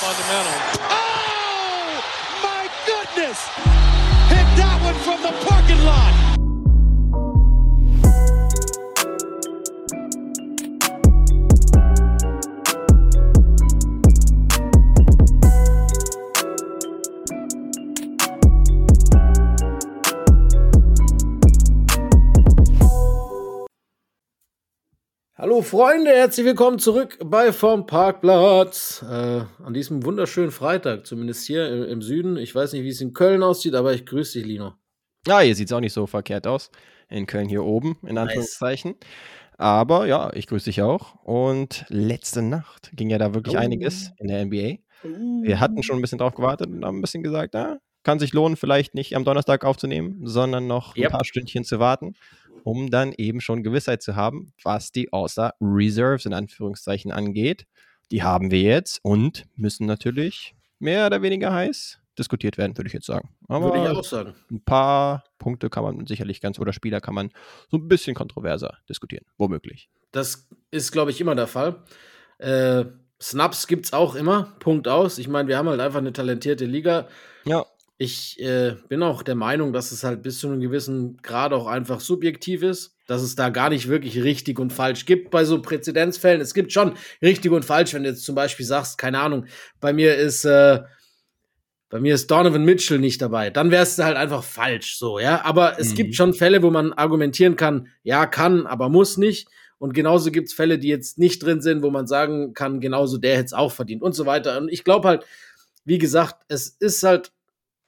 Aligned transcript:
fundamental. 0.00 0.80
Oh, 0.88 2.00
my 2.42 2.64
goodness! 2.86 3.38
Hit 4.32 4.48
that 4.56 4.80
one 4.82 4.94
from 5.04 5.20
the 5.20 5.32
parking 5.44 5.84
lot. 5.84 6.29
Freunde, 25.70 26.10
herzlich 26.10 26.44
willkommen 26.44 26.80
zurück 26.80 27.16
bei 27.24 27.52
Vom 27.52 27.86
Parkplatz. 27.86 29.04
Äh, 29.08 29.42
an 29.62 29.72
diesem 29.72 30.04
wunderschönen 30.04 30.50
Freitag, 30.50 31.06
zumindest 31.06 31.46
hier 31.46 31.68
im, 31.68 31.84
im, 31.84 32.02
Süden. 32.02 32.36
Ich 32.38 32.52
weiß 32.52 32.72
nicht, 32.72 32.82
wie 32.82 32.88
es 32.88 33.00
in 33.00 33.12
Köln 33.12 33.44
aussieht, 33.44 33.76
aber 33.76 33.94
ich 33.94 34.04
grüße 34.04 34.40
dich, 34.40 34.48
Lino. 34.48 34.72
Ja, 35.28 35.38
hier 35.38 35.54
sieht 35.54 35.68
es 35.68 35.72
auch 35.72 35.78
nicht 35.78 35.92
so 35.92 36.08
verkehrt 36.08 36.48
aus. 36.48 36.72
In 37.08 37.26
Köln 37.26 37.48
hier 37.48 37.62
oben, 37.62 37.96
in 38.04 38.18
Anführungszeichen. 38.18 38.96
Nice. 38.98 39.10
Aber 39.58 40.08
ja, 40.08 40.32
ich 40.34 40.48
grüße 40.48 40.64
dich 40.64 40.82
auch. 40.82 41.14
Und 41.22 41.84
letzte 41.86 42.42
Nacht 42.42 42.90
ging 42.94 43.08
ja 43.08 43.18
da 43.18 43.32
wirklich 43.32 43.54
oh. 43.54 43.60
einiges 43.60 44.10
in 44.18 44.26
der 44.26 44.44
NBA. 44.44 44.78
Uh. 45.04 45.44
Wir 45.44 45.60
hatten 45.60 45.84
schon 45.84 46.00
ein 46.00 46.02
bisschen 46.02 46.18
drauf 46.18 46.34
gewartet 46.34 46.66
und 46.66 46.84
haben 46.84 46.98
ein 46.98 47.00
bisschen 47.00 47.22
gesagt, 47.22 47.54
na, 47.54 47.78
kann 48.02 48.18
sich 48.18 48.32
lohnen, 48.32 48.56
vielleicht 48.56 48.96
nicht 48.96 49.14
am 49.14 49.24
Donnerstag 49.24 49.64
aufzunehmen, 49.64 50.22
sondern 50.24 50.66
noch 50.66 50.96
yep. 50.96 51.06
ein 51.06 51.12
paar 51.12 51.24
Stündchen 51.24 51.62
zu 51.62 51.78
warten 51.78 52.16
um 52.64 52.90
dann 52.90 53.12
eben 53.12 53.40
schon 53.40 53.62
Gewissheit 53.62 54.02
zu 54.02 54.16
haben, 54.16 54.52
was 54.62 54.92
die 54.92 55.12
All-Star 55.12 55.54
Reserves 55.60 56.26
in 56.26 56.32
Anführungszeichen 56.32 57.12
angeht. 57.12 57.66
Die 58.10 58.22
haben 58.22 58.50
wir 58.50 58.60
jetzt 58.60 59.00
und 59.02 59.46
müssen 59.56 59.86
natürlich 59.86 60.54
mehr 60.78 61.06
oder 61.06 61.22
weniger 61.22 61.52
heiß 61.52 62.00
diskutiert 62.18 62.58
werden, 62.58 62.76
würde 62.76 62.88
ich 62.88 62.94
jetzt 62.94 63.06
sagen. 63.06 63.30
Aber 63.48 63.66
würde 63.66 63.82
ich 63.82 63.96
auch 63.96 64.04
sagen. 64.04 64.34
Ein 64.50 64.62
paar 64.62 65.24
Punkte 65.38 65.70
kann 65.70 65.84
man 65.84 66.06
sicherlich 66.06 66.40
ganz, 66.40 66.58
oder 66.58 66.72
Spieler 66.72 67.00
kann 67.00 67.14
man 67.14 67.30
so 67.70 67.76
ein 67.76 67.88
bisschen 67.88 68.14
kontroverser 68.14 68.78
diskutieren, 68.88 69.24
womöglich. 69.38 69.88
Das 70.12 70.48
ist, 70.70 70.92
glaube 70.92 71.10
ich, 71.10 71.20
immer 71.20 71.34
der 71.34 71.46
Fall. 71.46 71.82
Äh, 72.38 72.84
Snaps 73.20 73.66
gibt 73.66 73.86
es 73.86 73.92
auch 73.92 74.14
immer, 74.14 74.54
Punkt 74.60 74.88
aus. 74.88 75.18
Ich 75.18 75.28
meine, 75.28 75.48
wir 75.48 75.58
haben 75.58 75.68
halt 75.68 75.80
einfach 75.80 75.98
eine 75.98 76.12
talentierte 76.12 76.64
Liga. 76.64 77.08
Ja. 77.44 77.64
Ich 78.02 78.40
äh, 78.40 78.76
bin 78.88 79.02
auch 79.02 79.22
der 79.22 79.34
Meinung, 79.34 79.74
dass 79.74 79.92
es 79.92 80.04
halt 80.04 80.22
bis 80.22 80.38
zu 80.38 80.46
einem 80.46 80.60
gewissen 80.60 81.18
Grad 81.18 81.52
auch 81.52 81.66
einfach 81.66 82.00
subjektiv 82.00 82.62
ist, 82.62 82.96
dass 83.06 83.20
es 83.20 83.34
da 83.34 83.50
gar 83.50 83.68
nicht 83.68 83.88
wirklich 83.88 84.22
richtig 84.22 84.58
und 84.58 84.72
falsch 84.72 85.04
gibt 85.04 85.30
bei 85.30 85.44
so 85.44 85.60
Präzedenzfällen. 85.60 86.40
Es 86.40 86.54
gibt 86.54 86.72
schon 86.72 86.94
richtig 87.20 87.52
und 87.52 87.62
falsch, 87.62 87.92
wenn 87.92 88.04
du 88.04 88.08
jetzt 88.08 88.24
zum 88.24 88.34
Beispiel 88.34 88.64
sagst, 88.64 88.96
keine 88.96 89.20
Ahnung, 89.20 89.44
bei 89.80 89.92
mir 89.92 90.16
ist 90.16 90.46
äh, 90.46 90.80
bei 91.90 92.00
mir 92.00 92.14
ist 92.14 92.30
Donovan 92.30 92.64
Mitchell 92.64 92.98
nicht 92.98 93.20
dabei, 93.20 93.50
dann 93.50 93.70
wär's 93.70 93.98
halt 93.98 94.16
einfach 94.16 94.44
falsch, 94.44 94.96
so, 94.96 95.18
ja. 95.18 95.44
Aber 95.44 95.78
es 95.78 95.90
mhm. 95.90 95.96
gibt 95.96 96.14
schon 96.14 96.32
Fälle, 96.32 96.62
wo 96.62 96.70
man 96.70 96.94
argumentieren 96.94 97.56
kann, 97.56 97.88
ja, 98.02 98.24
kann, 98.24 98.66
aber 98.66 98.88
muss 98.88 99.18
nicht. 99.18 99.46
Und 99.76 99.92
genauso 99.92 100.30
gibt's 100.30 100.54
Fälle, 100.54 100.78
die 100.78 100.88
jetzt 100.88 101.18
nicht 101.18 101.42
drin 101.42 101.60
sind, 101.60 101.82
wo 101.82 101.90
man 101.90 102.06
sagen 102.06 102.54
kann, 102.54 102.80
genauso 102.80 103.18
der 103.18 103.36
hätte 103.36 103.44
es 103.44 103.52
auch 103.52 103.72
verdient 103.72 104.00
und 104.00 104.14
so 104.14 104.24
weiter. 104.24 104.56
Und 104.56 104.70
ich 104.70 104.84
glaube 104.84 105.06
halt, 105.06 105.26
wie 105.84 105.98
gesagt, 105.98 106.36
es 106.48 106.68
ist 106.80 107.02
halt 107.02 107.32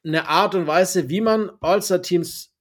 eine 0.04 0.28
Art 0.28 0.54
und 0.54 0.66
Weise, 0.66 1.08
wie 1.08 1.20
man 1.20 1.50
All-Star-Teams 1.60 2.52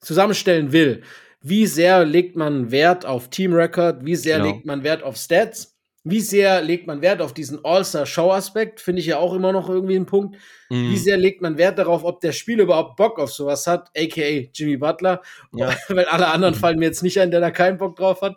zusammenstellen 0.00 0.72
will. 0.72 1.02
Wie 1.40 1.66
sehr 1.66 2.04
legt 2.04 2.36
man 2.36 2.70
Wert 2.70 3.04
auf 3.04 3.28
Team-Record? 3.28 4.04
Wie 4.04 4.16
sehr 4.16 4.38
genau. 4.38 4.52
legt 4.52 4.66
man 4.66 4.82
Wert 4.82 5.02
auf 5.02 5.16
Stats? 5.16 5.76
Wie 6.06 6.20
sehr 6.20 6.60
legt 6.60 6.86
man 6.86 7.00
Wert 7.00 7.22
auf 7.22 7.32
diesen 7.32 7.64
All-Star-Show-Aspekt? 7.64 8.80
Finde 8.80 9.00
ich 9.00 9.06
ja 9.06 9.18
auch 9.18 9.32
immer 9.32 9.52
noch 9.52 9.70
irgendwie 9.70 9.96
ein 9.96 10.04
Punkt. 10.04 10.36
Mm. 10.68 10.90
Wie 10.90 10.98
sehr 10.98 11.16
legt 11.16 11.40
man 11.40 11.56
Wert 11.56 11.78
darauf, 11.78 12.04
ob 12.04 12.20
der 12.20 12.32
Spieler 12.32 12.64
überhaupt 12.64 12.96
Bock 12.96 13.18
auf 13.18 13.32
sowas 13.32 13.66
hat, 13.66 13.90
aka 13.96 14.48
Jimmy 14.52 14.76
Butler? 14.76 15.22
Ja. 15.54 15.74
Weil 15.88 16.04
alle 16.04 16.28
anderen 16.28 16.54
mm. 16.54 16.58
fallen 16.58 16.78
mir 16.78 16.86
jetzt 16.86 17.02
nicht 17.02 17.18
ein, 17.18 17.30
der 17.30 17.40
da 17.40 17.50
keinen 17.50 17.78
Bock 17.78 17.96
drauf 17.96 18.20
hat. 18.20 18.36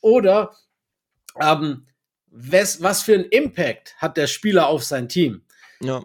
Oder 0.00 0.52
ähm, 1.40 1.86
was, 2.30 2.82
was 2.82 3.02
für 3.02 3.14
einen 3.14 3.24
Impact 3.24 3.96
hat 3.98 4.16
der 4.16 4.28
Spieler 4.28 4.68
auf 4.68 4.84
sein 4.84 5.08
Team? 5.08 5.42
Ja. 5.80 6.04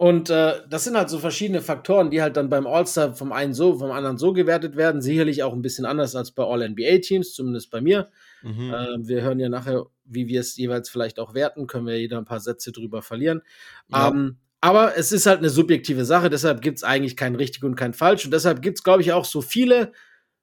Und 0.00 0.30
äh, 0.30 0.62
das 0.66 0.84
sind 0.84 0.96
halt 0.96 1.10
so 1.10 1.18
verschiedene 1.18 1.60
Faktoren, 1.60 2.10
die 2.10 2.22
halt 2.22 2.38
dann 2.38 2.48
beim 2.48 2.66
All-Star 2.66 3.12
vom 3.12 3.32
einen 3.32 3.52
so, 3.52 3.78
vom 3.78 3.90
anderen 3.90 4.16
so 4.16 4.32
gewertet 4.32 4.74
werden. 4.74 5.02
Sicherlich 5.02 5.42
auch 5.42 5.52
ein 5.52 5.60
bisschen 5.60 5.84
anders 5.84 6.16
als 6.16 6.30
bei 6.30 6.42
All-NBA-Teams, 6.42 7.34
zumindest 7.34 7.70
bei 7.70 7.82
mir. 7.82 8.08
Mhm. 8.40 8.72
Äh, 8.72 9.06
wir 9.06 9.20
hören 9.20 9.38
ja 9.38 9.50
nachher, 9.50 9.84
wie 10.06 10.26
wir 10.26 10.40
es 10.40 10.56
jeweils 10.56 10.88
vielleicht 10.88 11.20
auch 11.20 11.34
werten, 11.34 11.66
können 11.66 11.86
wir 11.86 12.00
jeder 12.00 12.16
ein 12.16 12.24
paar 12.24 12.40
Sätze 12.40 12.72
drüber 12.72 13.02
verlieren. 13.02 13.42
Ja. 13.88 14.08
Ähm, 14.08 14.38
aber 14.62 14.96
es 14.96 15.12
ist 15.12 15.26
halt 15.26 15.40
eine 15.40 15.50
subjektive 15.50 16.06
Sache, 16.06 16.30
deshalb 16.30 16.62
gibt 16.62 16.78
es 16.78 16.82
eigentlich 16.82 17.14
kein 17.14 17.34
richtig 17.34 17.62
und 17.62 17.76
kein 17.76 17.92
falsch. 17.92 18.24
Und 18.24 18.30
deshalb 18.30 18.62
gibt 18.62 18.78
es, 18.78 18.82
glaube 18.82 19.02
ich, 19.02 19.12
auch 19.12 19.26
so 19.26 19.42
viele 19.42 19.92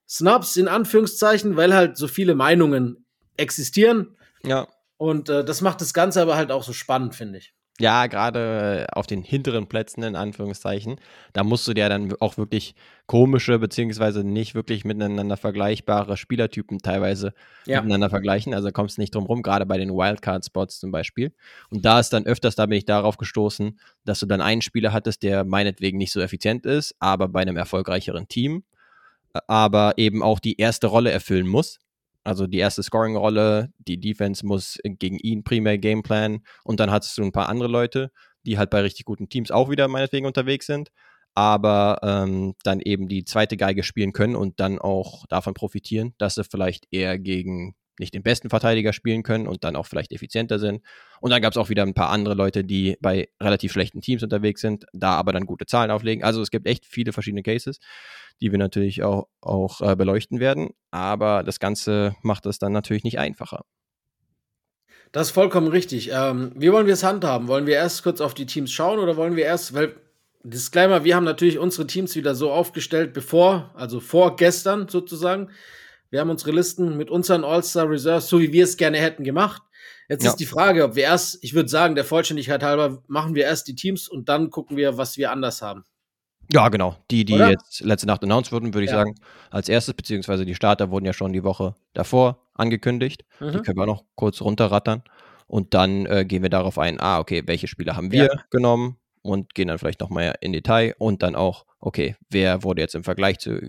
Snubs 0.07 0.56
in 0.56 0.68
Anführungszeichen, 0.68 1.57
weil 1.57 1.74
halt 1.74 1.97
so 1.97 2.07
viele 2.07 2.35
Meinungen 2.35 3.07
existieren. 3.38 4.18
Ja. 4.44 4.68
Und 4.97 5.29
äh, 5.29 5.44
das 5.44 5.62
macht 5.62 5.81
das 5.81 5.95
Ganze 5.95 6.22
aber 6.22 6.35
halt 6.35 6.51
auch 6.51 6.63
so 6.63 6.74
spannend, 6.74 7.16
finde 7.16 7.39
ich. 7.39 7.56
Ja, 7.79 8.07
gerade 8.07 8.88
auf 8.91 9.05
den 9.05 9.21
hinteren 9.21 9.67
Plätzen 9.67 10.01
in 10.01 10.15
Anführungszeichen, 10.15 10.99
da 11.33 11.43
musst 11.43 11.67
du 11.67 11.75
dir 11.75 11.89
dann 11.89 12.11
auch 12.19 12.38
wirklich 12.38 12.73
komische 13.05 13.59
beziehungsweise 13.59 14.23
nicht 14.23 14.55
wirklich 14.55 14.83
miteinander 14.83 15.38
vergleichbare 15.38 16.17
Spielertypen 16.17 16.79
teilweise 16.79 17.33
ja. 17.65 17.79
miteinander 17.79 18.09
vergleichen. 18.09 18.55
Also 18.55 18.71
kommst 18.71 18.97
du 18.97 19.01
nicht 19.01 19.13
drum 19.13 19.27
rum, 19.27 19.43
gerade 19.43 19.67
bei 19.67 19.77
den 19.77 19.91
Wildcard-Spots 19.91 20.79
zum 20.79 20.91
Beispiel. 20.91 21.33
Und 21.69 21.85
da 21.85 21.99
ist 21.99 22.09
dann 22.13 22.25
öfters, 22.25 22.55
da 22.55 22.65
bin 22.65 22.79
ich 22.79 22.85
darauf 22.85 23.17
gestoßen, 23.17 23.79
dass 24.05 24.19
du 24.19 24.25
dann 24.25 24.41
einen 24.41 24.63
Spieler 24.63 24.91
hattest, 24.91 25.21
der 25.21 25.44
meinetwegen 25.44 25.99
nicht 25.99 26.11
so 26.11 26.19
effizient 26.19 26.65
ist, 26.65 26.95
aber 26.99 27.27
bei 27.27 27.41
einem 27.41 27.57
erfolgreicheren 27.57 28.27
Team, 28.27 28.63
aber 29.47 29.94
eben 29.97 30.23
auch 30.23 30.39
die 30.39 30.57
erste 30.59 30.88
Rolle 30.88 31.11
erfüllen 31.11 31.47
muss. 31.47 31.77
Also 32.27 32.45
die 32.45 32.57
erste 32.57 32.83
Scoring-Rolle, 32.83 33.71
die 33.77 34.01
Defense 34.01 34.45
muss 34.45 34.77
gegen 34.83 35.17
ihn 35.17 35.45
primär 35.45 35.77
Gameplan 35.77 36.41
und 36.65 36.81
dann 36.81 36.91
hattest 36.91 37.17
du 37.17 37.23
ein 37.23 37.31
paar 37.31 37.47
andere 37.47 37.69
Leute, 37.69 38.11
die 38.45 38.57
halt 38.57 38.69
bei 38.69 38.81
richtig 38.81 39.05
guten 39.05 39.29
Teams 39.29 39.49
auch 39.49 39.69
wieder 39.69 39.88
meinetwegen 39.88 40.25
unterwegs 40.25 40.65
sind, 40.65 40.89
aber 41.35 41.99
ähm, 42.03 42.55
dann 42.63 42.81
eben 42.81 43.07
die 43.07 43.23
zweite 43.23 43.55
Geige 43.55 43.81
spielen 43.81 44.11
können 44.11 44.35
und 44.35 44.59
dann 44.59 44.77
auch 44.77 45.25
davon 45.27 45.53
profitieren, 45.53 46.15
dass 46.17 46.35
sie 46.35 46.43
vielleicht 46.43 46.85
eher 46.91 47.17
gegen 47.17 47.77
nicht 48.00 48.13
den 48.13 48.24
besten 48.24 48.50
Verteidiger 48.50 48.94
spielen 48.94 49.24
können 49.24 49.47
und 49.47 49.63
dann 49.63 49.75
auch 49.75 49.85
vielleicht 49.85 50.12
effizienter 50.12 50.59
sind. 50.59 50.81
Und 51.22 51.31
dann 51.31 51.41
gab 51.41 51.53
es 51.53 51.58
auch 51.58 51.69
wieder 51.69 51.84
ein 51.84 51.94
paar 51.94 52.09
andere 52.09 52.35
Leute, 52.35 52.63
die 52.63 52.97
bei 53.02 53.30
relativ 53.41 53.72
schlechten 53.72 54.02
Teams 54.02 54.24
unterwegs 54.24 54.62
sind, 54.62 54.85
da 54.94 55.13
aber 55.13 55.34
dann 55.34 55.46
gute 55.46 55.66
Zahlen 55.66 55.91
auflegen. 55.91 56.24
Also 56.24 56.41
es 56.41 56.52
gibt 56.52 56.68
echt 56.68 56.86
viele 56.86 57.13
verschiedene 57.13 57.44
Cases, 57.44 57.80
die 58.41 58.52
wir 58.52 58.59
natürlich 58.59 59.03
auch, 59.03 59.28
auch 59.41 59.81
äh, 59.81 59.96
beleuchten 59.96 60.40
werden. 60.40 60.69
Aber 60.91 61.44
das 61.44 61.59
Ganze 61.59 62.16
macht 62.22 62.46
es 62.46 62.59
dann 62.59 62.72
natürlich 62.72 63.03
nicht 63.03 63.19
einfacher. 63.19 63.63
Das 65.12 65.28
ist 65.28 65.34
vollkommen 65.34 65.69
richtig. 65.69 66.12
Ähm, 66.12 66.52
wie 66.56 66.72
wollen 66.72 66.86
wir 66.86 66.94
es 66.94 67.03
handhaben? 67.03 67.47
Wollen 67.47 67.66
wir 67.66 67.75
erst 67.75 68.03
kurz 68.03 68.22
auf 68.22 68.34
die 68.34 68.46
Teams 68.46 68.72
schauen 68.72 69.00
oder 69.00 69.16
wollen 69.16 69.36
wir 69.36 69.46
erst, 69.46 69.74
weil 69.74 69.96
Disclaimer, 70.44 71.03
wir 71.03 71.16
haben 71.16 71.24
natürlich 71.24 71.59
unsere 71.59 71.88
Teams 71.88 72.16
wieder 72.16 72.36
so 72.36 72.52
aufgestellt, 72.52 73.13
bevor, 73.13 73.72
also 73.75 74.00
vor 74.00 74.36
gestern 74.36 74.88
sozusagen. 74.88 75.50
Wir 76.09 76.19
haben 76.19 76.29
unsere 76.29 76.51
Listen 76.51 76.97
mit 76.97 77.09
unseren 77.09 77.44
All-Star 77.44 77.90
Reserves, 77.90 78.28
so 78.28 78.40
wie 78.40 78.53
wir 78.53 78.63
es 78.63 78.78
gerne 78.78 78.97
hätten, 78.97 79.23
gemacht. 79.23 79.62
Jetzt 80.09 80.23
ja. 80.23 80.29
ist 80.29 80.38
die 80.38 80.45
Frage, 80.45 80.85
ob 80.85 80.95
wir 80.95 81.03
erst, 81.03 81.44
ich 81.44 81.53
würde 81.53 81.69
sagen, 81.69 81.95
der 81.95 82.06
Vollständigkeit 82.06 82.63
halber, 82.63 83.03
machen 83.07 83.35
wir 83.35 83.44
erst 83.44 83.68
die 83.68 83.75
Teams 83.75 84.07
und 84.07 84.29
dann 84.29 84.50
gucken 84.50 84.78
wir, 84.78 84.97
was 84.97 85.18
wir 85.18 85.31
anders 85.31 85.62
haben. 85.62 85.84
Ja, 86.51 86.69
genau. 86.69 86.95
Die, 87.12 87.25
die 87.25 87.34
Oder? 87.34 87.50
jetzt 87.50 87.81
letzte 87.81 88.07
Nacht 88.07 88.23
announced 88.23 88.53
wurden, 88.53 88.73
würde 88.73 88.85
ich 88.85 88.91
ja. 88.91 88.97
sagen, 88.97 89.16
als 89.51 89.68
erstes, 89.68 89.94
beziehungsweise 89.94 90.45
die 90.45 90.56
Starter 90.56 90.91
wurden 90.91 91.06
ja 91.06 91.12
schon 91.12 91.34
die 91.34 91.44
Woche 91.44 91.75
davor 91.94 92.39
angekündigt. 92.53 93.25
Mhm. 93.39 93.51
Die 93.51 93.59
können 93.59 93.78
wir 93.78 93.85
noch 93.85 94.06
kurz 94.16 94.41
runterrattern. 94.41 95.03
Und 95.47 95.74
dann 95.74 96.06
äh, 96.06 96.25
gehen 96.25 96.44
wir 96.44 96.50
darauf 96.50 96.78
ein, 96.78 97.00
ah, 97.00 97.19
okay, 97.19 97.44
welche 97.45 97.68
Spieler 97.68 97.95
haben 97.95 98.12
wir 98.12 98.25
ja. 98.25 98.44
genommen 98.50 98.98
und 99.21 99.54
gehen 99.56 99.68
dann 99.68 99.77
vielleicht 99.77 100.00
nochmal 100.00 100.36
in 100.42 100.54
Detail 100.54 100.95
und 101.00 101.21
dann 101.24 101.36
auch, 101.36 101.65
okay, 101.79 102.15
wer 102.29 102.63
wurde 102.63 102.81
jetzt 102.81 102.95
im 102.95 103.03
Vergleich 103.03 103.39
zu 103.39 103.59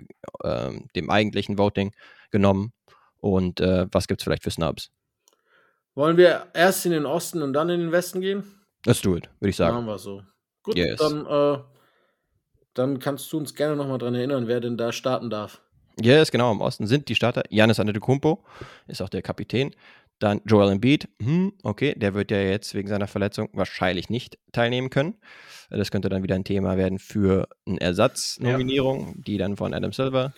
äh, 0.43 0.73
dem 0.97 1.11
eigentlichen 1.11 1.59
Voting 1.59 1.93
genommen 2.31 2.73
und 3.19 3.61
äh, 3.61 3.87
was 3.91 4.07
gibt 4.07 4.21
es 4.21 4.25
vielleicht 4.25 4.45
für 4.45 4.51
Snubs? 4.51 4.91
Wollen 5.95 6.17
wir 6.17 6.47
erst 6.55 6.87
in 6.87 6.93
den 6.93 7.07
Osten 7.07 7.43
und 7.43 7.53
dann 7.53 7.69
in 7.71 7.81
den 7.81 7.93
Westen 7.93 8.21
gehen? 8.21 8.45
Let's 8.87 9.01
do 9.01 9.17
it, 9.17 9.29
würde 9.41 9.51
ich 9.51 9.57
sagen. 9.57 9.75
Machen 9.75 9.87
wir 9.87 9.99
so. 9.99 10.23
Gut, 10.63 10.77
yes. 10.77 10.99
dann, 10.99 11.27
äh, 11.27 11.59
dann 12.75 12.99
kannst 13.01 13.33
du 13.33 13.39
uns 13.39 13.55
gerne 13.55 13.75
nochmal 13.75 13.99
dran 13.99 14.15
erinnern, 14.15 14.47
wer 14.47 14.61
denn 14.61 14.77
da 14.77 14.93
starten 14.93 15.31
darf. 15.31 15.61
Yes, 16.01 16.31
genau, 16.31 16.53
im 16.53 16.61
Osten 16.61 16.87
sind 16.87 17.09
die 17.09 17.17
Starter. 17.17 17.43
Janis 17.51 17.81
Antetokounmpo 17.81 18.45
ist 18.87 19.03
auch 19.03 19.09
der 19.09 19.23
Kapitän. 19.23 19.75
Dann 20.19 20.41
Joel 20.45 20.73
Embiid, 20.73 21.09
hm, 21.23 21.53
okay, 21.63 21.95
der 21.97 22.15
wird 22.15 22.31
ja 22.31 22.39
jetzt 22.39 22.75
wegen 22.75 22.89
seiner 22.89 23.07
Verletzung 23.07 23.49
wahrscheinlich 23.53 24.11
nicht 24.11 24.39
teilnehmen 24.53 24.91
können. 24.91 25.15
Das 25.71 25.91
könnte 25.91 26.09
dann 26.09 26.23
wieder 26.23 26.35
ein 26.35 26.45
Thema 26.45 26.77
werden 26.77 26.99
für 26.99 27.49
eine 27.67 27.81
Ersatznominierung, 27.81 29.09
ja. 29.09 29.15
die 29.27 29.39
dann 29.39 29.57
von 29.57 29.75
Adam 29.75 29.93
Silver 29.93 30.33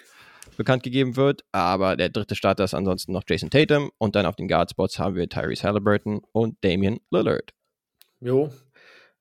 bekannt 0.56 0.82
gegeben 0.82 1.16
wird. 1.16 1.44
Aber 1.52 1.96
der 1.96 2.10
dritte 2.10 2.34
Starter 2.34 2.64
ist 2.64 2.74
ansonsten 2.74 3.12
noch 3.12 3.22
Jason 3.28 3.50
Tatum 3.50 3.90
und 3.98 4.16
dann 4.16 4.26
auf 4.26 4.36
den 4.36 4.48
Guard-Spots 4.48 4.98
haben 4.98 5.14
wir 5.14 5.28
Tyrese 5.28 5.62
Halliburton 5.62 6.20
und 6.32 6.56
Damian 6.62 6.98
Lillard. 7.10 7.54
Jo. 8.20 8.50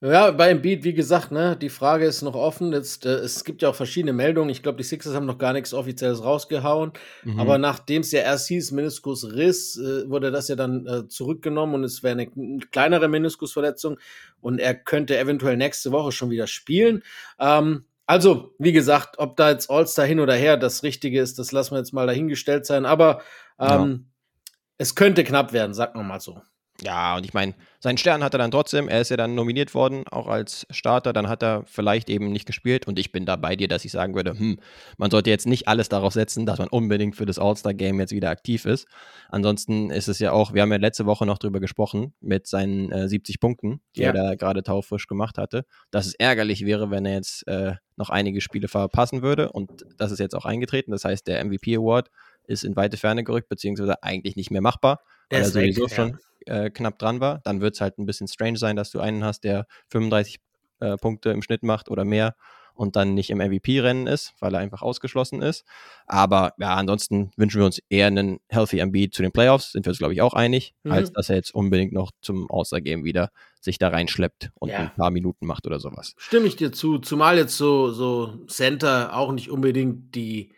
Ja, 0.02 0.32
bei 0.32 0.50
Embiid, 0.50 0.86
wie 0.86 0.94
gesagt, 0.94 1.34
ne, 1.34 1.58
die 1.58 1.68
Frage 1.68 2.06
ist 2.06 2.22
noch 2.22 2.36
offen. 2.36 2.72
Jetzt, 2.72 3.06
äh, 3.06 3.16
es 3.16 3.44
gibt 3.44 3.62
ja 3.62 3.70
auch 3.70 3.76
verschiedene 3.76 4.14
Meldungen. 4.14 4.50
Ich 4.50 4.64
glaube, 4.64 4.78
die 4.78 4.86
Sixers 4.86 5.14
haben 5.14 5.26
noch 5.26 5.38
gar 5.38 5.52
nichts 5.52 5.74
Offizielles 5.74 6.24
rausgehauen. 6.24 6.94
Mhm. 7.26 7.38
Aber 7.38 7.58
nachdem 7.58 8.02
es 8.02 8.14
ja 8.14 8.22
erst 8.22 8.48
hieß, 8.48 8.72
Meniskusriss, 8.72 9.78
äh, 9.78 10.10
wurde 10.10 10.32
das 10.32 10.48
ja 10.48 10.56
dann 10.56 10.88
äh, 10.88 11.08
zurückgenommen 11.10 11.76
und 11.76 11.84
es 11.84 12.02
wäre 12.02 12.14
eine 12.14 12.30
kleinere 12.72 13.10
Meniskusverletzung 13.10 14.00
und 14.40 14.60
er 14.60 14.74
könnte 14.74 15.18
eventuell 15.18 15.58
nächste 15.58 15.92
Woche 15.92 16.14
schon 16.14 16.30
wieder 16.30 16.48
spielen. 16.48 17.04
Ähm, 17.38 17.84
also, 18.06 18.56
wie 18.58 18.72
gesagt, 18.72 19.20
ob 19.20 19.36
da 19.36 19.50
jetzt 19.50 19.70
All-Star 19.70 20.06
hin 20.06 20.22
oder 20.22 20.34
her 20.34 20.56
das 20.56 20.82
Richtige 20.82 21.20
ist, 21.20 21.40
das 21.40 21.52
lassen 21.52 21.72
wir 21.72 21.80
jetzt 21.80 21.94
mal 21.94 22.08
dahingestellt 22.08 22.66
sein. 22.66 22.86
Aber 22.86 23.22
ähm, 23.60 23.68
ja. 23.68 24.56
es 24.78 24.96
könnte 24.96 25.26
knapp 25.26 25.52
werden, 25.52 25.74
sagt 25.74 25.96
man 25.96 26.08
mal 26.08 26.22
so. 26.22 26.42
Ja, 26.82 27.18
und 27.18 27.26
ich 27.26 27.34
meine, 27.34 27.56
seinen 27.80 27.98
Stern 27.98 28.24
hat 28.24 28.34
er 28.34 28.38
dann 28.38 28.52
trotzdem. 28.52 28.88
Er 28.88 29.02
ist 29.02 29.10
ja 29.10 29.18
dann 29.18 29.36
nominiert 29.36 29.74
worden, 29.74 30.06
auch 30.10 30.28
als 30.28 30.66
Starter. 30.70 31.14
Dann 31.14 31.28
hat 31.28 31.44
er 31.44 31.64
vielleicht 31.66 32.10
eben 32.10 32.32
nicht 32.32 32.46
gespielt. 32.46 32.88
Und 32.88 33.00
ich 33.00 33.12
bin 33.12 33.26
da 33.26 33.36
bei 33.36 33.56
dir, 33.56 33.68
dass 33.68 33.86
ich 33.86 33.92
sagen 33.92 34.16
würde, 34.16 34.38
hm, 34.38 34.60
man 34.98 35.12
sollte 35.12 35.30
jetzt 35.30 35.48
nicht 35.48 35.68
alles 35.68 35.90
darauf 35.90 36.14
setzen, 36.14 36.46
dass 36.46 36.60
man 36.60 36.70
unbedingt 36.70 37.16
für 37.16 37.26
das 37.26 37.40
All-Star-Game 37.40 38.00
jetzt 38.00 38.12
wieder 38.12 38.30
aktiv 38.30 38.66
ist. 38.66 38.88
Ansonsten 39.30 39.92
ist 39.92 40.08
es 40.08 40.20
ja 40.20 40.32
auch, 40.32 40.54
wir 40.54 40.62
haben 40.62 40.72
ja 40.72 40.78
letzte 40.78 41.06
Woche 41.06 41.26
noch 41.26 41.38
drüber 41.38 41.60
gesprochen, 41.60 42.14
mit 42.22 42.48
seinen 42.48 42.92
äh, 42.92 43.08
70 43.08 43.40
Punkten, 43.40 43.82
die 43.96 44.02
ja. 44.02 44.08
er 44.08 44.14
da 44.14 44.36
gerade 44.36 44.64
taufrisch 44.64 45.08
gemacht 45.08 45.38
hatte, 45.38 45.66
dass 45.92 46.06
es 46.06 46.16
ärgerlich 46.16 46.66
wäre, 46.66 46.92
wenn 46.92 47.06
er 47.06 47.16
jetzt 47.16 47.48
äh, 47.48 47.76
noch 47.98 48.10
einige 48.10 48.42
Spiele 48.42 48.68
verpassen 48.68 49.22
würde. 49.22 49.52
Und 49.52 49.86
das 49.98 50.12
ist 50.12 50.20
jetzt 50.20 50.36
auch 50.36 50.46
eingetreten. 50.46 50.92
Das 50.92 51.06
heißt, 51.06 51.28
der 51.28 51.44
MVP-Award 51.44 52.10
ist 52.46 52.64
in 52.64 52.76
weite 52.76 52.98
Ferne 52.98 53.24
gerückt, 53.24 53.50
beziehungsweise 53.50 54.02
eigentlich 54.04 54.36
nicht 54.36 54.52
mehr 54.52 54.62
machbar, 54.62 55.02
weil 55.30 55.42
er 55.42 55.46
sowieso 55.46 55.84
weg, 55.84 55.92
schon 55.92 56.18
äh, 56.46 56.70
knapp 56.70 57.00
dran 57.00 57.20
war. 57.20 57.42
Dann 57.44 57.62
wird 57.62 57.76
es 57.76 57.82
halt 57.82 57.98
ein 57.98 58.06
bisschen 58.06 58.28
strange 58.28 58.58
sein, 58.58 58.76
dass 58.76 58.92
du 58.92 59.00
einen 59.00 59.24
hast, 59.24 59.44
der 59.44 59.66
35 59.90 60.40
äh, 60.80 60.98
Punkte 60.98 61.30
im 61.32 61.42
Schnitt 61.42 61.64
macht 61.64 61.90
oder 61.90 62.06
mehr 62.06 62.36
und 62.80 62.96
dann 62.96 63.14
nicht 63.14 63.30
im 63.30 63.40
MVP-Rennen 63.40 64.08
ist, 64.08 64.34
weil 64.40 64.54
er 64.54 64.62
einfach 64.62 64.82
ausgeschlossen 64.82 65.42
ist. 65.42 65.66
Aber 66.08 66.54
ja, 66.60 66.76
ansonsten 66.76 67.32
wünschen 67.36 67.60
wir 67.60 67.66
uns 67.66 67.82
eher 67.90 68.08
einen 68.08 68.40
Healthy 68.48 68.80
MB 68.80 69.12
zu 69.12 69.22
den 69.22 69.34
Playoffs, 69.34 69.74
sind 69.74 69.86
wir 69.86 69.90
uns, 69.90 69.98
glaube 69.98 70.14
ich, 70.14 70.22
auch 70.22 70.34
einig, 70.34 70.74
mhm. 70.84 70.94
als 70.94 71.12
dass 71.12 71.30
er 71.30 71.36
jetzt 71.36 71.54
unbedingt 71.54 71.92
noch 71.92 72.12
zum 72.22 72.48
All-Star-Game 72.50 73.04
wieder 73.04 73.32
sich 73.60 73.80
da 73.80 73.90
reinschleppt 73.90 74.52
und 74.56 74.70
ja. 74.70 74.78
ein 74.78 74.96
paar 74.96 75.12
Minuten 75.12 75.46
macht 75.46 75.68
oder 75.68 75.82
sowas. 75.82 76.14
Stimme 76.18 76.48
ich 76.48 76.56
dir 76.56 76.72
zu, 76.72 77.00
zumal 77.00 77.38
jetzt 77.38 77.58
so, 77.58 77.92
so 77.92 78.46
Center 78.48 79.14
auch 79.14 79.34
nicht 79.34 79.50
unbedingt 79.50 80.16
die, 80.16 80.54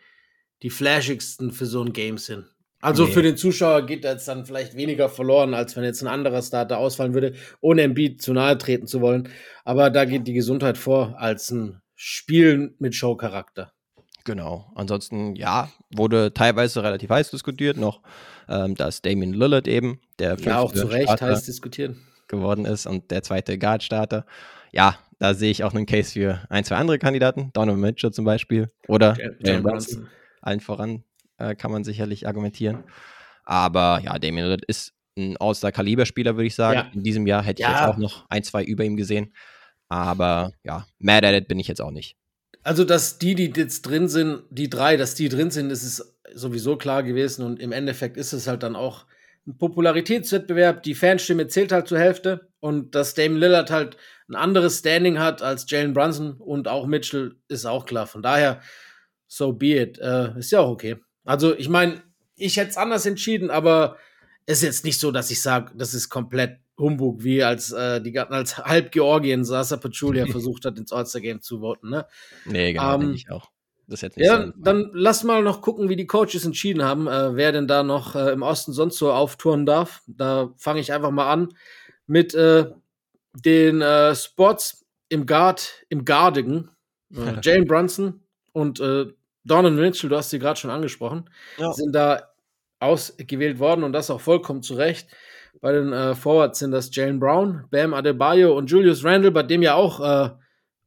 die 0.62 0.70
flashigsten 0.70 1.50
für 1.50 1.66
so 1.66 1.82
ein 1.82 1.92
Game 1.92 2.18
sind. 2.18 2.46
Also 2.82 3.06
nee. 3.06 3.12
für 3.12 3.22
den 3.22 3.36
Zuschauer 3.36 3.86
geht 3.86 4.04
jetzt 4.04 4.26
dann 4.26 4.44
vielleicht 4.44 4.76
weniger 4.76 5.08
verloren, 5.08 5.54
als 5.54 5.76
wenn 5.76 5.84
jetzt 5.84 6.02
ein 6.02 6.08
anderer 6.08 6.42
Starter 6.42 6.78
ausfallen 6.78 7.14
würde, 7.14 7.34
ohne 7.60 7.82
Embiid 7.82 8.20
zu 8.20 8.32
nahe 8.32 8.58
treten 8.58 8.88
zu 8.88 9.00
wollen. 9.00 9.28
Aber 9.64 9.88
da 9.88 10.04
geht 10.04 10.26
die 10.26 10.32
Gesundheit 10.32 10.76
vor 10.76 11.14
als 11.16 11.50
ein 11.52 11.80
Spiel 11.94 12.74
mit 12.80 12.96
Showcharakter. 12.96 13.72
Genau. 14.24 14.72
Ansonsten, 14.74 15.36
ja, 15.36 15.70
wurde 15.94 16.34
teilweise 16.34 16.82
relativ 16.82 17.10
heiß 17.10 17.30
diskutiert 17.30 17.76
noch, 17.76 18.02
ähm, 18.48 18.74
dass 18.74 19.00
Damien 19.00 19.32
Lillard 19.32 19.68
eben, 19.68 20.00
der 20.18 20.36
ja 20.40 20.58
auch 20.58 20.72
zu 20.72 20.86
Recht 20.88 21.04
Starter 21.04 21.26
heiß 21.26 21.44
diskutieren 21.44 22.02
geworden 22.26 22.64
ist 22.64 22.86
und 22.86 23.12
der 23.12 23.22
zweite 23.22 23.58
Guard-Starter. 23.58 24.26
Ja, 24.72 24.98
da 25.20 25.34
sehe 25.34 25.52
ich 25.52 25.62
auch 25.62 25.72
einen 25.72 25.86
Case 25.86 26.12
für 26.12 26.42
ein, 26.48 26.64
zwei 26.64 26.76
andere 26.76 26.98
Kandidaten, 26.98 27.50
Donovan 27.52 27.80
Mitchell 27.80 28.10
zum 28.10 28.24
Beispiel 28.24 28.72
oder 28.88 29.16
Jalen 29.38 29.62
Brunson, 29.62 30.08
allen 30.40 30.60
voran 30.60 31.04
äh, 31.42 31.54
kann 31.54 31.72
man 31.72 31.84
sicherlich 31.84 32.26
argumentieren. 32.26 32.84
Aber 33.44 34.00
ja, 34.04 34.18
Damien 34.18 34.44
Lillard 34.44 34.64
ist 34.64 34.92
ein 35.18 35.36
All-Star-Kaliber-Spieler, 35.38 36.36
würde 36.36 36.46
ich 36.46 36.54
sagen. 36.54 36.78
Ja. 36.78 36.90
In 36.94 37.02
diesem 37.02 37.26
Jahr 37.26 37.42
hätte 37.42 37.62
ich 37.62 37.68
ja. 37.68 37.72
jetzt 37.72 37.88
auch 37.88 37.98
noch 37.98 38.24
ein, 38.30 38.44
zwei 38.44 38.64
über 38.64 38.84
ihm 38.84 38.96
gesehen. 38.96 39.34
Aber 39.88 40.52
ja, 40.64 40.86
mad 40.98 41.26
at 41.26 41.34
it 41.34 41.48
bin 41.48 41.58
ich 41.58 41.68
jetzt 41.68 41.82
auch 41.82 41.90
nicht. 41.90 42.16
Also, 42.62 42.84
dass 42.84 43.18
die, 43.18 43.34
die 43.34 43.52
jetzt 43.54 43.82
drin 43.82 44.08
sind, 44.08 44.44
die 44.50 44.70
drei, 44.70 44.96
dass 44.96 45.14
die 45.14 45.28
drin 45.28 45.50
sind, 45.50 45.70
ist 45.70 45.82
es 45.82 46.16
sowieso 46.32 46.76
klar 46.76 47.02
gewesen. 47.02 47.44
Und 47.44 47.60
im 47.60 47.72
Endeffekt 47.72 48.16
ist 48.16 48.32
es 48.32 48.46
halt 48.46 48.62
dann 48.62 48.76
auch 48.76 49.04
ein 49.46 49.58
Popularitätswettbewerb. 49.58 50.82
Die 50.84 50.94
Fanstimme 50.94 51.48
zählt 51.48 51.72
halt 51.72 51.88
zur 51.88 51.98
Hälfte. 51.98 52.48
Und 52.60 52.94
dass 52.94 53.14
Damien 53.14 53.40
Lillard 53.40 53.70
halt 53.70 53.96
ein 54.28 54.36
anderes 54.36 54.78
Standing 54.78 55.18
hat 55.18 55.42
als 55.42 55.68
Jalen 55.68 55.92
Brunson 55.92 56.34
und 56.38 56.68
auch 56.68 56.86
Mitchell, 56.86 57.34
ist 57.48 57.66
auch 57.66 57.84
klar. 57.84 58.06
Von 58.06 58.22
daher, 58.22 58.60
so 59.26 59.52
be 59.52 59.82
it. 59.82 59.98
Äh, 59.98 60.38
ist 60.38 60.52
ja 60.52 60.60
auch 60.60 60.70
okay. 60.70 60.96
Also, 61.24 61.56
ich 61.56 61.68
meine, 61.68 62.02
ich 62.36 62.56
hätte 62.56 62.70
es 62.70 62.76
anders 62.76 63.06
entschieden, 63.06 63.50
aber 63.50 63.96
es 64.46 64.58
ist 64.58 64.64
jetzt 64.64 64.84
nicht 64.84 64.98
so, 64.98 65.12
dass 65.12 65.30
ich 65.30 65.40
sage, 65.40 65.72
das 65.76 65.94
ist 65.94 66.08
komplett 66.08 66.58
Humbug, 66.78 67.22
wie 67.22 67.42
als 67.42 67.72
äh, 67.72 68.00
die 68.00 68.18
als 68.18 68.58
halb 68.64 68.92
Georgien 68.92 69.44
Sasa 69.44 69.76
Pachulia 69.76 70.26
versucht 70.30 70.64
hat, 70.64 70.78
ins 70.78 70.92
All-Star-Game 70.92 71.40
zu 71.40 71.60
voten. 71.60 71.90
Ne? 71.90 72.06
Nee, 72.44 72.72
genau, 72.72 73.00
ähm, 73.00 73.12
ich 73.14 73.30
auch. 73.30 73.50
Das 73.88 74.00
jetzt 74.00 74.16
nicht 74.16 74.26
ja, 74.26 74.46
so 74.46 74.52
dann 74.56 74.90
lass 74.92 75.24
mal 75.24 75.42
noch 75.42 75.60
gucken, 75.60 75.88
wie 75.88 75.96
die 75.96 76.06
Coaches 76.06 76.44
entschieden 76.44 76.82
haben, 76.82 77.08
äh, 77.08 77.34
wer 77.34 77.52
denn 77.52 77.66
da 77.66 77.82
noch 77.82 78.14
äh, 78.14 78.30
im 78.32 78.42
Osten 78.42 78.72
sonst 78.72 78.96
so 78.96 79.12
auftouren 79.12 79.66
darf. 79.66 80.02
Da 80.06 80.52
fange 80.56 80.80
ich 80.80 80.92
einfach 80.92 81.10
mal 81.10 81.30
an 81.30 81.54
mit 82.06 82.32
äh, 82.34 82.66
den 83.34 83.80
äh, 83.80 84.14
Spots 84.14 84.86
im 85.08 85.26
Guard, 85.26 85.84
im 85.88 86.04
Guardigan. 86.04 86.70
Äh, 87.14 87.40
Jalen 87.42 87.66
Brunson 87.66 88.22
und 88.52 88.80
äh, 88.80 89.06
Donovan 89.44 89.76
Mitchell, 89.76 90.10
du 90.10 90.16
hast 90.16 90.30
sie 90.30 90.38
gerade 90.38 90.58
schon 90.58 90.70
angesprochen, 90.70 91.28
ja. 91.58 91.72
sind 91.72 91.94
da 91.94 92.28
ausgewählt 92.80 93.58
worden 93.58 93.84
und 93.84 93.92
das 93.92 94.10
auch 94.10 94.20
vollkommen 94.20 94.62
zu 94.62 94.74
Recht. 94.74 95.08
Bei 95.60 95.72
den 95.72 95.92
äh, 95.92 96.14
Forwards 96.14 96.58
sind 96.58 96.72
das 96.72 96.94
Jalen 96.94 97.20
Brown, 97.20 97.64
Bam 97.70 97.94
Adebayo 97.94 98.56
und 98.56 98.70
Julius 98.70 99.04
Randle, 99.04 99.30
bei 99.30 99.42
dem 99.42 99.62
ja 99.62 99.74
auch 99.74 100.00
äh, 100.00 100.30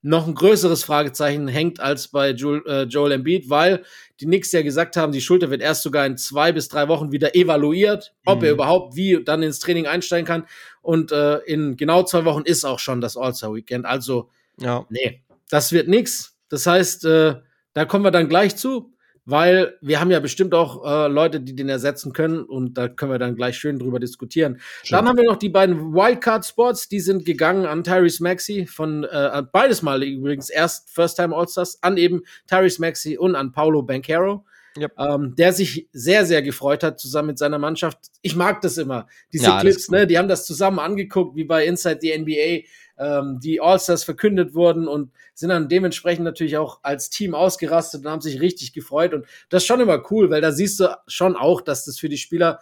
noch 0.06 0.28
ein 0.28 0.36
größeres 0.36 0.84
Fragezeichen 0.84 1.48
hängt 1.48 1.80
als 1.80 2.10
bei 2.10 2.30
Joel, 2.30 2.62
äh, 2.68 2.84
Joel 2.84 3.14
Embiid, 3.14 3.50
weil 3.50 3.84
die 4.20 4.26
Knicks 4.26 4.52
ja 4.52 4.62
gesagt 4.62 4.98
haben, 4.98 5.12
die 5.12 5.22
Schulter 5.22 5.50
wird 5.50 5.62
erst 5.62 5.82
sogar 5.82 6.06
in 6.06 6.16
zwei 6.16 6.52
bis 6.52 6.68
drei 6.68 6.88
Wochen 6.88 7.12
wieder 7.12 7.36
evaluiert, 7.36 8.14
ob 8.24 8.40
mhm. 8.40 8.46
er 8.46 8.52
überhaupt 8.52 8.96
wie 8.96 9.24
dann 9.24 9.42
ins 9.42 9.60
Training 9.60 9.88
einsteigen 9.88 10.28
kann. 10.28 10.46
Und 10.84 11.12
äh, 11.12 11.38
in 11.46 11.76
genau 11.76 12.04
zwei 12.04 12.24
Wochen 12.24 12.44
ist 12.44 12.66
auch 12.66 12.78
schon 12.78 13.02
das 13.02 13.18
All-Star-Weekend. 13.18 13.88
Also, 13.88 14.30
ja. 14.60 14.86
nee, 14.90 15.24
das 15.50 15.72
wird 15.72 15.88
nichts. 15.88 16.38
Das 16.50 16.68
heißt, 16.68 17.06
äh, 17.06 17.36
da 17.76 17.86
kommen 17.86 18.04
wir 18.04 18.12
dann 18.12 18.30
gleich 18.30 18.56
zu, 18.56 18.94
weil 19.26 19.78
wir 19.82 20.00
haben 20.00 20.10
ja 20.10 20.20
bestimmt 20.20 20.54
auch 20.54 20.86
äh, 20.86 21.08
Leute, 21.08 21.42
die 21.42 21.56
den 21.56 21.68
ersetzen 21.68 22.14
können 22.14 22.44
und 22.44 22.78
da 22.78 22.88
können 22.88 23.12
wir 23.12 23.20
dann 23.20 23.36
gleich 23.36 23.58
schön 23.58 23.78
drüber 23.78 24.00
diskutieren. 24.00 24.60
Schön. 24.84 24.96
Dann 24.98 25.08
haben 25.08 25.18
wir 25.18 25.26
noch 25.26 25.38
die 25.38 25.50
beiden 25.50 25.94
Wildcard 25.94 26.46
Sports, 26.46 26.88
die 26.88 27.02
sind 27.02 27.26
gegangen 27.26 27.66
an 27.66 27.84
Tyrese 27.84 28.24
Maxey 28.24 28.66
von 28.66 29.04
äh, 29.04 29.44
beides 29.52 29.82
mal 29.82 30.02
übrigens 30.04 30.50
erst 30.50 30.90
First 30.90 31.18
Time 31.18 31.36
All-Stars 31.36 31.84
an 31.84 31.98
eben 31.98 32.22
Tyrese 32.48 32.80
Maxey 32.80 33.18
und 33.18 33.36
an 33.36 33.52
Paulo 33.52 33.84
Bancaro. 33.84 34.46
Yep. 34.78 34.92
Ähm, 34.98 35.36
der 35.38 35.54
sich 35.54 35.88
sehr, 35.94 36.26
sehr 36.26 36.42
gefreut 36.42 36.84
hat 36.84 37.00
zusammen 37.00 37.28
mit 37.28 37.38
seiner 37.38 37.58
Mannschaft. 37.58 37.98
Ich 38.22 38.36
mag 38.36 38.60
das 38.60 38.78
immer. 38.78 39.08
Diese 39.32 39.46
ja, 39.46 39.62
Clips, 39.62 39.90
ne, 39.90 40.06
die 40.06 40.18
haben 40.18 40.28
das 40.28 40.46
zusammen 40.46 40.80
angeguckt, 40.80 41.38
wie 41.38 41.46
bei 41.46 41.66
Inside 41.66 42.00
the 42.02 42.18
NBA 42.18 42.68
ähm, 42.98 43.40
die 43.42 43.62
All-Stars 43.62 44.04
verkündet 44.04 44.54
wurden 44.54 44.88
und 44.88 45.12
sind 45.34 45.50
dann 45.50 45.70
dementsprechend 45.70 46.26
natürlich 46.26 46.58
auch 46.58 46.80
als 46.84 47.10
Team 47.10 47.36
ausgerastet 47.36 48.06
und 48.06 48.12
haben 48.12 48.22
sich 48.22 48.40
richtig 48.40 48.74
gefreut. 48.74 49.14
Und 49.14 49.26
das 49.50 49.64
ist 49.64 49.68
schon 49.68 49.82
immer 49.82 50.04
cool, 50.12 50.30
weil 50.30 50.42
da 50.42 50.52
siehst 50.52 50.80
du 50.80 50.96
schon 51.08 51.36
auch, 51.36 51.62
dass 51.62 51.86
das 51.86 52.00
für 52.00 52.10
die 52.10 52.18
Spieler 52.18 52.60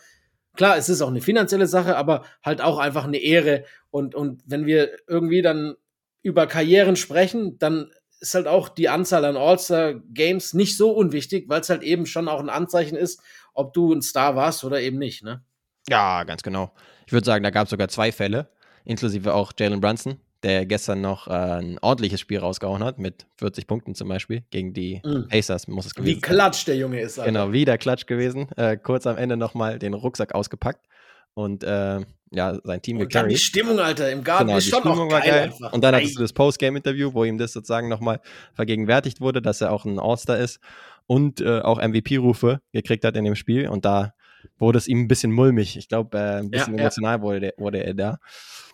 Klar, 0.55 0.77
es 0.77 0.87
ist 0.87 1.01
auch 1.01 1.07
eine 1.07 1.21
finanzielle 1.21 1.65
Sache, 1.65 1.97
aber 1.97 2.25
halt 2.43 2.61
auch 2.61 2.77
einfach 2.77 3.05
eine 3.05 3.17
Ehre. 3.17 3.63
Und, 3.89 4.13
und 4.13 4.43
wenn 4.45 4.67
wir 4.67 4.91
irgendwie 5.07 5.41
dann 5.41 5.73
über 6.21 6.45
Karrieren 6.45 6.95
sprechen, 6.95 7.57
dann 7.57 7.89
ist 8.19 8.35
halt 8.35 8.47
auch 8.47 8.69
die 8.69 8.87
Anzahl 8.87 9.25
an 9.25 9.35
All-Star-Games 9.35 10.53
nicht 10.53 10.77
so 10.77 10.91
unwichtig, 10.91 11.49
weil 11.49 11.61
es 11.61 11.69
halt 11.69 11.81
eben 11.81 12.05
schon 12.05 12.27
auch 12.27 12.39
ein 12.39 12.49
Anzeichen 12.49 12.95
ist, 12.95 13.19
ob 13.55 13.73
du 13.73 13.93
ein 13.93 14.03
Star 14.03 14.35
warst 14.35 14.63
oder 14.63 14.79
eben 14.79 14.99
nicht, 14.99 15.23
ne? 15.23 15.43
Ja, 15.89 16.23
ganz 16.23 16.43
genau. 16.43 16.71
Ich 17.07 17.13
würde 17.13 17.25
sagen, 17.25 17.43
da 17.43 17.49
gab 17.49 17.65
es 17.65 17.71
sogar 17.71 17.89
zwei 17.89 18.11
Fälle 18.11 18.47
inklusive 18.85 19.33
auch 19.33 19.53
Jalen 19.57 19.81
Brunson, 19.81 20.19
der 20.43 20.65
gestern 20.65 21.01
noch 21.01 21.27
äh, 21.27 21.31
ein 21.31 21.79
ordentliches 21.81 22.19
Spiel 22.19 22.39
rausgehauen 22.39 22.83
hat, 22.83 22.99
mit 22.99 23.25
40 23.37 23.65
Punkten 23.67 23.95
zum 23.95 24.09
Beispiel, 24.09 24.43
gegen 24.51 24.73
die 24.73 25.01
mm. 25.03 25.29
Pacers 25.29 25.67
muss 25.67 25.85
es 25.85 25.95
gewesen 25.95 26.17
Wie 26.17 26.21
klatsch 26.21 26.65
der 26.67 26.75
Junge 26.75 26.99
ist. 26.99 27.17
Alter. 27.17 27.31
Genau, 27.31 27.51
wieder 27.51 27.77
klatsch 27.77 28.05
gewesen. 28.05 28.49
Äh, 28.57 28.77
kurz 28.77 29.07
am 29.07 29.17
Ende 29.17 29.37
nochmal 29.37 29.79
den 29.79 29.93
Rucksack 29.93 30.35
ausgepackt 30.35 30.85
und 31.33 31.63
äh, 31.63 32.01
ja, 32.31 32.57
sein 32.63 32.81
Team 32.81 32.97
und 32.97 33.13
dann 33.13 33.29
die 33.29 33.37
Stimmung, 33.37 33.79
Alter, 33.79 34.11
im 34.11 34.23
Garten 34.23 34.47
genau, 34.47 34.57
ist 34.57 34.69
schon 34.69 34.79
Stimmung 34.79 35.09
geil. 35.09 35.21
geil. 35.23 35.43
Einfach. 35.43 35.71
Und 35.71 35.83
dann 35.83 35.95
hattest 35.95 36.17
du 36.17 36.21
das 36.21 36.33
Postgame-Interview, 36.33 37.13
wo 37.13 37.23
ihm 37.23 37.37
das 37.37 37.53
sozusagen 37.53 37.89
nochmal 37.89 38.19
vergegenwärtigt 38.53 39.21
wurde, 39.21 39.41
dass 39.41 39.61
er 39.61 39.71
auch 39.71 39.85
ein 39.85 39.99
All-Star 39.99 40.37
ist 40.37 40.59
und 41.05 41.41
äh, 41.41 41.59
auch 41.59 41.79
MVP-Rufe 41.79 42.59
gekriegt 42.71 43.05
hat 43.05 43.15
in 43.15 43.23
dem 43.23 43.35
Spiel. 43.35 43.69
Und 43.69 43.85
da 43.85 44.13
wurde 44.57 44.79
es 44.79 44.87
ihm 44.87 45.01
ein 45.01 45.07
bisschen 45.07 45.31
mulmig. 45.31 45.77
Ich 45.77 45.87
glaube, 45.87 46.17
äh, 46.17 46.39
ein 46.39 46.49
bisschen 46.49 46.75
ja, 46.75 46.81
emotional 46.81 47.17
ja. 47.17 47.21
Wurde, 47.21 47.53
wurde 47.57 47.83
er 47.83 47.93
da. 47.93 48.17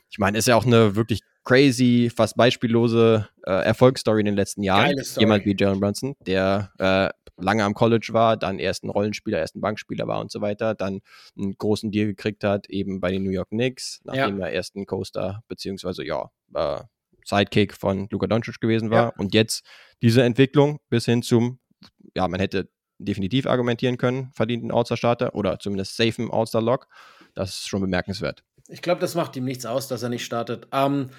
Ich 0.10 0.20
meine, 0.20 0.38
ist 0.38 0.48
ja 0.48 0.56
auch 0.56 0.66
eine 0.66 0.96
wirklich 0.96 1.22
crazy, 1.44 2.12
fast 2.16 2.36
beispiellose 2.38 3.28
äh, 3.46 3.52
Erfolgsstory 3.52 4.20
in 4.22 4.26
den 4.26 4.36
letzten 4.36 4.64
Jahren. 4.64 4.96
Jemand 5.18 5.46
wie 5.46 5.56
Jalen 5.58 5.80
Brunson, 5.80 6.16
der 6.26 6.72
äh, 6.78 7.10
lange 7.42 7.64
am 7.64 7.74
College 7.74 8.10
war, 8.12 8.38
dann 8.38 8.60
erst 8.60 8.84
ein 8.84 8.90
Rollenspieler, 8.90 9.40
erst 9.40 9.56
ein 9.56 9.62
Bankspieler 9.62 10.08
war 10.08 10.20
und 10.20 10.32
so 10.32 10.42
weiter, 10.42 10.76
dann 10.76 11.02
einen 11.38 11.58
großen 11.58 11.92
Deal 11.92 12.08
gekriegt 12.08 12.44
hat, 12.44 12.70
eben 12.70 13.00
bei 13.00 13.12
den 13.12 13.24
New 13.24 13.32
York 13.32 13.50
Knicks, 13.50 14.02
nachdem 14.04 14.40
ja. 14.40 14.48
er 14.48 14.52
erst 14.52 14.76
ein 14.76 14.86
Coaster, 14.86 15.44
beziehungsweise 15.48 16.06
ja, 16.06 16.30
äh, 16.54 16.82
Sidekick 17.26 17.76
von 17.76 18.08
Luka 18.10 18.28
Doncic 18.28 18.60
gewesen 18.60 18.90
war. 18.90 19.04
Ja. 19.04 19.14
Und 19.18 19.34
jetzt 19.34 19.66
diese 20.02 20.24
Entwicklung 20.24 20.80
bis 20.90 21.06
hin 21.06 21.22
zum, 21.22 21.60
ja, 22.16 22.28
man 22.28 22.40
hätte 22.40 22.70
definitiv 22.98 23.46
argumentieren 23.46 23.98
können, 23.98 24.32
verdienten 24.34 24.72
All-Star-Starter 24.72 25.36
oder 25.36 25.60
zumindest 25.60 25.96
safen 25.96 26.30
All-Star-Log. 26.32 26.88
Das 27.36 27.52
ist 27.52 27.70
schon 27.70 27.82
bemerkenswert. 27.82 28.44
Ich 28.70 28.82
glaube, 28.82 29.02
das 29.02 29.16
macht 29.16 29.36
ihm 29.36 29.46
nichts 29.46 29.66
aus, 29.66 29.88
dass 29.88 30.04
er 30.04 30.10
nicht 30.10 30.26
startet. 30.26 30.68
Ähm, 30.72 31.10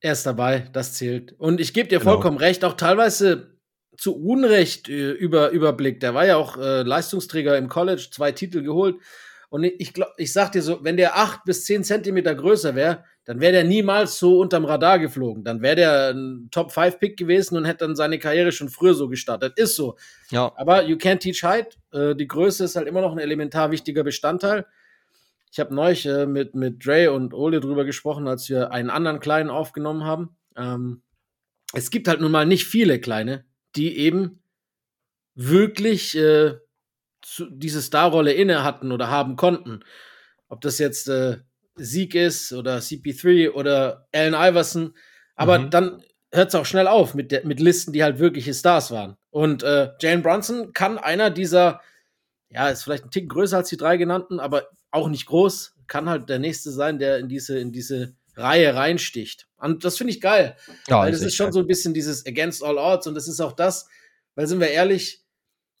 er 0.00 0.12
ist 0.12 0.26
dabei, 0.26 0.68
das 0.72 0.94
zählt. 0.94 1.34
Und 1.38 1.60
ich 1.60 1.74
gebe 1.74 1.88
dir 1.88 1.98
genau. 1.98 2.12
vollkommen 2.12 2.38
recht, 2.38 2.64
auch 2.64 2.74
teilweise 2.74 3.56
zu 3.96 4.16
Unrecht 4.16 4.88
äh, 4.88 5.10
über, 5.12 5.50
überblickt. 5.50 6.02
Der 6.02 6.14
war 6.14 6.26
ja 6.26 6.36
auch 6.36 6.56
äh, 6.58 6.82
Leistungsträger 6.82 7.56
im 7.56 7.68
College, 7.68 8.08
zwei 8.10 8.32
Titel 8.32 8.62
geholt. 8.62 8.96
Und 9.48 9.64
ich 9.64 9.94
glaube, 9.94 10.12
ich 10.16 10.32
sag 10.32 10.52
dir 10.52 10.62
so, 10.62 10.82
wenn 10.82 10.96
der 10.96 11.16
acht 11.16 11.44
bis 11.44 11.64
zehn 11.64 11.84
Zentimeter 11.84 12.34
größer 12.34 12.74
wäre, 12.74 13.04
dann 13.24 13.40
wäre 13.40 13.52
der 13.52 13.64
niemals 13.64 14.18
so 14.18 14.40
unterm 14.40 14.64
Radar 14.64 14.98
geflogen. 14.98 15.44
Dann 15.44 15.62
wäre 15.62 15.76
der 15.76 16.10
ein 16.10 16.48
Top-5-Pick 16.50 17.16
gewesen 17.16 17.56
und 17.56 17.64
hätte 17.64 17.84
dann 17.86 17.96
seine 17.96 18.18
Karriere 18.18 18.52
schon 18.52 18.68
früher 18.68 18.94
so 18.94 19.08
gestartet. 19.08 19.58
Ist 19.58 19.76
so. 19.76 19.96
Ja. 20.30 20.52
Aber 20.56 20.84
you 20.84 20.96
can't 20.96 21.18
teach 21.18 21.42
height. 21.42 21.78
Äh, 21.92 22.14
die 22.14 22.28
Größe 22.28 22.64
ist 22.64 22.76
halt 22.76 22.86
immer 22.86 23.00
noch 23.00 23.12
ein 23.12 23.18
elementar 23.18 23.70
wichtiger 23.70 24.04
Bestandteil. 24.04 24.66
Ich 25.50 25.60
habe 25.60 25.74
neulich 25.74 26.06
äh, 26.06 26.26
mit, 26.26 26.54
mit 26.54 26.84
Dre 26.84 27.12
und 27.12 27.34
Ole 27.34 27.60
drüber 27.60 27.84
gesprochen, 27.84 28.28
als 28.28 28.48
wir 28.48 28.70
einen 28.70 28.90
anderen 28.90 29.20
Kleinen 29.20 29.50
aufgenommen 29.50 30.04
haben. 30.04 30.36
Ähm, 30.56 31.02
es 31.72 31.90
gibt 31.90 32.08
halt 32.08 32.20
nun 32.20 32.32
mal 32.32 32.46
nicht 32.46 32.66
viele 32.66 33.00
Kleine, 33.00 33.44
die 33.74 33.96
eben 33.98 34.42
wirklich 35.34 36.16
äh, 36.16 36.54
zu, 37.22 37.50
diese 37.50 37.82
Starrolle 37.82 38.32
inne 38.32 38.64
hatten 38.64 38.92
oder 38.92 39.10
haben 39.10 39.36
konnten. 39.36 39.80
Ob 40.48 40.60
das 40.60 40.78
jetzt 40.78 41.08
äh, 41.08 41.38
Sieg 41.76 42.14
ist 42.14 42.52
oder 42.52 42.78
CP3 42.78 43.50
oder 43.50 44.08
Allen 44.12 44.34
Iverson. 44.34 44.94
Aber 45.34 45.58
mhm. 45.58 45.70
dann 45.70 46.02
hört 46.32 46.48
es 46.48 46.54
auch 46.54 46.66
schnell 46.66 46.88
auf 46.88 47.14
mit, 47.14 47.32
der, 47.32 47.46
mit 47.46 47.60
Listen, 47.60 47.92
die 47.92 48.02
halt 48.02 48.18
wirkliche 48.18 48.54
Stars 48.54 48.90
waren. 48.90 49.16
Und 49.30 49.62
äh, 49.62 49.90
Jane 50.00 50.22
Brunson 50.22 50.72
kann 50.72 50.98
einer 50.98 51.30
dieser, 51.30 51.80
ja, 52.48 52.68
ist 52.68 52.84
vielleicht 52.84 53.04
ein 53.04 53.10
Tick 53.10 53.28
größer 53.28 53.58
als 53.58 53.68
die 53.68 53.76
drei 53.76 53.96
genannten, 53.96 54.40
aber 54.40 54.68
auch 54.96 55.08
nicht 55.08 55.26
groß, 55.26 55.74
kann 55.86 56.08
halt 56.08 56.28
der 56.28 56.38
nächste 56.38 56.72
sein, 56.72 56.98
der 56.98 57.18
in 57.18 57.28
diese, 57.28 57.58
in 57.58 57.72
diese 57.72 58.14
Reihe 58.34 58.74
reinsticht. 58.74 59.46
Und 59.56 59.84
das 59.84 59.96
finde 59.96 60.12
ich 60.12 60.20
geil. 60.20 60.56
Ja, 60.88 61.00
weil 61.00 61.12
das 61.12 61.22
ist 61.22 61.34
schon 61.34 61.46
geil. 61.46 61.52
so 61.52 61.60
ein 61.60 61.66
bisschen 61.66 61.94
dieses 61.94 62.26
Against 62.26 62.64
All 62.64 62.78
Odds 62.78 63.06
und 63.06 63.14
das 63.14 63.28
ist 63.28 63.40
auch 63.40 63.52
das, 63.52 63.88
weil 64.34 64.46
sind 64.46 64.60
wir 64.60 64.68
ehrlich, 64.68 65.22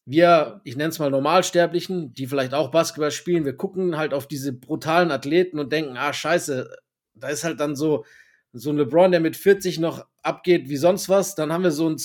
wir, 0.06 0.60
ich 0.64 0.76
nenne 0.76 0.90
es 0.90 0.98
mal 0.98 1.10
Normalsterblichen, 1.10 2.14
die 2.14 2.28
vielleicht 2.28 2.54
auch 2.54 2.70
Basketball 2.70 3.10
spielen, 3.10 3.44
wir 3.44 3.56
gucken 3.56 3.96
halt 3.96 4.14
auf 4.14 4.28
diese 4.28 4.52
brutalen 4.52 5.10
Athleten 5.10 5.58
und 5.58 5.72
denken, 5.72 5.96
ah, 5.96 6.12
scheiße, 6.12 6.70
da 7.14 7.28
ist 7.28 7.44
halt 7.44 7.58
dann 7.58 7.74
so, 7.74 8.04
so 8.52 8.70
ein 8.70 8.76
LeBron, 8.76 9.10
der 9.10 9.20
mit 9.20 9.36
40 9.36 9.80
noch 9.80 10.06
abgeht 10.22 10.68
wie 10.68 10.76
sonst 10.76 11.08
was. 11.08 11.34
Dann 11.34 11.52
haben 11.52 11.64
wir 11.64 11.72
so 11.72 11.86
einen 11.86 11.98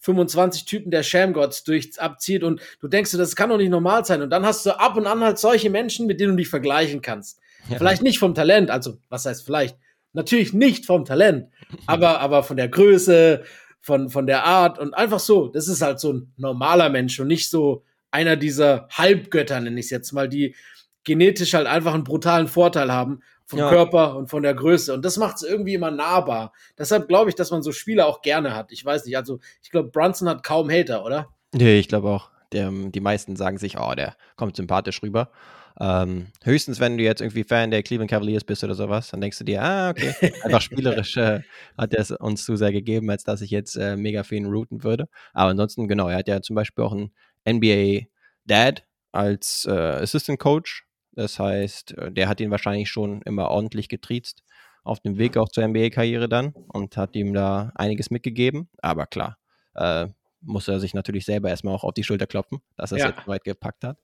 225 0.00 0.64
Typen, 0.64 0.90
der 0.90 1.02
Shamgods 1.02 1.64
durch 1.64 2.00
abzieht 2.00 2.42
und 2.42 2.60
du 2.80 2.88
denkst, 2.88 3.12
das 3.12 3.36
kann 3.36 3.50
doch 3.50 3.58
nicht 3.58 3.70
normal 3.70 4.04
sein. 4.04 4.22
Und 4.22 4.30
dann 4.30 4.46
hast 4.46 4.64
du 4.64 4.78
ab 4.78 4.96
und 4.96 5.06
an 5.06 5.20
halt 5.20 5.38
solche 5.38 5.70
Menschen, 5.70 6.06
mit 6.06 6.20
denen 6.20 6.32
du 6.32 6.36
dich 6.36 6.48
vergleichen 6.48 7.02
kannst. 7.02 7.38
Ja. 7.68 7.76
Vielleicht 7.76 8.02
nicht 8.02 8.18
vom 8.18 8.34
Talent, 8.34 8.70
also 8.70 8.98
was 9.08 9.26
heißt 9.26 9.44
vielleicht? 9.44 9.76
Natürlich 10.12 10.52
nicht 10.52 10.86
vom 10.86 11.04
Talent, 11.04 11.48
aber, 11.86 12.20
aber 12.20 12.42
von 12.42 12.56
der 12.56 12.68
Größe, 12.68 13.44
von, 13.80 14.10
von 14.10 14.26
der 14.26 14.44
Art 14.44 14.78
und 14.78 14.94
einfach 14.94 15.20
so. 15.20 15.48
Das 15.48 15.68
ist 15.68 15.82
halt 15.82 16.00
so 16.00 16.12
ein 16.12 16.32
normaler 16.36 16.88
Mensch 16.88 17.20
und 17.20 17.28
nicht 17.28 17.50
so 17.50 17.84
einer 18.10 18.36
dieser 18.36 18.88
Halbgötter, 18.90 19.60
nenne 19.60 19.78
ich 19.78 19.86
es 19.86 19.90
jetzt 19.90 20.12
mal, 20.12 20.28
die 20.28 20.54
genetisch 21.04 21.54
halt 21.54 21.66
einfach 21.66 21.94
einen 21.94 22.04
brutalen 22.04 22.48
Vorteil 22.48 22.92
haben 22.92 23.20
vom 23.50 23.58
ja. 23.58 23.68
Körper 23.68 24.16
und 24.16 24.30
von 24.30 24.42
der 24.42 24.54
Größe. 24.54 24.94
Und 24.94 25.04
das 25.04 25.16
macht 25.16 25.36
es 25.36 25.42
irgendwie 25.42 25.74
immer 25.74 25.90
nahbar. 25.90 26.52
Deshalb 26.78 27.08
glaube 27.08 27.30
ich, 27.30 27.36
dass 27.36 27.50
man 27.50 27.62
so 27.62 27.72
Spieler 27.72 28.06
auch 28.06 28.22
gerne 28.22 28.54
hat. 28.54 28.70
Ich 28.70 28.84
weiß 28.84 29.04
nicht, 29.04 29.16
also 29.16 29.40
ich 29.60 29.70
glaube, 29.70 29.90
Brunson 29.90 30.28
hat 30.28 30.44
kaum 30.44 30.70
Hater, 30.70 31.04
oder? 31.04 31.28
Nee, 31.52 31.78
ich 31.78 31.88
glaube 31.88 32.08
auch. 32.08 32.30
Der, 32.52 32.70
die 32.70 33.00
meisten 33.00 33.36
sagen 33.36 33.58
sich, 33.58 33.78
oh, 33.78 33.94
der 33.94 34.16
kommt 34.36 34.56
sympathisch 34.56 35.02
rüber. 35.02 35.30
Ähm, 35.80 36.28
höchstens, 36.44 36.78
wenn 36.78 36.96
du 36.96 37.04
jetzt 37.04 37.20
irgendwie 37.20 37.44
Fan 37.44 37.70
der 37.70 37.82
Cleveland 37.82 38.10
Cavaliers 38.10 38.44
bist 38.44 38.62
oder 38.62 38.74
sowas, 38.74 39.10
dann 39.10 39.20
denkst 39.20 39.38
du 39.38 39.44
dir, 39.44 39.62
ah, 39.62 39.90
okay, 39.90 40.14
einfach 40.44 40.60
spielerisch 40.60 41.16
äh, 41.16 41.40
hat 41.76 41.94
er 41.94 42.00
es 42.00 42.10
uns 42.12 42.44
zu 42.44 42.56
sehr 42.56 42.72
gegeben, 42.72 43.10
als 43.10 43.24
dass 43.24 43.40
ich 43.40 43.50
jetzt 43.50 43.76
äh, 43.76 43.96
mega 43.96 44.22
für 44.22 44.36
ihn 44.36 44.46
routen 44.46 44.84
würde. 44.84 45.08
Aber 45.32 45.50
ansonsten, 45.50 45.88
genau, 45.88 46.08
er 46.08 46.18
hat 46.18 46.28
ja 46.28 46.40
zum 46.40 46.54
Beispiel 46.54 46.84
auch 46.84 46.92
einen 46.92 47.10
NBA-Dad 47.48 48.84
als 49.10 49.66
äh, 49.68 49.72
Assistant 49.72 50.38
Coach. 50.38 50.86
Das 51.12 51.38
heißt, 51.38 51.96
äh, 51.98 52.12
der 52.12 52.28
hat 52.28 52.40
ihn 52.40 52.50
wahrscheinlich 52.50 52.90
schon 52.90 53.22
immer 53.22 53.50
ordentlich 53.50 53.88
getriezt 53.88 54.42
auf 54.82 55.00
dem 55.00 55.18
Weg 55.18 55.36
auch 55.36 55.48
zur 55.48 55.66
NBA-Karriere 55.66 56.28
dann 56.28 56.54
und 56.68 56.96
hat 56.96 57.14
ihm 57.14 57.34
da 57.34 57.72
einiges 57.74 58.10
mitgegeben. 58.10 58.68
Aber 58.80 59.06
klar, 59.06 59.36
äh, 59.74 60.08
muss 60.42 60.68
er 60.68 60.80
sich 60.80 60.94
natürlich 60.94 61.24
selber 61.24 61.50
erstmal 61.50 61.74
auch 61.74 61.84
auf 61.84 61.92
die 61.92 62.04
Schulter 62.04 62.26
klopfen, 62.26 62.60
dass 62.76 62.92
er 62.92 62.96
es 62.96 63.02
ja. 63.02 63.10
jetzt 63.10 63.26
weit 63.26 63.44
gepackt 63.44 63.84
hat 63.84 63.98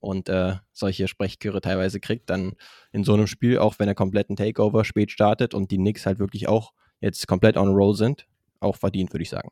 und 0.00 0.28
äh, 0.28 0.54
solche 0.72 1.08
Sprechchöre 1.08 1.60
teilweise 1.60 2.00
kriegt, 2.00 2.30
dann 2.30 2.52
in 2.92 3.04
so 3.04 3.14
einem 3.14 3.26
Spiel, 3.26 3.58
auch 3.58 3.78
wenn 3.78 3.88
er 3.88 3.94
komplett 3.94 4.30
ein 4.30 4.36
Takeover 4.36 4.84
spät 4.84 5.10
startet 5.10 5.54
und 5.54 5.70
die 5.70 5.76
Knicks 5.76 6.06
halt 6.06 6.18
wirklich 6.18 6.48
auch 6.48 6.72
jetzt 7.00 7.26
komplett 7.26 7.56
on 7.56 7.68
roll 7.68 7.94
sind, 7.94 8.26
auch 8.60 8.76
verdient, 8.76 9.12
würde 9.12 9.22
ich 9.22 9.30
sagen. 9.30 9.50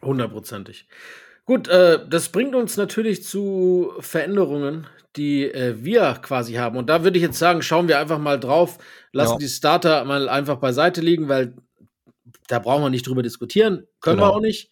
Hundertprozentig. 0.00 0.86
Gut, 1.46 1.68
äh, 1.68 2.00
das 2.08 2.30
bringt 2.30 2.54
uns 2.54 2.76
natürlich 2.76 3.22
zu 3.24 3.92
Veränderungen, 4.00 4.86
die 5.16 5.44
äh, 5.44 5.74
wir 5.84 6.18
quasi 6.22 6.54
haben. 6.54 6.76
Und 6.76 6.88
da 6.88 7.04
würde 7.04 7.18
ich 7.18 7.22
jetzt 7.22 7.38
sagen, 7.38 7.62
schauen 7.62 7.86
wir 7.88 7.98
einfach 7.98 8.18
mal 8.18 8.40
drauf, 8.40 8.78
lassen 9.12 9.34
ja. 9.34 9.38
die 9.38 9.48
Starter 9.48 10.04
mal 10.04 10.28
einfach 10.28 10.56
beiseite 10.56 11.00
liegen, 11.00 11.28
weil 11.28 11.54
da 12.48 12.58
brauchen 12.58 12.82
wir 12.82 12.90
nicht 12.90 13.06
drüber 13.06 13.22
diskutieren. 13.22 13.86
Können 14.00 14.16
genau. 14.16 14.30
wir 14.30 14.36
auch 14.36 14.40
nicht. 14.40 14.70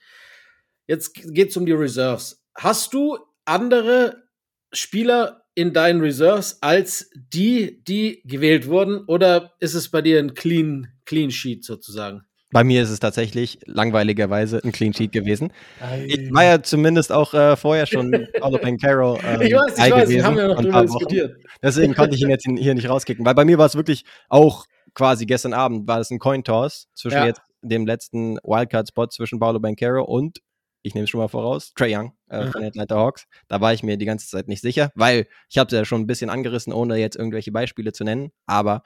Jetzt 0.87 1.15
geht 1.15 1.51
es 1.51 1.57
um 1.57 1.67
die 1.67 1.73
Reserves. 1.73 2.43
Hast 2.55 2.95
du 2.95 3.19
andere 3.45 4.25
Spieler 4.73 5.45
in 5.55 5.73
deinen 5.73 6.01
Reserves 6.01 6.63
als 6.63 7.11
die, 7.15 7.83
die 7.85 8.23
gewählt 8.25 8.67
wurden? 8.67 9.05
Oder 9.07 9.53
ist 9.61 9.75
es 9.75 9.91
bei 9.91 10.03
dir 10.03 10.19
ein 10.19 10.35
Clean, 10.35 10.89
Clean 11.05 11.31
Sheet 11.31 11.65
sozusagen? 11.65 12.27
Bei 12.53 12.65
mir 12.65 12.83
ist 12.83 12.91
es 12.91 13.01
tatsächlich 13.01 13.59
langweiligerweise 13.65 14.61
ein 14.63 14.73
Clean 14.73 14.93
Sheet 14.93 15.13
gewesen. 15.13 15.53
Ei. 15.81 16.05
Ich 16.07 16.33
war 16.33 16.45
ja 16.45 16.63
zumindest 16.63 17.11
auch 17.11 17.35
äh, 17.35 17.57
vorher 17.57 17.87
schon 17.87 18.15
of 18.41 18.61
Carroll. 18.81 19.19
Ähm, 19.27 19.41
ich 19.41 19.53
weiß, 19.55 19.79
ich 19.79 19.93
weiß, 19.93 20.09
wir 20.09 20.25
haben 20.25 20.37
ja 20.37 20.49
noch 20.49 20.61
drüber 20.61 20.83
diskutiert. 20.83 21.37
Deswegen 21.63 21.95
konnte 21.95 22.15
ich 22.15 22.23
ihn 22.23 22.31
jetzt 22.31 22.47
hier 22.47 22.75
nicht 22.75 22.89
rauskicken, 22.89 23.25
weil 23.25 23.35
bei 23.35 23.45
mir 23.45 23.59
war 23.59 23.67
es 23.67 23.75
wirklich 23.75 24.05
auch 24.29 24.67
quasi 24.95 25.27
gestern 25.27 25.55
Abend 25.55 25.89
war 25.89 26.01
es 26.01 26.11
ein 26.11 26.19
Coin 26.19 26.45
Toss 26.45 26.89
zwischen 26.95 27.19
ja. 27.19 27.27
jetzt 27.27 27.41
dem 27.63 27.87
letzten 27.87 28.37
Wildcard-Spot 28.43 29.09
zwischen 29.09 29.39
Paulo 29.39 29.61
Bancaro 29.61 30.05
und 30.05 30.41
ich 30.83 30.95
nehme 30.95 31.05
es 31.05 31.11
schon 31.11 31.21
mal 31.21 31.29
voraus, 31.29 31.73
Trey 31.75 31.97
Young 31.97 32.13
äh, 32.29 32.47
von 32.49 32.61
den 32.61 32.69
Atlanta 32.69 32.97
Hawks. 32.97 33.27
Da 33.47 33.61
war 33.61 33.73
ich 33.73 33.85
mir 33.85 33.97
die 33.97 34.05
ganze 34.05 34.27
Zeit 34.27 34.49
nicht 34.49 34.61
sicher, 34.61 34.91
weil 34.97 35.29
ich 35.49 35.59
habe 35.59 35.69
es 35.69 35.73
ja 35.73 35.85
schon 35.85 36.01
ein 36.03 36.07
bisschen 36.07 36.29
angerissen, 36.29 36.73
ohne 36.73 36.97
jetzt 36.97 37.17
irgendwelche 37.17 37.53
Beispiele 37.53 37.93
zu 37.93 38.03
nennen. 38.03 38.33
Aber 38.47 38.83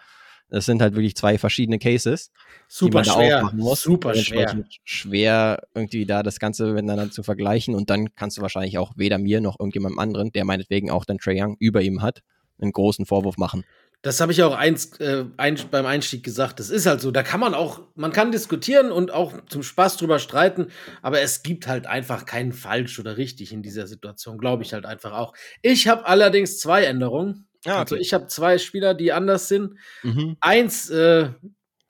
es 0.49 0.67
sind 0.67 0.81
halt 0.81 0.95
wirklich 0.95 1.17
zwei 1.17 1.38
verschiedene 1.38 1.79
Cases, 1.79 2.31
Super 2.69 3.03
die 3.03 3.11
man 3.11 3.17
schwer. 3.17 3.31
da 3.31 3.37
aufmachen 3.38 3.59
muss. 3.59 3.83
Super 3.83 4.15
schwer. 4.15 4.65
Schwer 4.85 5.62
irgendwie 5.75 6.07
da 6.07 6.23
das 6.23 6.38
Ganze 6.38 6.73
miteinander 6.73 7.11
zu 7.11 7.23
vergleichen 7.23 7.75
und 7.75 7.91
dann 7.91 8.15
kannst 8.15 8.38
du 8.38 8.43
wahrscheinlich 8.43 8.79
auch 8.79 8.93
weder 8.97 9.19
mir 9.19 9.41
noch 9.41 9.59
irgendjemandem 9.59 9.99
anderen, 9.99 10.33
der 10.33 10.45
meinetwegen 10.45 10.91
auch 10.91 11.05
dann 11.05 11.19
Trey 11.19 11.43
Young 11.43 11.57
über 11.59 11.83
ihm 11.83 12.03
hat, 12.03 12.23
einen 12.61 12.73
großen 12.73 13.07
Vorwurf 13.07 13.37
machen. 13.37 13.65
Das 14.03 14.21
habe 14.21 14.31
ich 14.31 14.43
auch 14.45 14.55
eins, 14.55 15.00
äh, 15.00 15.25
ein, 15.37 15.59
beim 15.71 15.85
Einstieg 15.85 16.23
gesagt. 16.23 16.61
Das 16.61 16.71
ist 16.71 16.87
halt 16.87 17.00
so. 17.00 17.11
Da 17.11 17.25
kann 17.25 17.41
man 17.41 17.55
auch, 17.55 17.81
man 17.97 18.12
kann 18.12 18.31
diskutieren 18.31 18.93
und 18.93 19.11
auch 19.11 19.33
zum 19.49 19.65
Spaß 19.65 19.97
drüber 19.97 20.21
streiten, 20.21 20.69
aber 21.03 21.23
es 21.23 21.43
gibt 21.43 21.67
halt 21.67 21.87
einfach 21.87 22.25
keinen 22.25 22.53
falsch 22.53 23.00
oder 23.00 23.17
richtig 23.17 23.53
in 23.53 23.62
dieser 23.62 23.88
Situation, 23.88 24.38
glaube 24.38 24.62
ich 24.62 24.73
halt 24.75 24.87
einfach 24.87 25.12
auch. 25.12 25.35
Ich 25.62 25.88
habe 25.88 26.07
allerdings 26.07 26.59
zwei 26.59 26.85
Änderungen. 26.85 27.46
Ah, 27.66 27.80
also 27.80 27.80
okay. 27.80 27.80
Also 27.80 27.96
ich 27.96 28.14
habe 28.14 28.26
zwei 28.28 28.58
Spieler, 28.58 28.94
die 28.94 29.12
anders 29.12 29.49
sind. 29.49 29.75
Mhm. 30.02 30.37
Eins, 30.40 30.90
äh, 30.90 31.30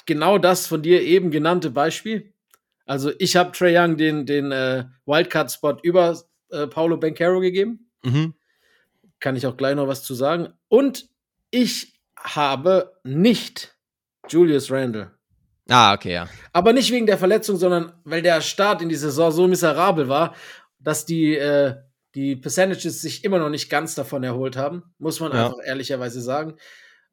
genau 0.06 0.38
das 0.38 0.66
von 0.66 0.82
dir 0.82 1.02
eben 1.02 1.30
genannte 1.30 1.70
Beispiel. 1.70 2.32
Also 2.86 3.12
ich 3.18 3.36
habe 3.36 3.52
Trey 3.52 3.76
Young 3.76 3.96
den, 3.96 4.26
den 4.26 4.52
äh, 4.52 4.84
Wildcard-Spot 5.06 5.78
über 5.82 6.18
äh, 6.50 6.66
Paulo 6.66 6.96
Bencaro 6.96 7.40
gegeben. 7.40 7.90
Mhm. 8.04 8.34
Kann 9.18 9.36
ich 9.36 9.46
auch 9.46 9.56
gleich 9.56 9.74
noch 9.74 9.88
was 9.88 10.04
zu 10.04 10.14
sagen. 10.14 10.52
Und 10.68 11.08
ich 11.50 12.00
habe 12.18 12.92
nicht 13.04 13.76
Julius 14.28 14.70
Randle. 14.70 15.12
Ah, 15.68 15.94
okay, 15.94 16.12
ja. 16.12 16.28
Aber 16.52 16.72
nicht 16.72 16.92
wegen 16.92 17.06
der 17.06 17.18
Verletzung, 17.18 17.56
sondern 17.56 17.92
weil 18.04 18.22
der 18.22 18.40
Start 18.40 18.82
in 18.82 18.88
die 18.88 18.94
Saison 18.94 19.32
so 19.32 19.48
miserabel 19.48 20.08
war, 20.08 20.34
dass 20.78 21.06
die, 21.06 21.36
äh, 21.36 21.74
die 22.16 22.34
Percentages 22.34 23.02
sich 23.02 23.24
immer 23.24 23.38
noch 23.38 23.50
nicht 23.50 23.68
ganz 23.68 23.94
davon 23.94 24.24
erholt 24.24 24.56
haben, 24.56 24.82
muss 24.98 25.20
man 25.20 25.32
ja. 25.32 25.46
einfach 25.46 25.58
ehrlicherweise 25.64 26.22
sagen. 26.22 26.56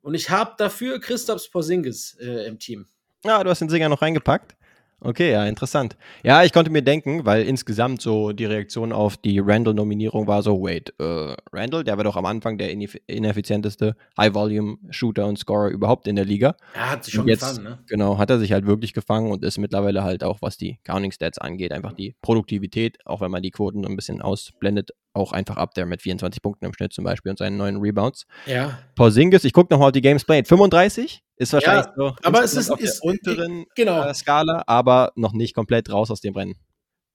Und 0.01 0.15
ich 0.15 0.29
habe 0.29 0.53
dafür 0.57 0.99
Christoph 1.01 1.51
Porzingis 1.51 2.17
äh, 2.21 2.47
im 2.47 2.57
Team. 2.57 2.87
Ja, 3.25 3.43
du 3.43 3.49
hast 3.49 3.59
den 3.59 3.69
Singer 3.69 3.89
noch 3.89 4.01
reingepackt. 4.01 4.55
Okay, 5.03 5.31
ja, 5.31 5.45
interessant. 5.45 5.97
Ja, 6.23 6.43
ich 6.43 6.53
konnte 6.53 6.71
mir 6.71 6.81
denken, 6.81 7.25
weil 7.25 7.43
insgesamt 7.43 8.01
so 8.01 8.31
die 8.31 8.45
Reaktion 8.45 8.93
auf 8.93 9.17
die 9.17 9.39
Randall-Nominierung 9.39 10.27
war 10.27 10.41
so, 10.41 10.63
wait, 10.63 10.93
äh, 10.97 11.35
Randall, 11.51 11.83
der 11.83 11.97
war 11.97 12.05
doch 12.05 12.15
am 12.15 12.25
Anfang 12.25 12.57
der 12.57 12.71
ineffizienteste 12.71 13.97
High-Volume-Shooter 14.17 15.25
und 15.25 15.37
Scorer 15.37 15.69
überhaupt 15.69 16.07
in 16.07 16.15
der 16.15 16.25
Liga. 16.25 16.55
Er 16.73 16.91
hat 16.91 17.03
sich 17.03 17.13
schon 17.13 17.27
jetzt, 17.27 17.41
gefangen, 17.41 17.63
ne? 17.63 17.79
Genau, 17.87 18.17
hat 18.17 18.29
er 18.29 18.39
sich 18.39 18.53
halt 18.53 18.65
wirklich 18.65 18.93
gefangen 18.93 19.29
und 19.29 19.43
ist 19.43 19.57
mittlerweile 19.57 20.03
halt 20.03 20.23
auch, 20.23 20.41
was 20.41 20.57
die 20.57 20.79
Counting-Stats 20.85 21.37
angeht, 21.37 21.73
einfach 21.73 21.91
die 21.91 22.15
Produktivität, 22.21 22.97
auch 23.05 23.19
wenn 23.19 23.31
man 23.31 23.43
die 23.43 23.51
Quoten 23.51 23.85
ein 23.85 23.97
bisschen 23.97 24.21
ausblendet, 24.21 24.91
auch 25.13 25.33
einfach 25.33 25.57
ab 25.57 25.73
der 25.75 25.85
mit 25.85 26.01
24 26.01 26.41
Punkten 26.41 26.65
im 26.65 26.73
Schnitt 26.73 26.93
zum 26.93 27.03
Beispiel 27.03 27.29
und 27.29 27.37
seinen 27.37 27.57
neuen 27.57 27.77
Rebounds. 27.77 28.25
Ja. 28.45 28.79
Porzingis, 28.95 29.43
ich 29.43 29.53
gucke 29.53 29.73
nochmal 29.73 29.91
die 29.91 30.01
Games 30.01 30.23
played, 30.23 30.47
35 30.47 31.23
ist 31.43 31.53
wahrscheinlich 31.53 31.85
ja, 31.85 31.93
so 31.95 32.15
aber 32.23 32.43
es 32.43 32.55
ist 32.55 32.71
auf 32.71 32.79
ist, 32.79 33.03
der 33.03 33.09
unteren 33.11 33.65
genau. 33.75 34.03
Äh, 34.03 34.13
Skala, 34.13 34.63
aber 34.67 35.11
noch 35.15 35.33
nicht 35.33 35.53
komplett 35.53 35.91
raus 35.91 36.11
aus 36.11 36.21
dem 36.21 36.35
Rennen. 36.35 36.55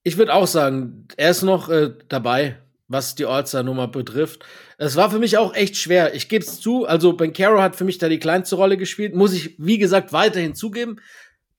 Ich 0.04 0.16
würde 0.16 0.32
auch 0.34 0.46
sagen, 0.46 1.08
er 1.16 1.30
ist 1.30 1.42
noch 1.42 1.68
äh, 1.68 1.92
dabei, 2.08 2.58
was 2.88 3.14
die 3.14 3.26
All-Star-Nummer 3.26 3.88
betrifft. 3.88 4.44
Es 4.78 4.96
war 4.96 5.10
für 5.10 5.18
mich 5.18 5.36
auch 5.36 5.54
echt 5.54 5.76
schwer. 5.76 6.14
Ich 6.14 6.28
gebe 6.28 6.44
es 6.44 6.60
zu, 6.60 6.86
also 6.86 7.12
Ben 7.12 7.32
Caro 7.32 7.60
hat 7.60 7.76
für 7.76 7.84
mich 7.84 7.98
da 7.98 8.08
die 8.08 8.18
kleinste 8.18 8.56
Rolle 8.56 8.76
gespielt, 8.76 9.14
muss 9.14 9.34
ich, 9.34 9.54
wie 9.58 9.78
gesagt, 9.78 10.12
weiterhin 10.12 10.54
zugeben. 10.54 11.00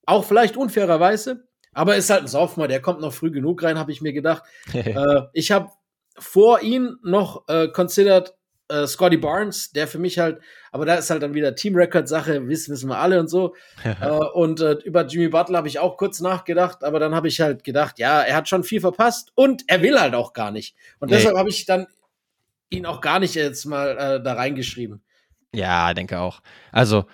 Auch 0.06 0.26
vielleicht 0.26 0.58
unfairerweise, 0.58 1.48
aber 1.72 1.96
ist 1.96 2.10
halt 2.10 2.22
ein 2.22 2.28
Sophomore, 2.28 2.68
der 2.68 2.82
kommt 2.82 3.02
noch 3.02 3.14
früh 3.14 3.30
genug 3.30 3.62
rein, 3.62 3.78
habe 3.78 3.92
ich 3.92 4.02
mir 4.02 4.14
gedacht. 4.14 4.44
äh, 4.74 5.22
ich 5.34 5.52
habe 5.52 5.70
vor 6.18 6.62
ihm 6.62 6.98
noch 7.04 7.48
äh, 7.48 7.68
considered 7.68 8.34
äh, 8.70 8.88
Scotty 8.88 9.18
Barnes, 9.18 9.72
der 9.72 9.88
für 9.88 10.00
mich 10.00 10.20
halt, 10.20 10.40
aber 10.72 10.86
da 10.86 10.96
ist 10.96 11.10
halt 11.10 11.24
dann 11.24 11.34
wieder 11.34 11.56
Team-Record-Sache, 11.56 12.48
wissen, 12.48 12.72
wissen 12.74 12.90
wir 12.90 12.98
alle 12.98 13.20
und 13.20 13.28
so. 13.28 13.56
äh, 13.84 14.10
und 14.34 14.62
äh, 14.62 14.74
über 14.84 15.06
Jimmy 15.06 15.30
Butler 15.30 15.58
habe 15.58 15.68
ich 15.68 15.80
auch 15.80 15.98
kurz 15.98 16.22
nachgedacht, 16.22 16.84
aber 16.84 17.00
dann 17.00 17.16
habe 17.16 17.28
ich 17.28 17.42
halt 17.42 17.64
gedacht, 17.64 18.00
ja, 18.00 18.22
er 18.22 18.36
hat 18.36 18.48
schon 18.48 18.64
viel 18.64 18.82
verpasst 18.82 19.32
und 19.36 19.64
er 19.68 19.82
will 19.82 20.00
halt 20.00 20.16
auch 20.16 20.34
gar 20.34 20.52
nicht. 20.52 20.76
Und 21.00 21.10
nee. 21.10 21.18
deshalb 21.18 21.38
habe 21.38 21.50
ich 21.50 21.66
dann 21.66 21.88
ihn 22.70 22.86
auch 22.86 23.02
gar 23.02 23.20
nicht 23.20 23.36
jetzt 23.36 23.66
mal 23.66 23.98
äh, 23.98 24.24
da 24.24 24.34
reingeschrieben. 24.34 25.02
Ja, 25.54 25.94
denke 25.94 26.20
auch. 26.20 26.42
Also, 26.72 27.06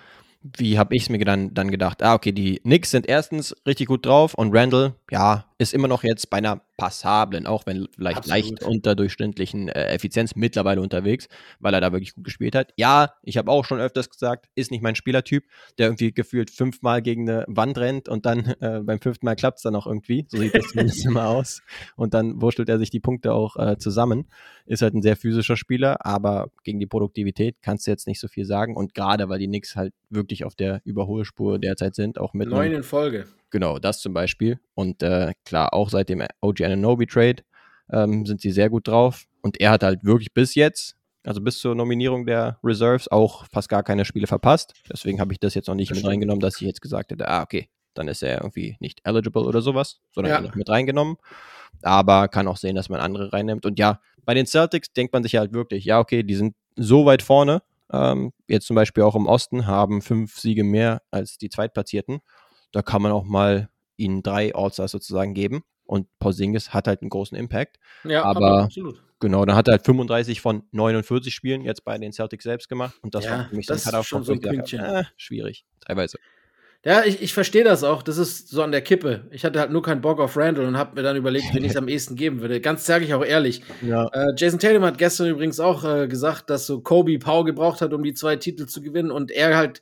wie 0.56 0.78
habe 0.78 0.94
ich 0.94 1.04
es 1.04 1.08
mir 1.08 1.18
dann, 1.24 1.54
dann 1.54 1.70
gedacht? 1.70 2.02
Ah, 2.02 2.14
okay, 2.14 2.32
die 2.32 2.58
Knicks 2.60 2.90
sind 2.90 3.08
erstens 3.08 3.56
richtig 3.66 3.86
gut 3.86 4.06
drauf 4.06 4.34
und 4.34 4.54
Randall, 4.54 4.94
ja, 5.10 5.46
ist 5.58 5.74
immer 5.74 5.88
noch 5.88 6.04
jetzt 6.04 6.30
bei 6.30 6.36
einer 6.36 6.60
passablen, 6.76 7.46
auch 7.46 7.66
wenn 7.66 7.88
vielleicht 7.94 8.18
Absolut. 8.18 8.44
leicht 8.44 8.64
unterdurchschnittlichen 8.64 9.68
äh, 9.68 9.86
Effizienz 9.86 10.36
mittlerweile 10.36 10.80
unterwegs, 10.80 11.28
weil 11.58 11.74
er 11.74 11.80
da 11.80 11.92
wirklich 11.92 12.14
gut 12.14 12.24
gespielt 12.24 12.54
hat. 12.54 12.72
Ja, 12.76 13.14
ich 13.22 13.36
habe 13.38 13.50
auch 13.50 13.64
schon 13.64 13.80
öfters 13.80 14.10
gesagt, 14.10 14.46
ist 14.54 14.70
nicht 14.70 14.82
mein 14.82 14.94
Spielertyp, 14.94 15.44
der 15.78 15.86
irgendwie 15.86 16.12
gefühlt 16.12 16.50
fünfmal 16.50 17.02
gegen 17.02 17.28
eine 17.28 17.44
Wand 17.48 17.78
rennt 17.78 18.08
und 18.08 18.26
dann 18.26 18.46
äh, 18.60 18.80
beim 18.82 19.00
fünften 19.00 19.26
Mal 19.26 19.36
klappt 19.36 19.58
es 19.58 19.62
dann 19.62 19.74
auch 19.74 19.86
irgendwie. 19.86 20.26
So 20.28 20.38
sieht 20.38 20.54
das 20.54 20.68
zumindest 20.68 21.04
immer 21.06 21.28
aus. 21.28 21.62
Und 21.96 22.14
dann 22.14 22.40
wurschtelt 22.40 22.68
er 22.68 22.78
sich 22.78 22.90
die 22.90 23.00
Punkte 23.00 23.32
auch 23.32 23.56
äh, 23.56 23.78
zusammen. 23.78 24.26
Ist 24.66 24.82
halt 24.82 24.94
ein 24.94 25.02
sehr 25.02 25.16
physischer 25.16 25.56
Spieler, 25.56 26.04
aber 26.04 26.50
gegen 26.64 26.78
die 26.78 26.86
Produktivität 26.86 27.56
kannst 27.62 27.86
du 27.86 27.90
jetzt 27.90 28.06
nicht 28.06 28.20
so 28.20 28.28
viel 28.28 28.44
sagen. 28.44 28.76
Und 28.76 28.94
gerade 28.94 29.28
weil 29.28 29.38
die 29.38 29.46
Knicks 29.46 29.76
halt 29.76 29.94
wirklich 30.10 30.44
auf 30.44 30.54
der 30.54 30.80
Überholspur 30.84 31.58
derzeit 31.58 31.94
sind, 31.94 32.18
auch 32.18 32.34
mit. 32.34 32.48
Neun 32.48 32.72
in 32.72 32.82
Folge. 32.82 33.26
Genau, 33.50 33.78
das 33.78 34.00
zum 34.00 34.12
Beispiel. 34.12 34.58
Und 34.74 35.02
äh, 35.02 35.32
klar, 35.44 35.72
auch 35.72 35.88
seit 35.88 36.08
dem 36.08 36.22
OG 36.40 36.62
Ananobi 36.62 37.06
Trade 37.06 37.42
ähm, 37.90 38.26
sind 38.26 38.40
sie 38.40 38.50
sehr 38.50 38.70
gut 38.70 38.88
drauf. 38.88 39.24
Und 39.42 39.60
er 39.60 39.70
hat 39.70 39.82
halt 39.82 40.04
wirklich 40.04 40.34
bis 40.34 40.54
jetzt, 40.54 40.96
also 41.24 41.40
bis 41.40 41.58
zur 41.58 41.74
Nominierung 41.74 42.26
der 42.26 42.58
Reserves, 42.64 43.08
auch 43.08 43.46
fast 43.52 43.68
gar 43.68 43.82
keine 43.82 44.04
Spiele 44.04 44.26
verpasst. 44.26 44.74
Deswegen 44.90 45.20
habe 45.20 45.32
ich 45.32 45.40
das 45.40 45.54
jetzt 45.54 45.68
noch 45.68 45.74
nicht 45.74 45.90
das 45.90 45.96
mit 45.96 46.00
stimmt. 46.00 46.12
reingenommen, 46.12 46.40
dass 46.40 46.56
ich 46.56 46.66
jetzt 46.66 46.80
gesagt 46.80 47.12
hätte, 47.12 47.28
ah, 47.28 47.42
okay, 47.42 47.68
dann 47.94 48.08
ist 48.08 48.22
er 48.22 48.38
irgendwie 48.38 48.76
nicht 48.80 49.00
eligible 49.04 49.44
oder 49.44 49.60
sowas, 49.60 50.00
sondern 50.12 50.44
ja. 50.44 50.52
mit 50.54 50.68
reingenommen. 50.68 51.16
Aber 51.82 52.28
kann 52.28 52.48
auch 52.48 52.56
sehen, 52.56 52.74
dass 52.74 52.88
man 52.88 53.00
andere 53.00 53.32
reinnimmt. 53.32 53.64
Und 53.66 53.78
ja, 53.78 54.00
bei 54.24 54.34
den 54.34 54.46
Celtics 54.46 54.92
denkt 54.92 55.12
man 55.12 55.22
sich 55.22 55.36
halt 55.36 55.52
wirklich, 55.52 55.84
ja, 55.84 56.00
okay, 56.00 56.22
die 56.22 56.34
sind 56.34 56.54
so 56.74 57.06
weit 57.06 57.22
vorne, 57.22 57.62
ähm, 57.92 58.32
jetzt 58.48 58.66
zum 58.66 58.76
Beispiel 58.76 59.04
auch 59.04 59.14
im 59.14 59.26
Osten, 59.26 59.66
haben 59.66 60.02
fünf 60.02 60.38
Siege 60.38 60.64
mehr 60.64 61.02
als 61.10 61.38
die 61.38 61.48
Zweitplatzierten 61.48 62.20
da 62.76 62.82
kann 62.82 63.00
man 63.00 63.10
auch 63.10 63.24
mal 63.24 63.70
ihnen 63.96 64.22
drei 64.22 64.54
All-Stars 64.54 64.90
sozusagen 64.90 65.32
geben. 65.32 65.62
Und 65.84 66.08
Porzingis 66.18 66.74
hat 66.74 66.88
halt 66.88 67.00
einen 67.00 67.08
großen 67.08 67.34
Impact. 67.34 67.78
Ja, 68.04 68.22
aber 68.22 68.64
absolut. 68.64 69.02
Genau, 69.18 69.46
dann 69.46 69.56
hat 69.56 69.66
er 69.68 69.72
halt 69.72 69.86
35 69.86 70.42
von 70.42 70.64
49 70.72 71.34
Spielen 71.34 71.62
jetzt 71.62 71.86
bei 71.86 71.96
den 71.96 72.12
Celtics 72.12 72.44
selbst 72.44 72.68
gemacht. 72.68 72.94
Und 73.00 73.14
das 73.14 73.24
ja, 73.24 73.30
war 73.30 73.48
für 73.48 73.56
mich 73.56 73.64
das 73.64 73.84
dann 73.84 74.04
schon 74.04 74.24
so 74.24 74.34
ein 74.34 74.40
Pünktchen. 74.40 74.80
Äh, 74.80 75.04
schwierig, 75.16 75.64
teilweise. 75.80 76.18
Ja, 76.84 77.02
ich, 77.02 77.22
ich 77.22 77.32
verstehe 77.32 77.64
das 77.64 77.82
auch. 77.82 78.02
Das 78.02 78.18
ist 78.18 78.48
so 78.50 78.62
an 78.62 78.72
der 78.72 78.82
Kippe. 78.82 79.26
Ich 79.30 79.46
hatte 79.46 79.58
halt 79.58 79.70
nur 79.70 79.82
keinen 79.82 80.02
Bock 80.02 80.20
auf 80.20 80.36
Randall 80.36 80.66
und 80.66 80.76
habe 80.76 80.96
mir 80.96 81.02
dann 81.02 81.16
überlegt, 81.16 81.54
wen 81.54 81.64
ich 81.64 81.70
es 81.70 81.76
am 81.78 81.88
ehesten 81.88 82.14
geben 82.14 82.42
würde. 82.42 82.60
Ganz 82.60 82.84
sage 82.84 83.06
ich 83.06 83.14
auch 83.14 83.24
ehrlich. 83.24 83.62
Ja. 83.80 84.06
Äh, 84.08 84.34
Jason 84.36 84.58
Tatum 84.58 84.84
hat 84.84 84.98
gestern 84.98 85.28
übrigens 85.28 85.60
auch 85.60 85.82
äh, 85.82 86.08
gesagt, 86.08 86.50
dass 86.50 86.66
so 86.66 86.82
Kobe 86.82 87.18
Pau 87.18 87.42
gebraucht 87.44 87.80
hat, 87.80 87.94
um 87.94 88.02
die 88.02 88.12
zwei 88.12 88.36
Titel 88.36 88.66
zu 88.66 88.82
gewinnen 88.82 89.10
und 89.10 89.30
er 89.30 89.56
halt 89.56 89.80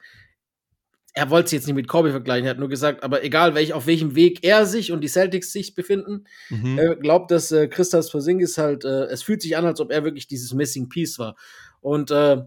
er 1.14 1.30
wollte 1.30 1.46
es 1.46 1.52
jetzt 1.52 1.66
nicht 1.66 1.76
mit 1.76 1.88
Kobe 1.88 2.10
vergleichen, 2.10 2.44
er 2.44 2.50
hat 2.50 2.58
nur 2.58 2.68
gesagt, 2.68 3.04
aber 3.04 3.22
egal 3.22 3.54
welch, 3.54 3.72
auf 3.72 3.86
welchem 3.86 4.16
Weg 4.16 4.40
er 4.42 4.66
sich 4.66 4.90
und 4.90 5.00
die 5.00 5.08
Celtics 5.08 5.52
sich 5.52 5.74
befinden, 5.74 6.26
mhm. 6.50 6.76
er 6.76 6.96
glaubt, 6.96 7.30
dass 7.30 7.52
äh, 7.52 7.68
Christas 7.68 8.10
Porzingis 8.10 8.58
halt, 8.58 8.84
äh, 8.84 9.04
es 9.04 9.22
fühlt 9.22 9.40
sich 9.40 9.56
an, 9.56 9.64
als 9.64 9.80
ob 9.80 9.92
er 9.92 10.02
wirklich 10.04 10.26
dieses 10.26 10.52
Missing 10.52 10.88
Piece 10.88 11.18
war. 11.20 11.36
Und 11.80 12.10
äh, 12.10 12.42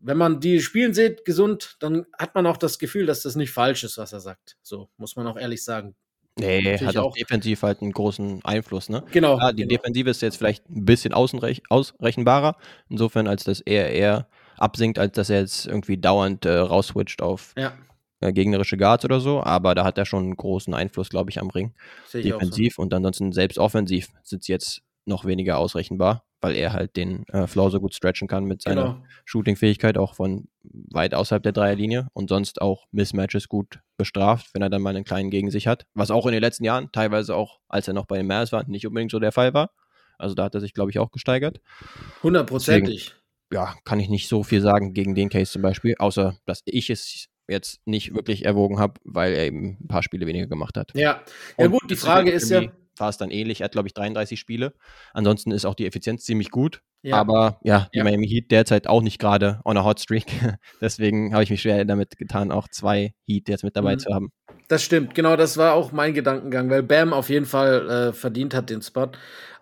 wenn 0.00 0.16
man 0.16 0.40
die 0.40 0.60
spielen 0.60 0.94
sieht, 0.94 1.26
gesund, 1.26 1.76
dann 1.80 2.06
hat 2.18 2.34
man 2.34 2.46
auch 2.46 2.56
das 2.56 2.78
Gefühl, 2.78 3.04
dass 3.04 3.22
das 3.22 3.36
nicht 3.36 3.50
falsch 3.50 3.84
ist, 3.84 3.98
was 3.98 4.14
er 4.14 4.20
sagt. 4.20 4.56
So, 4.62 4.88
muss 4.96 5.16
man 5.16 5.26
auch 5.26 5.36
ehrlich 5.36 5.62
sagen. 5.62 5.94
Nee, 6.38 6.62
Natürlich 6.62 6.86
hat 6.86 6.96
auch 6.96 7.14
defensiv 7.14 7.62
halt 7.62 7.82
einen 7.82 7.92
großen 7.92 8.42
Einfluss, 8.44 8.88
ne? 8.88 9.04
Genau. 9.10 9.38
Ja, 9.38 9.52
die 9.52 9.64
genau. 9.64 9.76
Defensive 9.76 10.08
ist 10.08 10.22
jetzt 10.22 10.38
vielleicht 10.38 10.70
ein 10.70 10.86
bisschen 10.86 11.12
außenrech 11.12 11.62
ausrechenbarer, 11.68 12.56
insofern, 12.88 13.26
als 13.26 13.44
dass 13.44 13.60
er 13.60 13.90
eher 13.90 14.28
absinkt, 14.56 14.98
als 14.98 15.12
dass 15.12 15.28
er 15.28 15.40
jetzt 15.40 15.66
irgendwie 15.66 15.98
dauernd 15.98 16.46
äh, 16.46 16.56
rausswitcht 16.56 17.20
auf 17.20 17.52
ja 17.58 17.74
äh, 18.20 18.32
gegnerische 18.32 18.76
Guards 18.76 19.04
oder 19.04 19.20
so, 19.20 19.42
aber 19.42 19.74
da 19.74 19.84
hat 19.84 19.98
er 19.98 20.06
schon 20.06 20.24
einen 20.24 20.36
großen 20.36 20.74
Einfluss, 20.74 21.08
glaube 21.08 21.30
ich, 21.30 21.40
am 21.40 21.50
Ring. 21.50 21.74
Defensiv 22.12 22.74
so. 22.74 22.82
und 22.82 22.92
ansonsten 22.94 23.32
selbst 23.32 23.58
offensiv 23.58 24.08
sind 24.22 24.44
sie 24.44 24.52
jetzt 24.52 24.82
noch 25.06 25.24
weniger 25.24 25.58
ausrechenbar, 25.58 26.24
weil 26.40 26.54
er 26.54 26.72
halt 26.72 26.96
den 26.96 27.26
äh, 27.28 27.46
Floor 27.46 27.70
so 27.70 27.80
gut 27.80 27.94
stretchen 27.94 28.28
kann 28.28 28.44
mit 28.44 28.62
seiner 28.62 28.82
genau. 28.82 29.02
Shooting-Fähigkeit, 29.24 29.96
auch 29.98 30.14
von 30.14 30.48
weit 30.62 31.14
außerhalb 31.14 31.42
der 31.42 31.52
Dreierlinie 31.52 32.08
und 32.12 32.28
sonst 32.28 32.60
auch 32.60 32.86
Mismatches 32.92 33.48
gut 33.48 33.80
bestraft, 33.96 34.50
wenn 34.52 34.62
er 34.62 34.70
dann 34.70 34.82
mal 34.82 34.94
einen 34.94 35.04
kleinen 35.04 35.30
gegen 35.30 35.50
sich 35.50 35.66
hat. 35.66 35.86
Was 35.94 36.10
auch 36.10 36.26
in 36.26 36.32
den 36.32 36.42
letzten 36.42 36.64
Jahren, 36.64 36.90
teilweise 36.92 37.34
auch, 37.34 37.60
als 37.68 37.88
er 37.88 37.94
noch 37.94 38.06
bei 38.06 38.16
den 38.18 38.26
Mavs 38.26 38.52
war, 38.52 38.68
nicht 38.68 38.86
unbedingt 38.86 39.10
so 39.10 39.18
der 39.18 39.32
Fall 39.32 39.54
war. 39.54 39.70
Also 40.18 40.34
da 40.34 40.44
hat 40.44 40.54
er 40.54 40.60
sich, 40.60 40.74
glaube 40.74 40.90
ich, 40.90 40.98
auch 40.98 41.10
gesteigert. 41.10 41.60
Hundertprozentig. 42.22 43.14
Ja, 43.52 43.74
kann 43.84 43.98
ich 43.98 44.08
nicht 44.08 44.28
so 44.28 44.44
viel 44.44 44.60
sagen 44.60 44.92
gegen 44.92 45.14
den 45.14 45.28
Case 45.28 45.50
zum 45.50 45.62
Beispiel, 45.62 45.96
außer 45.98 46.36
dass 46.44 46.62
ich 46.66 46.90
es 46.90 47.29
jetzt 47.50 47.80
nicht 47.86 48.14
wirklich 48.14 48.44
erwogen 48.44 48.78
habe, 48.78 48.94
weil 49.04 49.32
er 49.32 49.46
eben 49.46 49.78
ein 49.80 49.88
paar 49.88 50.02
Spiele 50.02 50.26
weniger 50.26 50.46
gemacht 50.46 50.76
hat. 50.76 50.92
Ja, 50.94 51.22
ja 51.58 51.66
gut, 51.66 51.90
die 51.90 51.96
Frage 51.96 52.30
ist 52.30 52.50
ja. 52.50 52.62
War 52.96 53.08
es 53.08 53.16
dann 53.16 53.30
ähnlich, 53.30 53.62
er 53.62 53.64
hat 53.64 53.72
glaube 53.72 53.88
ich 53.88 53.94
33 53.94 54.38
Spiele. 54.38 54.74
Ansonsten 55.14 55.52
ist 55.52 55.64
auch 55.64 55.74
die 55.74 55.86
Effizienz 55.86 56.24
ziemlich 56.24 56.50
gut. 56.50 56.82
Ja. 57.02 57.16
Aber 57.16 57.58
ja, 57.62 57.88
die 57.94 57.98
ja. 57.98 58.04
Miami 58.04 58.28
Heat 58.28 58.50
derzeit 58.50 58.86
auch 58.86 59.00
nicht 59.00 59.18
gerade 59.18 59.60
on 59.64 59.78
a 59.78 59.84
hot 59.84 60.00
streak. 60.00 60.26
Deswegen 60.82 61.32
habe 61.32 61.42
ich 61.42 61.50
mich 61.50 61.62
schwer 61.62 61.82
damit 61.86 62.18
getan, 62.18 62.52
auch 62.52 62.68
zwei 62.68 63.14
Heat 63.26 63.48
jetzt 63.48 63.64
mit 63.64 63.74
dabei 63.74 63.94
mhm. 63.94 63.98
zu 64.00 64.12
haben. 64.12 64.32
Das 64.68 64.84
stimmt, 64.84 65.14
genau, 65.14 65.36
das 65.36 65.56
war 65.56 65.74
auch 65.74 65.92
mein 65.92 66.14
Gedankengang, 66.14 66.68
weil 66.68 66.82
Bam 66.82 67.12
auf 67.12 67.30
jeden 67.30 67.46
Fall 67.46 67.88
äh, 67.88 68.12
verdient 68.12 68.54
hat 68.54 68.70
den 68.70 68.82
Spot. 68.82 69.08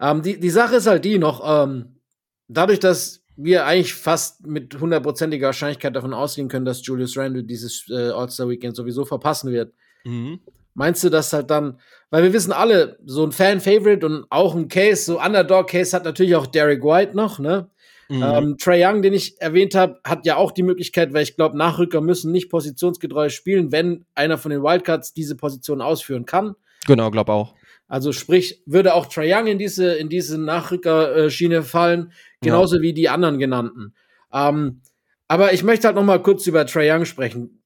Ähm, 0.01 0.23
die, 0.23 0.41
die 0.41 0.51
Sache 0.51 0.77
ist 0.77 0.87
halt 0.87 1.05
die 1.05 1.19
noch, 1.19 1.43
ähm, 1.65 2.01
dadurch, 2.49 2.81
dass 2.81 3.18
wir 3.39 3.67
eigentlich 3.67 3.95
fast 3.95 4.47
mit 4.47 4.79
hundertprozentiger 4.79 5.47
Wahrscheinlichkeit 5.47 5.95
davon 5.95 6.13
ausgehen 6.13 6.49
können, 6.49 6.65
dass 6.65 6.85
Julius 6.85 7.17
Randle 7.17 7.45
dieses 7.45 7.87
äh, 7.89 8.11
All-Star-Weekend 8.11 8.75
sowieso 8.75 9.05
verpassen 9.05 9.53
wird. 9.53 9.73
Mhm. 10.05 10.41
Meinst 10.75 11.05
du 11.05 11.09
das 11.09 11.33
halt 11.33 11.51
dann, 11.51 11.79
weil 12.11 12.25
wir 12.25 12.33
wissen 12.33 12.53
alle, 12.53 12.99
so 13.05 13.25
ein 13.25 13.33
Fan-Favorite 13.33 14.05
und 14.05 14.27
auch 14.31 14.55
ein 14.55 14.69
Case, 14.69 15.05
so 15.05 15.21
Underdog-Case 15.21 15.95
hat 15.95 16.05
natürlich 16.05 16.35
auch 16.35 16.47
Derek 16.47 16.83
White 16.83 17.17
noch, 17.17 17.39
ne? 17.39 17.71
Mhm. 18.09 18.23
Ähm, 18.23 18.57
Trey 18.59 18.85
Young, 18.85 19.03
den 19.03 19.13
ich 19.13 19.41
erwähnt 19.41 19.75
habe, 19.75 20.01
hat 20.05 20.27
ja 20.27 20.37
auch 20.37 20.51
die 20.51 20.63
Möglichkeit, 20.63 21.13
weil 21.13 21.23
ich 21.23 21.37
glaube, 21.37 21.57
Nachrücker 21.57 22.01
müssen 22.01 22.33
nicht 22.33 22.49
positionsgetreu 22.49 23.29
spielen, 23.29 23.71
wenn 23.71 24.07
einer 24.15 24.39
von 24.39 24.51
den 24.51 24.63
Wildcards 24.63 25.13
diese 25.13 25.37
Position 25.37 25.81
ausführen 25.81 26.25
kann. 26.25 26.55
Genau, 26.87 27.11
glaube 27.11 27.33
auch. 27.33 27.55
Also 27.87 28.13
sprich, 28.13 28.63
würde 28.67 28.95
auch 28.95 29.07
Trae 29.07 29.35
Young 29.35 29.47
in 29.47 29.59
diese, 29.59 29.95
in 29.95 30.09
diese 30.09 30.39
Nachrückerschiene 30.39 31.63
fallen, 31.63 32.13
genauso 32.41 32.77
ja. 32.77 32.83
wie 32.83 32.93
die 32.93 33.09
anderen 33.09 33.39
genannten. 33.39 33.95
Ähm, 34.33 34.83
aber 35.29 35.53
ich 35.53 35.63
möchte 35.63 35.87
halt 35.87 35.97
noch 35.97 36.05
mal 36.05 36.23
kurz 36.23 36.47
über 36.47 36.67
Trae 36.67 36.91
Young 36.93 37.05
sprechen. 37.05 37.63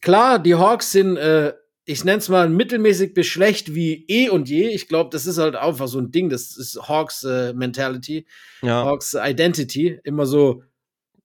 Klar, 0.00 0.38
die 0.38 0.54
Hawks 0.54 0.92
sind, 0.92 1.16
äh, 1.16 1.52
ich 1.84 2.04
nenne 2.04 2.18
es 2.18 2.28
mal 2.28 2.48
mittelmäßig 2.48 3.14
bis 3.14 3.26
schlecht 3.26 3.74
wie 3.74 4.04
eh 4.08 4.28
und 4.28 4.48
je. 4.48 4.68
Ich 4.68 4.88
glaube, 4.88 5.10
das 5.10 5.26
ist 5.26 5.38
halt 5.38 5.56
einfach 5.56 5.88
so 5.88 5.98
ein 5.98 6.10
Ding, 6.10 6.28
das 6.28 6.56
ist 6.56 6.88
Hawks 6.88 7.24
äh, 7.24 7.52
Mentality, 7.52 8.26
ja. 8.62 8.84
Hawks 8.84 9.14
Identity, 9.14 10.00
immer 10.04 10.26
so 10.26 10.62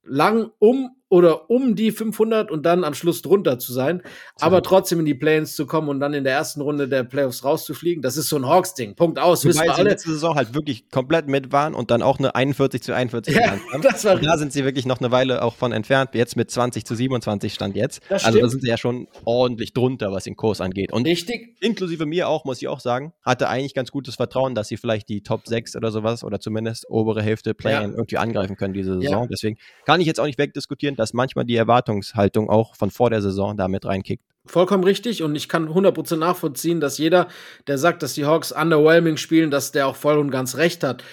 lang 0.03 0.51
um 0.59 0.96
oder 1.09 1.49
um 1.49 1.75
die 1.75 1.91
500 1.91 2.51
und 2.51 2.65
dann 2.65 2.83
am 2.83 2.93
Schluss 2.93 3.21
drunter 3.21 3.59
zu 3.59 3.71
sein, 3.73 4.01
aber 4.39 4.61
trotzdem 4.61 4.99
in 4.99 5.05
die 5.05 5.13
Playoffs 5.13 5.55
zu 5.55 5.65
kommen 5.65 5.89
und 5.89 5.99
dann 5.99 6.13
in 6.13 6.23
der 6.23 6.33
ersten 6.33 6.61
Runde 6.61 6.87
der 6.87 7.03
Playoffs 7.03 7.43
rauszufliegen. 7.43 8.01
Das 8.01 8.17
ist 8.17 8.29
so 8.29 8.35
ein 8.35 8.45
Hawks-Ding. 8.45 8.95
Punkt 8.95 9.19
aus. 9.19 9.45
Wobei 9.45 9.53
sie 9.53 9.69
alle. 9.69 9.89
letzte 9.89 10.11
Saison 10.11 10.35
halt 10.35 10.53
wirklich 10.53 10.89
komplett 10.89 11.27
mit 11.27 11.51
waren 11.51 11.73
und 11.73 11.91
dann 11.91 12.01
auch 12.01 12.19
eine 12.19 12.35
41 12.35 12.81
zu 12.81 12.93
41 12.93 13.35
ja, 13.35 13.57
das 13.81 14.03
war 14.05 14.17
Da 14.17 14.37
sind 14.37 14.51
sie 14.51 14.65
wirklich 14.65 14.85
noch 14.85 14.99
eine 14.99 15.11
Weile 15.11 15.41
auch 15.43 15.55
von 15.55 15.71
entfernt. 15.71 16.09
Jetzt 16.13 16.35
mit 16.35 16.51
20 16.51 16.85
zu 16.85 16.95
27 16.95 17.53
stand 17.53 17.75
jetzt. 17.75 18.01
also 18.09 18.39
da 18.39 18.49
sind 18.49 18.61
sie 18.61 18.69
ja 18.69 18.77
schon 18.77 19.07
ordentlich 19.23 19.73
drunter, 19.73 20.11
was 20.11 20.25
den 20.25 20.35
Kurs 20.35 20.61
angeht. 20.61 20.91
Und 20.91 21.07
Richtig. 21.07 21.55
Inklusive 21.61 22.05
mir 22.05 22.27
auch, 22.27 22.45
muss 22.45 22.61
ich 22.61 22.67
auch 22.67 22.79
sagen, 22.79 23.13
hatte 23.23 23.47
eigentlich 23.47 23.73
ganz 23.73 23.91
gutes 23.91 24.15
Vertrauen, 24.15 24.55
dass 24.55 24.67
sie 24.67 24.77
vielleicht 24.77 25.09
die 25.09 25.21
Top 25.21 25.47
6 25.47 25.75
oder 25.75 25.91
sowas 25.91 26.23
oder 26.23 26.39
zumindest 26.39 26.89
obere 26.89 27.21
Hälfte 27.21 27.53
Play 27.53 27.71
ja. 27.71 27.83
irgendwie 27.83 28.17
angreifen 28.17 28.57
können 28.57 28.73
diese 28.73 28.99
Saison. 28.99 29.23
Ja. 29.23 29.27
Deswegen 29.27 29.57
kann 29.85 30.01
ich 30.01 30.07
jetzt 30.07 30.19
auch 30.19 30.25
nicht 30.25 30.37
wegdiskutieren, 30.37 30.95
dass 30.97 31.13
manchmal 31.13 31.45
die 31.45 31.55
Erwartungshaltung 31.55 32.49
auch 32.49 32.75
von 32.75 32.91
vor 32.91 33.09
der 33.09 33.21
Saison 33.21 33.55
damit 33.55 33.85
reinkickt. 33.85 34.23
Vollkommen 34.45 34.83
richtig 34.83 35.23
und 35.23 35.35
ich 35.35 35.49
kann 35.49 35.67
100% 35.67 36.15
nachvollziehen, 36.15 36.79
dass 36.79 36.97
jeder, 36.97 37.27
der 37.67 37.77
sagt, 37.77 38.01
dass 38.01 38.13
die 38.13 38.25
Hawks 38.25 38.51
underwhelming 38.51 39.17
spielen, 39.17 39.51
dass 39.51 39.71
der 39.71 39.87
auch 39.87 39.95
voll 39.95 40.17
und 40.17 40.31
ganz 40.31 40.55
recht 40.55 40.83
hat. 40.83 41.03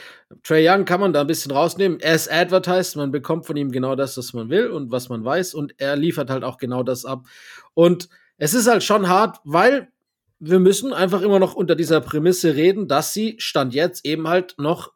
Trey 0.42 0.68
Young 0.68 0.85
kann 0.85 1.01
man 1.01 1.12
da 1.12 1.20
ein 1.20 1.27
bisschen 1.27 1.53
rausnehmen. 1.53 2.01
Er 2.01 2.14
ist 2.14 2.31
advertised, 2.31 2.97
man 2.97 3.11
bekommt 3.11 3.47
von 3.47 3.57
ihm 3.57 3.70
genau 3.73 3.97
das, 3.97 4.16
was 4.16 4.33
man 4.33 4.51
will 4.51 4.68
und 4.68 4.90
was 4.90 5.09
man 5.09 5.25
weiß 5.25 5.55
und 5.55 5.75
er 5.79 5.97
liefert 5.97 6.31
halt 6.31 6.44
auch 6.44 6.59
genau 6.59 6.83
das 6.83 7.05
ab. 7.05 7.27
Und 7.75 8.09
es 8.37 8.55
ist 8.55 8.68
halt 8.68 8.83
schon 8.83 9.09
hart, 9.09 9.38
weil 9.44 9.88
wir 10.38 10.61
müssen 10.61 10.92
einfach 10.92 11.23
immer 11.23 11.38
noch 11.38 11.55
unter 11.55 11.75
dieser 11.75 12.01
Prämisse 12.01 12.55
reden, 12.55 12.88
dass 12.88 13.12
sie 13.12 13.37
Stand 13.38 13.75
jetzt 13.75 14.05
eben 14.05 14.29
halt 14.29 14.55
noch 14.59 14.92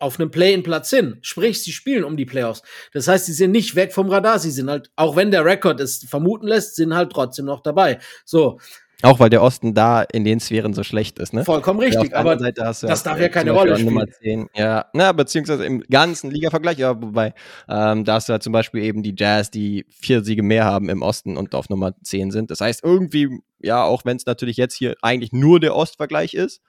auf 0.00 0.18
einem 0.18 0.30
Play-in-Platz 0.30 0.90
sind. 0.90 1.18
Sprich, 1.26 1.62
sie 1.62 1.72
spielen 1.72 2.04
um 2.04 2.16
die 2.16 2.24
Playoffs. 2.24 2.62
Das 2.92 3.08
heißt, 3.08 3.26
sie 3.26 3.32
sind 3.32 3.50
nicht 3.50 3.76
weg 3.76 3.92
vom 3.92 4.08
Radar. 4.08 4.38
Sie 4.38 4.50
sind 4.50 4.70
halt, 4.70 4.90
auch 4.96 5.16
wenn 5.16 5.30
der 5.30 5.44
Rekord 5.44 5.80
es 5.80 6.04
vermuten 6.08 6.46
lässt, 6.46 6.76
sind 6.76 6.94
halt 6.94 7.12
trotzdem 7.12 7.44
noch 7.46 7.62
dabei. 7.62 7.98
So. 8.24 8.58
Auch 9.02 9.20
weil 9.20 9.28
der 9.28 9.42
Osten 9.42 9.74
da 9.74 10.02
in 10.02 10.24
den 10.24 10.40
Sphären 10.40 10.72
so 10.72 10.82
schlecht 10.82 11.18
ist, 11.18 11.34
ne? 11.34 11.44
Vollkommen 11.44 11.80
richtig, 11.80 12.16
aber 12.16 12.36
das 12.36 12.80
darf 12.80 13.20
ja 13.20 13.28
keine 13.28 13.50
Rolle 13.50 13.76
spielen. 13.76 14.48
Ja, 14.54 14.86
na, 14.94 15.12
beziehungsweise 15.12 15.66
im 15.66 15.80
ganzen 15.82 16.30
Liga-Vergleich, 16.30 16.78
ja, 16.78 17.00
wobei, 17.02 17.34
ähm, 17.68 18.04
da 18.04 18.14
hast 18.14 18.28
du 18.28 18.32
ja 18.32 18.40
zum 18.40 18.54
Beispiel 18.54 18.82
eben 18.82 19.02
die 19.02 19.14
Jazz, 19.16 19.50
die 19.50 19.84
vier 19.90 20.24
Siege 20.24 20.42
mehr 20.42 20.64
haben 20.64 20.88
im 20.88 21.02
Osten 21.02 21.36
und 21.36 21.54
auf 21.54 21.68
Nummer 21.68 21.92
10 22.02 22.30
sind. 22.30 22.50
Das 22.50 22.62
heißt, 22.62 22.82
irgendwie, 22.82 23.28
ja, 23.58 23.82
auch 23.84 24.06
wenn 24.06 24.16
es 24.16 24.24
natürlich 24.24 24.56
jetzt 24.56 24.74
hier 24.74 24.94
eigentlich 25.02 25.32
nur 25.32 25.60
der 25.60 25.76
Ostvergleich 25.76 26.32
ist, 26.32 26.62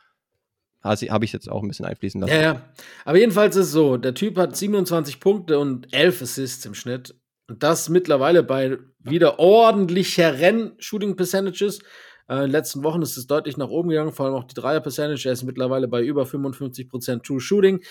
habe 0.86 1.26
ich 1.26 1.34
jetzt 1.34 1.50
auch 1.50 1.62
ein 1.62 1.68
bisschen 1.68 1.86
einfließen 1.86 2.22
lassen. 2.22 2.34
Ja, 2.34 2.42
ja. 2.42 2.62
Aber 3.04 3.18
jedenfalls 3.18 3.56
ist 3.56 3.68
es 3.68 3.72
so, 3.72 3.98
der 3.98 4.14
Typ 4.14 4.38
hat 4.38 4.56
27 4.56 5.20
Punkte 5.20 5.60
und 5.60 5.94
11 5.94 6.22
Assists 6.22 6.66
im 6.66 6.74
Schnitt. 6.74 7.16
Und 7.48 7.62
das 7.64 7.90
mittlerweile 7.90 8.44
bei 8.44 8.78
wieder 9.00 9.40
ordentlicheren 9.40 10.74
Shooting 10.80 11.16
Percentages. 11.16 11.80
Äh, 12.28 12.36
in 12.36 12.42
den 12.42 12.52
letzten 12.52 12.84
Wochen 12.84 13.02
ist 13.02 13.18
es 13.18 13.28
deutlich 13.28 13.58
nach 13.58 13.70
oben 13.70 13.90
gegangen, 13.90 14.12
vor 14.12 14.26
allem 14.26 14.36
auch 14.36 14.46
die 14.46 14.56
Dreier 14.56 14.80
Percentage. 14.80 15.28
Er 15.28 15.34
ist 15.34 15.44
mittlerweile 15.44 15.88
bei 15.88 16.02
über 16.02 16.24
55% 16.24 17.24
True 17.24 17.40
Shooting. 17.40 17.82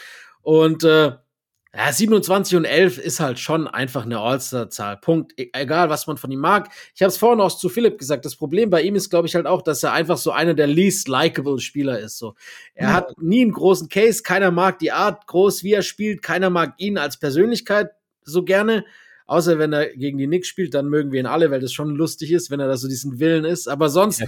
Und 0.43 0.85
äh, 0.85 1.13
ja, 1.77 1.93
27 1.93 2.57
und 2.57 2.65
11 2.67 2.99
ist 2.99 3.19
halt 3.19 3.41
schon 3.41 3.67
einfach 3.67 4.05
eine 4.05 4.21
All-Star-Zahl. 4.21 4.99
Punkt. 4.99 5.33
E 5.37 5.51
egal, 5.53 5.91
was 5.91 6.07
man 6.07 6.17
von 6.17 6.31
ihm 6.31 6.39
mag. 6.39 6.69
Ich 6.95 7.03
habe 7.03 7.09
es 7.09 7.17
vorhin 7.17 7.41
auch 7.41 7.57
zu 7.57 7.69
Philipp 7.69 7.99
gesagt. 7.99 8.25
Das 8.25 8.37
Problem 8.37 8.71
bei 8.71 8.83
ihm 8.83 8.95
ist, 8.95 9.11
glaube 9.11 9.27
ich, 9.27 9.35
halt 9.35 9.47
auch, 9.47 9.61
dass 9.61 9.83
er 9.83 9.93
einfach 9.93 10.17
so 10.17 10.31
einer 10.31 10.55
der 10.55 10.69
least 10.69 11.09
likable 11.09 11.59
Spieler 11.59 11.99
ist. 11.99 12.19
So, 12.19 12.35
er 12.75 12.89
ja. 12.89 12.95
hat 12.95 13.21
nie 13.21 13.43
einen 13.43 13.53
großen 13.53 13.89
Case. 13.89 14.23
Keiner 14.23 14.53
mag 14.53 14.79
die 14.79 14.93
Art 14.93 15.27
groß, 15.27 15.65
wie 15.65 15.73
er 15.73 15.83
spielt. 15.83 16.23
Keiner 16.23 16.49
mag 16.49 16.75
ihn 16.79 16.97
als 16.97 17.19
Persönlichkeit 17.19 17.91
so 18.23 18.45
gerne. 18.45 18.85
Außer 19.27 19.59
wenn 19.59 19.73
er 19.73 19.89
gegen 19.97 20.19
die 20.19 20.27
Knicks 20.27 20.49
spielt, 20.49 20.75
dann 20.75 20.89
mögen 20.89 21.11
wir 21.11 21.19
ihn 21.19 21.27
alle, 21.27 21.51
weil 21.51 21.61
das 21.61 21.73
schon 21.73 21.97
lustig 21.97 22.31
ist, 22.31 22.51
wenn 22.51 22.61
er 22.61 22.69
da 22.69 22.77
so 22.77 22.87
diesen 22.87 23.19
Willen 23.19 23.45
ist. 23.45 23.69
Aber 23.69 23.89
sonst 23.89 24.23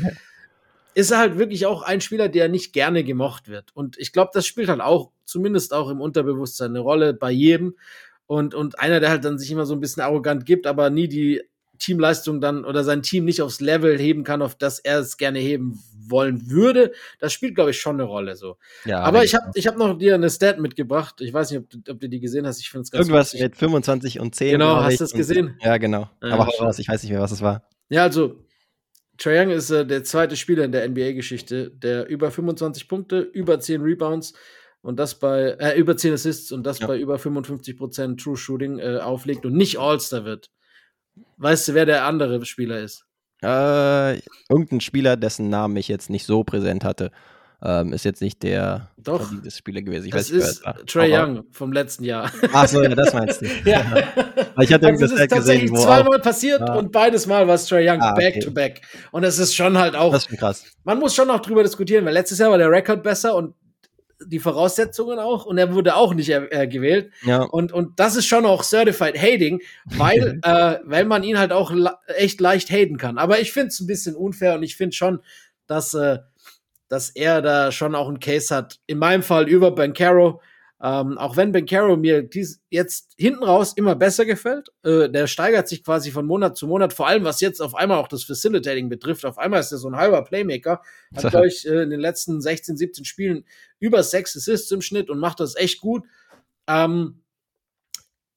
ist 0.96 1.10
er 1.10 1.18
halt 1.18 1.38
wirklich 1.38 1.66
auch 1.66 1.82
ein 1.82 2.00
Spieler, 2.00 2.30
der 2.30 2.48
nicht 2.48 2.72
gerne 2.72 3.04
gemocht 3.04 3.48
wird. 3.48 3.70
Und 3.74 3.98
ich 3.98 4.12
glaube, 4.12 4.30
das 4.32 4.46
spielt 4.46 4.70
halt 4.70 4.80
auch, 4.80 5.10
zumindest 5.26 5.74
auch 5.74 5.90
im 5.90 6.00
Unterbewusstsein, 6.00 6.70
eine 6.70 6.80
Rolle 6.80 7.12
bei 7.12 7.30
jedem. 7.30 7.76
Und, 8.24 8.54
und 8.54 8.80
einer, 8.80 8.98
der 8.98 9.10
halt 9.10 9.22
dann 9.22 9.38
sich 9.38 9.50
immer 9.50 9.66
so 9.66 9.74
ein 9.74 9.80
bisschen 9.80 10.02
arrogant 10.02 10.46
gibt, 10.46 10.66
aber 10.66 10.88
nie 10.88 11.06
die 11.06 11.42
Teamleistung 11.78 12.40
dann 12.40 12.64
oder 12.64 12.82
sein 12.82 13.02
Team 13.02 13.26
nicht 13.26 13.42
aufs 13.42 13.60
Level 13.60 13.98
heben 13.98 14.24
kann, 14.24 14.40
auf 14.40 14.54
das 14.54 14.78
er 14.78 15.00
es 15.00 15.18
gerne 15.18 15.38
heben 15.38 15.78
wollen 16.08 16.48
würde, 16.48 16.92
das 17.18 17.34
spielt, 17.34 17.56
glaube 17.56 17.72
ich, 17.72 17.78
schon 17.78 17.96
eine 17.96 18.04
Rolle 18.04 18.34
so. 18.34 18.56
Ja, 18.86 19.00
aber 19.00 19.22
ich 19.22 19.34
habe 19.34 19.50
ich 19.52 19.66
hab 19.66 19.76
noch 19.76 19.98
dir 19.98 20.14
eine 20.14 20.30
Stat 20.30 20.58
mitgebracht. 20.58 21.20
Ich 21.20 21.34
weiß 21.34 21.50
nicht, 21.50 21.60
ob 21.60 21.68
du, 21.68 21.92
ob 21.92 22.00
du 22.00 22.08
die 22.08 22.20
gesehen 22.20 22.46
hast. 22.46 22.58
Ich 22.60 22.70
finde 22.70 22.84
es 22.84 22.90
ganz 22.90 23.06
Irgendwas 23.06 23.34
lustig. 23.34 23.42
mit 23.42 23.56
25 23.58 24.20
und 24.20 24.34
10. 24.34 24.52
Genau, 24.52 24.76
hast 24.76 25.00
du 25.00 25.04
es 25.04 25.12
gesehen? 25.12 25.58
Ja, 25.60 25.76
genau. 25.76 26.08
Ja, 26.22 26.30
aber 26.30 26.46
raus, 26.58 26.78
ich 26.78 26.88
weiß 26.88 27.02
nicht 27.02 27.12
mehr, 27.12 27.20
was 27.20 27.32
es 27.32 27.42
war. 27.42 27.68
Ja, 27.90 28.04
also 28.04 28.46
Trae 29.18 29.40
Young 29.40 29.50
ist 29.50 29.70
äh, 29.70 29.86
der 29.86 30.04
zweite 30.04 30.36
Spieler 30.36 30.64
in 30.64 30.72
der 30.72 30.88
NBA-Geschichte, 30.88 31.70
der 31.70 32.08
über 32.08 32.30
25 32.30 32.88
Punkte, 32.88 33.20
über 33.20 33.60
10 33.60 33.82
Rebounds 33.82 34.34
und 34.82 34.98
das 34.98 35.18
bei 35.18 35.56
äh, 35.58 35.78
über 35.78 35.96
10 35.96 36.14
Assists 36.14 36.52
und 36.52 36.64
das 36.64 36.78
ja. 36.80 36.86
bei 36.86 36.98
über 36.98 37.16
55% 37.16 38.22
True 38.22 38.36
Shooting 38.36 38.78
äh, 38.78 38.98
auflegt 38.98 39.46
und 39.46 39.54
nicht 39.54 39.78
All-Star 39.78 40.24
wird. 40.24 40.50
Weißt 41.38 41.68
du, 41.68 41.74
wer 41.74 41.86
der 41.86 42.04
andere 42.04 42.44
Spieler 42.44 42.80
ist? 42.80 43.04
Äh, 43.42 44.18
irgendein 44.48 44.80
Spieler, 44.80 45.16
dessen 45.16 45.48
Namen 45.48 45.76
ich 45.76 45.88
jetzt 45.88 46.10
nicht 46.10 46.24
so 46.26 46.44
präsent 46.44 46.84
hatte. 46.84 47.10
Ähm, 47.62 47.94
ist 47.94 48.04
jetzt 48.04 48.20
nicht 48.20 48.42
der 48.42 48.90
Doch. 48.98 49.30
Spieler 49.48 49.80
gewesen. 49.80 50.06
Ich 50.06 50.12
das 50.12 50.30
weiß 50.30 50.42
ist 50.42 50.62
Trey 50.86 51.10
Young 51.16 51.44
vom 51.52 51.72
letzten 51.72 52.04
Jahr. 52.04 52.30
Ach 52.52 52.68
so, 52.68 52.82
ja, 52.82 52.94
das 52.94 53.14
meinst 53.14 53.40
du. 53.40 53.46
ja. 53.64 53.82
ich 54.60 54.72
hatte 54.72 54.86
also 54.88 55.06
das 55.06 55.12
ist 55.12 55.30
tatsächlich 55.30 55.70
gesehen, 55.70 55.86
zweimal 55.86 56.18
passiert 56.20 56.60
ah. 56.62 56.74
und 56.74 56.92
beides 56.92 57.26
Mal 57.26 57.48
war 57.48 57.54
es 57.54 57.66
Trey 57.66 57.88
Young 57.88 58.00
ah, 58.00 58.14
back 58.14 58.36
okay. 58.36 58.40
to 58.40 58.50
back. 58.50 58.82
Und 59.10 59.22
das 59.22 59.38
ist 59.38 59.54
schon 59.54 59.78
halt 59.78 59.96
auch. 59.96 60.12
Das 60.12 60.24
ist 60.24 60.28
schon 60.28 60.38
krass. 60.38 60.64
Man 60.84 60.98
muss 60.98 61.14
schon 61.14 61.28
noch 61.28 61.40
drüber 61.40 61.62
diskutieren, 61.62 62.04
weil 62.04 62.12
letztes 62.12 62.38
Jahr 62.38 62.50
war 62.50 62.58
der 62.58 62.70
Rekord 62.70 63.02
besser 63.02 63.34
und 63.34 63.54
die 64.24 64.38
Voraussetzungen 64.38 65.18
auch 65.18 65.46
und 65.46 65.58
er 65.58 65.74
wurde 65.74 65.96
auch 65.96 66.14
nicht 66.14 66.30
äh, 66.30 66.66
gewählt. 66.66 67.10
Ja. 67.24 67.42
Und, 67.42 67.72
und 67.72 67.98
das 67.98 68.16
ist 68.16 68.26
schon 68.26 68.46
auch 68.46 68.62
Certified 68.62 69.20
Hating, 69.20 69.60
weil, 69.84 70.40
äh, 70.42 70.78
weil 70.84 71.04
man 71.04 71.22
ihn 71.22 71.38
halt 71.38 71.52
auch 71.52 71.72
echt 72.16 72.40
leicht 72.40 72.70
haten 72.70 72.98
kann. 72.98 73.18
Aber 73.18 73.40
ich 73.40 73.52
finde 73.52 73.68
es 73.68 73.80
ein 73.80 73.86
bisschen 73.86 74.14
unfair 74.14 74.54
und 74.54 74.62
ich 74.62 74.76
finde 74.76 74.94
schon, 74.94 75.20
dass 75.66 75.94
äh, 75.94 76.18
dass 76.88 77.10
er 77.10 77.42
da 77.42 77.72
schon 77.72 77.94
auch 77.94 78.08
einen 78.08 78.20
Case 78.20 78.54
hat. 78.54 78.78
In 78.86 78.98
meinem 78.98 79.22
Fall 79.22 79.48
über 79.48 79.70
Ben 79.70 79.92
Caro. 79.92 80.40
Ähm, 80.82 81.16
auch 81.16 81.36
wenn 81.36 81.52
Ben 81.52 81.64
Caro 81.64 81.96
mir 81.96 82.22
dies 82.22 82.60
jetzt 82.68 83.14
hinten 83.16 83.44
raus 83.44 83.72
immer 83.76 83.94
besser 83.94 84.26
gefällt, 84.26 84.68
äh, 84.84 85.08
der 85.08 85.26
steigert 85.26 85.68
sich 85.68 85.82
quasi 85.82 86.10
von 86.10 86.26
Monat 86.26 86.58
zu 86.58 86.66
Monat, 86.66 86.92
vor 86.92 87.06
allem 87.08 87.24
was 87.24 87.40
jetzt 87.40 87.62
auf 87.62 87.74
einmal 87.74 87.98
auch 87.98 88.08
das 88.08 88.24
Facilitating 88.24 88.90
betrifft. 88.90 89.24
Auf 89.24 89.38
einmal 89.38 89.60
ist 89.60 89.72
er 89.72 89.78
so 89.78 89.88
ein 89.88 89.96
halber 89.96 90.22
Playmaker. 90.22 90.82
Hat, 91.16 91.30
glaube 91.30 91.48
ich, 91.48 91.66
äh, 91.66 91.82
in 91.82 91.90
den 91.90 92.00
letzten 92.00 92.42
16, 92.42 92.76
17 92.76 93.04
Spielen 93.06 93.44
über 93.78 94.02
sechs 94.02 94.36
Assists 94.36 94.70
im 94.70 94.82
Schnitt 94.82 95.08
und 95.08 95.18
macht 95.18 95.40
das 95.40 95.56
echt 95.56 95.80
gut. 95.80 96.04
Ähm, 96.68 97.22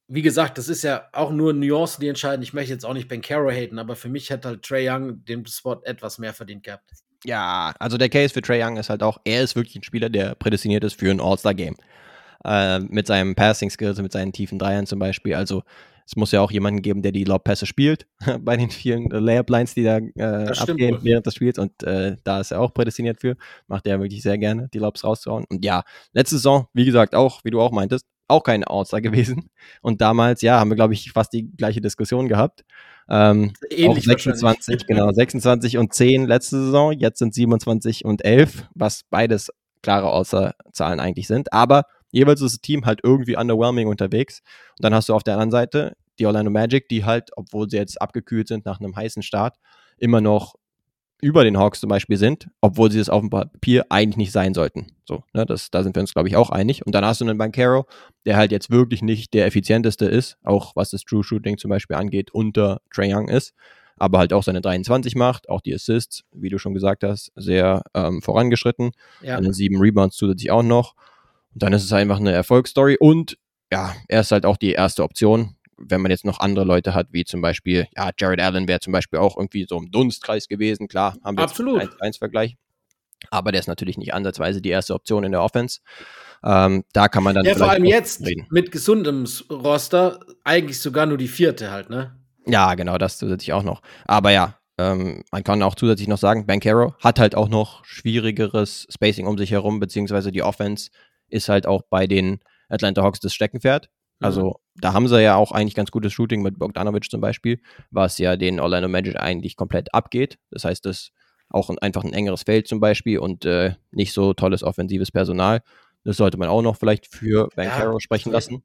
wie 0.08 0.22
gesagt, 0.22 0.58
das 0.58 0.70
ist 0.70 0.84
ja 0.84 1.08
auch 1.12 1.32
nur 1.32 1.54
Nuancen, 1.54 2.02
die 2.02 2.08
entscheiden. 2.08 2.42
Ich 2.42 2.54
möchte 2.54 2.74
jetzt 2.74 2.86
auch 2.86 2.94
nicht 2.94 3.10
Ben 3.10 3.22
Caro 3.22 3.52
haten, 3.52 3.78
aber 3.78 3.96
für 3.96 4.10
mich 4.10 4.30
hätte 4.30 4.48
halt 4.48 4.64
Trey 4.64 4.90
Young 4.90 5.24
den 5.26 5.46
Spot 5.46 5.82
etwas 5.84 6.18
mehr 6.18 6.34
verdient 6.34 6.64
gehabt. 6.64 6.90
Ja, 7.25 7.73
also 7.79 7.97
der 7.97 8.10
Case 8.10 8.34
für 8.34 8.41
Trey 8.41 8.63
Young 8.63 8.77
ist 8.77 8.89
halt 8.89 9.03
auch, 9.03 9.19
er 9.25 9.43
ist 9.43 9.55
wirklich 9.55 9.75
ein 9.75 9.84
Spieler, 9.84 10.10
der 10.10 10.36
prädestiniert 10.36 10.84
ist 10.84 10.99
für 10.99 11.12
ein 11.12 11.19
All-Star-Game. 11.19 11.75
Äh, 12.45 12.79
mit 12.79 13.08
seinem 13.08 13.36
Passing-Skills, 13.36 14.01
mit 14.01 14.13
seinen 14.13 14.32
tiefen 14.32 14.58
Dreiern 14.58 14.86
zum 14.86 14.99
Beispiel. 14.99 15.36
Also 15.36 15.63
es 16.05 16.15
muss 16.15 16.32
ja 16.32 16.41
auch 16.41 16.49
jemanden 16.49 16.82
geben, 16.82 17.01
der 17.01 17.12
die 17.12 17.23
Lob-Pässe 17.23 17.65
spielt, 17.65 18.08
bei 18.39 18.58
den 18.58 18.69
vielen 18.69 19.10
Layup-Lines, 19.10 19.75
die 19.75 19.84
da 19.84 19.97
äh, 19.97 20.47
abgehen 20.58 20.95
wohl. 20.95 21.03
während 21.03 21.25
des 21.25 21.36
Spiels. 21.36 21.60
Und 21.60 21.84
äh, 21.84 22.15
da 22.23 22.39
ist 22.39 22.51
er 22.51 22.62
auch 22.62 22.73
prädestiniert 22.73 23.19
für. 23.19 23.36
Macht 23.67 23.86
er 23.86 23.99
wirklich 23.99 24.23
sehr 24.23 24.38
gerne, 24.38 24.69
die 24.73 24.79
Lobs 24.79 25.03
rauszuhauen. 25.03 25.45
Und 25.49 25.63
ja, 25.63 25.84
letzte 26.13 26.38
Saison, 26.38 26.67
wie 26.73 26.86
gesagt, 26.86 27.13
auch, 27.13 27.43
wie 27.43 27.51
du 27.51 27.62
auch 27.62 27.71
meintest, 27.71 28.05
auch 28.30 28.44
kein 28.44 28.63
All-Star 28.63 29.02
gewesen. 29.02 29.50
Und 29.82 30.02
damals, 30.02 30.42
ja, 30.42 30.60
haben 30.60 30.70
wir, 30.70 30.76
glaube 30.76 30.94
ich, 30.94 31.12
fast 31.12 31.34
die 31.34 31.50
gleiche 31.56 31.82
Diskussion 31.82 32.28
gehabt. 32.28 32.63
Ähm, 33.10 33.54
Ähnlich 33.70 34.06
26, 34.06 34.86
genau, 34.88 35.12
26 35.12 35.78
und 35.78 35.94
10 35.94 36.28
letzte 36.28 36.63
Saison, 36.63 36.92
jetzt 36.92 37.20
sind 37.20 37.34
27 37.34 38.06
und 38.06 38.24
11, 38.24 38.68
was 38.76 39.04
beides 39.10 39.52
klare 39.82 40.12
Außerzahlen 40.12 41.00
eigentlich 41.00 41.28
sind. 41.28 41.52
Aber 41.54 41.86
jeweils 42.12 42.42
ist 42.42 42.54
das 42.54 42.62
Team 42.62 42.86
halt 42.86 43.00
irgendwie 43.04 43.36
underwhelming 43.36 43.88
unterwegs. 43.88 44.42
Und 44.78 44.86
dann 44.86 44.94
hast 44.94 45.10
du 45.10 45.15
auf 45.15 45.24
der 45.24 45.34
anderen 45.36 45.52
Seite 45.52 45.96
die 46.20 46.26
Orlando 46.26 46.52
Magic, 46.52 46.89
die 46.89 47.06
halt, 47.06 47.32
obwohl 47.36 47.70
sie 47.70 47.78
jetzt 47.78 48.02
abgekühlt 48.02 48.48
sind 48.48 48.65
nach 48.65 48.80
einem 48.80 48.96
heißen 48.96 49.24
Start, 49.24 49.56
immer 49.98 50.22
noch 50.22 50.56
über 51.21 51.43
den 51.43 51.58
Hawks 51.58 51.79
zum 51.79 51.89
Beispiel 51.89 52.17
sind, 52.17 52.49
obwohl 52.62 52.91
sie 52.91 52.97
das 52.97 53.10
auf 53.10 53.21
dem 53.21 53.29
Papier 53.29 53.86
eigentlich 53.89 54.17
nicht 54.17 54.32
sein 54.32 54.53
sollten. 54.53 54.88
So, 55.05 55.23
ne, 55.34 55.45
das, 55.45 55.69
da 55.71 55.84
sind 55.84 55.95
wir 55.95 56.01
uns, 56.01 56.13
glaube 56.13 56.29
ich, 56.29 56.36
auch 56.36 56.49
einig. 56.49 56.86
Und 56.86 56.95
dann 56.95 57.03
hast 57.05 57.21
du 57.21 57.25
einen 57.25 57.38
Bankero, 57.38 57.86
der 58.25 58.38
halt 58.38 58.51
jetzt 58.51 58.69
wirklich 58.69 59.01
nicht 59.01 59.34
der 59.34 59.45
effizienteste 59.45 60.05
ist, 60.05 60.38
auch 60.43 60.75
was 60.75 60.91
das 60.91 61.03
True 61.03 61.23
Shooting 61.23 61.58
zum 61.58 61.69
Beispiel 61.69 61.97
angeht, 61.97 62.32
unter 62.32 62.82
Trae 62.93 63.13
Young 63.13 63.27
ist, 63.27 63.53
aber 63.97 64.19
halt 64.19 64.32
auch 64.32 64.43
seine 64.43 64.62
23 64.62 65.15
macht, 65.15 65.49
auch 65.49 65.62
die 65.62 65.73
Assists, 65.73 66.23
wie 66.32 66.49
du 66.49 66.58
schon 66.58 66.73
gesagt 66.73 67.03
hast, 67.03 67.32
sehr 67.36 67.84
ähm, 67.93 68.21
vorangeschritten. 68.21 68.91
Ja. 69.21 69.36
Seine 69.36 69.53
sieben 69.53 69.77
Rebounds 69.79 70.15
zusätzlich 70.15 70.51
auch 70.51 70.63
noch. 70.63 70.95
Und 71.53 71.63
dann 71.63 71.73
ist 71.73 71.84
es 71.84 71.91
einfach 71.91 72.19
eine 72.19 72.32
Erfolgsstory 72.32 72.97
und 72.99 73.38
ja, 73.71 73.93
er 74.08 74.21
ist 74.21 74.32
halt 74.32 74.45
auch 74.45 74.58
die 74.58 74.71
erste 74.71 75.03
Option 75.03 75.55
wenn 75.80 76.02
man 76.02 76.12
jetzt 76.12 76.26
noch 76.26 76.39
andere 76.39 76.65
Leute 76.65 76.94
hat, 76.94 77.08
wie 77.12 77.26
zum 77.26 77.42
Beispiel, 77.42 77.88
ja, 77.96 78.12
Jared 78.18 78.42
Allen 78.42 78.68
wäre 78.68 78.80
zum 78.80 78.94
Beispiel 78.94 79.20
auch 79.20 79.38
irgendwie 79.38 79.65
so 79.68 79.78
im 79.78 79.92
Dunstkreis 79.92 80.48
gewesen. 80.48 80.88
Klar, 80.88 81.15
haben 81.24 81.38
wir 81.38 81.44
Absolut. 81.44 81.82
jetzt 81.82 82.02
einen 82.02 82.13
Vergleich. 82.13 82.58
Aber 83.32 83.52
der 83.52 83.60
ist 83.60 83.68
natürlich 83.68 83.98
nicht 83.98 84.13
ansatzweise 84.13 84.62
die 84.62 84.70
erste 84.70 84.94
Option 84.94 85.24
in 85.24 85.32
der 85.32 85.42
Offense. 85.42 85.80
Ähm, 86.44 86.86
da 86.94 87.10
kann 87.10 87.24
man 87.24 87.36
dann. 87.36 87.46
Ja, 87.46 87.56
vor 87.56 87.70
allem 87.70 87.86
jetzt 87.86 88.26
reden. 88.26 88.48
mit 88.50 88.72
gesundem 88.72 89.26
Roster 89.50 90.20
eigentlich 90.44 90.80
sogar 90.80 91.06
nur 91.06 91.18
die 91.18 91.28
vierte 91.28 91.72
halt, 91.72 91.89
ne? 91.89 92.15
Ja, 92.46 92.76
genau, 92.76 92.98
das 92.98 93.18
zusätzlich 93.18 93.52
auch 93.54 93.63
noch. 93.63 93.82
Aber 94.06 94.32
ja, 94.32 94.58
ähm, 94.78 95.24
man 95.32 95.44
kann 95.44 95.62
auch 95.62 95.76
zusätzlich 95.76 96.08
noch 96.08 96.18
sagen, 96.18 96.46
Bankero 96.46 96.96
hat 97.00 97.20
halt 97.20 97.36
auch 97.36 97.50
noch 97.50 97.84
schwierigeres 97.84 98.88
Spacing 98.89 99.28
um 99.28 99.38
sich 99.38 99.52
herum, 99.52 99.80
beziehungsweise 99.80 100.32
die 100.32 100.44
Offense 100.44 100.89
ist 101.28 101.50
halt 101.50 101.68
auch 101.68 101.82
bei 101.89 102.08
den 102.08 102.39
Atlanta 102.70 103.04
Hawks 103.04 103.20
das 103.20 103.34
Steckenpferd. 103.34 103.89
Also 104.22 104.48
mhm. 104.48 104.54
Da 104.82 104.94
haben 104.94 105.08
sie 105.08 105.22
ja 105.22 105.36
auch 105.36 105.52
eigentlich 105.52 105.76
ganz 105.76 105.92
gutes 105.92 106.13
Shooting 106.13 106.42
mit 106.42 106.60
Bogdanovic 106.60 107.10
zum 107.10 107.22
Beispiel, 107.22 107.60
was 107.92 108.18
ja 108.18 108.36
den 108.36 108.60
Orlando 108.60 108.88
Magic 108.88 109.20
eigentlich 109.20 109.56
komplett 109.56 109.94
abgeht. 109.94 110.38
Das 110.52 110.65
heißt, 110.65 110.86
das 110.86 111.12
auch 111.50 111.70
ein, 111.70 111.80
einfach 111.80 112.04
ein 112.04 112.13
engeres 112.13 112.44
Feld 112.44 112.68
zum 112.68 112.80
Beispiel 112.80 113.20
und 113.20 113.46
äh, 113.46 113.76
nicht 113.92 114.13
so 114.13 114.34
tolles 114.34 114.63
offensives 114.63 115.12
Personal. 115.12 115.62
Das 116.04 116.18
sollte 116.18 116.38
man 116.38 116.50
auch 116.50 116.62
noch 116.62 116.78
vielleicht 116.78 117.08
für 117.08 117.50
Bankero 117.56 117.94
ja, 117.94 118.00
sprechen 118.00 118.32
lassen. 118.32 118.63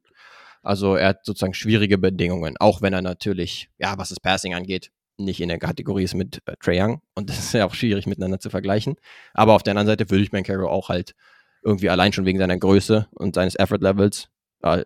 Also 0.62 0.94
er 0.96 1.08
hat 1.08 1.24
sozusagen 1.24 1.54
schwierige 1.54 1.98
Bedingungen, 1.98 2.56
auch 2.58 2.80
wenn 2.80 2.92
er 2.92 3.02
natürlich, 3.02 3.68
ja, 3.78 3.98
was 3.98 4.10
das 4.10 4.20
Passing 4.20 4.54
angeht, 4.54 4.90
nicht 5.16 5.40
in 5.40 5.48
der 5.48 5.58
Kategorie 5.58 6.04
ist 6.04 6.14
mit 6.14 6.40
äh, 6.46 6.54
Trey 6.60 6.80
Young 6.80 7.00
und 7.14 7.28
das 7.30 7.38
ist 7.38 7.54
ja 7.54 7.66
auch 7.66 7.74
schwierig 7.74 8.06
miteinander 8.06 8.40
zu 8.40 8.50
vergleichen. 8.50 8.96
Aber 9.32 9.54
auf 9.54 9.62
der 9.62 9.72
anderen 9.72 9.86
Seite 9.86 10.10
würde 10.10 10.24
ich 10.24 10.30
Bankero 10.30 10.68
auch 10.68 10.88
halt 10.88 11.14
irgendwie 11.62 11.88
allein 11.88 12.12
schon 12.12 12.26
wegen 12.26 12.38
seiner 12.38 12.58
Größe 12.58 13.08
und 13.12 13.34
seines 13.34 13.54
Effort-Levels 13.54 14.24
äh, 14.24 14.33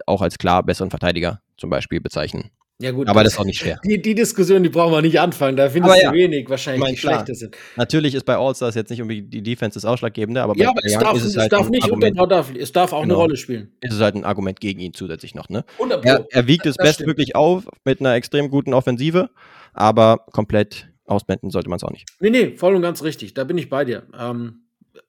auch 0.07 0.23
als 0.23 0.39
klar 0.39 0.63
besseren 0.63 0.91
Verteidiger 0.91 1.41
zum 1.57 1.71
Beispiel 1.71 2.01
bezeichnen. 2.01 2.51
Ja, 2.81 2.93
gut. 2.93 3.09
Aber 3.09 3.25
das, 3.25 3.33
ist 3.33 3.41
auch 3.41 3.45
nicht 3.45 3.59
schwer. 3.59 3.81
Die, 3.85 4.01
die 4.01 4.15
Diskussion, 4.15 4.63
die 4.63 4.69
brauchen 4.69 4.93
wir 4.93 5.03
nicht 5.03 5.19
anfangen. 5.19 5.57
Da 5.57 5.69
findest 5.69 5.95
aber 5.95 6.01
du 6.01 6.07
ja, 6.07 6.13
wenig 6.13 6.49
wahrscheinlich, 6.49 6.81
mein, 6.81 6.93
die 6.93 6.99
schlechter 6.99 7.35
sind. 7.35 7.57
Natürlich 7.75 8.15
ist 8.15 8.25
bei 8.25 8.37
All-Stars 8.37 8.77
jetzt 8.77 8.91
nicht 8.91 9.01
irgendwie 9.01 9.23
die 9.23 9.43
Defense 9.43 9.75
das 9.75 9.85
Ausschlaggebende, 9.85 10.43
aber 10.43 10.57
ja, 10.57 10.71
aber 10.71 10.81
es 10.85 10.93
darf, 10.93 11.17
ist 11.17 11.25
es, 11.25 11.31
es 11.31 11.39
halt 11.39 11.53
darf 11.53 11.69
nicht 11.71 11.91
unter 11.91 12.11
darf, 12.29 12.55
es 12.55 12.71
darf 12.71 12.93
auch 12.93 13.03
genau. 13.03 13.15
eine 13.15 13.23
Rolle 13.23 13.37
spielen. 13.37 13.73
Es 13.81 13.95
ist 13.95 14.01
halt 14.01 14.15
ein 14.15 14.23
Argument 14.23 14.61
gegen 14.61 14.79
ihn 14.79 14.95
zusätzlich 14.95 15.35
noch, 15.35 15.49
ne? 15.49 15.65
Er, 16.05 16.25
er, 16.31 16.47
wiegt 16.47 16.67
es 16.67 16.77
bestmöglich 16.77 17.35
auf 17.35 17.65
mit 17.85 17.99
einer 17.99 18.15
extrem 18.15 18.49
guten 18.49 18.73
Offensive, 18.73 19.29
aber 19.73 20.25
komplett 20.31 20.89
ausblenden 21.05 21.51
sollte 21.51 21.69
man 21.71 21.79
es 21.79 21.85
auch 21.85 21.91
nicht. 21.91 22.07
Nee, 22.21 22.31
nee, 22.31 22.57
voll 22.57 22.77
und 22.77 22.83
ganz 22.83 23.03
richtig. 23.03 23.35
Da 23.35 23.43
bin 23.43 23.59
ich 23.59 23.69
bei 23.69 23.85
dir. 23.85 24.05
Ähm, 24.17 24.61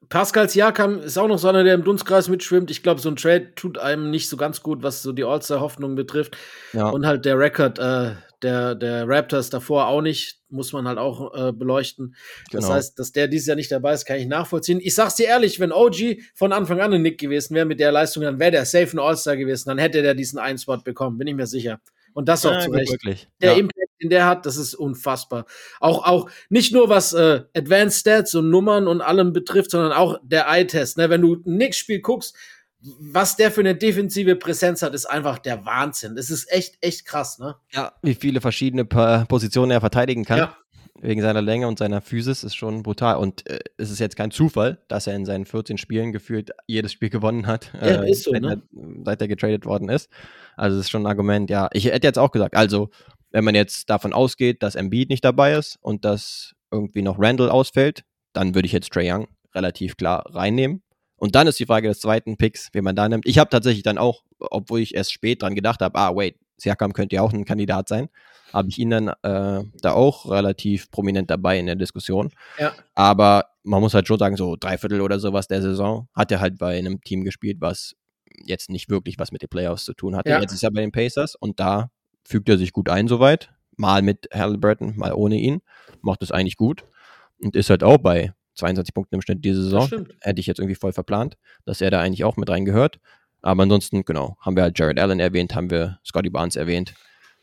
Pascal 0.10 0.50
Siakam 0.50 1.00
ist 1.00 1.18
auch 1.18 1.28
noch 1.28 1.38
so 1.38 1.48
einer, 1.48 1.64
der 1.64 1.76
im 1.76 1.84
Dunstkreis 1.84 2.30
mitschwimmt. 2.30 2.72
Ich 2.72 2.82
glaube, 2.84 3.00
so 3.00 3.10
ein 3.10 3.16
Trade 3.16 3.54
tut 3.56 3.78
einem 3.78 4.10
nicht 4.10 4.28
so 4.28 4.38
ganz 4.38 4.64
gut, 4.64 4.82
was 4.82 5.02
so 5.04 5.12
die 5.12 5.24
All-Star-Hoffnung 5.24 5.96
betrifft. 5.96 6.36
Ja. 6.74 6.90
Und 6.90 7.06
halt 7.06 7.26
der 7.26 7.38
Rekord 7.38 7.78
äh, 7.80 8.16
der, 8.42 8.76
der 8.76 9.08
Raptors 9.08 9.50
davor 9.50 9.88
auch 9.88 10.02
nicht, 10.02 10.40
muss 10.50 10.74
man 10.74 10.88
halt 10.88 10.98
auch 10.98 11.34
äh, 11.34 11.52
beleuchten. 11.52 12.16
Genau. 12.50 12.62
Das 12.62 12.70
heißt, 12.70 13.00
dass 13.00 13.12
der 13.12 13.28
dieses 13.28 13.48
Jahr 13.48 13.56
nicht 13.56 13.72
dabei 13.72 13.94
ist, 13.94 14.06
kann 14.06 14.18
ich 14.18 14.28
nachvollziehen. 14.28 14.80
Ich 14.82 14.96
sag's 14.96 15.16
dir 15.16 15.28
ehrlich, 15.28 15.60
wenn 15.60 15.72
OG 15.72 16.18
von 16.34 16.54
Anfang 16.54 16.80
an 16.80 16.94
ein 16.94 17.02
Nick 17.02 17.20
gewesen 17.20 17.56
wäre 17.56 17.66
mit 17.66 17.80
der 17.80 17.92
Leistung, 17.92 18.24
dann 18.24 18.40
wäre 18.40 18.52
der 18.52 18.66
safe 18.66 18.96
ein 18.96 19.00
All-Star 19.00 19.38
gewesen, 19.38 19.70
dann 19.70 19.78
hätte 19.78 20.02
der 20.02 20.16
diesen 20.16 20.40
einen 20.40 20.58
Spot 20.58 20.78
bekommen, 20.78 21.18
bin 21.18 21.28
ich 21.28 21.36
mir 21.36 21.48
sicher. 21.48 21.80
Und 22.14 22.28
das 22.28 22.46
auch 22.46 22.52
ja, 22.52 22.60
zu 22.60 22.72
Recht. 22.72 22.92
Wirklich. 22.92 23.28
Der 23.42 23.54
ja. 23.54 23.60
Impact, 23.60 23.90
den 24.02 24.10
der 24.10 24.26
hat, 24.26 24.46
das 24.46 24.58
ist 24.58 24.76
unfassbar. 24.76 25.46
Auch, 25.80 26.06
auch 26.06 26.30
nicht 26.50 26.74
nur 26.74 26.90
was 26.90 27.14
äh, 27.14 27.44
Advanced 27.56 28.00
Stats 28.00 28.36
und 28.36 28.50
Nummern 28.50 28.88
und 28.88 29.02
allem 29.02 29.34
betrifft, 29.34 29.72
sondern 29.72 29.92
auch 29.92 30.18
der 30.24 30.48
Eye-Test. 30.48 30.98
Ne? 30.98 31.10
Wenn 31.10 31.22
du 31.22 31.36
ein 31.36 31.44
Knicks-Spiel 31.44 32.02
guckst, 32.02 32.36
was 32.82 33.36
der 33.36 33.52
für 33.52 33.60
eine 33.60 33.76
defensive 33.76 34.36
Präsenz 34.36 34.82
hat, 34.82 34.94
ist 34.94 35.06
einfach 35.06 35.38
der 35.40 35.66
Wahnsinn. 35.66 36.16
Das 36.16 36.30
ist 36.30 36.50
echt, 36.52 36.78
echt 36.82 37.06
krass, 37.06 37.38
ne? 37.38 37.56
Ja, 37.74 37.94
wie 38.02 38.16
viele 38.16 38.40
verschiedene 38.40 38.86
Positionen 38.86 39.72
er 39.72 39.82
verteidigen 39.82 40.24
kann. 40.24 40.38
Ja. 40.38 40.58
Wegen 41.02 41.22
seiner 41.22 41.42
Länge 41.42 41.68
und 41.68 41.80
seiner 41.80 42.02
Physis 42.02 42.44
ist 42.44 42.56
schon 42.56 42.84
brutal. 42.84 43.16
Und 43.16 43.50
äh, 43.50 43.60
es 43.78 43.90
ist 43.90 44.00
jetzt 44.00 44.18
kein 44.18 44.32
Zufall, 44.32 44.80
dass 44.88 45.08
er 45.08 45.16
in 45.16 45.26
seinen 45.26 45.46
14 45.46 45.78
Spielen 45.78 46.12
gefühlt 46.12 46.52
jedes 46.68 46.92
Spiel 46.92 47.10
gewonnen 47.10 47.48
hat, 47.48 47.72
ja, 47.74 48.04
äh, 48.04 48.14
so, 48.14 48.32
seit, 48.32 48.42
ne? 48.42 48.62
er, 48.74 49.04
seit 49.06 49.22
er 49.22 49.28
getradet 49.28 49.66
worden 49.66 49.88
ist. 49.90 50.10
Also, 50.58 50.78
das 50.78 50.86
ist 50.86 50.90
schon 50.90 51.04
ein 51.04 51.08
Argument, 51.08 51.50
ja. 51.50 51.70
Ich 51.72 51.86
hätte 51.86 52.06
jetzt 52.06 52.20
auch 52.20 52.32
gesagt, 52.32 52.56
also, 52.56 52.90
wenn 53.32 53.44
man 53.44 53.56
jetzt 53.56 53.90
davon 53.90 54.14
ausgeht, 54.14 54.62
dass 54.62 54.76
Embiid 54.76 55.10
nicht 55.10 55.24
dabei 55.24 55.54
ist 55.54 55.78
und 55.82 56.04
dass 56.04 56.54
irgendwie 56.72 57.02
noch 57.02 57.18
Randall 57.20 57.50
ausfällt, 57.50 58.04
dann 58.34 58.56
würde 58.56 58.66
ich 58.66 58.72
jetzt 58.72 58.92
Trey 58.92 59.12
Young 59.12 59.28
relativ 59.54 59.98
klar 59.98 60.26
reinnehmen. 60.34 60.84
Und 61.16 61.36
dann 61.36 61.48
ist 61.48 61.60
die 61.60 61.66
Frage 61.66 61.88
des 61.88 62.00
zweiten 62.00 62.38
Picks, 62.38 62.70
wen 62.74 62.84
man 62.84 62.96
da 62.96 63.08
nimmt. 63.10 63.26
Ich 63.26 63.38
habe 63.40 63.50
tatsächlich 63.50 63.84
dann 63.84 63.98
auch, 63.98 64.24
obwohl 64.40 64.80
ich 64.80 64.96
erst 64.96 65.12
spät 65.12 65.42
dran 65.42 65.56
gedacht 65.56 65.82
habe, 65.82 65.98
ah, 66.00 66.16
wait, 66.16 66.38
Siakam 66.58 66.94
könnte 66.94 67.16
ja 67.16 67.22
auch 67.22 67.34
ein 67.34 67.46
Kandidat 67.46 67.88
sein, 67.88 68.10
habe 68.54 68.70
ich 68.70 68.80
ihn 68.80 68.90
dann 68.90 69.08
äh, 69.08 69.64
da 69.82 69.94
auch 69.94 70.30
relativ 70.30 70.92
prominent 70.92 71.30
dabei 71.30 71.60
in 71.60 71.66
der 71.66 71.76
Diskussion. 71.76 72.32
Ja. 72.58 72.74
Aber 72.96 73.46
man 73.64 73.82
muss 73.82 73.94
halt 73.94 74.08
schon 74.08 74.20
sagen, 74.20 74.38
so 74.38 74.56
drei 74.60 74.78
Viertel 74.78 75.02
oder 75.02 75.20
sowas 75.20 75.48
der 75.48 75.62
Saison 75.62 76.08
hat 76.14 76.32
er 76.32 76.40
halt 76.40 76.58
bei 76.58 76.78
einem 76.78 77.02
Team 77.02 77.24
gespielt, 77.24 77.58
was 77.60 77.96
jetzt 78.46 78.70
nicht 78.70 78.90
wirklich 78.90 79.20
was 79.20 79.32
mit 79.32 79.42
den 79.42 79.50
Playoffs 79.50 79.86
zu 79.86 79.94
tun 79.94 80.16
hatte. 80.16 80.30
Ja. 80.30 80.42
Jetzt 80.42 80.54
ist 80.54 80.64
er 80.64 80.72
bei 80.72 80.82
den 80.82 80.92
Pacers 80.92 81.36
und 81.36 81.60
da 81.60 81.92
fügt 82.24 82.50
er 82.50 82.58
sich 82.58 82.72
gut 82.74 82.90
ein 82.90 83.08
soweit. 83.08 83.52
Mal 83.76 84.02
mit 84.02 84.28
Halliburton, 84.34 84.98
mal 84.98 85.14
ohne 85.14 85.38
ihn. 85.38 85.62
Macht 86.02 86.22
es 86.22 86.32
eigentlich 86.32 86.58
gut 86.58 86.84
und 87.42 87.56
ist 87.56 87.70
halt 87.70 87.84
auch 87.84 87.98
bei 87.98 88.34
22 88.56 88.94
Punkten 88.94 89.16
im 89.16 89.22
Schnitt 89.22 89.44
diese 89.44 89.64
Saison. 89.64 90.08
Hätte 90.22 90.40
ich 90.40 90.48
jetzt 90.48 90.60
irgendwie 90.60 90.76
voll 90.76 90.92
verplant, 90.92 91.38
dass 91.66 91.82
er 91.82 91.92
da 91.92 92.02
eigentlich 92.02 92.24
auch 92.24 92.38
mit 92.38 92.50
reingehört. 92.50 93.00
Aber 93.42 93.64
ansonsten, 93.64 94.04
genau, 94.04 94.36
haben 94.42 94.56
wir 94.56 94.64
halt 94.64 94.78
Jared 94.78 95.00
Allen 95.00 95.20
erwähnt, 95.20 95.56
haben 95.56 95.72
wir 95.72 96.00
Scotty 96.06 96.30
Barnes 96.30 96.58
erwähnt. 96.58 96.94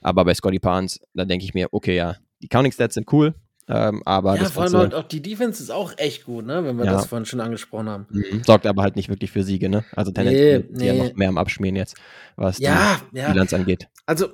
Aber 0.07 0.25
bei 0.25 0.35
Scotty 0.35 0.61
Barnes, 0.61 1.01
da 1.15 1.25
denke 1.25 1.45
ich 1.45 1.53
mir, 1.53 1.67
okay, 1.73 1.97
ja, 1.97 2.15
die 2.41 2.47
Counting 2.47 2.71
Stats 2.71 2.95
sind 2.95 3.13
cool, 3.13 3.35
ähm, 3.67 4.03
aber 4.05 4.37
ja, 4.37 4.45
vor 4.45 4.63
allem 4.63 4.75
halt 4.75 4.95
auch 4.95 5.03
die 5.03 5.21
Defense 5.21 5.61
ist 5.61 5.71
auch 5.71 5.95
echt 5.97 6.27
gut, 6.27 6.47
ne? 6.47 6.65
wenn 6.65 6.77
wir 6.77 6.85
ja. 6.85 6.93
das 6.93 7.07
vorhin 7.07 7.27
schon 7.27 7.41
angesprochen 7.41 7.89
haben. 7.89 8.07
Mhm. 8.11 8.45
Sorgt 8.47 8.67
aber 8.67 8.85
halt 8.85 8.95
nicht 8.95 9.09
wirklich 9.09 9.33
für 9.33 9.43
Siege, 9.43 9.69
ne? 9.69 9.85
Also 9.97 10.13
tendenziell 10.13 10.61
nee, 10.61 10.67
nee. 10.71 10.87
ja 10.87 10.95
noch 10.95 11.17
mehr 11.17 11.29
am 11.29 11.39
Abschmieren 11.39 11.75
jetzt, 11.75 11.97
was 12.37 12.59
ja, 12.59 13.01
die 13.11 13.19
ja. 13.19 13.33
Bilanz 13.33 13.53
angeht. 13.53 13.89
Also 14.07 14.29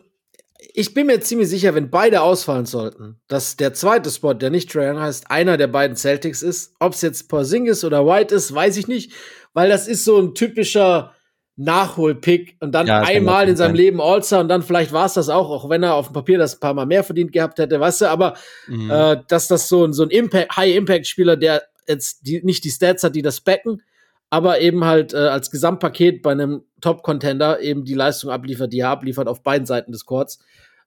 ich 0.75 0.93
bin 0.93 1.07
mir 1.07 1.21
ziemlich 1.21 1.49
sicher, 1.49 1.75
wenn 1.75 1.89
beide 1.89 2.21
ausfallen 2.21 2.67
sollten, 2.67 3.19
dass 3.27 3.57
der 3.57 3.73
zweite 3.73 4.11
Spot, 4.11 4.35
der 4.35 4.51
nicht 4.51 4.71
Trae 4.71 4.91
Young 4.91 5.01
heißt, 5.01 5.31
einer 5.31 5.57
der 5.57 5.69
beiden 5.69 5.97
Celtics 5.97 6.43
ist. 6.43 6.75
Ob 6.81 6.93
es 6.93 7.01
jetzt 7.01 7.31
Porzingis 7.31 7.83
oder 7.83 8.05
White 8.05 8.35
ist, 8.35 8.55
weiß 8.55 8.77
ich 8.77 8.89
nicht, 8.89 9.15
weil 9.55 9.71
das 9.71 9.89
ist 9.89 10.05
so 10.05 10.21
ein 10.21 10.35
typischer 10.35 11.15
Nachholpick 11.57 12.57
und 12.61 12.73
dann 12.73 12.87
ja, 12.87 13.01
einmal 13.01 13.49
in 13.49 13.57
seinem 13.57 13.71
sein. 13.71 13.77
Leben 13.77 14.01
All-Star 14.01 14.41
und 14.41 14.49
dann 14.49 14.63
vielleicht 14.63 14.93
war 14.93 15.07
es 15.07 15.15
das 15.15 15.29
auch, 15.29 15.51
auch 15.51 15.69
wenn 15.69 15.83
er 15.83 15.95
auf 15.95 16.09
dem 16.09 16.15
Papier 16.15 16.39
das 16.39 16.55
ein 16.55 16.61
paar 16.61 16.75
Mal 16.75 16.87
mehr 16.87 17.05
verdient 17.05 17.33
gehabt 17.33 17.59
hätte, 17.59 17.79
weißt 17.79 18.03
du, 18.03 18.07
aber 18.07 18.35
mhm. 18.69 18.91
äh, 18.91 19.19
dass 19.29 19.49
das 19.49 19.69
so 19.69 19.85
ein, 19.85 19.93
so 19.93 20.03
ein 20.03 20.11
Impact, 20.11 20.57
High-Impact-Spieler, 20.57 21.37
der 21.37 21.63
jetzt 21.87 22.27
die, 22.27 22.43
nicht 22.43 22.65
die 22.65 22.71
Stats 22.71 23.05
hat, 23.05 23.15
die 23.15 23.23
das 23.23 23.41
backen, 23.41 23.83
aber 24.31 24.61
eben 24.61 24.85
halt 24.85 25.13
äh, 25.13 25.19
als 25.19 25.51
Gesamtpaket 25.51 26.23
bei 26.23 26.33
einem 26.33 26.63
Top-Contender 26.81 27.61
eben 27.61 27.85
die 27.85 27.95
Leistung 27.95 28.31
abliefert, 28.31 28.73
die 28.73 28.81
er 28.81 28.89
abliefert 28.89 29.29
auf 29.29 29.43
beiden 29.43 29.67
Seiten 29.67 29.93
des 29.93 30.07
Courts. 30.07 30.39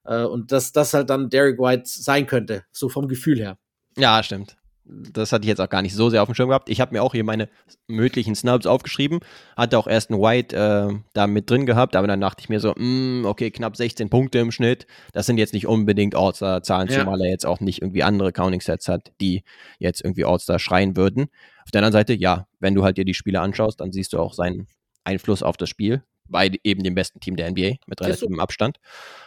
Äh, 0.03 0.23
und 0.23 0.51
dass 0.51 0.71
das 0.71 0.95
halt 0.95 1.11
dann 1.11 1.29
Derek 1.29 1.59
White 1.59 1.83
sein 1.85 2.25
könnte, 2.25 2.63
so 2.71 2.89
vom 2.89 3.07
Gefühl 3.07 3.39
her. 3.39 3.57
Ja, 3.97 4.23
stimmt. 4.23 4.57
Das 4.87 5.31
hatte 5.31 5.43
ich 5.43 5.49
jetzt 5.49 5.61
auch 5.61 5.69
gar 5.69 5.81
nicht 5.81 5.95
so 5.95 6.09
sehr 6.09 6.21
auf 6.21 6.29
dem 6.29 6.35
Schirm 6.35 6.49
gehabt. 6.49 6.69
Ich 6.69 6.79
habe 6.79 6.93
mir 6.93 7.01
auch 7.01 7.13
hier 7.13 7.23
meine 7.23 7.49
möglichen 7.87 8.35
Snubs 8.35 8.67
aufgeschrieben. 8.67 9.19
Hatte 9.57 9.79
auch 9.79 9.87
erst 9.87 10.11
einen 10.11 10.21
White 10.21 10.55
äh, 10.55 10.95
da 11.13 11.27
mit 11.27 11.49
drin 11.49 11.65
gehabt, 11.65 11.95
aber 11.95 12.07
dann 12.07 12.21
dachte 12.21 12.41
ich 12.41 12.49
mir 12.49 12.59
so, 12.59 12.69
mh, 12.69 12.83
mm, 12.83 13.25
okay, 13.25 13.49
knapp 13.49 13.75
16 13.75 14.09
Punkte 14.09 14.39
im 14.39 14.51
Schnitt. 14.51 14.85
Das 15.11 15.25
sind 15.25 15.37
jetzt 15.37 15.53
nicht 15.53 15.65
unbedingt 15.65 16.15
All-Star-Zahlen, 16.15 16.89
ja. 16.89 16.99
zumal 16.99 17.19
er 17.21 17.29
jetzt 17.29 17.45
auch 17.45 17.59
nicht 17.59 17.81
irgendwie 17.81 18.03
andere 18.03 18.31
Counting-Sets 18.31 18.87
hat, 18.87 19.11
die 19.19 19.43
jetzt 19.79 20.03
irgendwie 20.03 20.25
All-Star 20.25 20.59
schreien 20.59 20.95
würden. 20.95 21.29
Auf 21.63 21.71
der 21.71 21.79
anderen 21.79 21.93
Seite, 21.93 22.13
ja, 22.13 22.47
wenn 22.59 22.75
du 22.75 22.83
halt 22.83 22.97
dir 22.97 23.05
die 23.05 23.15
Spiele 23.15 23.41
anschaust, 23.41 23.81
dann 23.81 23.91
siehst 23.91 24.13
du 24.13 24.19
auch 24.19 24.33
seinen 24.33 24.67
Einfluss 25.03 25.41
auf 25.41 25.57
das 25.57 25.69
Spiel 25.69 26.03
bei 26.27 26.51
eben 26.63 26.83
dem 26.83 26.95
besten 26.95 27.19
Team 27.19 27.35
der 27.35 27.49
NBA 27.49 27.75
mit 27.85 28.01
relativem 28.01 28.39
Abstand. 28.39 28.79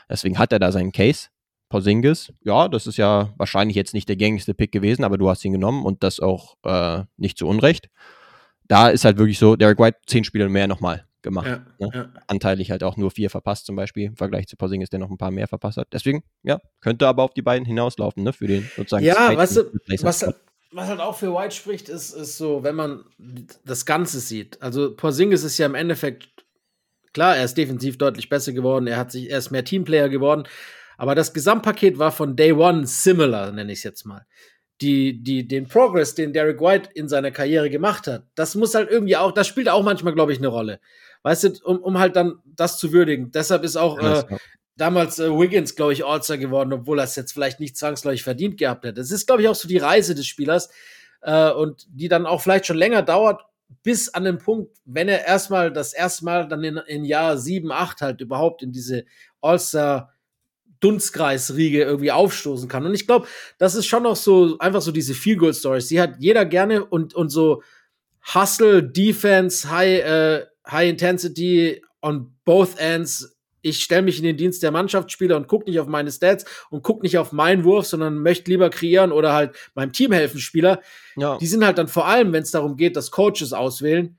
Deswegen 0.09 0.39
hat 0.39 0.53
er 0.53 0.59
da 0.59 0.73
seinen 0.73 0.93
Case. 0.93 1.29
Porzingis, 1.69 2.33
ja, 2.43 2.69
das 2.69 2.87
ist 2.87 2.97
ja 2.97 3.33
wahrscheinlich 3.37 3.77
jetzt 3.77 3.95
nicht 3.95 4.09
der 4.09 4.17
gängigste 4.17 4.55
Pick 4.55 4.73
gewesen, 4.73 5.05
aber 5.05 5.19
du 5.19 5.29
hast 5.29 5.45
ihn 5.45 5.53
genommen 5.53 5.85
und 5.85 6.03
das 6.03 6.21
auch 6.21 6.57
äh, 6.65 7.05
nicht 7.17 7.39
zu 7.39 7.47
Unrecht. 7.47 7.89
Da 8.69 8.89
ist 8.89 9.05
halt 9.05 9.19
wirklich 9.19 9.39
so, 9.39 9.57
Derek 9.57 9.79
White 9.79 9.99
zehn 10.07 10.25
Spiele 10.25 10.49
mehr 10.49 10.67
nochmal 10.67 11.07
gemacht. 11.23 11.47
Ja, 11.47 11.87
ne? 11.87 11.91
ja. 11.95 12.09
Anteilig 12.27 12.71
halt 12.71 12.83
auch 12.83 12.97
nur 12.97 13.11
vier 13.11 13.31
verpasst 13.31 13.67
zum 13.67 13.77
Beispiel, 13.77 14.07
im 14.07 14.17
Vergleich 14.17 14.47
zu 14.47 14.57
Porzingis, 14.57 14.91
der 14.91 14.99
noch 14.99 15.11
ein 15.11 15.19
paar 15.19 15.31
mehr 15.31 15.49
verpasst 15.49 15.79
hat. 15.79 15.89
Deswegen, 15.93 16.23
ja, 16.43 16.61
könnte 16.81 17.07
aber 17.07 17.23
auf 17.23 17.35
die 17.35 17.43
beiden 17.43 17.67
hinauslaufen, 17.67 18.23
ne, 18.23 18.33
für 18.33 18.47
den 18.47 18.69
sozusagen. 18.77 19.05
Ja, 19.05 19.37
weißt 19.37 19.57
du, 19.57 19.65
was, 20.03 20.27
was 20.73 20.89
halt 20.89 21.01
auch 21.01 21.17
für 21.17 21.35
White 21.35 21.55
spricht, 21.55 21.89
ist, 21.89 22.11
ist 22.11 22.37
so, 22.37 22.63
wenn 22.63 22.75
man 22.75 23.05
das 23.65 23.87
Ganze 23.87 24.21
sieht. 24.21 24.61
Also 24.63 24.95
Porzingis 24.95 25.45
ist 25.45 25.59
ja 25.59 25.67
im 25.67 25.75
Endeffekt, 25.75 26.29
klar, 27.13 27.37
er 27.37 27.45
ist 27.45 27.57
defensiv 27.57 27.99
deutlich 27.99 28.29
besser 28.29 28.53
geworden, 28.53 28.87
er 28.87 28.97
hat 28.97 29.13
sich, 29.13 29.31
er 29.31 29.39
ist 29.39 29.51
mehr 29.51 29.65
Teamplayer 29.65 30.09
geworden, 30.09 30.45
aber 30.99 31.15
das 31.15 31.33
Gesamtpaket 31.33 31.99
war 31.99 32.13
von 32.13 32.37
Day 32.37 32.53
One 32.53 32.87
similar, 32.87 33.53
nenne 33.53 33.73
ich 33.73 33.79
es 33.79 33.85
jetzt 33.85 34.05
mal. 34.05 34.27
Die, 34.81 35.23
die, 35.23 35.49
den 35.49 35.67
Progress, 35.67 36.15
den 36.15 36.33
Derek 36.33 36.61
White 36.61 36.91
in 36.95 37.09
seiner 37.09 37.31
Karriere 37.31 37.71
gemacht 37.71 38.07
hat, 38.07 38.25
das 38.35 38.55
muss 38.55 38.75
halt 38.75 38.91
irgendwie 38.91 39.17
auch, 39.17 39.33
das 39.33 39.47
spielt 39.47 39.69
auch 39.69 39.83
manchmal, 39.83 40.13
glaube 40.13 40.33
ich, 40.33 40.39
eine 40.39 40.49
Rolle. 40.49 40.81
Weißt 41.23 41.45
du, 41.45 41.53
um, 41.65 41.79
um 41.79 41.99
halt 41.99 42.17
dann 42.17 42.41
das 42.45 42.79
zu 42.79 42.93
würdigen. 42.93 43.31
Deshalb 43.31 43.65
ist 43.65 43.77
auch 43.77 43.99
äh, 43.99 44.25
damals 44.77 45.19
äh, 45.19 45.31
Wiggins, 45.31 45.77
glaube 45.77 45.93
ich, 45.93 46.05
All-Star 46.05 46.37
geworden, 46.37 46.73
obwohl 46.73 46.99
er 46.99 47.05
es 47.05 47.17
jetzt 47.17 47.33
vielleicht 47.33 47.61
nicht 47.61 47.77
zwangsläufig 47.77 48.23
verdient 48.23 48.59
gehabt 48.59 48.85
hätte. 48.85 48.95
Das 48.95 49.11
ist, 49.11 49.27
glaube 49.27 49.43
ich, 49.43 49.49
auch 49.49 49.55
so 49.55 49.69
die 49.69 49.79
Reise 49.79 50.15
des 50.15 50.27
Spielers 50.27 50.69
äh, 51.23 51.51
und 51.51 51.87
die 51.91 52.09
dann 52.09 52.27
auch 52.27 52.41
vielleicht 52.41 52.67
schon 52.67 52.77
länger 52.77 53.03
dauert, 53.03 53.43
bis 53.83 54.09
an 54.09 54.25
den 54.25 54.39
Punkt, 54.39 54.77
wenn 54.85 55.09
er 55.09 55.27
erstmal 55.27 55.73
das 55.73 55.93
erste 55.93 56.25
Mal 56.25 56.49
dann 56.49 56.65
in, 56.65 56.77
in 56.77 57.05
Jahr 57.05 57.37
7, 57.37 57.71
8 57.71 58.01
halt 58.01 58.21
überhaupt 58.21 58.63
in 58.63 58.73
diese 58.73 59.05
All-Star 59.41 60.13
Dunstkreisriege 60.81 61.83
irgendwie 61.83 62.13
aufstoßen 62.13 62.69
kann. 62.69 62.87
Und 62.87 62.95
ich 62.95 63.07
glaube, 63.07 63.27
das 63.59 63.75
ist 63.75 63.87
schon 63.87 64.05
noch 64.05 64.17
so 64.17 64.59
einfach 64.59 64.83
so 64.83 64.93
diese 64.93 65.15
Feel-Good-Stories. 65.15 65.89
Die 65.89 66.01
hat 66.01 66.17
jeder 66.19 66.45
gerne 66.45 66.85
und, 66.85 67.15
und 67.15 67.31
so 67.31 67.63
Hustle, 68.35 68.83
Defense, 68.83 69.71
High, 69.71 70.05
äh, 70.05 70.47
High 70.71 70.91
Intensity 70.91 71.83
on 72.03 72.35
both 72.45 72.79
ends. 72.79 73.37
Ich 73.61 73.83
stelle 73.83 74.03
mich 74.03 74.19
in 74.19 74.25
den 74.25 74.37
Dienst 74.37 74.63
der 74.63 74.71
Mannschaftsspieler 74.71 75.37
und 75.37 75.49
gucke 75.49 75.69
nicht 75.69 75.81
auf 75.81 75.89
meine 75.89 76.13
Stats 76.13 76.45
und 76.71 76.83
gucke 76.83 77.03
nicht 77.03 77.19
auf 77.19 77.33
meinen 77.33 77.65
Wurf, 77.65 77.87
sondern 77.87 78.19
möchte 78.19 78.51
lieber 78.51 78.71
kreieren 78.71 79.11
oder 79.11 79.33
halt 79.33 79.57
meinem 79.75 79.93
Team 79.93 80.13
helfen, 80.13 80.39
Spieler. 80.41 80.81
Ja. 81.17 81.39
Die 81.39 81.47
sind 81.47 81.65
halt 81.65 81.79
dann 81.79 81.89
vor 81.89 82.07
allem, 82.07 82.33
wenn 82.33 82.43
es 82.43 82.53
darum 82.53 82.77
geht, 82.77 82.97
dass 82.97 83.11
Coaches 83.11 83.53
auswählen, 83.53 84.17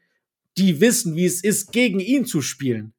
die 0.57 0.81
wissen, 0.81 1.15
wie 1.15 1.25
es 1.25 1.41
ist, 1.41 1.71
gegen 1.71 1.99
ihn 1.99 2.25
zu 2.25 2.41
spielen. 2.41 2.93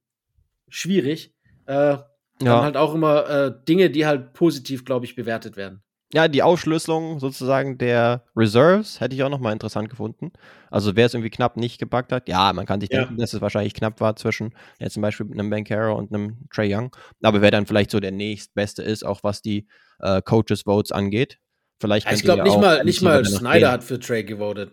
Schwierig. 0.68 1.34
Äh, 1.66 1.98
ja. 2.42 2.54
Dann 2.54 2.64
halt 2.64 2.76
auch 2.76 2.94
immer 2.94 3.28
äh, 3.28 3.52
Dinge, 3.68 3.90
die 3.90 4.06
halt 4.06 4.32
positiv, 4.32 4.84
glaube 4.84 5.04
ich, 5.04 5.14
bewertet 5.14 5.56
werden. 5.56 5.82
Ja, 6.12 6.26
die 6.26 6.42
Aufschlüsselung 6.42 7.20
sozusagen 7.20 7.78
der 7.78 8.24
Reserves 8.34 9.00
hätte 9.00 9.14
ich 9.14 9.22
auch 9.22 9.28
nochmal 9.28 9.52
interessant 9.52 9.88
gefunden. 9.90 10.32
Also 10.68 10.96
wer 10.96 11.06
es 11.06 11.14
irgendwie 11.14 11.30
knapp 11.30 11.56
nicht 11.56 11.78
gepackt 11.78 12.10
hat, 12.10 12.28
ja, 12.28 12.52
man 12.52 12.66
kann 12.66 12.80
sich 12.80 12.90
ja. 12.90 13.00
denken, 13.00 13.16
dass 13.18 13.32
es 13.32 13.40
wahrscheinlich 13.40 13.74
knapp 13.74 14.00
war 14.00 14.16
zwischen 14.16 14.52
jetzt 14.80 14.94
zum 14.94 15.02
Beispiel 15.02 15.30
einem 15.30 15.50
Bankero 15.50 15.96
und 15.96 16.12
einem 16.12 16.48
Trey 16.52 16.74
Young. 16.74 16.96
Aber 17.22 17.42
wer 17.42 17.52
dann 17.52 17.66
vielleicht 17.66 17.92
so 17.92 18.00
der 18.00 18.10
nächstbeste 18.10 18.82
ist, 18.82 19.06
auch 19.06 19.22
was 19.22 19.40
die 19.40 19.68
äh, 20.00 20.20
Coaches 20.20 20.62
Votes 20.62 20.90
angeht, 20.90 21.38
Vielleicht 21.80 22.12
ich 22.12 22.22
glaube 22.22 22.42
nicht 22.42 22.60
mal, 22.60 22.84
nicht 22.84 23.00
mal 23.00 23.24
Snyder 23.24 23.72
hat 23.72 23.82
für 23.82 23.98
Trey 23.98 24.22
gewotet. 24.22 24.70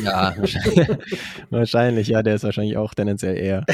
Ja, 0.00 0.36
wahrscheinlich. 1.50 2.06
Ja, 2.06 2.22
der 2.22 2.36
ist 2.36 2.44
wahrscheinlich 2.44 2.76
auch 2.76 2.94
tendenziell 2.94 3.36
eher 3.36 3.66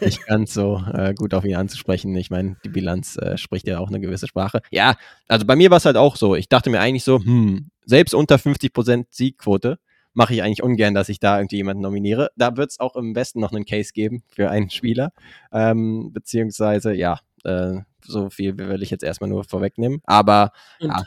nicht 0.00 0.24
ganz 0.24 0.54
so 0.54 0.80
äh, 0.94 1.14
gut 1.14 1.34
auf 1.34 1.44
ihn 1.44 1.56
anzusprechen. 1.56 2.14
Ich 2.14 2.30
meine, 2.30 2.56
die 2.64 2.68
Bilanz 2.68 3.16
äh, 3.16 3.36
spricht 3.36 3.66
ja 3.66 3.80
auch 3.80 3.88
eine 3.88 3.98
gewisse 3.98 4.28
Sprache. 4.28 4.60
Ja, 4.70 4.94
also 5.26 5.46
bei 5.46 5.56
mir 5.56 5.70
war 5.70 5.78
es 5.78 5.84
halt 5.84 5.96
auch 5.96 6.14
so. 6.14 6.36
Ich 6.36 6.48
dachte 6.48 6.70
mir 6.70 6.78
eigentlich 6.78 7.02
so, 7.02 7.18
hm, 7.18 7.70
selbst 7.84 8.14
unter 8.14 8.36
50% 8.36 9.06
Siegquote 9.10 9.80
mache 10.14 10.34
ich 10.34 10.42
eigentlich 10.44 10.62
ungern, 10.62 10.94
dass 10.94 11.08
ich 11.08 11.18
da 11.18 11.38
irgendwie 11.38 11.56
jemanden 11.56 11.82
nominiere. 11.82 12.30
Da 12.36 12.56
wird 12.56 12.70
es 12.70 12.78
auch 12.78 12.94
im 12.94 13.16
Westen 13.16 13.40
noch 13.40 13.50
einen 13.50 13.64
Case 13.64 13.92
geben 13.92 14.22
für 14.28 14.48
einen 14.48 14.70
Spieler. 14.70 15.12
Ähm, 15.52 16.12
beziehungsweise, 16.12 16.94
ja, 16.94 17.18
äh, 17.42 17.80
so 18.04 18.30
viel 18.30 18.56
will 18.58 18.82
ich 18.82 18.90
jetzt 18.90 19.02
erstmal 19.02 19.28
nur 19.28 19.42
vorwegnehmen. 19.42 20.00
Aber 20.04 20.52
Und 20.80 20.90
ja, 20.90 21.02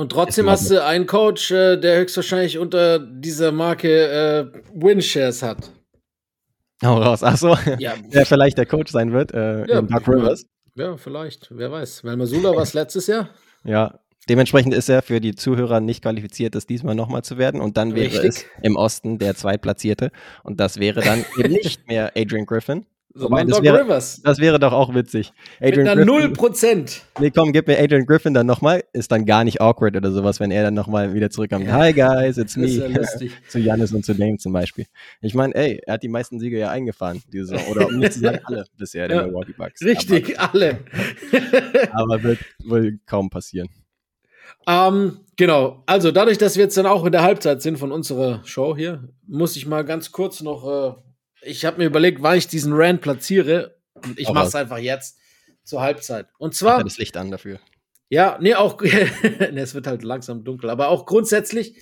und 0.00 0.12
trotzdem 0.12 0.48
hast 0.48 0.70
du 0.70 0.82
einen 0.82 1.06
Coach, 1.06 1.50
äh, 1.50 1.76
der 1.76 1.98
höchstwahrscheinlich 1.98 2.56
unter 2.56 2.98
dieser 2.98 3.52
Marke 3.52 4.50
äh, 4.54 4.60
Winshares 4.72 5.42
hat. 5.42 5.70
Hau 6.82 6.96
raus. 7.02 7.22
Achso, 7.22 7.54
ja. 7.78 7.92
der 8.10 8.24
vielleicht 8.24 8.56
der 8.56 8.64
Coach 8.64 8.90
sein 8.92 9.12
wird 9.12 9.34
äh, 9.34 9.66
ja, 9.66 9.80
in 9.80 9.88
Dark 9.88 10.08
Rivers. 10.08 10.46
Ja, 10.74 10.96
vielleicht. 10.96 11.48
Wer 11.50 11.70
weiß. 11.70 12.02
Weil 12.02 12.16
Masula 12.16 12.56
war 12.56 12.62
es 12.62 12.72
letztes 12.72 13.08
Jahr. 13.08 13.28
Ja, 13.62 14.00
dementsprechend 14.26 14.72
ist 14.72 14.88
er 14.88 15.02
für 15.02 15.20
die 15.20 15.34
Zuhörer 15.34 15.80
nicht 15.80 16.00
qualifiziert, 16.00 16.54
das 16.54 16.64
diesmal 16.64 16.94
nochmal 16.94 17.20
zu 17.20 17.36
werden. 17.36 17.60
Und 17.60 17.76
dann 17.76 17.94
wäre 17.94 18.06
Richtig. 18.06 18.28
es 18.30 18.46
im 18.62 18.76
Osten 18.76 19.18
der 19.18 19.34
Zweitplatzierte. 19.34 20.12
Und 20.42 20.60
das 20.60 20.78
wäre 20.78 21.02
dann 21.02 21.26
eben 21.36 21.52
nicht 21.62 21.88
mehr 21.88 22.12
Adrian 22.16 22.46
Griffin, 22.46 22.86
sondern 23.12 23.48
das, 23.48 23.62
wäre, 23.62 23.80
Rivers. 23.84 24.22
das 24.22 24.38
wäre 24.38 24.58
doch 24.58 24.72
auch 24.72 24.94
witzig. 24.94 25.32
Adrian 25.60 25.98
Mit 25.98 26.08
einer 26.08 26.32
Griffin, 26.32 26.84
0%. 26.86 27.00
Nee, 27.18 27.30
komm, 27.30 27.52
gib 27.52 27.66
mir 27.66 27.78
Adrian 27.78 28.06
Griffin 28.06 28.34
dann 28.34 28.46
nochmal. 28.46 28.84
Ist 28.92 29.10
dann 29.10 29.26
gar 29.26 29.44
nicht 29.44 29.60
awkward 29.60 29.96
oder 29.96 30.12
sowas, 30.12 30.38
wenn 30.38 30.50
er 30.50 30.62
dann 30.62 30.74
nochmal 30.74 31.12
wieder 31.12 31.30
zurückkommt. 31.30 31.66
Ja. 31.66 31.72
Hi 31.72 31.92
guys, 31.92 32.38
it's 32.38 32.56
me. 32.56 32.68
Ja 32.68 33.02
zu 33.48 33.58
Janis 33.58 33.92
und 33.92 34.04
zu 34.04 34.14
Dame 34.14 34.38
zum 34.38 34.52
Beispiel. 34.52 34.86
Ich 35.20 35.34
meine, 35.34 35.54
ey, 35.54 35.80
er 35.86 35.94
hat 35.94 36.02
die 36.02 36.08
meisten 36.08 36.38
Siege 36.38 36.58
ja 36.58 36.70
eingefahren 36.70 37.22
diese 37.32 37.46
Saison. 37.46 37.66
Oder 37.72 37.88
um 37.88 37.98
nicht 37.98 38.12
zu 38.12 38.20
sagen 38.20 38.40
alle 38.44 38.64
bisher, 38.78 39.08
der 39.08 39.26
Milwaukee 39.26 39.54
Bucks. 39.56 39.82
Richtig, 39.84 40.38
aber, 40.38 40.54
alle. 40.54 40.78
aber 41.92 42.22
wird 42.22 42.38
wohl 42.64 42.98
kaum 43.06 43.28
passieren. 43.28 43.68
Ähm, 44.68 45.18
genau. 45.36 45.82
Also 45.86 46.12
dadurch, 46.12 46.38
dass 46.38 46.56
wir 46.56 46.64
jetzt 46.64 46.76
dann 46.76 46.86
auch 46.86 47.04
in 47.04 47.12
der 47.12 47.22
Halbzeit 47.22 47.62
sind 47.62 47.78
von 47.78 47.92
unserer 47.92 48.40
Show 48.44 48.76
hier, 48.76 49.08
muss 49.26 49.56
ich 49.56 49.66
mal 49.66 49.84
ganz 49.84 50.12
kurz 50.12 50.42
noch 50.42 50.96
äh, 50.96 51.09
ich 51.42 51.64
habe 51.64 51.78
mir 51.78 51.86
überlegt, 51.86 52.22
wann 52.22 52.36
ich 52.36 52.48
diesen 52.48 52.72
Rand 52.72 53.00
platziere. 53.00 53.78
Und 53.94 54.18
ich 54.18 54.28
mache 54.28 54.46
es 54.46 54.54
einfach 54.54 54.78
jetzt 54.78 55.18
zur 55.64 55.80
Halbzeit. 55.80 56.28
Und 56.38 56.54
zwar. 56.54 56.78
Mach 56.78 56.84
das 56.84 56.98
Licht 56.98 57.16
an 57.16 57.30
dafür. 57.30 57.60
Ja, 58.08 58.38
nee, 58.40 58.54
auch. 58.54 58.80
nee, 58.82 59.60
es 59.60 59.74
wird 59.74 59.86
halt 59.86 60.02
langsam 60.02 60.44
dunkel. 60.44 60.70
Aber 60.70 60.88
auch 60.88 61.06
grundsätzlich 61.06 61.76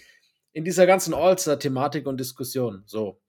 in 0.53 0.65
dieser 0.65 0.87
ganzen 0.87 1.15
All-Star-Thematik 1.15 2.07
und 2.07 2.19
Diskussion. 2.19 2.83
So. 2.87 3.21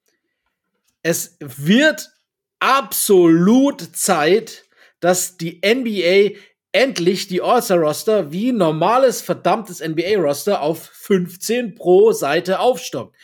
Es 1.02 1.36
wird 1.40 2.10
absolut 2.58 3.96
Zeit, 3.96 4.64
dass 5.00 5.36
die 5.36 5.60
NBA 5.64 6.38
endlich 6.72 7.26
die 7.26 7.40
All-Star-Roster 7.40 8.32
wie 8.32 8.52
normales 8.52 9.20
verdammtes 9.22 9.80
NBA-Roster 9.80 10.60
auf 10.60 10.84
15 10.92 11.74
pro 11.74 12.12
Seite 12.12 12.60
aufstockt. 12.60 13.16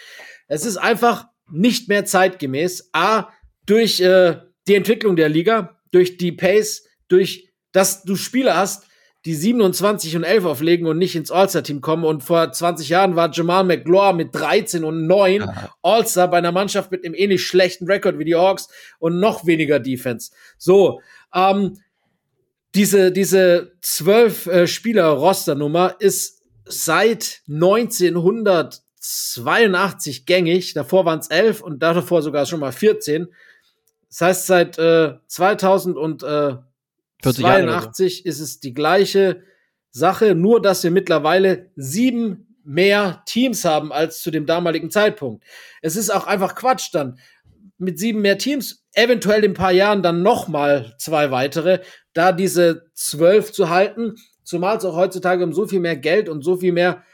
Es 0.49 0.65
ist 0.65 0.79
einfach 0.79 1.27
nicht 1.51 1.89
mehr 1.89 2.05
zeitgemäß. 2.05 2.91
A, 2.93 3.29
durch 3.67 4.01
äh, 4.01 4.37
die 4.69 4.75
Entwicklung 4.75 5.17
der 5.17 5.29
Liga, 5.29 5.79
durch 5.93 6.17
die 6.17 6.33
Pace, 6.33 6.85
durch 7.09 7.47
dass 7.73 8.05
du 8.05 8.17
Spieler 8.17 8.57
hast, 8.57 8.87
die 9.27 9.35
27 9.35 10.17
und 10.17 10.25
11 10.25 10.45
auflegen 10.45 10.87
und 10.87 10.99
nicht 10.99 11.17
ins 11.17 11.33
All-Star-Team 11.33 11.81
kommen. 11.81 12.05
Und 12.05 12.23
vor 12.23 12.53
20 12.53 12.89
Jahren 12.89 13.17
war 13.17 13.31
Jamal 13.33 13.65
McGlaw 13.65 14.15
mit 14.15 14.35
13 14.35 14.85
und 14.85 15.07
9 15.07 15.51
All-Star 15.83 16.31
bei 16.31 16.39
einer 16.39 16.53
Mannschaft 16.53 16.93
mit 16.93 17.05
einem 17.05 17.15
ähnlich 17.15 17.45
schlechten 17.45 17.87
Rekord 17.87 18.19
wie 18.19 18.25
die 18.25 18.37
Hawks 18.37 18.69
und 18.99 19.19
noch 19.19 19.45
weniger 19.45 19.81
Defense. 19.81 20.31
So, 20.59 21.01
ähm, 21.35 21.77
diese, 22.75 23.11
diese 23.11 23.73
12 23.81 24.47
äh, 24.47 24.67
Spieler-Roster-Nummer 24.67 25.97
ist 25.99 26.43
seit 26.65 27.43
1900 27.49 28.83
82 29.07 30.27
gängig. 30.27 30.75
Davor 30.75 31.05
waren 31.05 31.21
es 31.21 31.29
11 31.29 31.63
und 31.63 31.81
davor 31.83 32.23
sogar 32.23 32.47
schon 32.47 32.61
mal 32.61 32.73
14. 32.73 33.29
Das 34.09 34.21
heißt, 34.21 34.47
seit 34.47 34.79
äh, 34.79 35.15
2082 35.27 38.27
ist 38.27 38.41
es 38.41 38.61
die 38.61 38.75
gleiche 38.75 39.43
Sache, 39.91 40.35
nur 40.35 40.61
dass 40.61 40.83
wir 40.83 40.91
mittlerweile 40.91 41.71
sieben 41.77 42.59
mehr 42.65 43.23
Teams 43.27 43.65
haben 43.65 43.93
als 43.93 44.21
zu 44.23 44.31
dem 44.31 44.45
damaligen 44.47 44.91
Zeitpunkt. 44.91 45.45
Es 45.83 45.97
ist 45.97 46.11
auch 46.11 46.27
einfach 46.27 46.57
Quatsch 46.57 46.89
dann. 46.93 47.19
Mit 47.79 47.99
sieben 47.99 48.23
mehr 48.23 48.39
Teams, 48.39 48.87
eventuell 48.95 49.45
in 49.45 49.51
ein 49.53 49.55
paar 49.55 49.73
Jahren 49.73 50.03
dann 50.03 50.23
noch 50.23 50.49
mal 50.49 50.95
zwei 50.99 51.31
weitere, 51.31 51.81
da 52.15 52.33
diese 52.33 52.91
zwölf 52.95 53.53
zu 53.53 53.69
halten, 53.69 54.15
zumal 54.43 54.79
es 54.79 54.85
auch 54.85 54.97
heutzutage 54.97 55.45
um 55.45 55.53
so 55.53 55.69
viel 55.69 55.81
mehr 55.81 55.97
Geld 55.97 56.31
und 56.31 56.43
so 56.43 56.57
viel 56.57 56.73
mehr 56.73 57.05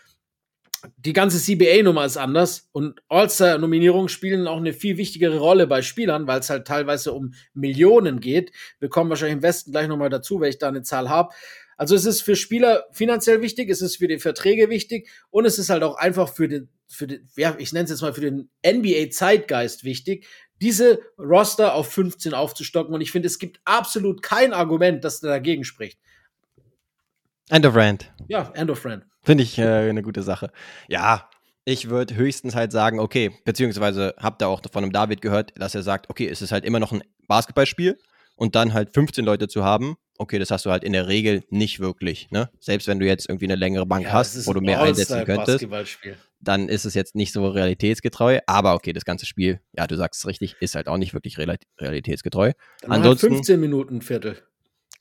die 0.96 1.12
ganze 1.12 1.38
CBA-Nummer 1.38 2.04
ist 2.04 2.16
anders 2.16 2.68
und 2.72 3.00
All-Star-Nominierungen 3.08 4.08
spielen 4.08 4.46
auch 4.46 4.56
eine 4.56 4.72
viel 4.72 4.96
wichtigere 4.96 5.38
Rolle 5.38 5.66
bei 5.66 5.82
Spielern, 5.82 6.26
weil 6.26 6.40
es 6.40 6.50
halt 6.50 6.66
teilweise 6.66 7.12
um 7.12 7.34
Millionen 7.54 8.20
geht. 8.20 8.52
Wir 8.78 8.88
kommen 8.88 9.10
wahrscheinlich 9.10 9.36
im 9.36 9.42
Westen 9.42 9.72
gleich 9.72 9.88
nochmal 9.88 10.10
dazu, 10.10 10.40
weil 10.40 10.50
ich 10.50 10.58
da 10.58 10.68
eine 10.68 10.82
Zahl 10.82 11.08
habe. 11.08 11.32
Also 11.76 11.94
es 11.94 12.04
ist 12.04 12.22
für 12.22 12.36
Spieler 12.36 12.84
finanziell 12.92 13.42
wichtig, 13.42 13.68
es 13.70 13.82
ist 13.82 13.96
für 13.96 14.08
die 14.08 14.18
Verträge 14.18 14.70
wichtig 14.70 15.08
und 15.30 15.46
es 15.46 15.58
ist 15.58 15.70
halt 15.70 15.82
auch 15.82 15.96
einfach 15.96 16.32
für 16.32 16.48
den, 16.48 16.68
für 16.86 17.06
den 17.06 17.28
ja, 17.36 17.56
ich 17.58 17.72
nenne 17.72 17.84
es 17.84 17.90
jetzt 17.90 18.02
mal 18.02 18.12
für 18.12 18.20
den 18.20 18.50
NBA-Zeitgeist 18.64 19.82
wichtig, 19.84 20.26
diese 20.60 21.00
Roster 21.18 21.74
auf 21.74 21.90
15 21.92 22.34
aufzustocken. 22.34 22.94
Und 22.94 23.00
ich 23.00 23.10
finde, 23.10 23.26
es 23.26 23.40
gibt 23.40 23.60
absolut 23.64 24.22
kein 24.22 24.52
Argument, 24.52 25.02
das 25.02 25.20
dagegen 25.20 25.64
spricht. 25.64 25.98
End 27.50 27.66
of 27.66 27.74
Rand. 27.74 28.12
Ja, 28.28 28.50
End 28.54 28.70
of 28.70 28.84
Rand. 28.84 29.04
Finde 29.22 29.44
ich 29.44 29.58
äh, 29.58 29.88
eine 29.88 30.02
gute 30.02 30.22
Sache. 30.22 30.50
Ja, 30.88 31.28
ich 31.64 31.90
würde 31.90 32.16
höchstens 32.16 32.54
halt 32.54 32.72
sagen, 32.72 32.98
okay, 32.98 33.30
beziehungsweise 33.44 34.14
habt 34.18 34.42
ihr 34.42 34.48
auch 34.48 34.60
von 34.72 34.82
einem 34.82 34.92
David 34.92 35.20
gehört, 35.20 35.52
dass 35.56 35.74
er 35.74 35.82
sagt, 35.82 36.10
okay, 36.10 36.28
es 36.28 36.42
ist 36.42 36.50
halt 36.52 36.64
immer 36.64 36.80
noch 36.80 36.92
ein 36.92 37.02
Basketballspiel 37.28 37.98
und 38.36 38.56
dann 38.56 38.74
halt 38.74 38.92
15 38.92 39.24
Leute 39.24 39.46
zu 39.48 39.64
haben, 39.64 39.96
okay, 40.18 40.38
das 40.38 40.50
hast 40.50 40.66
du 40.66 40.70
halt 40.70 40.84
in 40.84 40.92
der 40.92 41.08
Regel 41.08 41.44
nicht 41.50 41.80
wirklich, 41.80 42.30
ne? 42.30 42.50
Selbst 42.60 42.88
wenn 42.88 42.98
du 42.98 43.06
jetzt 43.06 43.28
irgendwie 43.28 43.46
eine 43.46 43.56
längere 43.56 43.86
Bank 43.86 44.04
ja, 44.04 44.12
hast, 44.12 44.46
wo 44.46 44.52
du 44.52 44.60
mehr 44.60 44.80
einsetzen 44.80 45.24
könntest, 45.24 45.66
dann 46.40 46.68
ist 46.68 46.84
es 46.84 46.94
jetzt 46.94 47.14
nicht 47.14 47.32
so 47.32 47.46
realitätsgetreu, 47.46 48.40
aber 48.46 48.74
okay, 48.74 48.92
das 48.92 49.04
ganze 49.04 49.26
Spiel, 49.26 49.60
ja, 49.72 49.86
du 49.86 49.96
sagst 49.96 50.20
es 50.20 50.26
richtig, 50.26 50.56
ist 50.60 50.74
halt 50.74 50.88
auch 50.88 50.96
nicht 50.96 51.14
wirklich 51.14 51.38
realitätsgetreu. 51.38 52.52
Dann 52.80 52.90
halt 52.90 53.00
ansonsten 53.00 53.28
15 53.28 53.60
Minuten 53.60 54.02
Viertel. 54.02 54.42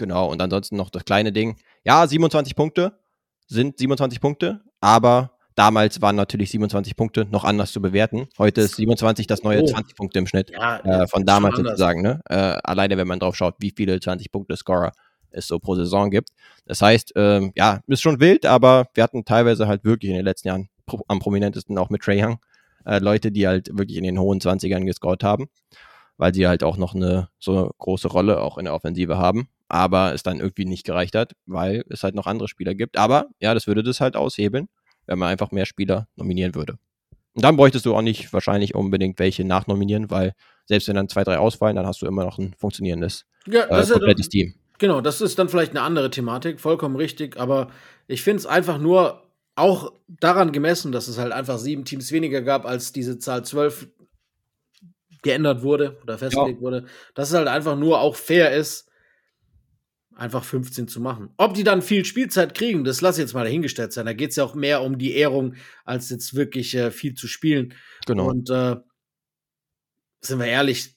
Genau, 0.01 0.31
und 0.31 0.41
ansonsten 0.41 0.77
noch 0.77 0.89
das 0.89 1.05
kleine 1.05 1.31
Ding. 1.31 1.57
Ja, 1.85 2.07
27 2.07 2.55
Punkte, 2.55 2.97
sind 3.45 3.77
27 3.77 4.19
Punkte, 4.19 4.61
aber 4.79 5.37
damals 5.53 6.01
waren 6.01 6.15
natürlich 6.15 6.49
27 6.49 6.95
Punkte 6.95 7.25
noch 7.25 7.43
anders 7.43 7.71
zu 7.71 7.83
bewerten. 7.83 8.27
Heute 8.39 8.61
ist 8.61 8.77
27 8.77 9.27
das 9.27 9.43
neue 9.43 9.61
oh. 9.61 9.67
20 9.67 9.95
Punkte 9.95 10.17
im 10.17 10.25
Schnitt 10.25 10.49
ja, 10.49 10.79
äh, 10.79 11.07
von 11.07 11.23
damals 11.23 11.55
sozusagen. 11.55 12.01
Ne? 12.01 12.19
Äh, 12.27 12.33
alleine 12.63 12.97
wenn 12.97 13.07
man 13.07 13.19
drauf 13.19 13.35
schaut, 13.35 13.57
wie 13.59 13.71
viele 13.77 13.99
20 13.99 14.31
Punkte 14.31 14.57
Scorer 14.57 14.91
es 15.29 15.45
so 15.45 15.59
pro 15.59 15.75
Saison 15.75 16.09
gibt. 16.09 16.29
Das 16.65 16.81
heißt, 16.81 17.13
ähm, 17.15 17.51
ja, 17.55 17.81
ist 17.85 18.01
schon 18.01 18.19
wild, 18.19 18.47
aber 18.47 18.87
wir 18.95 19.03
hatten 19.03 19.23
teilweise 19.23 19.67
halt 19.67 19.83
wirklich 19.83 20.09
in 20.09 20.15
den 20.15 20.25
letzten 20.25 20.47
Jahren 20.47 20.69
pro 20.87 21.03
am 21.07 21.19
prominentesten 21.19 21.77
auch 21.77 21.91
mit 21.91 22.01
Trey 22.01 22.25
Young 22.25 22.39
äh, 22.87 22.97
Leute, 22.97 23.31
die 23.31 23.45
halt 23.45 23.69
wirklich 23.77 23.99
in 23.99 24.03
den 24.03 24.19
hohen 24.19 24.39
20ern 24.39 24.83
gescored 24.85 25.23
haben, 25.23 25.45
weil 26.17 26.33
sie 26.33 26.47
halt 26.47 26.63
auch 26.63 26.77
noch 26.77 26.95
eine 26.95 27.29
so 27.37 27.69
große 27.77 28.07
Rolle 28.07 28.41
auch 28.41 28.57
in 28.57 28.65
der 28.65 28.73
Offensive 28.73 29.19
haben, 29.19 29.47
aber 29.71 30.13
es 30.13 30.21
dann 30.23 30.39
irgendwie 30.39 30.65
nicht 30.65 30.85
gereicht 30.85 31.15
hat, 31.15 31.33
weil 31.45 31.83
es 31.89 32.03
halt 32.03 32.13
noch 32.13 32.27
andere 32.27 32.47
Spieler 32.47 32.75
gibt. 32.75 32.97
Aber 32.97 33.27
ja, 33.39 33.53
das 33.53 33.67
würde 33.67 33.83
das 33.83 34.01
halt 34.01 34.15
aushebeln, 34.15 34.67
wenn 35.05 35.17
man 35.17 35.29
einfach 35.29 35.51
mehr 35.51 35.65
Spieler 35.65 36.07
nominieren 36.15 36.55
würde. 36.55 36.77
Und 37.33 37.45
dann 37.45 37.55
bräuchtest 37.55 37.85
du 37.85 37.95
auch 37.95 38.01
nicht 38.01 38.33
wahrscheinlich 38.33 38.75
unbedingt 38.75 39.17
welche 39.19 39.45
nachnominieren, 39.45 40.09
weil 40.09 40.33
selbst 40.65 40.89
wenn 40.89 40.95
dann 40.95 41.07
zwei, 41.07 41.23
drei 41.23 41.37
ausfallen, 41.37 41.77
dann 41.77 41.87
hast 41.87 42.01
du 42.01 42.05
immer 42.05 42.25
noch 42.25 42.37
ein 42.37 42.53
funktionierendes 42.57 43.25
ja, 43.47 43.63
äh, 43.63 43.85
komplettes 43.87 44.25
ja, 44.25 44.29
Team. 44.29 44.55
Genau, 44.77 44.99
das 44.99 45.21
ist 45.21 45.39
dann 45.39 45.47
vielleicht 45.47 45.71
eine 45.71 45.81
andere 45.81 46.09
Thematik, 46.09 46.59
vollkommen 46.59 46.97
richtig, 46.97 47.39
aber 47.39 47.69
ich 48.07 48.23
finde 48.23 48.39
es 48.39 48.45
einfach 48.45 48.77
nur 48.77 49.23
auch 49.55 49.93
daran 50.07 50.51
gemessen, 50.51 50.91
dass 50.91 51.07
es 51.07 51.17
halt 51.17 51.31
einfach 51.31 51.57
sieben 51.57 51.85
Teams 51.85 52.11
weniger 52.11 52.41
gab, 52.41 52.65
als 52.65 52.91
diese 52.91 53.19
Zahl 53.19 53.45
zwölf 53.45 53.87
geändert 55.21 55.61
wurde 55.61 55.97
oder 56.03 56.17
festgelegt 56.17 56.57
ja. 56.57 56.61
wurde, 56.61 56.85
dass 57.13 57.29
es 57.29 57.35
halt 57.35 57.47
einfach 57.47 57.77
nur 57.77 58.01
auch 58.01 58.15
fair 58.15 58.51
ist, 58.51 58.90
einfach 60.15 60.43
15 60.43 60.87
zu 60.87 60.99
machen. 60.99 61.29
Ob 61.37 61.53
die 61.53 61.63
dann 61.63 61.81
viel 61.81 62.05
Spielzeit 62.05 62.53
kriegen, 62.53 62.83
das 62.83 63.01
lasse 63.01 63.21
ich 63.21 63.25
jetzt 63.25 63.33
mal 63.33 63.43
dahingestellt 63.43 63.93
sein. 63.93 64.05
Da 64.05 64.13
geht 64.13 64.31
es 64.31 64.35
ja 64.35 64.43
auch 64.43 64.55
mehr 64.55 64.81
um 64.81 64.97
die 64.97 65.15
Ehrung, 65.15 65.55
als 65.85 66.09
jetzt 66.09 66.35
wirklich 66.35 66.75
äh, 66.75 66.91
viel 66.91 67.13
zu 67.13 67.27
spielen. 67.27 67.73
Genau. 68.05 68.29
Und 68.29 68.49
äh, 68.49 68.75
sind 70.21 70.39
wir 70.39 70.47
ehrlich, 70.47 70.95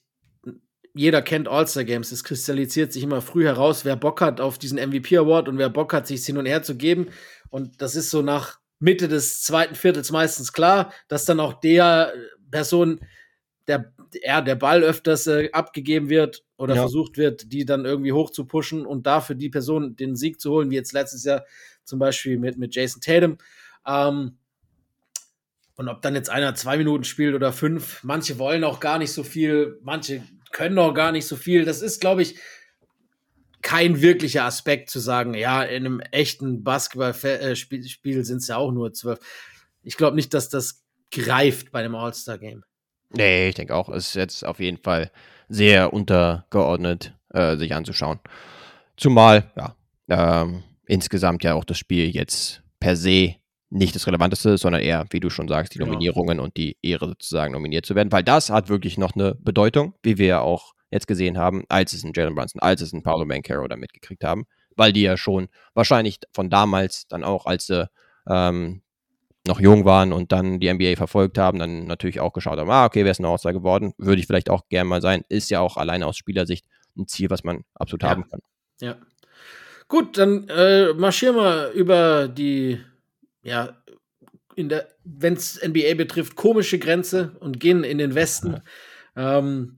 jeder 0.93 1.21
kennt 1.21 1.47
All-Star 1.47 1.83
Games. 1.83 2.11
Es 2.11 2.23
kristallisiert 2.23 2.93
sich 2.93 3.03
immer 3.03 3.21
früh 3.21 3.43
heraus, 3.43 3.83
wer 3.83 3.95
Bock 3.95 4.21
hat 4.21 4.39
auf 4.39 4.57
diesen 4.57 4.77
MVP 4.77 5.17
Award 5.17 5.49
und 5.49 5.57
wer 5.57 5.69
Bock 5.69 5.93
hat, 5.93 6.07
sich 6.07 6.25
hin 6.25 6.37
und 6.37 6.45
her 6.45 6.63
zu 6.63 6.77
geben. 6.77 7.07
Und 7.49 7.81
das 7.81 7.95
ist 7.95 8.11
so 8.11 8.21
nach 8.21 8.59
Mitte 8.79 9.07
des 9.07 9.41
zweiten 9.41 9.75
Viertels 9.75 10.11
meistens 10.11 10.53
klar, 10.53 10.93
dass 11.07 11.25
dann 11.25 11.39
auch 11.39 11.59
der 11.59 12.13
Person, 12.51 13.01
der, 13.67 13.93
ja, 14.23 14.41
der 14.41 14.55
Ball 14.55 14.83
öfters 14.83 15.27
äh, 15.27 15.49
abgegeben 15.51 16.09
wird 16.09 16.44
oder 16.57 16.75
ja. 16.75 16.81
versucht 16.81 17.17
wird, 17.17 17.51
die 17.51 17.65
dann 17.65 17.85
irgendwie 17.85 18.13
hoch 18.13 18.31
zu 18.31 18.45
pushen 18.45 18.85
und 18.85 19.05
dafür 19.05 19.35
die 19.35 19.49
Person 19.49 19.95
den 19.95 20.15
Sieg 20.15 20.39
zu 20.39 20.51
holen, 20.51 20.69
wie 20.69 20.75
jetzt 20.75 20.93
letztes 20.93 21.23
Jahr 21.23 21.45
zum 21.83 21.99
Beispiel 21.99 22.37
mit, 22.37 22.57
mit 22.57 22.75
Jason 22.75 23.01
Tatum. 23.01 23.37
Ähm, 23.85 24.37
und 25.75 25.89
ob 25.89 26.01
dann 26.01 26.15
jetzt 26.15 26.29
einer 26.29 26.55
zwei 26.55 26.77
Minuten 26.77 27.03
spielt 27.03 27.35
oder 27.35 27.51
fünf, 27.51 28.03
manche 28.03 28.39
wollen 28.39 28.63
auch 28.63 28.79
gar 28.79 28.97
nicht 28.97 29.11
so 29.11 29.23
viel, 29.23 29.79
manche 29.83 30.23
können 30.51 30.79
auch 30.79 30.93
gar 30.93 31.11
nicht 31.11 31.27
so 31.27 31.35
viel. 31.35 31.65
Das 31.65 31.81
ist, 31.81 31.99
glaube 31.99 32.21
ich, 32.21 32.39
kein 33.61 34.01
wirklicher 34.01 34.45
Aspekt 34.45 34.89
zu 34.89 34.99
sagen, 34.99 35.33
ja, 35.33 35.63
in 35.63 35.85
einem 35.85 35.99
echten 35.99 36.63
Basketballspiel 36.63 38.23
sind 38.23 38.37
es 38.37 38.47
ja 38.47 38.57
auch 38.57 38.71
nur 38.71 38.93
zwölf. 38.93 39.19
Ich 39.81 39.97
glaube 39.97 40.15
nicht, 40.15 40.33
dass 40.33 40.49
das 40.49 40.83
greift 41.11 41.71
bei 41.71 41.79
einem 41.79 41.95
All-Star-Game. 41.95 42.63
Nee, 43.15 43.49
ich 43.49 43.55
denke 43.55 43.75
auch, 43.75 43.89
es 43.89 44.07
ist 44.07 44.15
jetzt 44.15 44.45
auf 44.45 44.59
jeden 44.59 44.77
Fall 44.77 45.11
sehr 45.47 45.93
untergeordnet, 45.93 47.13
äh, 47.33 47.55
sich 47.57 47.73
anzuschauen. 47.73 48.19
Zumal, 48.97 49.51
ja, 49.55 49.75
ähm, 50.09 50.63
insgesamt 50.85 51.43
ja 51.43 51.53
auch 51.53 51.65
das 51.65 51.77
Spiel 51.77 52.09
jetzt 52.09 52.63
per 52.79 52.95
se 52.95 53.35
nicht 53.69 53.95
das 53.95 54.07
Relevanteste, 54.07 54.57
sondern 54.57 54.81
eher, 54.81 55.05
wie 55.09 55.19
du 55.19 55.29
schon 55.29 55.47
sagst, 55.47 55.73
die 55.73 55.79
genau. 55.79 55.91
Nominierungen 55.91 56.39
und 56.39 56.55
die 56.55 56.77
Ehre 56.81 57.07
sozusagen 57.07 57.53
nominiert 57.53 57.85
zu 57.85 57.95
werden, 57.95 58.11
weil 58.11 58.23
das 58.23 58.49
hat 58.49 58.69
wirklich 58.69 58.97
noch 58.97 59.15
eine 59.15 59.35
Bedeutung, 59.35 59.95
wie 60.03 60.17
wir 60.17 60.27
ja 60.27 60.39
auch 60.41 60.73
jetzt 60.91 61.07
gesehen 61.07 61.37
haben, 61.37 61.63
als 61.67 61.93
es 61.93 62.03
ein 62.03 62.13
Jalen 62.15 62.35
Brunson, 62.35 62.61
als 62.61 62.81
es 62.81 62.93
ein 62.93 63.03
Paulo 63.03 63.25
Bancaro 63.25 63.67
da 63.67 63.75
mitgekriegt 63.75 64.23
haben, 64.23 64.45
weil 64.75 64.93
die 64.93 65.01
ja 65.01 65.17
schon 65.17 65.47
wahrscheinlich 65.73 66.19
von 66.31 66.49
damals 66.49 67.07
dann 67.07 67.23
auch, 67.23 67.45
als 67.45 67.65
sie 67.65 67.89
ähm, 68.29 68.81
noch 69.47 69.59
jung 69.59 69.85
waren 69.85 70.11
und 70.11 70.31
dann 70.31 70.59
die 70.59 70.73
NBA 70.73 70.95
verfolgt 70.95 71.37
haben, 71.37 71.59
dann 71.59 71.85
natürlich 71.85 72.19
auch 72.19 72.33
geschaut 72.33 72.57
haben, 72.57 72.69
ah, 72.69 72.85
okay, 72.85 73.03
wer 73.03 73.11
ist 73.11 73.19
eine 73.19 73.27
Aussage 73.27 73.59
geworden? 73.59 73.93
Würde 73.97 74.19
ich 74.19 74.27
vielleicht 74.27 74.49
auch 74.49 74.67
gerne 74.69 74.89
mal 74.89 75.01
sein. 75.01 75.23
Ist 75.29 75.49
ja 75.49 75.59
auch 75.59 75.77
alleine 75.77 76.07
aus 76.07 76.17
Spielersicht 76.17 76.65
ein 76.97 77.07
Ziel, 77.07 77.29
was 77.29 77.43
man 77.43 77.63
absolut 77.73 78.03
ja. 78.03 78.09
haben 78.09 78.27
kann. 78.27 78.41
Ja. 78.81 78.97
Gut, 79.87 80.17
dann 80.17 80.47
äh, 80.49 80.93
marschieren 80.93 81.35
wir 81.35 81.71
über 81.71 82.27
die 82.27 82.79
ja, 83.45 83.77
in 84.55 84.69
der, 84.69 84.89
wenn 85.03 85.33
es 85.33 85.61
NBA 85.63 85.93
betrifft, 85.95 86.35
komische 86.35 86.79
Grenze 86.79 87.37
und 87.39 87.59
gehen 87.59 87.83
in 87.83 87.99
den 87.99 88.15
Westen. 88.15 88.61
Ähm, 89.15 89.77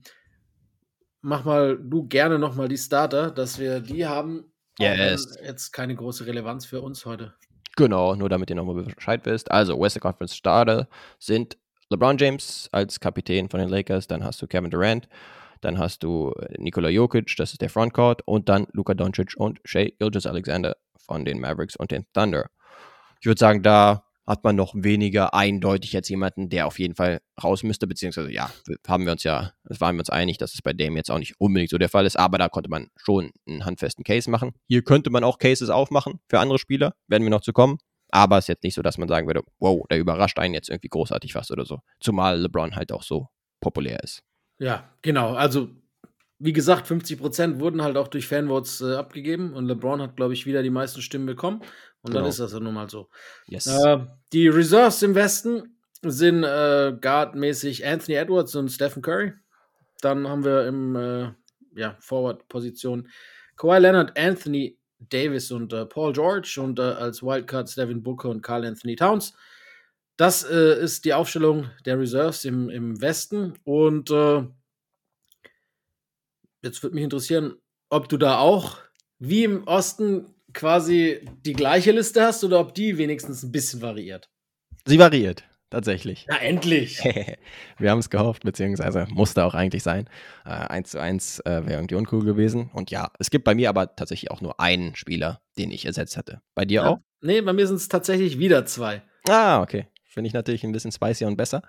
mach 1.20 1.44
mal 1.44 1.78
du 1.78 2.08
gerne 2.08 2.38
noch 2.38 2.54
mal 2.54 2.68
die 2.68 2.78
Starter, 2.78 3.30
dass 3.30 3.58
wir 3.58 3.80
die 3.80 4.06
haben. 4.06 4.52
Yes. 4.78 5.36
Jetzt 5.44 5.72
keine 5.72 5.94
große 5.94 6.26
Relevanz 6.26 6.64
für 6.64 6.80
uns 6.80 7.04
heute. 7.04 7.34
Genau, 7.78 8.16
nur 8.16 8.28
damit 8.28 8.50
ihr 8.50 8.56
nochmal 8.56 8.82
Bescheid 8.82 9.24
wisst. 9.24 9.52
Also, 9.52 9.78
Western 9.78 10.00
Conference 10.00 10.34
Starter 10.34 10.88
sind 11.20 11.56
LeBron 11.90 12.18
James 12.18 12.68
als 12.72 12.98
Kapitän 12.98 13.48
von 13.48 13.60
den 13.60 13.68
Lakers, 13.68 14.08
dann 14.08 14.24
hast 14.24 14.42
du 14.42 14.48
Kevin 14.48 14.70
Durant, 14.70 15.08
dann 15.60 15.78
hast 15.78 16.02
du 16.02 16.34
Nikola 16.58 16.88
Jokic, 16.88 17.36
das 17.36 17.52
ist 17.52 17.62
der 17.62 17.70
Frontcourt, 17.70 18.22
und 18.26 18.48
dann 18.48 18.66
Luka 18.72 18.94
Doncic 18.94 19.34
und 19.36 19.60
Shea 19.64 19.90
Gilgis 19.98 20.26
Alexander 20.26 20.76
von 20.96 21.24
den 21.24 21.40
Mavericks 21.40 21.76
und 21.76 21.92
den 21.92 22.04
Thunder 22.12 22.50
ich 23.20 23.26
würde 23.26 23.38
sagen, 23.38 23.62
da 23.62 24.04
hat 24.28 24.44
man 24.44 24.56
noch 24.56 24.74
weniger 24.76 25.32
eindeutig 25.32 25.92
jetzt 25.94 26.10
jemanden, 26.10 26.50
der 26.50 26.66
auf 26.66 26.78
jeden 26.78 26.94
Fall 26.94 27.20
raus 27.42 27.62
müsste, 27.62 27.86
beziehungsweise 27.86 28.30
ja, 28.30 28.50
haben 28.86 29.06
wir 29.06 29.12
uns 29.12 29.24
ja, 29.24 29.52
waren 29.64 29.96
wir 29.96 30.00
uns 30.00 30.10
einig, 30.10 30.36
dass 30.36 30.52
es 30.52 30.60
bei 30.60 30.74
dem 30.74 30.96
jetzt 30.96 31.10
auch 31.10 31.18
nicht 31.18 31.40
unbedingt 31.40 31.70
so 31.70 31.78
der 31.78 31.88
Fall 31.88 32.04
ist, 32.04 32.18
aber 32.18 32.36
da 32.36 32.50
konnte 32.50 32.68
man 32.68 32.88
schon 32.96 33.32
einen 33.48 33.64
handfesten 33.64 34.04
Case 34.04 34.30
machen. 34.30 34.52
Hier 34.66 34.82
könnte 34.82 35.08
man 35.08 35.24
auch 35.24 35.38
Cases 35.38 35.70
aufmachen 35.70 36.20
für 36.28 36.40
andere 36.40 36.58
Spieler, 36.58 36.94
werden 37.06 37.22
wir 37.22 37.30
noch 37.30 37.40
zu 37.40 37.54
kommen. 37.54 37.78
Aber 38.10 38.38
es 38.38 38.44
ist 38.44 38.48
jetzt 38.48 38.64
nicht 38.64 38.74
so, 38.74 38.82
dass 38.82 38.98
man 38.98 39.08
sagen 39.08 39.26
würde, 39.26 39.42
wow, 39.58 39.86
der 39.90 39.98
überrascht 39.98 40.38
einen 40.38 40.54
jetzt 40.54 40.68
irgendwie 40.68 40.88
großartig 40.88 41.34
was 41.34 41.50
oder 41.50 41.64
so. 41.64 41.80
Zumal 42.00 42.40
LeBron 42.40 42.76
halt 42.76 42.92
auch 42.92 43.02
so 43.02 43.28
populär 43.60 44.02
ist. 44.02 44.22
Ja, 44.58 44.90
genau. 45.02 45.34
Also 45.34 45.68
wie 46.40 46.52
gesagt, 46.52 46.86
50 46.86 47.18
Prozent 47.18 47.60
wurden 47.60 47.82
halt 47.82 47.96
auch 47.96 48.08
durch 48.08 48.28
Fanvotes 48.28 48.80
äh, 48.80 48.94
abgegeben 48.94 49.52
und 49.54 49.66
LeBron 49.66 50.00
hat, 50.00 50.16
glaube 50.16 50.34
ich, 50.34 50.46
wieder 50.46 50.62
die 50.62 50.70
meisten 50.70 51.02
Stimmen 51.02 51.26
bekommen. 51.26 51.62
Und 52.08 52.14
genau. 52.14 52.24
dann 52.24 52.30
ist 52.30 52.40
das 52.40 52.52
ja 52.52 52.60
nun 52.60 52.74
mal 52.74 52.88
so. 52.88 53.08
Yes. 53.46 53.66
Äh, 53.66 53.98
die 54.32 54.48
Reserves 54.48 55.02
im 55.02 55.14
Westen 55.14 55.78
sind 56.02 56.44
äh, 56.44 56.96
guardmäßig 57.00 57.86
Anthony 57.86 58.16
Edwards 58.16 58.54
und 58.54 58.70
Stephen 58.70 59.02
Curry. 59.02 59.32
Dann 60.00 60.26
haben 60.26 60.44
wir 60.44 60.66
im 60.66 60.96
äh, 60.96 61.32
ja, 61.74 61.96
Forward-Position 62.00 63.08
Kawhi 63.56 63.78
Leonard, 63.78 64.18
Anthony 64.18 64.78
Davis 65.00 65.50
und 65.50 65.72
äh, 65.72 65.86
Paul 65.86 66.12
George 66.12 66.58
und 66.62 66.78
äh, 66.78 66.82
als 66.82 67.22
Wildcard 67.22 67.76
Devin 67.76 68.02
Booker 68.02 68.30
und 68.30 68.42
Carl 68.42 68.64
Anthony 68.64 68.96
Towns. 68.96 69.34
Das 70.16 70.44
äh, 70.44 70.80
ist 70.80 71.04
die 71.04 71.14
Aufstellung 71.14 71.70
der 71.84 71.98
Reserves 71.98 72.44
im, 72.44 72.70
im 72.70 73.00
Westen 73.00 73.54
und 73.64 74.10
äh, 74.10 74.44
jetzt 76.62 76.82
würde 76.82 76.94
mich 76.94 77.04
interessieren, 77.04 77.54
ob 77.90 78.08
du 78.08 78.16
da 78.16 78.38
auch 78.38 78.78
wie 79.18 79.44
im 79.44 79.66
Osten 79.66 80.34
quasi 80.52 81.20
die 81.44 81.52
gleiche 81.52 81.92
Liste 81.92 82.22
hast 82.22 82.44
oder 82.44 82.60
ob 82.60 82.74
die 82.74 82.98
wenigstens 82.98 83.42
ein 83.42 83.52
bisschen 83.52 83.82
variiert. 83.82 84.28
Sie 84.86 84.98
variiert, 84.98 85.44
tatsächlich. 85.70 86.26
Na, 86.28 86.38
endlich. 86.38 87.04
Wir 87.78 87.90
haben 87.90 87.98
es 87.98 88.10
gehofft, 88.10 88.42
beziehungsweise 88.42 89.06
musste 89.10 89.44
auch 89.44 89.54
eigentlich 89.54 89.82
sein. 89.82 90.08
Äh, 90.44 90.50
1 90.50 90.90
zu 90.90 91.00
1 91.00 91.40
äh, 91.40 91.66
wäre 91.66 91.80
irgendwie 91.80 91.96
uncool 91.96 92.24
gewesen. 92.24 92.70
Und 92.72 92.90
ja, 92.90 93.10
es 93.18 93.30
gibt 93.30 93.44
bei 93.44 93.54
mir 93.54 93.68
aber 93.68 93.94
tatsächlich 93.94 94.30
auch 94.30 94.40
nur 94.40 94.60
einen 94.60 94.94
Spieler, 94.94 95.40
den 95.58 95.70
ich 95.70 95.84
ersetzt 95.84 96.16
hatte. 96.16 96.40
Bei 96.54 96.64
dir 96.64 96.82
ja. 96.82 96.88
auch? 96.88 96.98
Nee, 97.20 97.40
bei 97.40 97.52
mir 97.52 97.66
sind 97.66 97.76
es 97.76 97.88
tatsächlich 97.88 98.38
wieder 98.38 98.64
zwei. 98.66 99.02
Ah, 99.28 99.60
okay. 99.60 99.86
Finde 100.04 100.28
ich 100.28 100.34
natürlich 100.34 100.64
ein 100.64 100.72
bisschen 100.72 100.92
spicier 100.92 101.26
und 101.26 101.36
besser. 101.36 101.62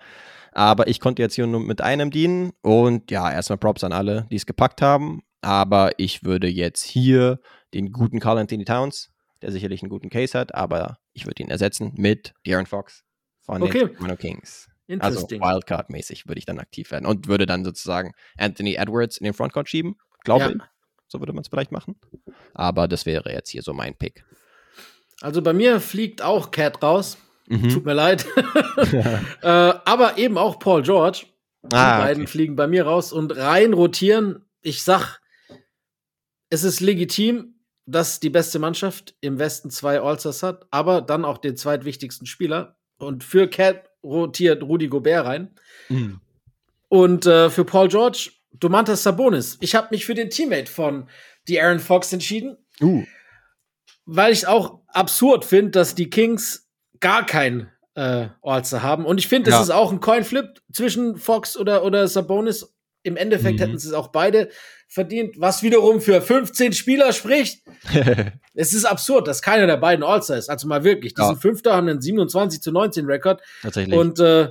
Aber 0.52 0.88
ich 0.88 0.98
konnte 0.98 1.22
jetzt 1.22 1.34
hier 1.34 1.46
nur 1.46 1.60
mit 1.60 1.80
einem 1.80 2.10
dienen. 2.10 2.52
Und 2.62 3.10
ja, 3.10 3.30
erstmal 3.30 3.58
Props 3.58 3.84
an 3.84 3.92
alle, 3.92 4.26
die 4.30 4.36
es 4.36 4.46
gepackt 4.46 4.82
haben. 4.82 5.22
Aber 5.42 5.92
ich 5.98 6.24
würde 6.24 6.48
jetzt 6.48 6.82
hier 6.82 7.40
den 7.74 7.92
guten 7.92 8.20
Carl 8.20 8.38
Anthony 8.38 8.64
Towns, 8.64 9.10
der 9.42 9.52
sicherlich 9.52 9.82
einen 9.82 9.90
guten 9.90 10.10
Case 10.10 10.38
hat, 10.38 10.54
aber 10.54 10.98
ich 11.12 11.26
würde 11.26 11.42
ihn 11.42 11.50
ersetzen 11.50 11.92
mit 11.96 12.34
De'Aaron 12.46 12.66
Fox 12.66 13.04
von 13.40 13.62
okay. 13.62 13.80
den 13.80 13.88
Sacramento 13.88 14.16
Kings. 14.16 14.68
Also 14.98 15.28
Wildcard-mäßig 15.28 16.26
würde 16.26 16.40
ich 16.40 16.46
dann 16.46 16.58
aktiv 16.58 16.90
werden 16.90 17.06
und 17.06 17.28
würde 17.28 17.46
dann 17.46 17.64
sozusagen 17.64 18.12
Anthony 18.36 18.74
Edwards 18.74 19.18
in 19.18 19.24
den 19.24 19.34
Frontcourt 19.34 19.68
schieben, 19.68 19.96
glaube 20.24 20.44
ja. 20.44 20.50
ich. 20.50 20.56
So 21.06 21.20
würde 21.20 21.32
man 21.32 21.42
es 21.42 21.48
vielleicht 21.48 21.72
machen. 21.72 21.96
Aber 22.54 22.88
das 22.88 23.06
wäre 23.06 23.32
jetzt 23.32 23.50
hier 23.50 23.62
so 23.62 23.72
mein 23.72 23.96
Pick. 23.96 24.24
Also 25.20 25.42
bei 25.42 25.52
mir 25.52 25.80
fliegt 25.80 26.22
auch 26.22 26.50
Cat 26.50 26.82
raus. 26.82 27.18
Mhm. 27.46 27.68
Tut 27.68 27.84
mir 27.84 27.94
leid. 27.94 28.26
äh, 29.42 29.46
aber 29.46 30.18
eben 30.18 30.38
auch 30.38 30.58
Paul 30.58 30.82
George. 30.82 31.26
Die 31.62 31.76
ah, 31.76 31.98
beiden 31.98 32.22
okay. 32.22 32.30
fliegen 32.30 32.56
bei 32.56 32.66
mir 32.66 32.86
raus 32.86 33.12
und 33.12 33.36
rein 33.36 33.74
rotieren. 33.74 34.46
Ich 34.62 34.82
sag, 34.82 35.20
es 36.48 36.64
ist 36.64 36.80
legitim, 36.80 37.59
dass 37.86 38.20
die 38.20 38.30
beste 38.30 38.58
Mannschaft 38.58 39.14
im 39.20 39.38
Westen 39.38 39.70
zwei 39.70 40.00
Allstars 40.00 40.42
hat, 40.42 40.66
aber 40.70 41.00
dann 41.00 41.24
auch 41.24 41.38
den 41.38 41.56
zweitwichtigsten 41.56 42.26
Spieler. 42.26 42.76
Und 42.98 43.24
für 43.24 43.48
Cat 43.48 43.90
rotiert 44.02 44.62
Rudy 44.62 44.88
Gobert 44.88 45.26
rein. 45.26 45.54
Mhm. 45.88 46.20
Und 46.88 47.26
äh, 47.26 47.50
für 47.50 47.64
Paul 47.64 47.88
George 47.88 48.30
Domantas 48.52 49.02
Sabonis. 49.02 49.58
Ich 49.60 49.74
habe 49.74 49.88
mich 49.90 50.04
für 50.04 50.14
den 50.14 50.30
Teammate 50.30 50.70
von 50.70 51.08
die 51.48 51.60
Aaron 51.60 51.78
Fox 51.78 52.12
entschieden. 52.12 52.56
Uh. 52.80 53.04
Weil 54.06 54.32
ich 54.32 54.46
auch 54.46 54.80
absurd 54.88 55.44
finde, 55.44 55.70
dass 55.70 55.94
die 55.94 56.10
Kings 56.10 56.68
gar 57.00 57.24
kein 57.24 57.70
äh, 57.94 58.28
All-Star 58.42 58.82
haben. 58.82 59.04
Und 59.04 59.18
ich 59.18 59.28
finde, 59.28 59.50
es 59.50 59.56
ja. 59.56 59.62
ist 59.62 59.70
auch 59.70 59.92
ein 59.92 60.00
Coin-Flip 60.00 60.60
zwischen 60.72 61.16
Fox 61.16 61.56
oder, 61.56 61.84
oder 61.84 62.08
Sabonis. 62.08 62.74
Im 63.02 63.16
Endeffekt 63.16 63.58
mhm. 63.58 63.62
hätten 63.62 63.78
sie 63.78 63.88
es 63.88 63.94
auch 63.94 64.08
beide 64.08 64.50
verdient, 64.86 65.40
was 65.40 65.62
wiederum 65.62 66.00
für 66.00 66.20
15 66.20 66.72
Spieler 66.72 67.12
spricht. 67.12 67.62
es 68.54 68.74
ist 68.74 68.84
absurd, 68.84 69.28
dass 69.28 69.40
keiner 69.40 69.66
der 69.66 69.76
beiden 69.76 70.04
All-Star 70.04 70.36
ist. 70.36 70.50
Also 70.50 70.66
mal 70.66 70.84
wirklich. 70.84 71.14
Die 71.14 71.22
ja. 71.22 71.28
sind 71.28 71.40
Fünfter, 71.40 71.74
haben 71.74 71.88
einen 71.88 72.00
27 72.00 72.60
zu 72.60 72.72
19 72.72 73.06
Rekord. 73.06 73.40
Tatsächlich. 73.62 73.96
Und 73.96 74.18
äh, 74.20 74.48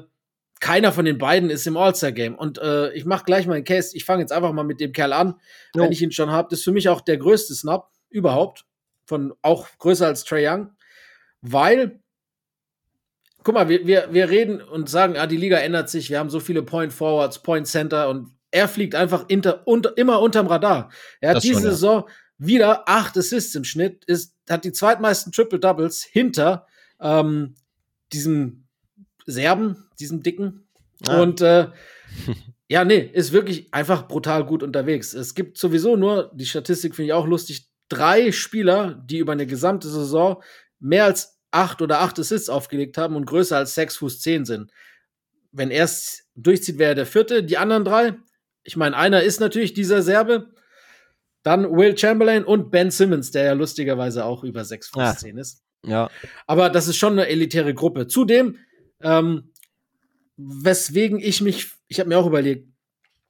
keiner 0.59 0.91
von 0.91 1.05
den 1.05 1.17
beiden 1.17 1.49
ist 1.49 1.67
im 1.67 1.77
All-Star-Game. 1.77 2.35
Und 2.35 2.57
äh, 2.57 2.91
ich 2.93 3.05
mache 3.05 3.25
gleich 3.25 3.47
mal 3.47 3.55
einen 3.55 3.65
Case. 3.65 3.95
Ich 3.95 4.05
fange 4.05 4.21
jetzt 4.21 4.31
einfach 4.31 4.53
mal 4.53 4.63
mit 4.63 4.79
dem 4.79 4.93
Kerl 4.93 5.13
an, 5.13 5.35
jo. 5.75 5.83
wenn 5.83 5.91
ich 5.91 6.01
ihn 6.01 6.11
schon 6.11 6.31
habe. 6.31 6.47
Das 6.49 6.59
ist 6.59 6.65
für 6.65 6.71
mich 6.71 6.89
auch 6.89 7.01
der 7.01 7.17
größte 7.17 7.53
Snap 7.53 7.89
überhaupt. 8.09 8.65
Von 9.05 9.33
auch 9.41 9.67
größer 9.77 10.07
als 10.07 10.23
Trey 10.23 10.47
Young. 10.47 10.71
Weil 11.41 11.99
guck 13.43 13.55
mal, 13.55 13.69
wir, 13.69 13.85
wir, 13.87 14.09
wir 14.11 14.29
reden 14.29 14.61
und 14.61 14.89
sagen, 14.89 15.17
ah, 15.17 15.27
die 15.27 15.37
Liga 15.37 15.57
ändert 15.57 15.89
sich, 15.89 16.09
wir 16.09 16.19
haben 16.19 16.29
so 16.29 16.39
viele 16.39 16.63
Point 16.63 16.93
Forwards, 16.93 17.39
Point 17.41 17.67
Center 17.67 18.09
und 18.09 18.31
er 18.51 18.67
fliegt 18.67 18.95
einfach 18.95 19.25
inter, 19.27 19.67
unter, 19.67 19.97
immer 19.97 20.21
unterm 20.21 20.47
Radar. 20.47 20.91
Er 21.21 21.29
hat 21.29 21.37
das 21.37 21.43
diese 21.43 21.55
schon, 21.55 21.63
ja. 21.63 21.71
Saison 21.71 22.09
wieder 22.37 22.87
acht 22.87 23.17
Assists 23.17 23.53
im 23.55 23.63
Schnitt, 23.63 24.05
ist, 24.05 24.35
hat 24.49 24.63
die 24.63 24.71
zweitmeisten 24.71 25.31
Triple 25.31 25.59
Doubles 25.59 26.03
hinter 26.03 26.65
ähm, 26.99 27.55
diesem 28.13 28.65
Serben, 29.25 29.89
diesem 29.99 30.23
Dicken. 30.23 30.67
Ah. 31.07 31.21
Und 31.21 31.41
äh, 31.41 31.67
ja, 32.67 32.85
nee, 32.85 33.09
ist 33.13 33.33
wirklich 33.33 33.73
einfach 33.73 34.07
brutal 34.07 34.45
gut 34.45 34.63
unterwegs. 34.63 35.13
Es 35.13 35.35
gibt 35.35 35.57
sowieso 35.57 35.95
nur, 35.95 36.31
die 36.33 36.45
Statistik 36.45 36.95
finde 36.95 37.07
ich 37.07 37.13
auch 37.13 37.27
lustig, 37.27 37.67
drei 37.89 38.31
Spieler, 38.31 39.03
die 39.05 39.17
über 39.17 39.33
eine 39.33 39.47
gesamte 39.47 39.89
Saison 39.89 40.41
mehr 40.79 41.05
als 41.05 41.39
acht 41.51 41.81
oder 41.81 41.99
acht 41.99 42.19
Assists 42.19 42.49
aufgelegt 42.49 42.97
haben 42.97 43.15
und 43.15 43.25
größer 43.25 43.57
als 43.57 43.75
sechs 43.75 43.97
Fuß 43.97 44.21
zehn 44.21 44.45
sind. 44.45 44.71
Wenn 45.51 45.71
er 45.71 45.85
es 45.85 46.27
durchzieht, 46.35 46.77
wäre 46.77 46.91
er 46.91 46.95
der 46.95 47.05
vierte. 47.07 47.43
Die 47.43 47.57
anderen 47.57 47.83
drei, 47.83 48.13
ich 48.70 48.78
meine, 48.78 48.95
einer 48.95 49.24
ist 49.24 49.39
natürlich 49.39 49.74
dieser 49.74 50.03
Serbe, 50.03 50.53
dann 51.41 51.76
Will 51.76 51.97
Chamberlain 51.97 52.43
und 52.43 52.70
Ben 52.70 52.91
Simmons, 52.91 53.32
der 53.32 53.45
ja 53.45 53.53
lustigerweise 53.53 54.26
auch 54.26 54.43
über 54.43 54.63
sechs 54.63 54.89
Fuß 54.89 55.17
zehn 55.17 55.39
ist. 55.39 55.63
Ja. 55.84 56.11
Aber 56.45 56.70
das 56.70 56.88
ist 56.88 56.97
schon 56.97 57.13
eine 57.13 57.28
elitäre 57.28 57.74
Gruppe. 57.74 58.05
Zudem, 58.05 58.57
ähm, 59.01 59.51
weswegen 60.38 61.20
ich 61.20 61.41
mich, 61.41 61.72
ich 61.88 61.99
habe 61.99 62.09
mir 62.09 62.20
auch 62.20 62.28
überlegt, 62.28 62.67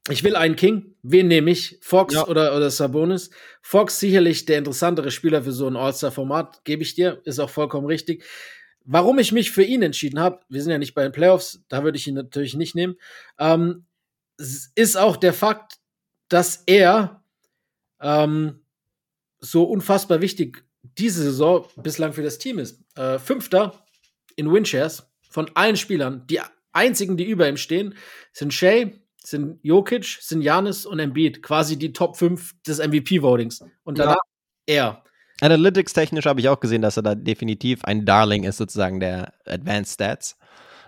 ich 0.10 0.26
will 0.26 0.36
einen 0.36 0.58
King. 0.58 0.98
Wen 1.04 1.30
nehme 1.30 1.52
ich? 1.52 1.78
Fox 1.82 2.16
ja. 2.16 2.28
oder, 2.28 2.54
oder 2.54 2.70
Sabonis? 2.70 3.30
Fox 3.62 3.98
sicherlich 3.98 4.44
der 4.44 4.58
interessantere 4.58 5.10
Spieler 5.10 5.44
für 5.44 5.54
so 5.54 5.68
ein 5.68 5.78
All-Star-Format, 5.78 6.66
gebe 6.66 6.84
ich 6.84 6.96
dir. 6.96 7.22
Ist 7.24 7.40
auch 7.40 7.50
vollkommen 7.50 7.88
richtig. 7.88 8.26
Warum 8.84 9.20
ich 9.20 9.32
mich 9.32 9.52
für 9.52 9.64
ihn 9.64 9.84
entschieden 9.84 10.20
habe, 10.20 10.42
wir 10.50 10.62
sind 10.62 10.74
ja 10.74 10.80
nicht 10.80 10.96
bei 10.96 11.04
den 11.04 11.14
Playoffs, 11.14 11.64
da 11.70 11.86
würde 11.86 11.98
ich 11.98 12.08
ihn 12.08 12.16
natürlich 12.16 12.56
nicht 12.56 12.76
nehmen, 12.76 12.96
ähm, 13.40 13.86
ist 14.40 14.98
auch 14.98 15.18
der 15.18 15.34
Fakt, 15.34 15.80
dass 16.30 16.64
er 16.66 17.24
ähm, 18.02 18.62
so 19.40 19.64
unfassbar 19.64 20.22
wichtig 20.22 20.64
diese 20.98 21.24
Saison 21.24 21.66
bislang 21.78 22.14
für 22.14 22.24
das 22.24 22.38
Team 22.38 22.60
ist. 22.60 22.82
Äh, 22.96 23.20
Fünfter 23.20 23.86
in 24.36 24.52
Winshares 24.52 25.12
von 25.30 25.50
allen 25.56 25.76
Spielern. 25.76 26.26
Die 26.28 26.40
einzigen, 26.72 27.18
die 27.18 27.26
über 27.26 27.48
ihm 27.48 27.58
stehen, 27.58 27.96
sind 28.32 28.54
Shay, 28.54 29.02
sind 29.24 29.60
Jokic, 29.64 30.18
sind 30.22 30.42
Janis 30.42 30.86
und 30.86 31.00
Embiid, 31.00 31.44
quasi 31.44 31.78
die 31.78 31.94
Top 31.94 32.18
5 32.18 32.62
des 32.64 32.80
MVP-Votings. 32.80 33.64
Und 33.84 34.00
danach 34.00 34.18
ja. 34.68 34.76
er. 34.76 35.04
Analytics-technisch 35.42 36.26
habe 36.26 36.40
ich 36.40 36.50
auch 36.50 36.60
gesehen, 36.60 36.82
dass 36.82 36.98
er 36.98 37.04
da 37.04 37.16
definitiv 37.16 37.84
ein 37.84 38.06
Darling 38.06 38.44
ist, 38.44 38.58
sozusagen 38.58 39.00
der 39.00 39.34
Advanced 39.46 39.94
Stats. 39.94 40.38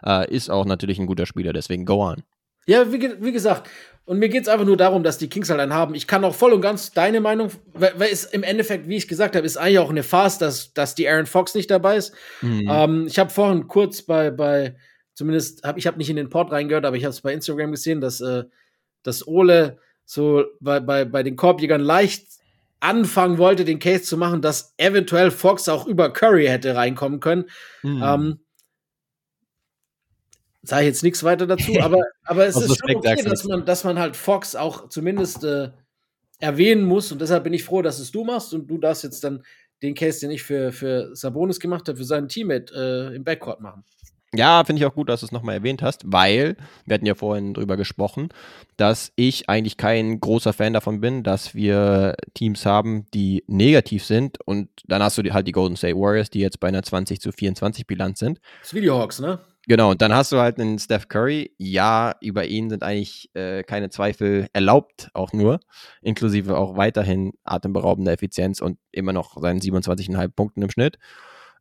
Äh, 0.04 0.34
ist 0.34 0.50
auch 0.50 0.66
natürlich 0.66 1.00
ein 1.00 1.08
guter 1.08 1.26
Spieler, 1.26 1.54
deswegen 1.54 1.86
go 1.86 2.04
on. 2.04 2.24
Ja, 2.68 2.92
wie, 2.92 3.02
wie 3.20 3.32
gesagt, 3.32 3.70
und 4.06 4.20
mir 4.20 4.30
geht 4.30 4.44
es 4.44 4.48
einfach 4.50 4.66
nur 4.66 4.78
darum, 4.78 5.04
dass 5.04 5.18
die 5.18 5.30
Kings 5.30 5.50
halt 5.50 5.60
einen 5.60 5.74
haben. 5.74 5.96
Ich 5.96 6.08
kann 6.08 6.24
auch 6.24 6.36
voll 6.36 6.54
und 6.54 6.62
ganz 6.62 6.92
deine 6.92 7.22
Meinung, 7.22 7.50
weil, 7.74 7.94
weil 7.98 8.12
es 8.12 8.26
im 8.26 8.44
Endeffekt, 8.44 8.88
wie 8.88 8.98
ich 8.98 9.08
gesagt 9.08 9.36
habe, 9.36 9.46
ist 9.46 9.58
eigentlich 9.58 9.80
auch 9.80 9.90
eine 9.90 10.04
Farce, 10.04 10.38
dass, 10.38 10.74
dass 10.74 10.96
die 10.96 11.08
Aaron 11.08 11.28
Fox 11.28 11.56
nicht 11.56 11.72
dabei 11.72 11.98
ist. 11.98 12.14
Mhm. 12.42 12.68
Ähm, 12.70 13.08
ich 13.08 13.20
habe 13.20 13.30
vorhin 13.30 13.68
kurz 13.68 14.02
bei, 14.02 14.32
bei 14.32 14.76
zumindest 15.14 15.64
habe 15.64 15.80
ich 15.80 15.88
habe 15.88 15.98
nicht 15.98 16.10
in 16.10 16.16
den 16.16 16.30
Port 16.30 16.52
reingehört, 16.52 16.86
aber 16.86 16.98
ich 16.98 17.04
habe 17.04 17.12
es 17.12 17.22
bei 17.22 17.32
Instagram 17.32 17.72
gesehen, 17.72 18.02
dass, 18.02 18.22
äh, 18.22 18.44
dass 19.04 19.26
Ole 19.28 19.78
so 20.04 20.44
bei, 20.60 20.80
bei, 20.80 21.06
bei 21.06 21.24
den 21.24 21.36
Korbjägern 21.38 21.82
leicht 21.82 22.28
anfangen 22.82 23.38
wollte, 23.38 23.64
den 23.64 23.80
Case 23.80 24.04
zu 24.04 24.18
machen, 24.18 24.42
dass 24.42 24.74
eventuell 24.78 25.32
Fox 25.32 25.70
auch 25.70 25.88
über 25.88 26.12
Curry 26.12 26.48
hätte 26.48 26.76
reinkommen 26.76 27.20
können. 27.20 27.46
Mhm. 27.84 28.04
Ähm, 28.04 28.40
Sage 30.64 30.84
ich 30.84 30.88
jetzt 30.88 31.04
nichts 31.04 31.24
weiter 31.24 31.48
dazu, 31.48 31.74
aber, 31.82 32.04
aber 32.24 32.46
es 32.46 32.56
ist 32.56 32.80
schon 32.80 32.96
okay, 32.96 33.22
dass 33.24 33.44
man, 33.46 33.66
dass 33.66 33.84
man 33.84 34.00
halt 34.00 34.16
Fox 34.16 34.56
auch 34.56 34.90
zumindest 34.90 35.44
äh, 35.44 35.70
erwähnen 36.40 36.84
muss 36.84 37.12
und 37.12 37.22
deshalb 37.22 37.44
bin 37.44 37.54
ich 37.54 37.64
froh, 37.64 37.82
dass 37.82 38.00
es 38.00 38.12
du 38.12 38.24
machst 38.24 38.54
und 38.54 38.68
du 38.68 38.78
darfst 38.78 39.04
jetzt 39.04 39.24
dann 39.24 39.44
den 39.82 39.96
Case, 39.96 40.20
den 40.20 40.32
ich 40.32 40.44
für, 40.44 40.72
für 40.72 41.16
Sabonis 41.16 41.60
gemacht 41.60 41.88
habe, 41.88 41.98
für 41.98 42.04
seinen 42.04 42.28
Teammate 42.28 42.74
äh, 43.12 43.16
im 43.16 43.24
Backcourt 43.24 43.62
machen. 43.62 43.84
Ja, 44.34 44.64
finde 44.64 44.80
ich 44.80 44.86
auch 44.86 44.96
gut, 44.96 45.10
dass 45.10 45.20
du 45.20 45.26
es 45.26 45.34
nochmal 45.34 45.56
erwähnt 45.56 45.82
hast, 45.82 46.04
weil 46.06 46.56
wir 46.86 46.94
hatten 46.94 47.06
ja 47.06 47.16
vorhin 47.16 47.54
drüber 47.54 47.76
gesprochen, 47.76 48.30
dass 48.78 49.12
ich 49.18 49.50
eigentlich 49.50 49.76
kein 49.76 50.22
großer 50.22 50.54
Fan 50.54 50.72
davon 50.72 51.02
bin, 51.02 51.24
dass 51.24 51.54
wir 51.54 52.16
Teams 52.34 52.66
haben, 52.66 53.08
die 53.14 53.44
negativ 53.48 54.06
sind 54.06 54.38
und 54.46 54.70
dann 54.88 55.04
hast 55.04 55.18
du 55.18 55.24
halt 55.34 55.48
die 55.48 55.52
Golden 55.52 55.76
State 55.76 55.98
Warriors, 55.98 56.30
die 56.30 56.40
jetzt 56.40 56.62
bei 56.62 56.70
einer 56.70 56.82
20 56.82 57.20
zu 57.20 57.34
24 57.34 57.86
Bilanz 57.86 58.20
sind. 58.20 58.40
Das 58.62 58.74
Videohawks, 58.74 59.20
ne? 59.20 59.40
Genau, 59.72 59.92
und 59.92 60.02
dann 60.02 60.14
hast 60.14 60.34
du 60.34 60.38
halt 60.38 60.60
einen 60.60 60.80
Steph 60.80 61.08
Curry. 61.08 61.54
Ja, 61.58 62.16
über 62.20 62.46
ihn 62.46 62.70
sind 62.70 62.84
eigentlich 62.84 63.30
äh, 63.36 63.64
keine 63.64 63.90
Zweifel 63.90 64.48
erlaubt, 64.52 65.10
auch 65.14 65.32
nur, 65.32 65.62
inklusive 66.02 66.58
auch 66.58 66.76
weiterhin 66.76 67.32
atemberaubende 67.46 68.12
Effizienz 68.12 68.60
und 68.60 68.80
immer 68.92 69.14
noch 69.14 69.42
seinen 69.42 69.62
27,5 69.62 70.28
Punkten 70.30 70.62
im 70.62 70.70
Schnitt. 70.70 70.98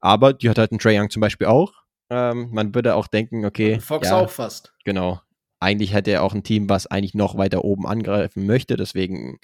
Aber 0.01 0.33
die 0.33 0.51
hat 0.51 0.59
halt 0.59 0.73
einen 0.73 0.81
Trae 0.81 0.99
Young 0.99 1.11
zum 1.11 1.21
Beispiel 1.21 1.47
auch 1.47 1.81
ähm, 2.11 2.49
man 2.51 2.75
würde 2.75 2.97
auch 2.97 3.07
denken, 3.07 3.45
okay. 3.45 3.79
Fox 3.81 4.09
ja, 4.09 4.17
auch 4.17 4.31
fast. 4.31 4.75
Genau. 4.85 5.21
Eigentlich 5.61 5.95
hätte 5.95 6.11
er 6.11 6.25
auch 6.25 6.35
ein 6.35 6.43
Team, 6.43 6.69
was 6.69 6.87
eigentlich 6.89 7.15
noch 7.15 7.37
weiter 7.37 7.65
oben 7.65 7.87
angreifen 7.87 8.47
möchte. 8.47 8.77
Deswegen 8.77 9.39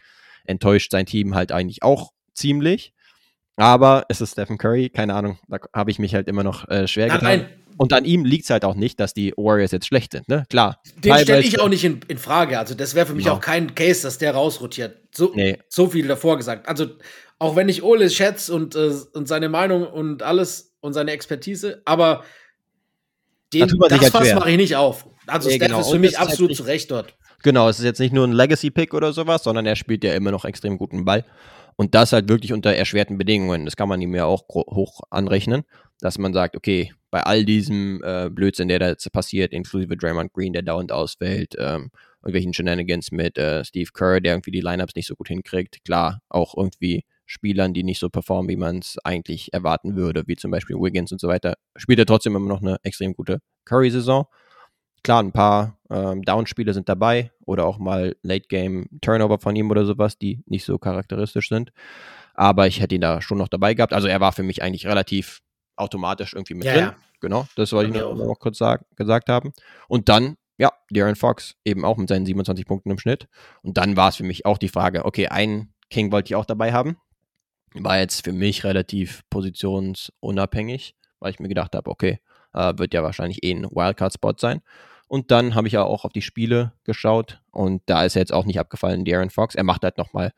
enttäuscht 0.45 0.91
sein 0.91 1.07
Team 1.07 1.35
halt 1.35 1.53
eigentlich 1.53 1.83
auch 1.83 2.13
ziemlich. 2.35 2.93
Aber 3.57 4.05
es 4.09 4.21
ist 4.21 4.33
Stephen 4.33 4.59
Curry, 4.59 4.91
keine 4.91 5.15
Ahnung, 5.15 5.39
da 5.49 5.59
habe 5.75 5.91
ich 5.91 5.99
mich 5.99 6.15
halt 6.15 6.29
immer 6.29 6.43
noch 6.43 6.69
äh, 6.69 6.87
schwer 6.87 7.07
getan. 7.07 7.23
Nein. 7.23 7.49
Und 7.79 7.93
an 7.93 8.05
ihm 8.05 8.25
liegt 8.25 8.45
es 8.45 8.51
halt 8.51 8.65
auch 8.65 8.75
nicht, 8.75 8.99
dass 9.01 9.13
die 9.13 9.33
Warriors 9.37 9.71
jetzt 9.71 9.87
schlecht 9.87 10.13
sind, 10.13 10.29
ne? 10.29 10.45
Klar. 10.49 10.81
Den 11.05 11.19
stelle 11.19 11.43
ich 11.43 11.61
auch 11.61 11.69
nicht 11.69 11.85
in, 11.85 12.01
in 12.09 12.19
Frage. 12.19 12.59
Also, 12.59 12.75
das 12.75 12.95
wäre 12.95 13.07
für 13.07 13.15
mich 13.15 13.27
no. 13.27 13.33
auch 13.33 13.41
kein 13.41 13.75
Case, 13.75 14.03
dass 14.03 14.19
der 14.19 14.35
rausrotiert. 14.35 14.97
So, 15.15 15.33
nee. 15.35 15.59
so 15.69 15.89
viel 15.89 16.09
davor 16.09 16.37
gesagt. 16.37 16.69
Also, 16.69 16.87
auch 17.39 17.57
wenn 17.57 17.69
ich 17.69 17.83
Ole 17.83 18.09
schätze 18.09 18.55
und, 18.55 18.75
äh, 18.75 18.93
und 19.13 19.29
seine 19.29 19.49
Meinung 19.49 19.87
und 19.87 20.23
alles 20.23 20.75
und 20.81 20.95
seine 20.95 21.11
Expertise, 21.11 21.83
aber 21.85 22.25
den, 23.53 23.69
da 23.69 23.89
das 23.89 24.01
halt 24.01 24.13
Fass 24.13 24.35
mache 24.35 24.51
ich 24.51 24.57
nicht 24.57 24.77
auf. 24.77 25.07
Also 25.27 25.49
nee, 25.49 25.57
Steph 25.57 25.69
genau. 25.69 25.81
ist 25.81 25.91
für 25.91 25.99
mich 25.99 26.19
absolut 26.19 26.51
halt 26.51 26.57
zu 26.57 26.63
Recht 26.65 26.91
dort. 26.91 27.15
Genau, 27.43 27.69
es 27.69 27.79
ist 27.79 27.85
jetzt 27.85 28.01
nicht 28.01 28.13
nur 28.13 28.27
ein 28.27 28.33
Legacy-Pick 28.33 28.95
oder 28.95 29.13
sowas, 29.13 29.45
sondern 29.45 29.67
er 29.67 29.77
spielt 29.77 30.03
ja 30.03 30.15
immer 30.15 30.31
noch 30.31 30.45
extrem 30.45 30.79
guten 30.79 31.05
Ball. 31.05 31.25
Und 31.77 31.95
das 31.95 32.13
halt 32.13 32.29
wirklich 32.29 32.53
unter 32.53 32.75
erschwerten 32.75 33.19
Bedingungen. 33.19 33.67
Das 33.67 33.77
kann 33.77 33.89
man 33.89 34.01
ihm 34.01 34.15
ja 34.15 34.25
auch 34.25 34.49
hoch 34.49 35.03
anrechnen, 35.11 35.65
dass 36.01 36.19
man 36.19 36.33
sagt, 36.33 36.57
okay, 36.57 36.93
bei 37.17 37.23
all 37.23 37.47
diesem 37.47 38.03
äh, 38.05 38.29
Blödsinn, 38.29 38.69
der 38.69 38.79
da 38.79 38.89
jetzt 38.89 39.11
passiert, 39.11 39.55
inklusive 39.55 39.97
Draymond 39.97 40.35
Green, 40.35 40.53
der 40.53 40.61
dauernd 40.61 40.93
ausfällt, 40.93 41.55
ähm, 41.59 41.89
irgendwelchen 42.21 42.53
Shenanigans 42.53 43.11
mit 43.11 43.39
äh, 43.39 43.65
Steve 43.65 43.89
Kerr, 43.95 44.21
der 44.21 44.35
irgendwie 44.35 44.51
die 44.51 44.61
Lineups 44.61 44.95
nicht 44.95 45.07
so 45.07 45.15
gut 45.15 45.29
hinkriegt, 45.29 45.83
klar, 45.83 46.21
auch 46.29 46.55
irgendwie 46.55 47.07
Spielern, 47.25 47.73
die 47.73 47.85
nicht 47.85 48.01
so 48.01 48.11
performen, 48.11 48.51
wie 48.51 48.57
man 48.57 48.81
es 48.81 48.99
eigentlich 49.03 49.55
erwarten 49.55 49.97
würde, 49.97 50.25
wie 50.27 50.37
zum 50.37 50.51
Beispiel 50.51 50.77
Wiggins 50.77 51.11
und 51.11 51.19
so 51.19 51.29
weiter, 51.29 51.55
spielt 51.75 51.99
er 51.99 52.05
trotzdem 52.05 52.37
immer 52.37 52.51
noch 52.51 52.61
eine 52.61 52.77
extrem 52.83 53.15
gute 53.15 53.39
Curry-Saison. 53.65 54.27
Klar, 55.03 55.23
ein 55.23 55.33
paar 55.33 55.79
ähm, 55.89 56.21
Downspiele 56.21 56.75
sind 56.75 56.91
dabei 56.91 57.33
oder 57.47 57.65
auch 57.65 57.79
mal 57.79 58.15
Late-Game-Turnover 58.25 59.39
von 59.39 59.57
ihm 59.57 59.71
oder 59.71 59.87
sowas, 59.87 60.19
die 60.19 60.43
nicht 60.45 60.67
so 60.67 60.77
charakteristisch 60.77 61.49
sind. 61.49 61.73
Aber 62.35 62.67
ich 62.67 62.83
hätte 62.83 62.95
ihn 62.95 63.01
da 63.01 63.23
schon 63.23 63.39
noch 63.39 63.49
dabei 63.49 63.73
gehabt. 63.73 63.95
Also 63.95 64.07
er 64.07 64.21
war 64.21 64.33
für 64.33 64.43
mich 64.43 64.63
eigentlich 64.63 64.87
relativ 64.87 65.41
automatisch 65.77 66.35
irgendwie 66.35 66.55
mit 66.55 66.65
ja, 66.65 66.73
drin. 66.73 66.85
Ja. 66.85 66.97
Genau, 67.21 67.47
das 67.57 67.73
wollte 67.73 67.91
ich 67.91 67.97
noch, 67.97 68.15
noch 68.15 68.39
kurz 68.39 68.59
sag, 68.59 68.85
gesagt 68.97 69.29
haben. 69.29 69.53
Und 69.89 70.09
dann, 70.09 70.37
ja, 70.59 70.73
Darren 70.91 71.17
Fox 71.17 71.55
eben 71.65 71.85
auch 71.85 71.97
mit 71.97 72.09
seinen 72.09 72.27
27 72.27 72.67
Punkten 72.67 72.91
im 72.91 72.99
Schnitt. 72.99 73.29
Und 73.63 73.77
dann 73.77 73.97
war 73.97 74.09
es 74.09 74.17
für 74.17 74.25
mich 74.25 74.47
auch 74.47 74.59
die 74.59 74.69
Frage, 74.69 75.05
okay, 75.05 75.29
einen 75.29 75.73
King 75.91 76.13
wollte 76.13 76.29
ich 76.29 76.35
auch 76.35 76.45
dabei 76.45 76.73
haben 76.73 76.97
war 77.85 77.99
jetzt 77.99 78.25
für 78.25 78.33
mich 78.33 78.65
relativ 78.65 79.23
positionsunabhängig, 79.31 80.95
weil 81.21 81.31
ich 81.31 81.41
mir 81.41 81.49
gedacht 81.49 81.75
habe, 81.75 81.91
okay, 81.91 82.21
äh, 82.53 82.75
wird 82.77 82.95
ja 82.95 83.03
wahrscheinlich 83.03 83.43
eh 83.43 83.53
ein 83.53 83.65
Wildcard-Spot 83.65 84.35
sein. 84.39 84.63
Und 85.09 85.31
dann 85.31 85.55
habe 85.55 85.69
ich 85.69 85.75
ja 85.75 85.85
auch 85.85 86.05
auf 86.05 86.13
die 86.13 86.23
Spiele 86.23 86.73
geschaut 86.85 87.41
und 87.53 87.83
da 87.87 88.05
ist 88.05 88.17
er 88.17 88.23
jetzt 88.23 88.33
auch 88.33 88.45
nicht 88.45 88.59
abgefallen, 88.59 89.05
Darren 89.05 89.31
Fox. 89.31 89.55
Er 89.55 89.63
macht 89.63 89.85
halt 89.85 89.99
nochmal 89.99 90.33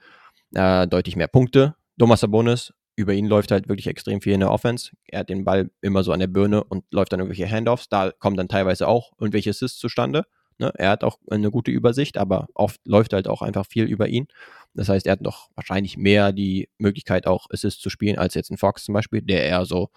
äh, 0.55 0.87
deutlich 0.87 1.17
mehr 1.17 1.29
Punkte. 1.29 1.75
Thomas 1.99 2.21
Sabonis, 2.21 2.75
über 2.99 3.15
ihn 3.15 3.27
läuft 3.27 3.53
halt 3.53 3.69
wirklich 3.69 3.87
extrem 3.87 4.21
viel 4.21 4.33
in 4.33 4.41
der 4.41 4.51
Offense. 4.51 4.91
Er 5.07 5.21
hat 5.21 5.29
den 5.29 5.45
Ball 5.45 5.71
immer 5.81 6.03
so 6.03 6.11
an 6.11 6.19
der 6.19 6.27
Birne 6.27 6.65
und 6.65 6.85
läuft 6.91 7.13
dann 7.13 7.21
irgendwelche 7.21 7.49
Handoffs. 7.49 7.89
Da 7.89 8.11
kommen 8.11 8.37
dann 8.37 8.49
teilweise 8.49 8.89
auch 8.89 9.13
irgendwelche 9.21 9.51
Assists 9.51 9.79
zustande. 9.79 10.25
Ne? 10.59 10.73
Er 10.77 10.91
hat 10.91 11.05
auch 11.05 11.19
eine 11.31 11.53
gute 11.53 11.71
Übersicht, 11.71 12.19
aber 12.19 12.49
oft 12.55 12.81
läuft 12.85 13.13
halt 13.13 13.29
auch 13.29 13.41
einfach 13.41 13.67
viel 13.67 13.85
über 13.85 14.09
ihn. 14.09 14.27
Das 14.75 14.89
heißt, 14.89 15.07
er 15.07 15.13
hat 15.13 15.21
noch 15.21 15.49
wahrscheinlich 15.55 15.97
mehr 15.97 16.33
die 16.33 16.71
Möglichkeit, 16.79 17.29
auch 17.29 17.47
Assists 17.51 17.81
zu 17.81 17.89
spielen, 17.89 18.19
als 18.19 18.35
jetzt 18.35 18.51
ein 18.51 18.59
Fox 18.59 18.83
zum 18.83 18.95
Beispiel, 18.95 19.23
der 19.23 19.45
eher 19.45 19.65
so 19.65 19.91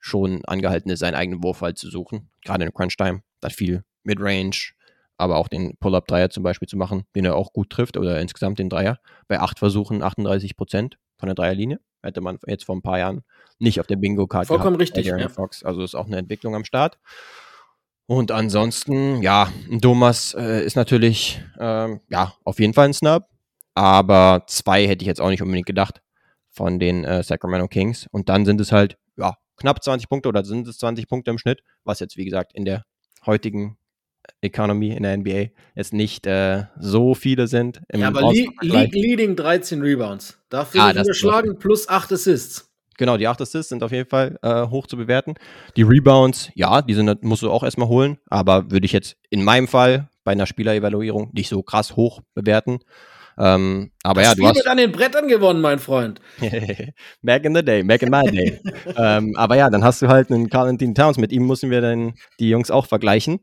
schon 0.00 0.42
angehalten 0.46 0.90
ist, 0.90 1.00
seinen 1.00 1.14
eigenen 1.14 1.42
Wurf 1.42 1.60
halt 1.60 1.76
zu 1.76 1.90
suchen. 1.90 2.30
Gerade 2.42 2.64
in 2.64 2.72
Crunch-Time. 2.72 3.22
Da 3.40 3.50
viel 3.50 3.84
Midrange, 4.02 4.72
aber 5.18 5.36
auch 5.36 5.48
den 5.48 5.76
Pull-Up-Dreier 5.76 6.30
zum 6.30 6.42
Beispiel 6.42 6.68
zu 6.68 6.78
machen, 6.78 7.04
den 7.14 7.26
er 7.26 7.36
auch 7.36 7.52
gut 7.52 7.68
trifft 7.68 7.98
oder 7.98 8.18
insgesamt 8.18 8.58
den 8.58 8.70
Dreier. 8.70 8.98
Bei 9.28 9.40
acht 9.40 9.58
Versuchen 9.58 10.02
38 10.02 10.56
Prozent 10.56 10.96
von 11.18 11.26
der 11.26 11.34
Dreierlinie. 11.34 11.80
Hätte 12.02 12.20
man 12.20 12.38
jetzt 12.46 12.64
vor 12.64 12.76
ein 12.76 12.82
paar 12.82 12.98
Jahren 12.98 13.24
nicht 13.58 13.80
auf 13.80 13.86
der 13.86 13.96
Bingo-Karte 13.96 14.46
Vollkommen 14.46 14.78
gehabt, 14.78 14.96
richtig. 14.96 15.06
Ja. 15.06 15.28
Fox. 15.28 15.64
Also 15.64 15.82
ist 15.82 15.94
auch 15.94 16.06
eine 16.06 16.18
Entwicklung 16.18 16.54
am 16.54 16.64
Start. 16.64 16.98
Und 18.06 18.30
ansonsten, 18.30 19.22
ja, 19.22 19.52
Thomas 19.82 20.34
äh, 20.34 20.64
ist 20.64 20.76
natürlich, 20.76 21.42
ähm, 21.58 22.00
ja, 22.08 22.34
auf 22.44 22.60
jeden 22.60 22.72
Fall 22.72 22.86
ein 22.86 22.94
Snub. 22.94 23.24
Aber 23.74 24.44
zwei 24.46 24.86
hätte 24.86 25.02
ich 25.02 25.08
jetzt 25.08 25.20
auch 25.20 25.28
nicht 25.28 25.42
unbedingt 25.42 25.66
gedacht 25.66 26.00
von 26.50 26.78
den 26.78 27.04
äh, 27.04 27.22
Sacramento 27.22 27.68
Kings. 27.68 28.06
Und 28.10 28.28
dann 28.28 28.44
sind 28.44 28.60
es 28.60 28.72
halt, 28.72 28.96
ja, 29.16 29.36
knapp 29.56 29.82
20 29.82 30.08
Punkte 30.08 30.28
oder 30.28 30.44
sind 30.44 30.68
es 30.68 30.78
20 30.78 31.08
Punkte 31.08 31.30
im 31.30 31.38
Schnitt, 31.38 31.62
was 31.84 32.00
jetzt, 32.00 32.16
wie 32.16 32.24
gesagt, 32.24 32.54
in 32.54 32.64
der 32.64 32.84
heutigen 33.26 33.76
Economy 34.40 34.90
in 34.90 35.02
der 35.02 35.16
NBA 35.16 35.50
jetzt 35.74 35.92
nicht 35.92 36.26
äh, 36.26 36.64
so 36.78 37.14
viele 37.14 37.46
sind. 37.46 37.80
ja, 37.94 38.08
aber 38.08 38.32
League, 38.32 38.52
League 38.62 38.94
Leading 38.94 39.36
13 39.36 39.82
Rebounds. 39.82 40.38
Dafür 40.48 40.82
ah, 40.82 40.92
überschlagen 40.92 41.58
plus 41.58 41.88
8 41.88 42.12
Assists. 42.12 42.70
Genau, 42.98 43.16
die 43.16 43.28
8 43.28 43.40
Assists 43.42 43.68
sind 43.68 43.82
auf 43.82 43.92
jeden 43.92 44.08
Fall 44.08 44.38
äh, 44.42 44.66
hoch 44.68 44.86
zu 44.86 44.96
bewerten. 44.96 45.34
Die 45.76 45.82
Rebounds, 45.82 46.50
ja, 46.54 46.82
die 46.82 46.94
sind, 46.94 47.22
musst 47.22 47.42
du 47.42 47.50
auch 47.50 47.62
erstmal 47.62 47.88
holen, 47.88 48.18
aber 48.28 48.70
würde 48.70 48.86
ich 48.86 48.92
jetzt 48.92 49.16
in 49.30 49.44
meinem 49.44 49.68
Fall 49.68 50.08
bei 50.24 50.32
einer 50.32 50.46
Spielerevaluierung 50.46 51.30
nicht 51.32 51.48
so 51.48 51.62
krass 51.62 51.96
hoch 51.96 52.20
bewerten. 52.34 52.78
Ähm, 53.38 53.90
aber 54.02 54.22
das 54.22 54.30
ja, 54.30 54.34
du 54.34 54.46
hast 54.46 54.56
wird 54.56 54.66
an 54.66 54.78
den 54.78 54.92
Brettern 54.92 55.28
gewonnen, 55.28 55.60
mein 55.60 55.78
Freund. 55.78 56.20
back 57.22 57.44
in 57.44 57.54
the 57.54 57.62
day, 57.62 57.82
back 57.82 58.02
in 58.02 58.10
my 58.10 58.22
day. 58.24 58.58
ähm, 58.96 59.34
aber 59.36 59.56
ja, 59.56 59.68
dann 59.68 59.84
hast 59.84 60.00
du 60.00 60.08
halt 60.08 60.30
einen 60.30 60.48
Carl 60.48 60.68
Anthony 60.68 60.94
Towns. 60.94 61.18
Mit 61.18 61.32
ihm 61.32 61.46
müssen 61.46 61.70
wir 61.70 61.82
dann 61.82 62.14
die 62.40 62.48
Jungs 62.48 62.70
auch 62.70 62.86
vergleichen. 62.86 63.40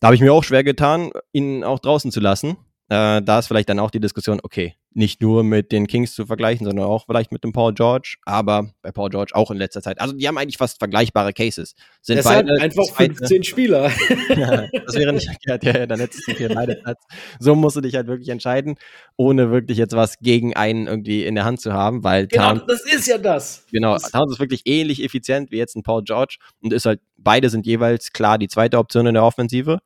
Da 0.00 0.08
habe 0.08 0.14
ich 0.14 0.20
mir 0.20 0.32
auch 0.32 0.44
schwer 0.44 0.64
getan, 0.64 1.10
ihn 1.32 1.64
auch 1.64 1.78
draußen 1.78 2.10
zu 2.10 2.20
lassen. 2.20 2.56
Äh, 2.88 3.22
da 3.22 3.38
ist 3.38 3.46
vielleicht 3.46 3.68
dann 3.68 3.78
auch 3.78 3.90
die 3.90 4.00
Diskussion, 4.00 4.40
okay, 4.42 4.74
nicht 4.96 5.20
nur 5.20 5.44
mit 5.44 5.72
den 5.72 5.86
Kings 5.86 6.14
zu 6.14 6.24
vergleichen, 6.24 6.66
sondern 6.66 6.86
auch 6.86 7.04
vielleicht 7.04 7.30
mit 7.30 7.44
dem 7.44 7.52
Paul 7.52 7.74
George, 7.74 8.16
aber 8.24 8.70
bei 8.80 8.92
Paul 8.92 9.10
George 9.10 9.32
auch 9.34 9.50
in 9.50 9.58
letzter 9.58 9.82
Zeit. 9.82 10.00
Also 10.00 10.14
die 10.14 10.26
haben 10.26 10.38
eigentlich 10.38 10.56
fast 10.56 10.78
vergleichbare 10.78 11.34
Cases. 11.34 11.74
Sind 12.00 12.16
Deshalb 12.16 12.46
beide 12.46 12.62
einfach 12.62 12.84
15 12.94 13.44
Spieler. 13.44 13.90
ja, 14.36 14.66
das 14.86 14.94
wäre 14.94 15.12
nicht 15.12 15.26
verkehrt, 15.26 15.64
ja, 15.64 15.86
dann 15.86 16.00
hättest 16.00 16.26
du 16.26 16.32
hier 16.32 16.48
beide 16.48 16.76
Platz. 16.76 17.04
So 17.38 17.54
musst 17.54 17.76
du 17.76 17.82
dich 17.82 17.94
halt 17.94 18.06
wirklich 18.06 18.30
entscheiden, 18.30 18.76
ohne 19.16 19.50
wirklich 19.50 19.76
jetzt 19.76 19.94
was 19.94 20.18
gegen 20.18 20.56
einen 20.56 20.86
irgendwie 20.86 21.24
in 21.24 21.34
der 21.34 21.44
Hand 21.44 21.60
zu 21.60 21.74
haben, 21.74 22.02
weil 22.02 22.26
Genau, 22.26 22.54
Towns, 22.54 22.62
das 22.66 22.80
ist 22.86 23.06
ja 23.06 23.18
das. 23.18 23.66
Genau, 23.70 23.92
das 23.92 24.10
Towns 24.10 24.32
ist 24.32 24.40
wirklich 24.40 24.62
ähnlich 24.64 25.04
effizient 25.04 25.50
wie 25.50 25.58
jetzt 25.58 25.76
ein 25.76 25.82
Paul 25.82 26.04
George 26.04 26.38
und 26.62 26.72
ist 26.72 26.86
halt, 26.86 27.00
beide 27.18 27.50
sind 27.50 27.66
jeweils 27.66 28.12
klar 28.12 28.38
die 28.38 28.48
zweite 28.48 28.78
Option 28.78 29.06
in 29.06 29.14
der 29.14 29.24
Offensive 29.24 29.80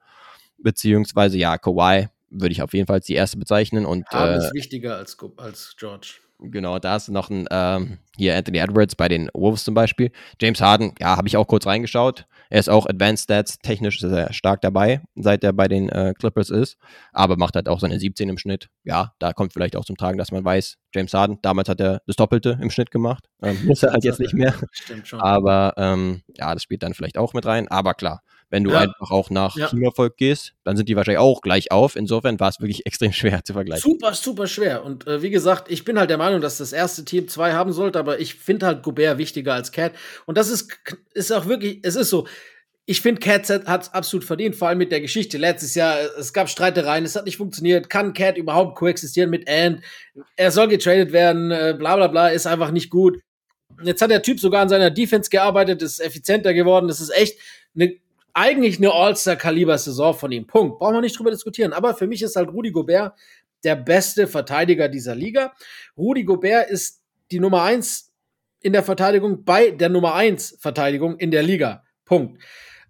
beziehungsweise 0.62 1.36
ja, 1.36 1.58
Kawhi 1.58 2.08
würde 2.30 2.52
ich 2.52 2.62
auf 2.62 2.72
jeden 2.72 2.86
Fall 2.86 2.96
als 2.96 3.06
die 3.06 3.14
erste 3.14 3.36
bezeichnen. 3.36 3.86
Und, 3.86 4.06
Harden 4.08 4.40
äh, 4.40 4.44
ist 4.44 4.54
wichtiger 4.54 4.96
als, 4.96 5.16
als 5.36 5.74
George. 5.76 6.20
Genau, 6.42 6.78
da 6.78 6.96
ist 6.96 7.08
noch 7.08 7.28
ein, 7.28 7.46
ähm, 7.50 7.98
hier 8.16 8.34
Anthony 8.34 8.58
Edwards 8.58 8.94
bei 8.94 9.08
den 9.08 9.28
Wolves 9.34 9.64
zum 9.64 9.74
Beispiel. 9.74 10.10
James 10.40 10.60
Harden, 10.60 10.94
ja, 10.98 11.16
habe 11.16 11.28
ich 11.28 11.36
auch 11.36 11.46
kurz 11.46 11.66
reingeschaut. 11.66 12.26
Er 12.48 12.58
ist 12.58 12.70
auch 12.70 12.86
Advanced 12.86 13.24
Stats 13.24 13.58
technisch 13.58 14.00
sehr 14.00 14.32
stark 14.32 14.62
dabei, 14.62 15.02
seit 15.14 15.44
er 15.44 15.52
bei 15.52 15.68
den 15.68 15.88
äh, 15.90 16.14
Clippers 16.18 16.50
ist. 16.50 16.78
Aber 17.12 17.36
macht 17.36 17.56
halt 17.56 17.68
auch 17.68 17.78
seine 17.78 18.00
17 18.00 18.28
im 18.28 18.38
Schnitt. 18.38 18.70
Ja, 18.84 19.12
da 19.18 19.32
kommt 19.32 19.52
vielleicht 19.52 19.76
auch 19.76 19.84
zum 19.84 19.96
Tragen, 19.96 20.18
dass 20.18 20.32
man 20.32 20.44
weiß, 20.44 20.76
James 20.94 21.12
Harden, 21.12 21.38
damals 21.42 21.68
hat 21.68 21.80
er 21.80 22.00
das 22.06 22.16
Doppelte 22.16 22.58
im 22.60 22.70
Schnitt 22.70 22.90
gemacht. 22.90 23.28
Ähm, 23.42 23.58
muss 23.66 23.82
er 23.82 23.92
halt 23.92 24.04
jetzt 24.04 24.20
nicht 24.20 24.34
mehr. 24.34 24.54
Stimmt 24.72 25.06
schon. 25.06 25.20
Aber 25.20 25.74
ähm, 25.76 26.22
ja, 26.36 26.54
das 26.54 26.62
spielt 26.62 26.82
dann 26.82 26.94
vielleicht 26.94 27.18
auch 27.18 27.34
mit 27.34 27.44
rein. 27.44 27.68
Aber 27.68 27.94
klar, 27.94 28.22
wenn 28.50 28.64
du 28.64 28.72
ja. 28.72 28.80
einfach 28.80 29.10
auch 29.10 29.30
nach 29.30 29.56
ja. 29.56 29.68
Teamerfolg 29.68 30.16
gehst, 30.16 30.54
dann 30.64 30.76
sind 30.76 30.88
die 30.88 30.96
wahrscheinlich 30.96 31.20
auch 31.20 31.40
gleich 31.40 31.70
auf. 31.70 31.94
Insofern 31.94 32.38
war 32.40 32.48
es 32.48 32.60
wirklich 32.60 32.84
extrem 32.86 33.12
schwer 33.12 33.42
zu 33.44 33.52
vergleichen. 33.52 33.90
Super, 33.90 34.12
super 34.12 34.46
schwer. 34.46 34.84
Und 34.84 35.06
äh, 35.06 35.22
wie 35.22 35.30
gesagt, 35.30 35.70
ich 35.70 35.84
bin 35.84 35.98
halt 35.98 36.10
der 36.10 36.18
Meinung, 36.18 36.40
dass 36.40 36.58
das 36.58 36.72
erste 36.72 37.04
Team 37.04 37.28
zwei 37.28 37.52
haben 37.52 37.72
sollte, 37.72 37.98
aber 37.98 38.20
ich 38.20 38.34
finde 38.34 38.66
halt 38.66 38.82
Gobert 38.82 39.18
wichtiger 39.18 39.54
als 39.54 39.72
Cat. 39.72 39.92
Und 40.26 40.36
das 40.36 40.50
ist, 40.50 40.76
ist 41.14 41.32
auch 41.32 41.46
wirklich, 41.46 41.78
es 41.82 41.96
ist 41.96 42.10
so. 42.10 42.26
Ich 42.86 43.02
finde, 43.02 43.20
Cat 43.20 43.48
hat 43.48 43.82
es 43.82 43.94
absolut 43.94 44.24
verdient, 44.24 44.56
vor 44.56 44.66
allem 44.66 44.78
mit 44.78 44.90
der 44.90 45.00
Geschichte. 45.00 45.38
Letztes 45.38 45.76
Jahr, 45.76 45.96
es 46.18 46.32
gab 46.32 46.48
Streitereien, 46.48 47.04
es 47.04 47.14
hat 47.14 47.24
nicht 47.24 47.36
funktioniert. 47.36 47.88
Kann 47.88 48.14
Cat 48.14 48.36
überhaupt 48.36 48.76
koexistieren 48.76 49.30
mit 49.30 49.48
Ant? 49.48 49.82
Er 50.34 50.50
soll 50.50 50.66
getradet 50.66 51.12
werden, 51.12 51.52
äh, 51.52 51.76
bla 51.78 51.94
bla 51.94 52.08
bla, 52.08 52.28
ist 52.30 52.48
einfach 52.48 52.72
nicht 52.72 52.90
gut. 52.90 53.20
Jetzt 53.84 54.02
hat 54.02 54.10
der 54.10 54.22
Typ 54.22 54.40
sogar 54.40 54.62
an 54.62 54.68
seiner 54.68 54.90
Defense 54.90 55.30
gearbeitet, 55.30 55.82
ist 55.82 56.00
effizienter 56.00 56.52
geworden. 56.52 56.88
Das 56.88 57.00
ist 57.00 57.10
echt 57.10 57.38
eine 57.76 57.94
eigentlich 58.34 58.78
eine 58.78 58.92
All-Star-Kaliber-Saison 58.92 60.14
von 60.14 60.32
ihm. 60.32 60.46
Punkt. 60.46 60.78
Brauchen 60.78 60.94
wir 60.94 61.00
nicht 61.00 61.18
drüber 61.18 61.30
diskutieren. 61.30 61.72
Aber 61.72 61.94
für 61.94 62.06
mich 62.06 62.22
ist 62.22 62.36
halt 62.36 62.50
Rudi 62.50 62.70
Gobert 62.70 63.14
der 63.64 63.76
beste 63.76 64.26
Verteidiger 64.26 64.88
dieser 64.88 65.14
Liga. 65.14 65.52
Rudi 65.96 66.24
Gobert 66.24 66.70
ist 66.70 67.02
die 67.30 67.40
Nummer 67.40 67.62
eins 67.62 68.12
in 68.60 68.72
der 68.72 68.82
Verteidigung 68.82 69.44
bei 69.44 69.70
der 69.70 69.88
Nummer 69.88 70.14
eins 70.14 70.56
Verteidigung 70.60 71.18
in 71.18 71.30
der 71.30 71.42
Liga. 71.42 71.84
Punkt. 72.04 72.42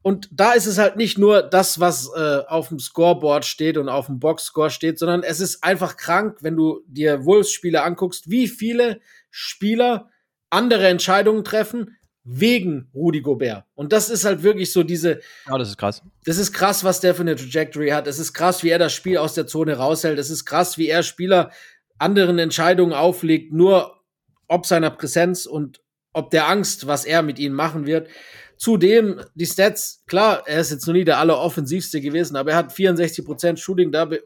Und 0.02 0.30
da 0.32 0.52
ist 0.52 0.66
es 0.66 0.78
halt 0.78 0.96
nicht 0.96 1.18
nur 1.18 1.42
das, 1.42 1.78
was 1.78 2.10
äh, 2.16 2.38
auf 2.46 2.68
dem 2.68 2.78
Scoreboard 2.78 3.44
steht 3.44 3.76
und 3.76 3.88
auf 3.90 4.06
dem 4.06 4.18
Boxscore 4.18 4.70
steht, 4.70 4.98
sondern 4.98 5.22
es 5.22 5.40
ist 5.40 5.62
einfach 5.62 5.96
krank, 5.96 6.38
wenn 6.40 6.56
du 6.56 6.80
dir 6.86 7.26
Wolves-Spiele 7.26 7.82
anguckst, 7.82 8.30
wie 8.30 8.48
viele 8.48 9.00
Spieler 9.30 10.08
andere 10.48 10.88
Entscheidungen 10.88 11.44
treffen, 11.44 11.98
wegen 12.24 12.88
Rudi 12.94 13.20
Gobert. 13.20 13.64
Und 13.74 13.92
das 13.92 14.10
ist 14.10 14.24
halt 14.24 14.42
wirklich 14.42 14.72
so 14.72 14.82
diese. 14.82 15.20
Ja, 15.48 15.58
das 15.58 15.68
ist 15.68 15.76
krass. 15.78 16.02
Das 16.24 16.38
ist 16.38 16.52
krass, 16.52 16.84
was 16.84 17.00
der 17.00 17.14
für 17.14 17.22
eine 17.22 17.36
Trajectory 17.36 17.88
hat. 17.90 18.06
Es 18.06 18.18
ist 18.18 18.32
krass, 18.32 18.62
wie 18.62 18.68
er 18.68 18.78
das 18.78 18.92
Spiel 18.92 19.18
aus 19.18 19.34
der 19.34 19.46
Zone 19.46 19.74
raushält. 19.76 20.18
Es 20.18 20.30
ist 20.30 20.44
krass, 20.44 20.78
wie 20.78 20.88
er 20.88 21.02
Spieler 21.02 21.50
anderen 21.98 22.38
Entscheidungen 22.38 22.92
auflegt, 22.92 23.52
nur 23.52 24.00
ob 24.48 24.66
seiner 24.66 24.90
Präsenz 24.90 25.46
und 25.46 25.80
ob 26.12 26.30
der 26.30 26.48
Angst, 26.48 26.86
was 26.86 27.04
er 27.04 27.22
mit 27.22 27.38
ihnen 27.38 27.54
machen 27.54 27.86
wird. 27.86 28.08
Zudem, 28.56 29.22
die 29.34 29.46
Stats, 29.46 30.02
klar, 30.06 30.42
er 30.46 30.60
ist 30.60 30.70
jetzt 30.70 30.86
noch 30.86 30.92
nie 30.92 31.04
der 31.04 31.18
alleroffensivste 31.18 32.00
gewesen, 32.00 32.36
aber 32.36 32.50
er 32.50 32.56
hat 32.58 32.72
64% 32.72 33.56
Shooting, 33.56 33.90
dabei 33.90 34.18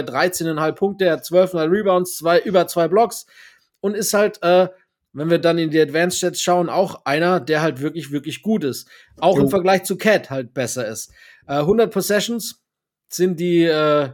13,5 0.00 0.72
Punkte, 0.72 1.04
er 1.06 1.12
hat 1.14 1.24
12,5 1.24 1.70
Rebounds, 1.70 2.16
zwei, 2.16 2.40
über 2.40 2.66
zwei 2.68 2.88
Blocks 2.88 3.26
und 3.80 3.94
ist 3.94 4.14
halt 4.14 4.42
äh, 4.42 4.68
wenn 5.12 5.30
wir 5.30 5.38
dann 5.38 5.58
in 5.58 5.70
die 5.70 5.80
Advanced 5.80 6.18
Stats 6.18 6.40
schauen, 6.40 6.68
auch 6.68 7.04
einer, 7.04 7.40
der 7.40 7.62
halt 7.62 7.80
wirklich, 7.80 8.10
wirklich 8.10 8.42
gut 8.42 8.64
ist. 8.64 8.88
Auch 9.18 9.36
jo. 9.36 9.44
im 9.44 9.50
Vergleich 9.50 9.84
zu 9.84 9.96
Cat 9.96 10.30
halt 10.30 10.54
besser 10.54 10.86
ist. 10.86 11.12
Äh, 11.46 11.54
100 11.54 11.92
Possessions 11.92 12.62
sind 13.08 13.38
die, 13.38 13.64
äh, 13.64 14.10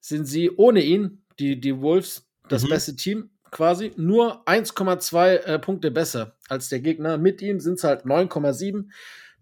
sind 0.00 0.26
sie 0.26 0.50
ohne 0.50 0.82
ihn, 0.82 1.24
die, 1.38 1.60
die 1.60 1.80
Wolves, 1.80 2.28
das 2.48 2.64
mhm. 2.64 2.68
beste 2.68 2.96
Team 2.96 3.30
quasi, 3.50 3.92
nur 3.96 4.46
1,2 4.46 5.28
äh, 5.28 5.58
Punkte 5.58 5.90
besser 5.90 6.36
als 6.48 6.68
der 6.68 6.80
Gegner. 6.80 7.18
Mit 7.18 7.42
ihm 7.42 7.60
sind 7.60 7.74
es 7.74 7.84
halt 7.84 8.04
9,7. 8.04 8.86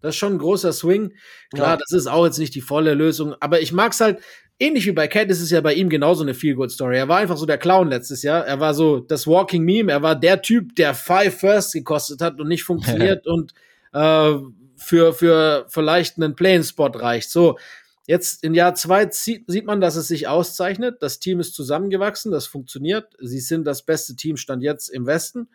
Das 0.01 0.15
ist 0.15 0.19
schon 0.19 0.33
ein 0.33 0.39
großer 0.39 0.73
Swing. 0.73 1.13
Klar, 1.53 1.71
ja. 1.71 1.77
das 1.77 1.91
ist 1.91 2.07
auch 2.07 2.25
jetzt 2.25 2.39
nicht 2.39 2.55
die 2.55 2.61
volle 2.61 2.93
Lösung, 2.93 3.35
aber 3.39 3.61
ich 3.61 3.71
mag's 3.71 3.99
halt, 3.99 4.19
ähnlich 4.59 4.85
wie 4.85 4.91
bei 4.91 5.07
Cat 5.07 5.29
ist 5.29 5.41
es 5.41 5.51
ja 5.51 5.61
bei 5.61 5.73
ihm 5.73 5.89
genauso 5.89 6.23
eine 6.23 6.33
Feel-Good-Story. 6.33 6.97
Er 6.97 7.07
war 7.07 7.17
einfach 7.17 7.37
so 7.37 7.45
der 7.45 7.57
Clown 7.57 7.87
letztes 7.87 8.23
Jahr. 8.23 8.45
Er 8.45 8.59
war 8.59 8.73
so 8.73 8.99
das 8.99 9.25
Walking 9.25 9.63
Meme. 9.63 9.91
Er 9.91 10.01
war 10.01 10.15
der 10.15 10.41
Typ, 10.41 10.75
der 10.75 10.93
Five 10.93 11.39
First 11.39 11.73
gekostet 11.73 12.21
hat 12.21 12.39
und 12.39 12.47
nicht 12.47 12.63
funktioniert 12.63 13.25
und 13.27 13.53
äh, 13.93 14.33
für, 14.75 15.13
für 15.13 15.65
vielleicht 15.69 16.17
einen 16.17 16.35
Playing-Spot 16.35 16.91
reicht. 16.95 17.29
So, 17.29 17.57
jetzt 18.05 18.43
im 18.43 18.53
Jahr 18.53 18.75
zwei 18.75 19.09
sieht 19.11 19.65
man, 19.65 19.81
dass 19.81 19.95
es 19.95 20.07
sich 20.07 20.27
auszeichnet. 20.27 20.97
Das 21.01 21.19
Team 21.19 21.39
ist 21.39 21.53
zusammengewachsen, 21.53 22.31
das 22.31 22.47
funktioniert. 22.47 23.13
Sie 23.19 23.39
sind 23.39 23.65
das 23.65 23.83
beste 23.83 24.15
Team, 24.15 24.37
stand 24.37 24.63
jetzt 24.63 24.89
im 24.89 25.05
Westen. 25.05 25.49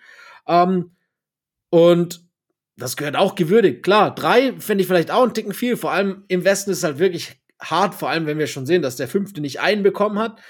Ähm, 0.46 0.92
und 1.70 2.24
das 2.76 2.96
gehört 2.96 3.16
auch 3.16 3.34
gewürdigt. 3.34 3.82
Klar, 3.82 4.14
drei 4.14 4.58
fände 4.58 4.82
ich 4.82 4.88
vielleicht 4.88 5.10
auch 5.10 5.22
einen 5.22 5.34
Ticken 5.34 5.54
viel. 5.54 5.76
Vor 5.76 5.92
allem 5.92 6.24
im 6.28 6.44
Westen 6.44 6.70
ist 6.70 6.84
halt 6.84 6.98
wirklich 6.98 7.40
hart, 7.60 7.94
vor 7.94 8.10
allem 8.10 8.26
wenn 8.26 8.38
wir 8.38 8.46
schon 8.46 8.66
sehen, 8.66 8.82
dass 8.82 8.96
der 8.96 9.08
fünfte 9.08 9.40
nicht 9.40 9.60
einen 9.60 9.82
bekommen 9.82 10.18
hat. 10.18 10.40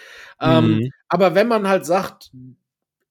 Ähm, 0.40 0.64
mhm. 0.64 0.80
Ähm, 0.80 0.90
aber 1.08 1.34
wenn 1.34 1.48
man 1.48 1.68
halt 1.68 1.86
sagt, 1.86 2.30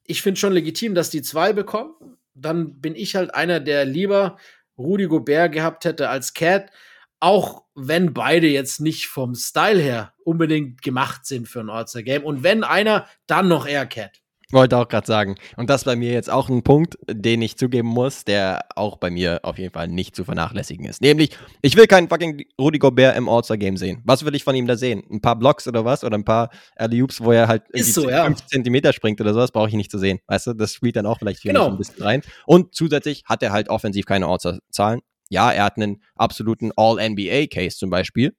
ich 0.05 0.21
finde 0.21 0.39
schon 0.39 0.53
legitim, 0.53 0.95
dass 0.95 1.09
die 1.09 1.21
zwei 1.21 1.53
bekommen, 1.53 1.93
dann 2.33 2.81
bin 2.81 2.95
ich 2.95 3.15
halt 3.15 3.33
einer, 3.35 3.59
der 3.59 3.85
lieber 3.85 4.37
Rudi 4.77 5.05
Gobert 5.05 5.51
gehabt 5.51 5.85
hätte 5.85 6.09
als 6.09 6.33
Cat, 6.33 6.71
auch 7.19 7.63
wenn 7.75 8.13
beide 8.13 8.47
jetzt 8.47 8.81
nicht 8.81 9.07
vom 9.07 9.35
Style 9.35 9.79
her 9.79 10.13
unbedingt 10.25 10.81
gemacht 10.81 11.25
sind 11.25 11.47
für 11.47 11.61
ein 11.61 11.69
All-Star-Game. 11.69 12.23
Und 12.23 12.43
wenn 12.43 12.63
einer, 12.63 13.07
dann 13.27 13.47
noch 13.47 13.65
eher 13.65 13.85
Cat. 13.85 14.22
Wollte 14.53 14.77
auch 14.77 14.87
gerade 14.87 15.07
sagen. 15.07 15.35
Und 15.57 15.71
das 15.71 15.83
bei 15.83 15.95
mir 15.95 16.11
jetzt 16.11 16.29
auch 16.29 16.47
ein 16.47 16.61
Punkt, 16.61 16.95
den 17.09 17.41
ich 17.41 17.57
zugeben 17.57 17.87
muss, 17.87 18.23
der 18.23 18.59
auch 18.75 18.97
bei 18.97 19.09
mir 19.09 19.39
auf 19.41 19.57
jeden 19.57 19.73
Fall 19.73 19.87
nicht 19.87 20.15
zu 20.15 20.23
vernachlässigen 20.23 20.85
ist. 20.85 21.01
Nämlich, 21.01 21.31
ich 21.63 21.75
will 21.75 21.87
keinen 21.87 22.07
fucking 22.07 22.45
Rudy 22.61 22.77
Gobert 22.77 23.17
im 23.17 23.27
All-Star-Game 23.27 23.77
sehen. 23.77 24.03
Was 24.05 24.23
will 24.23 24.35
ich 24.35 24.43
von 24.43 24.53
ihm 24.53 24.67
da 24.67 24.77
sehen? 24.77 25.01
Ein 25.09 25.21
paar 25.21 25.35
Blocks 25.35 25.67
oder 25.67 25.85
was? 25.85 26.03
Oder 26.03 26.19
ein 26.19 26.23
paar 26.23 26.51
alley 26.75 27.03
wo 27.17 27.31
er 27.31 27.47
halt 27.47 27.63
so, 27.73 28.07
ja. 28.07 28.25
5 28.25 28.45
Zentimeter 28.45 28.93
springt 28.93 29.19
oder 29.19 29.33
sowas, 29.33 29.51
brauche 29.51 29.69
ich 29.69 29.73
nicht 29.73 29.89
zu 29.89 29.97
sehen. 29.97 30.19
Weißt 30.27 30.45
du, 30.45 30.53
das 30.53 30.75
spielt 30.75 30.97
dann 30.97 31.07
auch 31.07 31.17
vielleicht 31.17 31.41
genau. 31.41 31.69
ein 31.69 31.77
bisschen 31.77 32.03
rein. 32.03 32.21
Und 32.45 32.75
zusätzlich 32.75 33.23
hat 33.25 33.41
er 33.41 33.51
halt 33.51 33.69
offensiv 33.69 34.05
keine 34.05 34.27
All-Star-Zahlen. 34.27 34.99
Ja, 35.29 35.51
er 35.51 35.63
hat 35.63 35.77
einen 35.77 36.03
absoluten 36.15 36.71
All-NBA-Case 36.75 37.75
zum 37.75 37.89
Beispiel 37.89 38.35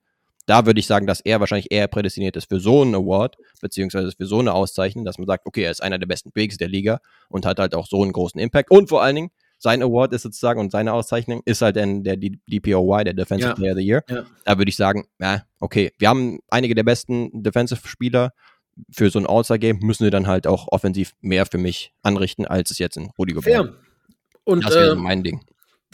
da 0.47 0.67
würde 0.67 0.81
ich 0.81 0.87
sagen, 0.87 1.07
dass 1.07 1.21
er 1.21 1.41
wahrscheinlich 1.41 1.71
eher 1.71 1.89
prädestiniert 1.89 2.37
ist 2.37 2.49
für 2.49 2.61
so 2.61 2.83
einen 2.83 2.95
Award, 2.95 3.37
beziehungsweise 3.61 4.13
für 4.13 4.27
so 4.27 4.39
eine 4.39 4.53
Auszeichnung, 4.53 5.05
dass 5.05 5.19
man 5.19 5.27
sagt, 5.27 5.47
okay, 5.47 5.63
er 5.63 5.71
ist 5.71 5.83
einer 5.83 5.99
der 5.99 6.07
besten 6.07 6.33
Bigs 6.33 6.57
der 6.57 6.69
Liga 6.69 7.01
und 7.29 7.47
hat 7.47 7.59
halt 7.59 7.75
auch 7.75 7.87
so 7.87 8.03
einen 8.03 8.13
großen 8.13 8.41
Impact. 8.41 8.71
Und 8.71 8.89
vor 8.89 9.03
allen 9.03 9.17
Dingen, 9.17 9.31
sein 9.59 9.83
Award 9.83 10.13
ist 10.13 10.23
sozusagen 10.23 10.61
und 10.61 10.71
seine 10.71 10.93
Auszeichnung 10.93 11.41
ist 11.45 11.63
halt 11.63 11.77
dann 11.77 12.05
der 12.05 12.17
DPOY, 12.17 13.05
der 13.05 13.15
Defensive 13.15 13.51
ja. 13.51 13.55
Player 13.55 13.73
of 13.73 13.79
the 13.79 13.87
Year. 13.87 14.05
Ja. 14.09 14.25
Da 14.45 14.59
würde 14.59 14.69
ich 14.69 14.77
sagen, 14.77 15.07
ja, 15.19 15.45
okay, 15.61 15.93
wir 15.99 16.09
haben 16.09 16.41
einige 16.51 16.75
der 16.75 16.83
besten 16.83 17.43
Defensive-Spieler. 17.43 18.33
Für 18.91 19.09
so 19.09 19.21
ein 19.21 19.27
All-Star-Game 19.27 19.79
müssen 19.79 20.03
wir 20.03 20.11
dann 20.11 20.27
halt 20.27 20.49
auch 20.49 20.67
offensiv 20.73 21.13
mehr 21.21 21.47
für 21.47 21.59
mich 21.59 21.95
anrichten, 22.03 22.45
als 22.45 22.73
es 22.73 22.79
jetzt 22.79 22.97
in 22.97 23.09
Rudi 23.17 23.33
Gobert. 23.33 23.67
Fair. 23.67 23.75
Und 24.43 24.65
das 24.65 24.75
wäre 24.75 24.93
äh, 24.93 24.97
mein 24.97 25.23
Ding 25.23 25.41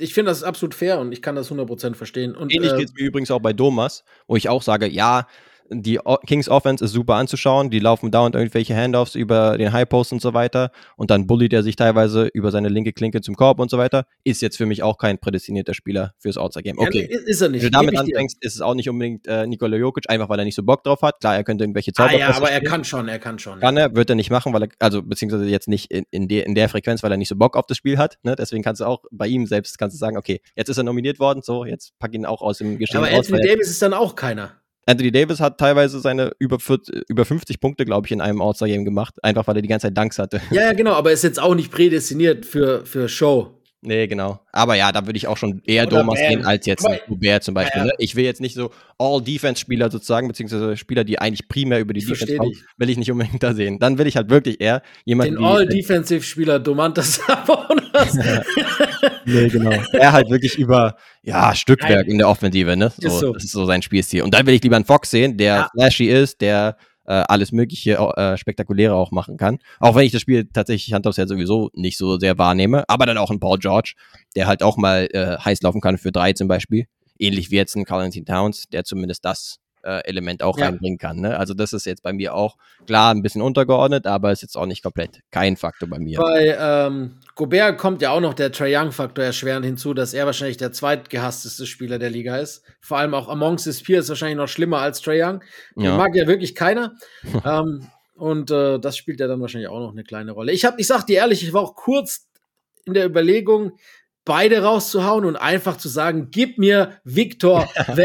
ich 0.01 0.15
finde 0.15 0.31
das 0.31 0.43
absolut 0.43 0.75
fair 0.75 0.99
und 0.99 1.13
ich 1.13 1.23
kann 1.23 1.37
das 1.37 1.51
100% 1.51 1.95
verstehen. 1.95 2.35
Und, 2.35 2.53
Ähnlich 2.53 2.73
äh, 2.73 2.77
geht 2.79 2.89
es 2.89 2.95
mir 2.95 3.07
übrigens 3.07 3.31
auch 3.31 3.41
bei 3.41 3.53
Domas, 3.53 4.05
wo 4.27 4.37
ich 4.37 4.49
auch 4.49 4.63
sage, 4.63 4.87
ja, 4.87 5.27
die 5.71 5.99
Kings 6.27 6.49
Offense 6.49 6.85
ist 6.85 6.93
super 6.93 7.15
anzuschauen. 7.15 7.71
Die 7.71 7.79
laufen 7.79 8.11
dauernd 8.11 8.35
irgendwelche 8.35 8.77
Handoffs 8.77 9.15
über 9.15 9.57
den 9.57 9.73
High 9.73 9.89
Post 9.89 10.13
und 10.13 10.21
so 10.21 10.35
weiter. 10.35 10.71
Und 10.97 11.11
dann 11.11 11.27
bullied 11.27 11.53
er 11.53 11.63
sich 11.63 11.77
teilweise 11.77 12.27
über 12.33 12.51
seine 12.51 12.69
linke 12.69 12.93
Klinke 12.93 13.21
zum 13.21 13.37
Korb 13.37 13.61
und 13.61 13.71
so 13.71 13.79
weiter. 13.79 14.07
Ist 14.25 14.43
jetzt 14.43 14.57
für 14.57 14.67
mich 14.67 14.83
auch 14.83 14.99
kein 14.99 15.19
prädestinierter 15.19 15.75
Spieler 15.75 16.15
fürs 16.19 16.37
Outside 16.37 16.65
Game. 16.65 16.79
Okay. 16.79 17.09
Ja, 17.11 17.21
ist 17.25 17.41
er 17.41 17.49
nicht. 17.49 17.63
Wenn 17.63 17.71
du 17.71 17.79
damit 17.79 17.99
anfängst, 17.99 18.39
ist 18.41 18.55
es 18.57 18.61
auch 18.61 18.75
nicht 18.75 18.89
unbedingt 18.89 19.27
äh, 19.27 19.47
Nikola 19.47 19.77
Jokic, 19.77 20.09
einfach 20.09 20.29
weil 20.29 20.39
er 20.39 20.45
nicht 20.45 20.57
so 20.57 20.63
Bock 20.63 20.85
drauf 20.85 21.03
hat. 21.03 21.21
Klar, 21.21 21.37
er 21.37 21.45
könnte 21.45 21.65
irgendwelche 21.65 21.93
Zauber. 21.93 22.11
Ah, 22.11 22.19
ja, 22.19 22.35
aber 22.35 22.51
er 22.51 22.63
kann 22.63 22.85
schon, 22.85 23.09
er 23.09 23.19
kann 23.19 23.39
schon. 23.39 23.61
Kann 23.61 23.77
er, 23.77 23.95
wird 23.95 24.11
er 24.11 24.17
nicht 24.17 24.31
machen, 24.31 24.53
weil 24.53 24.65
er, 24.65 24.69
also 24.79 25.03
beziehungsweise 25.03 25.45
jetzt 25.47 25.69
nicht 25.69 25.91
in, 25.91 26.05
in, 26.11 26.29
der, 26.29 26.47
in 26.47 26.55
der 26.55 26.69
Frequenz, 26.69 27.03
weil 27.03 27.11
er 27.11 27.17
nicht 27.17 27.29
so 27.29 27.37
Bock 27.37 27.57
auf 27.57 27.67
das 27.67 27.77
Spiel 27.77 27.99
hat. 27.99 28.19
Ne? 28.23 28.37
Deswegen 28.37 28.63
kannst 28.63 28.81
du 28.81 28.85
auch 28.85 29.05
bei 29.11 29.27
ihm 29.27 29.47
selbst 29.47 29.79
kannst 29.79 29.95
du 29.95 29.99
sagen, 29.99 30.17
okay, 30.17 30.41
jetzt 30.57 30.69
ist 30.69 30.79
er 30.79 30.85
nominiert 30.85 31.19
worden, 31.19 31.43
so, 31.43 31.65
jetzt 31.65 31.99
pack 31.99 32.15
ihn 32.15 32.27
auch 32.27 32.43
aus 32.43 32.59
dem 32.59 32.79
Geschehen 32.79 32.99
Aber 32.99 33.11
Anthony 33.11 33.43
Davis 33.43 33.71
ist 33.71 33.83
dann 33.83 33.95
auch 33.95 34.15
keiner. 34.15 34.60
Anthony 34.91 35.13
Davis 35.13 35.39
hat 35.41 35.59
teilweise 35.59 36.01
seine 36.01 36.33
über, 36.39 36.59
40, 36.59 37.05
über 37.09 37.25
50 37.25 37.61
Punkte, 37.61 37.85
glaube 37.85 38.07
ich, 38.07 38.13
in 38.13 38.21
einem 38.21 38.43
All-Star-Game 38.43 38.85
gemacht, 38.85 39.15
einfach 39.23 39.47
weil 39.47 39.57
er 39.57 39.63
die 39.63 39.69
ganze 39.69 39.87
Zeit 39.87 39.97
Danks 39.97 40.19
hatte. 40.19 40.41
Ja, 40.51 40.63
ja, 40.63 40.73
genau, 40.73 40.93
aber 40.95 41.13
ist 41.13 41.23
jetzt 41.23 41.41
auch 41.41 41.55
nicht 41.55 41.71
prädestiniert 41.71 42.45
für, 42.45 42.85
für 42.85 43.09
Show. 43.09 43.55
Nee, 43.83 44.09
genau. 44.09 44.41
Aber 44.53 44.75
ja, 44.75 44.93
da 44.93 45.07
würde 45.07 45.17
ich 45.17 45.27
auch 45.27 45.39
schon 45.39 45.63
eher 45.65 45.87
Oder 45.87 46.01
Domas 46.01 46.19
gehen 46.19 46.45
als 46.45 46.67
jetzt 46.67 46.85
Gobert 47.09 47.45
zum 47.45 47.55
Beispiel. 47.55 47.81
Ja, 47.81 47.87
ja. 47.87 47.93
Ne? 47.93 47.97
Ich 47.99 48.15
will 48.15 48.25
jetzt 48.25 48.41
nicht 48.41 48.55
so 48.55 48.73
All-Defense-Spieler 48.99 49.91
sozusagen, 49.91 50.29
beziehungsweise 50.29 50.77
Spieler, 50.77 51.05
die 51.05 51.19
eigentlich 51.19 51.49
primär 51.49 51.81
über 51.81 51.95
die 51.95 52.01
ich 52.01 52.07
Defense 52.07 52.37
kommen, 52.37 52.53
will 52.77 52.91
ich 52.91 52.99
nicht 52.99 53.11
unbedingt 53.11 53.43
da 53.43 53.55
sehen. 53.55 53.79
Dann 53.79 53.97
will 53.97 54.07
ich 54.07 54.17
halt 54.17 54.29
wirklich 54.29 54.61
eher 54.61 54.83
jemanden. 55.07 55.37
Den 55.37 55.45
All-Defensive-Spieler 55.45 56.59
Domantas 56.59 57.15
Sabonis. 57.27 58.19
nee, 59.25 59.49
genau. 59.49 59.71
Er 59.93 60.13
halt 60.13 60.31
wirklich 60.31 60.59
über, 60.59 60.97
ja, 61.23 61.55
Stückwerk 61.55 62.07
Nein. 62.07 62.13
in 62.13 62.19
der 62.19 62.29
Offensive, 62.29 62.77
ne? 62.77 62.93
So, 62.99 63.07
ist 63.07 63.19
so. 63.19 63.33
Das 63.33 63.45
ist 63.45 63.53
so 63.53 63.67
sein 63.67 63.83
Spielstil. 63.83 64.23
Und 64.23 64.35
dann 64.35 64.47
will 64.47 64.55
ich 64.55 64.63
lieber 64.63 64.77
einen 64.77 64.85
Fox 64.85 65.11
sehen, 65.11 65.37
der 65.37 65.55
ja. 65.55 65.69
flashy 65.75 66.07
ist, 66.07 66.41
der 66.41 66.77
äh, 67.07 67.25
alles 67.29 67.53
Mögliche 67.53 67.95
äh, 67.95 68.37
Spektakuläre 68.37 68.95
auch 68.95 69.11
machen 69.11 69.37
kann. 69.37 69.59
Auch 69.81 69.97
wenn 69.97 70.05
ich 70.05 70.13
das 70.13 70.21
Spiel 70.21 70.49
tatsächlich 70.53 70.93
Hand 70.93 71.07
aufs 71.07 71.19
Herz 71.19 71.29
sowieso 71.29 71.71
nicht 71.75 71.99
so 71.99 72.19
sehr 72.19 72.39
wahrnehme, 72.39 72.85
aber 72.89 73.07
dann 73.07 73.19
auch 73.19 73.31
ein 73.31 73.41
Paul 73.41 73.59
George, 73.59 73.95
der 74.37 74.47
halt 74.47 74.63
auch 74.63 74.77
mal 74.77 75.09
äh, 75.13 75.37
heiß 75.39 75.63
laufen 75.63 75.81
kann 75.81 75.99
für 75.99 76.13
drei 76.13 76.33
zum 76.33 76.47
Beispiel. 76.47 76.87
Ähnlich 77.19 77.51
wie 77.51 77.57
jetzt 77.57 77.75
ein 77.75 77.85
Carl 77.85 78.09
Towns, 78.11 78.65
der 78.73 78.85
zumindest 78.85 79.25
das 79.25 79.59
äh, 79.83 80.05
Element 80.05 80.43
auch 80.43 80.59
ja. 80.59 80.67
reinbringen 80.67 80.99
kann. 80.99 81.19
Ne? 81.19 81.39
Also 81.39 81.55
das 81.55 81.73
ist 81.73 81.87
jetzt 81.87 82.03
bei 82.03 82.13
mir 82.13 82.35
auch 82.35 82.57
klar 82.87 83.15
ein 83.15 83.23
bisschen 83.23 83.43
untergeordnet, 83.43 84.07
aber 84.07 84.33
ist 84.33 84.43
jetzt 84.43 84.57
auch 84.57 84.67
nicht 84.67 84.83
komplett 84.83 85.21
kein 85.31 85.57
Faktor 85.57 85.89
bei 85.89 85.99
mir. 85.99 86.19
Bei 86.19 86.57
ähm, 86.59 87.19
Gobert 87.35 87.79
kommt 87.79 88.03
ja 88.03 88.11
auch 88.11 88.21
noch 88.21 88.35
der 88.35 88.53
Trae 88.53 88.77
Young-Faktor 88.77 89.25
erschwerend 89.25 89.65
hinzu, 89.65 89.95
dass 89.95 90.15
er 90.15 90.27
wahrscheinlich 90.27 90.57
der 90.57 90.73
zweitgehassteste 90.73 91.67
Spieler 91.67 91.99
der 91.99 92.11
Liga 92.11 92.37
ist. 92.37 92.63
Vor 92.81 92.99
allem 92.99 93.15
auch 93.15 93.29
Amongst 93.29 93.65
His 93.65 93.83
Peers 93.83 94.09
wahrscheinlich 94.09 94.37
noch 94.37 94.49
schlimmer 94.49 94.79
als 94.79 95.01
Trae 95.01 95.23
Young. 95.23 95.41
Den 95.77 95.85
ja. 95.85 95.97
mag 95.97 96.15
ja 96.15 96.27
wirklich 96.27 96.55
keiner. 96.55 96.95
ähm, 97.45 97.87
und 98.15 98.51
äh, 98.51 98.79
das 98.79 98.97
spielt 98.97 99.21
ja 99.21 99.29
dann 99.29 99.41
wahrscheinlich 99.41 99.71
auch 99.71 99.81
noch 99.81 99.93
eine 99.93 100.05
kleine 100.05 100.33
Rolle. 100.33 100.53
Ich, 100.53 100.65
hab, 100.65 100.79
ich 100.79 100.87
sag 100.87 101.07
dir 101.07 101.19
ehrlich, 101.19 101.43
ich 101.43 101.53
war 101.53 101.63
auch 101.63 101.75
kurz 101.75 102.29
in 102.85 102.95
der 102.95 103.07
Überlegung, 103.07 103.73
beide 104.25 104.63
rauszuhauen 104.63 105.25
und 105.25 105.37
einfach 105.37 105.77
zu 105.77 105.89
sagen, 105.89 106.29
gib 106.31 106.59
mir 106.59 107.01
Victor 107.05 107.69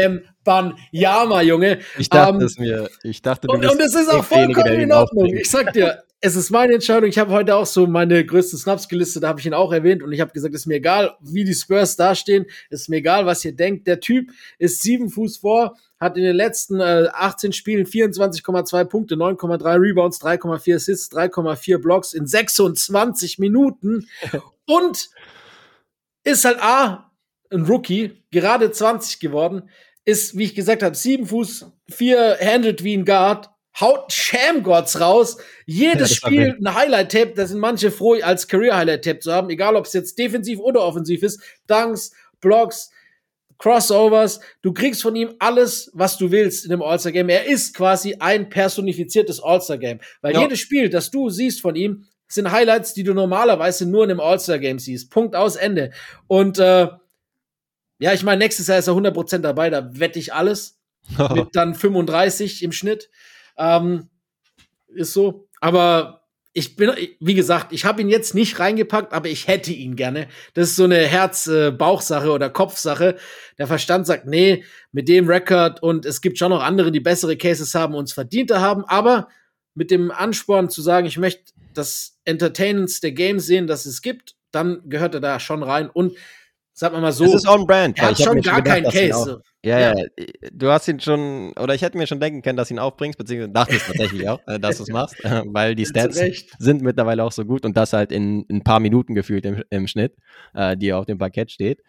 Wembanyama, 0.46 1.42
Junge. 1.42 1.80
Ich 1.98 2.08
dachte 2.08 2.36
um, 2.36 2.42
es 2.42 2.58
mir. 2.58 2.88
Ich 3.02 3.22
dachte, 3.22 3.48
du 3.48 3.54
und, 3.54 3.66
und 3.66 3.80
es 3.80 3.94
ist 3.94 4.08
auch 4.08 4.24
vollkommen 4.24 4.80
in 4.80 4.92
Ordnung. 4.92 5.26
Ich 5.26 5.50
sag 5.50 5.72
dir, 5.72 6.04
es 6.20 6.36
ist 6.36 6.50
meine 6.50 6.74
Entscheidung. 6.74 7.08
Ich 7.08 7.18
habe 7.18 7.30
heute 7.32 7.54
auch 7.54 7.66
so 7.66 7.86
meine 7.86 8.24
größten 8.24 8.58
Snaps 8.58 8.88
gelistet, 8.88 9.22
da 9.22 9.28
habe 9.28 9.40
ich 9.40 9.46
ihn 9.46 9.54
auch 9.54 9.72
erwähnt 9.72 10.02
und 10.02 10.12
ich 10.12 10.20
habe 10.20 10.32
gesagt, 10.32 10.54
es 10.54 10.62
ist 10.62 10.66
mir 10.66 10.76
egal, 10.76 11.16
wie 11.20 11.44
die 11.44 11.54
Spurs 11.54 11.96
dastehen, 11.96 12.46
es 12.70 12.82
ist 12.82 12.88
mir 12.88 12.96
egal, 12.96 13.26
was 13.26 13.44
ihr 13.44 13.54
denkt. 13.54 13.86
Der 13.86 14.00
Typ 14.00 14.30
ist 14.58 14.82
sieben 14.82 15.10
Fuß 15.10 15.38
vor, 15.38 15.76
hat 16.00 16.16
in 16.16 16.24
den 16.24 16.36
letzten 16.36 16.80
äh, 16.80 17.08
18 17.12 17.52
Spielen 17.52 17.86
24,2 17.86 18.84
Punkte, 18.84 19.14
9,3 19.14 19.80
Rebounds, 19.80 20.20
3,4 20.20 20.76
Assists, 20.76 21.14
3,4 21.14 21.78
Blocks 21.78 22.12
in 22.12 22.26
26 22.26 23.38
Minuten 23.38 24.08
und 24.66 25.10
ist 26.24 26.44
halt 26.44 26.60
A, 26.60 27.12
ein 27.50 27.62
Rookie, 27.62 28.24
gerade 28.30 28.72
20 28.72 29.20
geworden, 29.20 29.70
ist, 30.06 30.38
wie 30.38 30.44
ich 30.44 30.54
gesagt 30.54 30.82
habe, 30.82 30.94
sieben 30.94 31.26
Fuß, 31.26 31.66
vier 31.90 32.38
handelt 32.40 32.82
wie 32.82 32.96
ein 32.96 33.04
Guard, 33.04 33.50
haut 33.78 34.10
Shamgods 34.12 35.00
raus. 35.00 35.36
Jedes 35.66 36.10
ja, 36.10 36.28
Spiel 36.28 36.56
ein 36.58 36.74
Highlight-Tape. 36.74 37.32
Da 37.34 37.46
sind 37.46 37.58
manche 37.58 37.90
froh, 37.90 38.14
als 38.22 38.48
Career-Highlight-Tape 38.48 39.18
zu 39.18 39.32
haben, 39.32 39.50
egal 39.50 39.76
ob 39.76 39.84
es 39.84 39.92
jetzt 39.92 40.18
defensiv 40.18 40.60
oder 40.60 40.82
offensiv 40.82 41.22
ist. 41.22 41.42
Dunks, 41.66 42.12
Blocks, 42.40 42.90
Crossovers. 43.58 44.40
Du 44.62 44.72
kriegst 44.72 45.02
von 45.02 45.16
ihm 45.16 45.34
alles, 45.40 45.90
was 45.92 46.16
du 46.16 46.30
willst 46.30 46.64
in 46.64 46.70
dem 46.70 46.82
All-Star-Game. 46.82 47.28
Er 47.28 47.46
ist 47.46 47.74
quasi 47.74 48.16
ein 48.20 48.48
personifiziertes 48.48 49.42
All-Star-Game. 49.42 49.98
Weil 50.22 50.34
ja. 50.34 50.42
jedes 50.42 50.60
Spiel, 50.60 50.88
das 50.88 51.10
du 51.10 51.30
siehst 51.30 51.60
von 51.60 51.74
ihm, 51.74 52.06
sind 52.28 52.50
Highlights, 52.50 52.94
die 52.94 53.02
du 53.02 53.12
normalerweise 53.12 53.86
nur 53.86 54.04
in 54.04 54.10
einem 54.10 54.20
All-Star-Game 54.20 54.78
siehst. 54.78 55.10
Punkt 55.10 55.34
aus, 55.34 55.56
Ende. 55.56 55.90
Und 56.28 56.58
äh, 56.58 56.88
ja, 57.98 58.12
ich 58.12 58.22
meine, 58.22 58.38
nächstes 58.38 58.66
Jahr 58.66 58.78
ist 58.78 58.88
er 58.88 58.94
100% 58.94 59.38
dabei, 59.38 59.70
da 59.70 59.98
wette 59.98 60.18
ich 60.18 60.34
alles. 60.34 60.76
mit 61.34 61.54
dann 61.54 61.74
35 61.74 62.62
im 62.62 62.72
Schnitt. 62.72 63.10
Ähm, 63.56 64.08
ist 64.88 65.12
so. 65.12 65.48
Aber 65.60 66.22
ich 66.52 66.76
bin, 66.76 66.90
wie 67.20 67.34
gesagt, 67.34 67.72
ich 67.72 67.84
habe 67.84 68.00
ihn 68.00 68.08
jetzt 68.08 68.34
nicht 68.34 68.58
reingepackt, 68.58 69.12
aber 69.12 69.28
ich 69.28 69.46
hätte 69.46 69.72
ihn 69.72 69.94
gerne. 69.94 70.28
Das 70.54 70.70
ist 70.70 70.76
so 70.76 70.84
eine 70.84 70.98
Herz-Bauchsache 70.98 72.30
oder 72.30 72.48
Kopfsache. 72.48 73.16
Der 73.58 73.66
Verstand 73.66 74.06
sagt, 74.06 74.26
nee, 74.26 74.64
mit 74.90 75.08
dem 75.08 75.28
Rekord 75.28 75.82
und 75.82 76.06
es 76.06 76.20
gibt 76.20 76.38
schon 76.38 76.50
noch 76.50 76.62
andere, 76.62 76.92
die 76.92 77.00
bessere 77.00 77.36
Cases 77.36 77.74
haben, 77.74 77.94
uns 77.94 78.12
verdienter 78.12 78.60
haben, 78.60 78.84
aber 78.86 79.28
mit 79.74 79.90
dem 79.90 80.10
Ansporn 80.10 80.70
zu 80.70 80.80
sagen, 80.80 81.06
ich 81.06 81.18
möchte 81.18 81.52
das 81.74 82.18
Entertainance 82.24 83.02
der 83.02 83.12
Games 83.12 83.44
sehen, 83.44 83.66
das 83.66 83.84
es 83.84 84.00
gibt, 84.00 84.34
dann 84.50 84.80
gehört 84.88 85.12
er 85.12 85.20
da 85.20 85.38
schon 85.38 85.62
rein. 85.62 85.90
Und 85.90 86.16
sag 86.78 86.92
mal 86.92 87.10
so, 87.12 87.24
das 87.24 87.34
ist 87.34 87.48
on 87.48 87.66
brand. 87.66 87.98
Er 87.98 88.08
hat 88.08 88.18
schon 88.18 88.40
gar 88.40 88.62
keinen 88.62 88.84
Case. 88.84 89.40
Ja, 89.66 89.80
ja, 89.80 89.94
du 90.52 90.70
hast 90.70 90.86
ihn 90.86 91.00
schon, 91.00 91.52
oder 91.58 91.74
ich 91.74 91.82
hätte 91.82 91.98
mir 91.98 92.06
schon 92.06 92.20
denken 92.20 92.40
können, 92.40 92.56
dass 92.56 92.68
du 92.68 92.74
ihn 92.74 92.78
aufbringst, 92.78 93.18
beziehungsweise 93.18 93.52
dachte 93.52 93.74
es 93.74 93.84
tatsächlich 93.84 94.28
auch, 94.28 94.38
äh, 94.46 94.60
dass 94.60 94.76
du 94.76 94.84
es 94.84 94.90
machst, 94.90 95.16
weil 95.24 95.74
die 95.74 95.84
Stats 95.84 96.22
sind 96.60 96.82
mittlerweile 96.82 97.24
auch 97.24 97.32
so 97.32 97.44
gut 97.44 97.64
und 97.64 97.76
das 97.76 97.92
halt 97.92 98.12
in, 98.12 98.44
in 98.44 98.58
ein 98.58 98.62
paar 98.62 98.78
Minuten 98.78 99.16
gefühlt 99.16 99.44
im, 99.44 99.64
im 99.70 99.88
Schnitt, 99.88 100.14
äh, 100.54 100.76
die 100.76 100.92
auf 100.92 101.04
dem 101.04 101.18
Parkett 101.18 101.50
steht. 101.50 101.82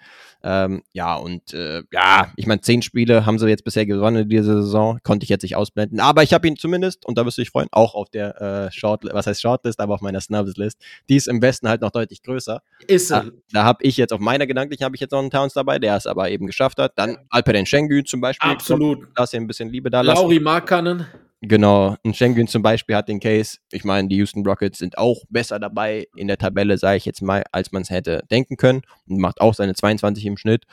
Ähm, 0.44 0.82
ja, 0.92 1.16
und 1.16 1.54
äh, 1.54 1.84
ja, 1.92 2.32
ich 2.36 2.48
meine, 2.48 2.62
zehn 2.62 2.82
Spiele 2.82 3.28
haben 3.28 3.38
sie 3.38 3.48
jetzt 3.48 3.64
bisher 3.64 3.86
gewonnen 3.86 4.24
in 4.24 4.30
dieser 4.30 4.64
Saison, 4.64 4.98
konnte 5.04 5.26
ich 5.26 5.30
jetzt 5.30 5.44
nicht 5.44 5.56
ausblenden, 5.56 6.00
aber 6.00 6.24
ich 6.24 6.34
habe 6.34 6.48
ihn 6.48 6.56
zumindest, 6.56 7.06
und 7.06 7.16
da 7.20 7.28
wirst 7.28 7.38
du 7.38 7.44
dich 7.44 7.52
freuen, 7.52 7.68
auch 7.72 7.94
auf 7.94 8.10
der 8.10 8.42
äh, 8.42 8.72
Short, 8.72 9.04
was 9.04 9.28
heißt 9.28 9.42
Shortlist, 9.42 9.80
aber 9.80 9.94
auf 9.94 10.02
meiner 10.02 10.22
Snubs-List, 10.22 10.80
die 11.10 11.16
ist 11.16 11.28
im 11.28 11.44
Westen 11.44 11.70
halt 11.70 11.82
noch 11.82 11.92
deutlich 11.92 12.24
größer. 12.24 12.64
Ist 12.88 13.12
er. 13.12 13.26
Da, 13.26 13.32
da 13.52 13.64
habe 13.66 13.84
ich 13.84 13.98
jetzt, 13.98 14.14
auf 14.14 14.20
meiner 14.20 14.48
gedanklichen 14.48 14.84
habe 14.84 14.96
ich 14.96 15.02
jetzt 15.02 15.12
noch 15.12 15.20
einen 15.20 15.30
Towns 15.30 15.54
dabei, 15.54 15.78
der 15.78 15.96
es 15.96 16.08
aber 16.08 16.32
eben 16.32 16.48
geschafft 16.48 16.80
hat. 16.80 16.94
Dann 16.96 17.18
Alperen 17.30 17.67
Schengen 17.68 18.06
zum 18.06 18.22
Beispiel. 18.22 18.50
Absolut. 18.50 19.08
Lass 19.16 19.34
ihr 19.34 19.40
ein 19.40 19.48
bisschen 19.48 19.70
Liebe 19.70 19.90
da 19.90 20.02
lassen. 20.02 20.22
Lauri 20.22 20.40
Markkanen. 20.40 21.06
Genau, 21.42 21.96
ein 22.04 22.16
Schengen 22.16 22.48
zum 22.48 22.64
Beispiel 22.64 22.96
hat 22.96 23.08
den 23.08 23.20
Case. 23.20 23.60
Ich 23.72 23.84
meine, 23.84 24.08
die 24.08 24.16
Houston 24.16 24.44
Rockets 24.44 24.80
sind 24.80 24.98
auch 24.98 25.24
besser 25.30 25.60
dabei 25.60 26.08
in 26.16 26.28
der 26.28 26.40
Tabelle, 26.40 26.80
sage 26.80 26.98
ich 26.98 27.06
jetzt 27.06 27.22
mal, 27.22 27.44
als 27.52 27.72
man 27.72 27.84
es 27.84 27.92
hätte 27.92 28.24
denken 28.32 28.58
können. 28.58 28.82
Und 29.08 29.20
macht 29.20 29.40
auch 29.40 29.54
seine 29.54 29.76
22 29.76 30.26
im 30.26 30.38
Schnitt 30.38 30.64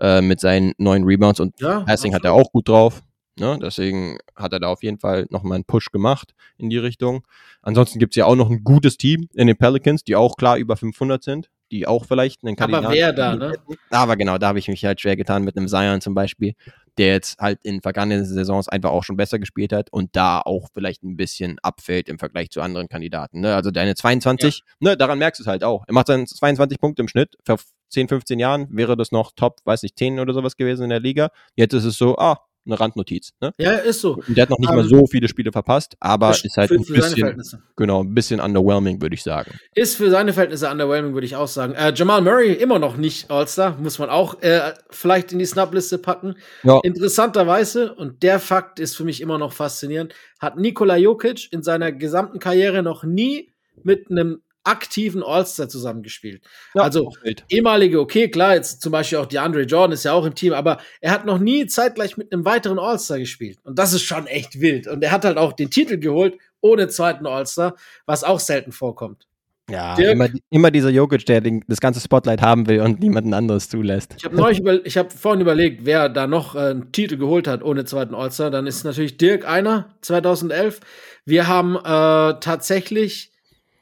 äh, 0.00 0.22
mit 0.22 0.40
seinen 0.40 0.72
neuen 0.78 1.04
Rebounds 1.04 1.40
und 1.40 1.60
ja, 1.60 1.80
Passing 1.80 2.14
hat 2.14 2.24
er 2.24 2.32
auch 2.32 2.50
gut 2.52 2.68
drauf. 2.68 3.02
Ne? 3.38 3.58
Deswegen 3.60 4.18
hat 4.34 4.52
er 4.52 4.60
da 4.60 4.68
auf 4.68 4.82
jeden 4.82 4.98
Fall 4.98 5.26
nochmal 5.30 5.56
einen 5.56 5.64
Push 5.64 5.90
gemacht 5.90 6.34
in 6.56 6.70
die 6.70 6.78
Richtung. 6.78 7.26
Ansonsten 7.62 7.98
gibt 7.98 8.12
es 8.12 8.16
ja 8.16 8.26
auch 8.26 8.36
noch 8.36 8.48
ein 8.48 8.64
gutes 8.64 8.96
Team 8.96 9.28
in 9.34 9.46
den 9.46 9.56
Pelicans, 9.56 10.04
die 10.04 10.16
auch 10.16 10.36
klar 10.36 10.56
über 10.56 10.76
500 10.76 11.22
sind, 11.22 11.50
die 11.70 11.86
auch 11.86 12.04
vielleicht 12.06 12.44
einen 12.44 12.56
Kandidaten 12.56 12.86
Aber 12.86 12.94
wer 12.94 13.12
da, 13.12 13.36
ne? 13.36 13.52
Aber 13.90 14.16
genau, 14.16 14.38
da 14.38 14.48
habe 14.48 14.58
ich 14.58 14.68
mich 14.68 14.84
halt 14.84 15.00
schwer 15.00 15.16
getan 15.16 15.44
mit 15.44 15.56
einem 15.56 15.68
Zion 15.68 16.00
zum 16.00 16.14
Beispiel, 16.14 16.54
der 16.98 17.08
jetzt 17.08 17.38
halt 17.38 17.58
in 17.62 17.80
vergangenen 17.80 18.24
Saisons 18.24 18.68
einfach 18.68 18.90
auch 18.90 19.04
schon 19.04 19.16
besser 19.16 19.38
gespielt 19.38 19.72
hat 19.72 19.92
und 19.92 20.14
da 20.14 20.40
auch 20.40 20.68
vielleicht 20.72 21.02
ein 21.02 21.16
bisschen 21.16 21.58
abfällt 21.60 22.08
im 22.08 22.18
Vergleich 22.18 22.50
zu 22.50 22.60
anderen 22.60 22.88
Kandidaten. 22.88 23.40
Ne? 23.40 23.54
Also 23.54 23.70
deine 23.70 23.94
22, 23.94 24.58
ja. 24.58 24.90
ne, 24.90 24.96
daran 24.96 25.18
merkst 25.18 25.40
du 25.40 25.42
es 25.44 25.48
halt 25.48 25.64
auch. 25.64 25.84
Er 25.86 25.94
macht 25.94 26.08
dann 26.08 26.26
22 26.26 26.78
Punkte 26.78 27.02
im 27.02 27.08
Schnitt. 27.08 27.36
Vor 27.44 27.58
10, 27.90 28.08
15 28.08 28.38
Jahren 28.38 28.68
wäre 28.70 28.96
das 28.96 29.12
noch 29.12 29.32
Top, 29.34 29.60
weiß 29.64 29.82
ich, 29.84 29.94
10 29.94 30.20
oder 30.20 30.34
sowas 30.34 30.56
gewesen 30.56 30.84
in 30.84 30.90
der 30.90 31.00
Liga. 31.00 31.30
Jetzt 31.56 31.74
ist 31.74 31.84
es 31.84 31.96
so, 31.96 32.16
ah, 32.18 32.40
eine 32.66 32.78
Randnotiz. 32.78 33.32
Ne? 33.40 33.52
Ja, 33.58 33.72
ist 33.72 34.00
so. 34.00 34.14
Und 34.16 34.36
der 34.36 34.42
hat 34.42 34.50
noch 34.50 34.58
nicht 34.58 34.70
um, 34.70 34.76
mal 34.76 34.82
ähm, 34.82 34.88
so 34.88 35.06
viele 35.06 35.28
Spiele 35.28 35.52
verpasst, 35.52 35.96
aber 36.00 36.30
ist 36.30 36.56
halt 36.56 36.68
für, 36.68 36.76
ein 36.76 36.84
bisschen, 36.84 37.42
genau, 37.76 38.02
ein 38.02 38.14
bisschen 38.14 38.40
underwhelming, 38.40 39.00
würde 39.00 39.14
ich 39.14 39.22
sagen. 39.22 39.58
Ist 39.74 39.96
für 39.96 40.10
seine 40.10 40.32
Verhältnisse 40.32 40.70
underwhelming, 40.70 41.14
würde 41.14 41.26
ich 41.26 41.36
auch 41.36 41.48
sagen. 41.48 41.74
Äh, 41.74 41.92
Jamal 41.94 42.22
Murray 42.22 42.52
immer 42.52 42.78
noch 42.78 42.96
nicht 42.96 43.30
All-Star, 43.30 43.76
muss 43.78 43.98
man 43.98 44.10
auch 44.10 44.42
äh, 44.42 44.72
vielleicht 44.90 45.32
in 45.32 45.38
die 45.38 45.46
Snap-Liste 45.46 45.98
packen. 45.98 46.36
Ja. 46.62 46.80
Interessanterweise, 46.82 47.94
und 47.94 48.22
der 48.22 48.40
Fakt 48.40 48.80
ist 48.80 48.96
für 48.96 49.04
mich 49.04 49.20
immer 49.20 49.38
noch 49.38 49.52
faszinierend, 49.52 50.14
hat 50.38 50.56
Nikola 50.56 50.96
Jokic 50.96 51.52
in 51.52 51.62
seiner 51.62 51.92
gesamten 51.92 52.38
Karriere 52.38 52.82
noch 52.82 53.04
nie 53.04 53.50
mit 53.82 54.10
einem 54.10 54.40
aktiven 54.64 55.22
All-Star 55.22 55.68
zusammengespielt. 55.68 56.42
Ja, 56.74 56.82
also 56.82 57.12
ehemalige, 57.48 58.00
okay, 58.00 58.28
klar, 58.28 58.54
jetzt 58.54 58.82
zum 58.82 58.92
Beispiel 58.92 59.18
auch 59.18 59.26
DeAndre 59.26 59.62
Jordan 59.62 59.92
ist 59.92 60.04
ja 60.04 60.12
auch 60.12 60.24
im 60.24 60.34
Team, 60.34 60.52
aber 60.52 60.78
er 61.00 61.12
hat 61.12 61.26
noch 61.26 61.38
nie 61.38 61.66
zeitgleich 61.66 62.16
mit 62.16 62.32
einem 62.32 62.44
weiteren 62.44 62.78
All-Star 62.78 63.18
gespielt. 63.18 63.58
Und 63.64 63.78
das 63.78 63.92
ist 63.92 64.02
schon 64.02 64.26
echt 64.26 64.60
wild. 64.60 64.86
Und 64.86 65.02
er 65.02 65.12
hat 65.12 65.24
halt 65.24 65.38
auch 65.38 65.52
den 65.52 65.70
Titel 65.70 65.98
geholt 65.98 66.38
ohne 66.60 66.88
zweiten 66.88 67.26
All-Star, 67.26 67.76
was 68.06 68.24
auch 68.24 68.40
selten 68.40 68.72
vorkommt. 68.72 69.26
Ja, 69.70 69.96
immer, 69.96 70.28
immer, 70.50 70.70
dieser 70.70 70.90
Jokic, 70.90 71.24
der 71.24 71.40
den, 71.40 71.64
das 71.68 71.80
ganze 71.80 71.98
Spotlight 71.98 72.42
haben 72.42 72.68
will 72.68 72.80
und 72.80 73.00
niemanden 73.00 73.32
anderes 73.32 73.70
zulässt. 73.70 74.14
Ich 74.18 74.24
habe 74.24 74.36
habe 74.36 75.10
vorhin 75.10 75.40
überlegt, 75.40 75.86
wer 75.86 76.10
da 76.10 76.26
noch 76.26 76.54
äh, 76.54 76.58
einen 76.58 76.92
Titel 76.92 77.16
geholt 77.16 77.48
hat 77.48 77.62
ohne 77.62 77.86
zweiten 77.86 78.14
All-Star. 78.14 78.50
Dann 78.50 78.66
ist 78.66 78.84
natürlich 78.84 79.16
Dirk 79.16 79.48
einer, 79.48 79.94
2011. 80.02 80.80
Wir 81.24 81.46
haben 81.46 81.76
äh, 81.76 82.38
tatsächlich 82.40 83.32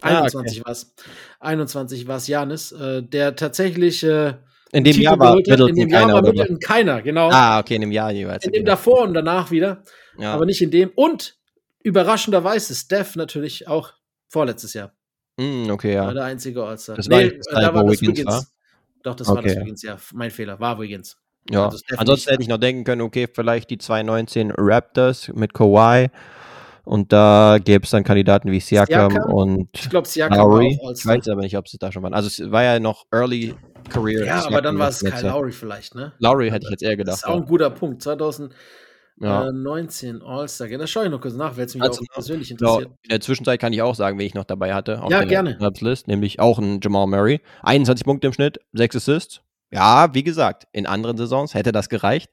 21 0.00 0.34
ah, 0.34 0.40
okay. 0.40 0.62
was. 0.70 0.94
21 1.40 2.06
war 2.06 2.16
es 2.16 2.26
Janis, 2.26 2.72
äh, 2.72 3.02
der 3.02 3.36
tatsächlich 3.36 4.02
äh, 4.02 4.34
in 4.74 4.82
dem 4.82 5.00
Jahr 5.00 5.18
war 5.18 5.36
Middleton 5.36 5.68
in 5.68 5.76
dem 5.76 5.88
Jahr 5.88 6.02
keiner, 6.02 6.14
war 6.14 6.22
Middleton 6.22 6.58
keiner, 6.58 7.00
genau. 7.00 7.30
Ah, 7.30 7.60
okay, 7.60 7.76
in 7.76 7.82
dem 7.82 7.92
Jahr 7.92 8.10
jeweils. 8.10 8.44
In 8.44 8.52
dem 8.52 8.64
davor 8.64 9.02
und 9.02 9.14
danach 9.14 9.52
wieder, 9.52 9.84
ja. 10.18 10.34
aber 10.34 10.46
nicht 10.46 10.60
in 10.62 10.72
dem. 10.72 10.90
Und 10.96 11.38
überraschenderweise 11.84 12.74
Steph 12.74 13.14
natürlich 13.14 13.68
auch 13.68 13.92
vorletztes 14.28 14.74
Jahr. 14.74 14.92
Mm, 15.36 15.70
okay, 15.70 15.94
ja. 15.94 16.06
War 16.06 16.14
der 16.14 16.24
einzige 16.24 16.64
All-Star. 16.64 16.96
Das 16.96 17.06
nee, 17.06 17.38
war 17.52 17.60
da 17.60 17.72
war 17.72 17.84
das 17.84 18.02
Wiggins. 18.02 18.26
War? 18.26 18.44
Doch, 19.04 19.14
das 19.14 19.28
okay. 19.28 19.36
war 19.36 19.42
das 19.42 19.56
Wiggins, 19.56 19.82
ja. 19.82 19.96
Mein 20.12 20.32
Fehler, 20.32 20.58
war 20.58 20.80
Wiggins. 20.80 21.16
Ja, 21.50 21.66
also 21.66 21.78
ansonsten 21.96 22.30
hätte 22.30 22.42
ich 22.42 22.48
noch 22.48 22.58
denken 22.58 22.84
können, 22.84 23.02
okay, 23.02 23.28
vielleicht 23.32 23.70
die 23.70 23.78
2019 23.78 24.52
Raptors 24.56 25.30
mit 25.34 25.52
Kawhi. 25.52 26.10
Und 26.84 27.12
da 27.12 27.58
gäbe 27.64 27.84
es 27.84 27.90
dann 27.90 28.04
Kandidaten 28.04 28.50
wie 28.50 28.60
Siakam, 28.60 29.10
Siakam 29.10 29.32
und 29.32 29.68
ich 29.72 29.88
glaube 29.88 30.06
Siakam 30.06 30.36
Lowry. 30.36 30.78
Ich 30.94 31.06
weiß 31.06 31.28
aber 31.28 31.40
nicht, 31.40 31.56
ob 31.56 31.66
sie 31.66 31.78
da 31.78 31.90
schon 31.90 32.02
waren. 32.02 32.12
Also 32.12 32.28
es 32.28 32.50
war 32.50 32.62
ja 32.62 32.78
noch 32.78 33.06
Early 33.10 33.54
Career. 33.88 34.26
Ja, 34.26 34.46
aber 34.46 34.60
dann 34.60 34.78
war 34.78 34.88
es 34.88 35.00
Kyle 35.00 35.28
Lowry 35.28 35.52
vielleicht, 35.52 35.94
ne? 35.94 36.12
Lowry 36.18 36.50
hätte 36.50 36.66
ich 36.66 36.70
jetzt 36.70 36.82
eher 36.82 36.96
gedacht. 36.96 37.14
Das 37.14 37.20
ist 37.20 37.26
auch 37.26 37.36
ein 37.36 37.46
guter 37.46 37.70
Punkt. 37.70 38.02
2019 38.02 40.18
ja. 40.18 40.26
All-Star. 40.26 40.68
Da 40.68 40.86
schaue 40.86 41.06
ich 41.06 41.10
noch 41.10 41.22
kurz 41.22 41.34
nach, 41.34 41.56
wer 41.56 41.64
es 41.64 41.74
mich 41.74 41.82
also, 41.82 42.02
auch 42.02 42.14
persönlich 42.14 42.50
interessiert. 42.50 42.90
in 43.02 43.08
der 43.08 43.20
Zwischenzeit 43.20 43.60
kann 43.60 43.72
ich 43.72 43.80
auch 43.80 43.94
sagen, 43.94 44.18
wen 44.18 44.26
ich 44.26 44.34
noch 44.34 44.44
dabei 44.44 44.74
hatte. 44.74 45.02
Auf 45.02 45.10
ja, 45.10 45.24
gerne. 45.24 45.56
List, 45.80 46.06
nämlich 46.06 46.38
auch 46.38 46.58
ein 46.58 46.80
Jamal 46.82 47.06
Murray. 47.06 47.40
21 47.62 48.04
Punkte 48.04 48.26
im 48.26 48.34
Schnitt, 48.34 48.58
6 48.74 48.96
Assists. 48.96 49.40
Ja, 49.74 50.14
wie 50.14 50.22
gesagt, 50.22 50.68
in 50.70 50.86
anderen 50.86 51.16
Saisons 51.16 51.52
hätte 51.52 51.72
das 51.72 51.88
gereicht. 51.88 52.30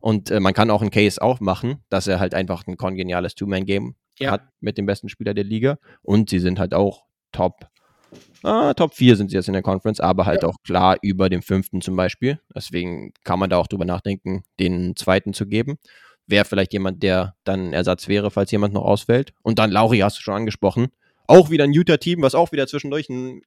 Und 0.00 0.32
äh, 0.32 0.40
man 0.40 0.52
kann 0.52 0.68
auch 0.68 0.82
einen 0.82 0.90
Case 0.90 1.22
aufmachen, 1.22 1.76
dass 1.88 2.08
er 2.08 2.18
halt 2.18 2.34
einfach 2.34 2.66
ein 2.66 2.76
kongeniales 2.76 3.36
Two-Man-Game 3.36 3.94
ja. 4.18 4.32
hat 4.32 4.42
mit 4.60 4.78
dem 4.78 4.86
besten 4.86 5.08
Spieler 5.08 5.32
der 5.32 5.44
Liga. 5.44 5.78
Und 6.02 6.28
sie 6.28 6.40
sind 6.40 6.58
halt 6.58 6.74
auch 6.74 7.04
Top. 7.30 7.68
Ah, 8.42 8.74
Top 8.74 8.94
4 8.94 9.14
sind 9.14 9.30
sie 9.30 9.36
jetzt 9.36 9.46
in 9.46 9.52
der 9.52 9.62
Conference, 9.62 10.00
aber 10.00 10.26
halt 10.26 10.42
ja. 10.42 10.48
auch 10.48 10.56
klar 10.64 10.96
über 11.02 11.30
dem 11.30 11.40
fünften 11.40 11.82
zum 11.82 11.94
Beispiel. 11.94 12.40
Deswegen 12.52 13.12
kann 13.22 13.38
man 13.38 13.48
da 13.48 13.58
auch 13.58 13.68
drüber 13.68 13.84
nachdenken, 13.84 14.42
den 14.58 14.96
zweiten 14.96 15.34
zu 15.34 15.46
geben. 15.46 15.78
Wäre 16.26 16.44
vielleicht 16.44 16.72
jemand, 16.72 17.04
der 17.04 17.36
dann 17.44 17.72
Ersatz 17.72 18.08
wäre, 18.08 18.32
falls 18.32 18.50
jemand 18.50 18.74
noch 18.74 18.84
ausfällt. 18.84 19.32
Und 19.42 19.60
dann 19.60 19.70
Lauri 19.70 20.00
hast 20.00 20.18
du 20.18 20.22
schon 20.22 20.34
angesprochen. 20.34 20.88
Auch 21.28 21.48
wieder 21.50 21.62
ein 21.62 21.72
Utah-Team, 21.72 22.22
was 22.22 22.34
auch 22.34 22.50
wieder 22.50 22.66
zwischendurch 22.66 23.08
ein 23.08 23.42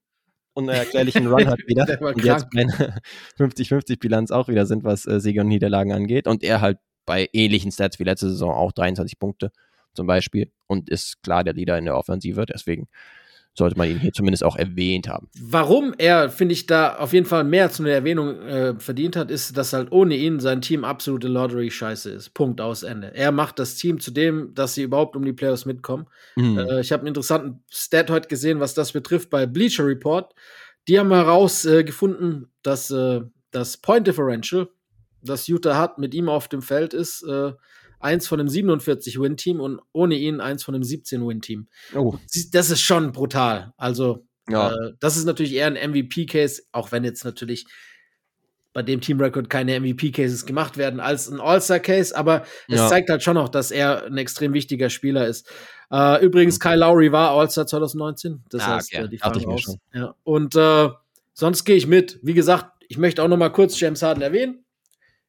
unerklärlichen 0.55 1.27
Run 1.27 1.47
hat 1.47 1.59
wieder. 1.67 2.01
und 2.01 2.23
jetzt 2.23 2.47
meine 2.53 2.71
50-50-Bilanz 3.37 4.31
auch 4.31 4.47
wieder 4.47 4.65
sind, 4.65 4.83
was 4.83 5.05
äh, 5.05 5.19
Siege 5.19 5.41
und 5.41 5.47
Niederlagen 5.47 5.91
angeht. 5.91 6.27
Und 6.27 6.43
er 6.43 6.61
halt 6.61 6.79
bei 7.05 7.29
ähnlichen 7.33 7.71
Stats 7.71 7.99
wie 7.99 8.03
letzte 8.03 8.29
Saison 8.29 8.51
auch 8.51 8.71
23 8.71 9.19
Punkte 9.19 9.51
zum 9.93 10.07
Beispiel 10.07 10.51
und 10.67 10.89
ist 10.89 11.21
klar 11.21 11.43
der 11.43 11.53
Leader 11.53 11.77
in 11.77 11.85
der 11.85 11.97
Offensive. 11.97 12.45
Deswegen 12.45 12.87
sollte 13.57 13.77
man 13.77 13.89
ihn 13.89 13.99
hier 13.99 14.11
zumindest 14.11 14.43
auch 14.43 14.55
erwähnt 14.55 15.07
haben. 15.07 15.29
Warum 15.39 15.93
er, 15.97 16.29
finde 16.29 16.53
ich, 16.53 16.65
da 16.65 16.95
auf 16.97 17.13
jeden 17.13 17.25
Fall 17.25 17.43
mehr 17.43 17.71
zu 17.71 17.83
einer 17.83 17.93
Erwähnung 17.93 18.41
äh, 18.41 18.79
verdient 18.79 19.15
hat, 19.15 19.31
ist, 19.31 19.57
dass 19.57 19.73
halt 19.73 19.91
ohne 19.91 20.15
ihn 20.15 20.39
sein 20.39 20.61
Team 20.61 20.83
absolute 20.83 21.27
Lottery-Scheiße 21.27 22.09
ist. 22.11 22.33
Punkt 22.33 22.59
aus 22.59 22.83
Ende. 22.83 23.15
Er 23.15 23.31
macht 23.31 23.59
das 23.59 23.75
Team 23.75 23.99
zu 23.99 24.11
dem, 24.11 24.53
dass 24.53 24.73
sie 24.75 24.83
überhaupt 24.83 25.15
um 25.15 25.23
die 25.23 25.33
Playoffs 25.33 25.65
mitkommen. 25.65 26.07
Mhm. 26.35 26.57
Äh, 26.57 26.81
ich 26.81 26.91
habe 26.91 27.01
einen 27.01 27.09
interessanten 27.09 27.63
Stat 27.71 28.09
heute 28.09 28.27
gesehen, 28.27 28.59
was 28.59 28.73
das 28.73 28.91
betrifft 28.91 29.29
bei 29.29 29.45
Bleacher 29.45 29.85
Report. 29.85 30.33
Die 30.87 30.99
haben 30.99 31.11
herausgefunden, 31.11 32.43
äh, 32.43 32.47
dass 32.61 32.91
äh, 32.91 33.21
das 33.51 33.77
Point 33.77 34.07
Differential, 34.07 34.67
das 35.21 35.47
Utah 35.47 35.77
hat, 35.77 35.97
mit 35.97 36.13
ihm 36.13 36.29
auf 36.29 36.47
dem 36.47 36.61
Feld 36.61 36.93
ist, 36.93 37.23
äh, 37.23 37.53
eins 38.05 38.27
von 38.27 38.39
einem 38.39 38.49
47-Win-Team 38.49 39.59
und 39.59 39.81
ohne 39.91 40.15
ihn 40.15 40.39
eins 40.39 40.63
von 40.63 40.75
einem 40.75 40.83
17-Win-Team. 40.83 41.67
Oh. 41.95 42.15
Das 42.51 42.69
ist 42.69 42.81
schon 42.81 43.11
brutal. 43.11 43.73
Also, 43.77 44.25
ja. 44.47 44.71
äh, 44.71 44.93
das 44.99 45.17
ist 45.17 45.25
natürlich 45.25 45.53
eher 45.53 45.67
ein 45.67 45.91
MVP-Case, 45.91 46.61
auch 46.71 46.91
wenn 46.91 47.03
jetzt 47.03 47.25
natürlich 47.25 47.65
bei 48.73 48.83
dem 48.83 49.01
Team-Record 49.01 49.49
keine 49.49 49.79
MVP-Cases 49.79 50.45
gemacht 50.45 50.77
werden 50.77 50.99
als 50.99 51.29
ein 51.29 51.39
All-Star-Case, 51.39 52.15
aber 52.15 52.43
es 52.67 52.75
ja. 52.75 52.89
zeigt 52.89 53.09
halt 53.09 53.23
schon 53.23 53.35
noch, 53.35 53.47
dass 53.47 53.71
er 53.71 54.05
ein 54.05 54.17
extrem 54.17 54.53
wichtiger 54.53 54.89
Spieler 54.89 55.25
ist. 55.27 55.49
Äh, 55.91 56.23
übrigens, 56.23 56.59
Kyle 56.59 56.75
Lowry 56.75 57.11
war 57.11 57.31
All-Star 57.31 57.65
2019. 57.65 58.43
Das 58.49 58.63
ah, 58.63 58.75
heißt, 58.75 58.93
okay. 58.93 59.05
Äh, 59.05 59.09
die 59.09 59.45
raus. 59.45 59.77
Ja. 59.93 60.13
Und 60.23 60.55
äh, 60.55 60.89
sonst 61.33 61.63
gehe 61.63 61.77
ich 61.77 61.87
mit. 61.87 62.19
Wie 62.21 62.33
gesagt, 62.33 62.71
ich 62.89 62.97
möchte 62.97 63.23
auch 63.23 63.29
noch 63.29 63.37
mal 63.37 63.49
kurz 63.49 63.79
James 63.79 64.01
Harden 64.01 64.21
erwähnen. 64.21 64.64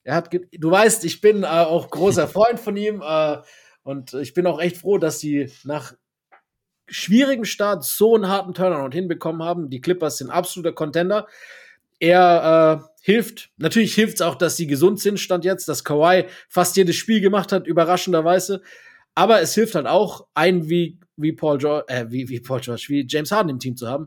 Er 0.07 0.15
hat, 0.15 0.33
du 0.33 0.71
weißt, 0.71 1.05
ich 1.05 1.21
bin 1.21 1.43
äh, 1.43 1.47
auch 1.47 1.91
großer 1.91 2.29
Freund 2.29 2.61
von 2.61 2.77
ihm 2.77 3.03
äh, 3.05 3.39
und 3.83 4.15
ich 4.15 4.35
bin 4.35 4.47
auch 4.47 4.61
echt 4.61 4.77
froh, 4.77 4.99
dass 4.99 5.19
sie 5.19 5.51
nach 5.65 5.95
schwierigem 6.87 7.45
Start 7.45 7.83
so 7.83 8.15
einen 8.15 8.29
harten 8.29 8.55
Turnaround 8.55 8.95
hinbekommen 8.95 9.43
haben. 9.43 9.69
Die 9.69 9.81
Clippers 9.81 10.19
sind 10.19 10.31
absoluter 10.31 10.73
Contender. 10.73 11.27
Er 11.99 12.85
äh, 12.85 12.89
hilft, 13.03 13.51
natürlich 13.57 13.97
hilft 13.97 14.15
es 14.15 14.23
auch, 14.23 14.37
dass 14.37 14.57
sie 14.57 14.69
gesund 14.69 15.01
sind, 15.01 15.19
stand 15.19 15.45
jetzt, 15.45 15.69
dass 15.69 15.83
Kawhi 15.83 16.27
fast 16.49 16.77
jedes 16.77 16.95
Spiel 16.95 17.21
gemacht 17.21 17.51
hat, 17.51 17.67
überraschenderweise. 17.67 18.63
Aber 19.17 19.41
es 19.41 19.55
hilft 19.55 19.75
halt 19.75 19.89
auch, 19.89 20.29
einen 20.35 20.69
wie, 20.69 21.01
wie 21.17 21.33
Paul 21.33 21.59
George, 21.59 21.87
äh, 21.89 22.07
wie, 22.11 22.29
wie 22.29 22.39
Paul 22.39 22.61
George, 22.61 22.85
wie 22.91 23.05
James 23.09 23.33
Harden 23.33 23.51
im 23.51 23.59
Team 23.59 23.77
zu 23.77 23.89
haben, 23.89 24.07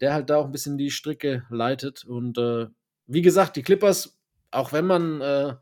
der 0.00 0.14
halt 0.14 0.30
da 0.30 0.38
auch 0.38 0.46
ein 0.46 0.52
bisschen 0.52 0.78
die 0.78 0.90
Stricke 0.90 1.42
leitet. 1.50 2.06
Und 2.06 2.38
äh, 2.38 2.68
wie 3.06 3.22
gesagt, 3.22 3.56
die 3.56 3.62
Clippers 3.62 4.15
auch 4.56 4.72
wenn 4.72 4.86
man 4.86 5.20
äh, 5.20 5.54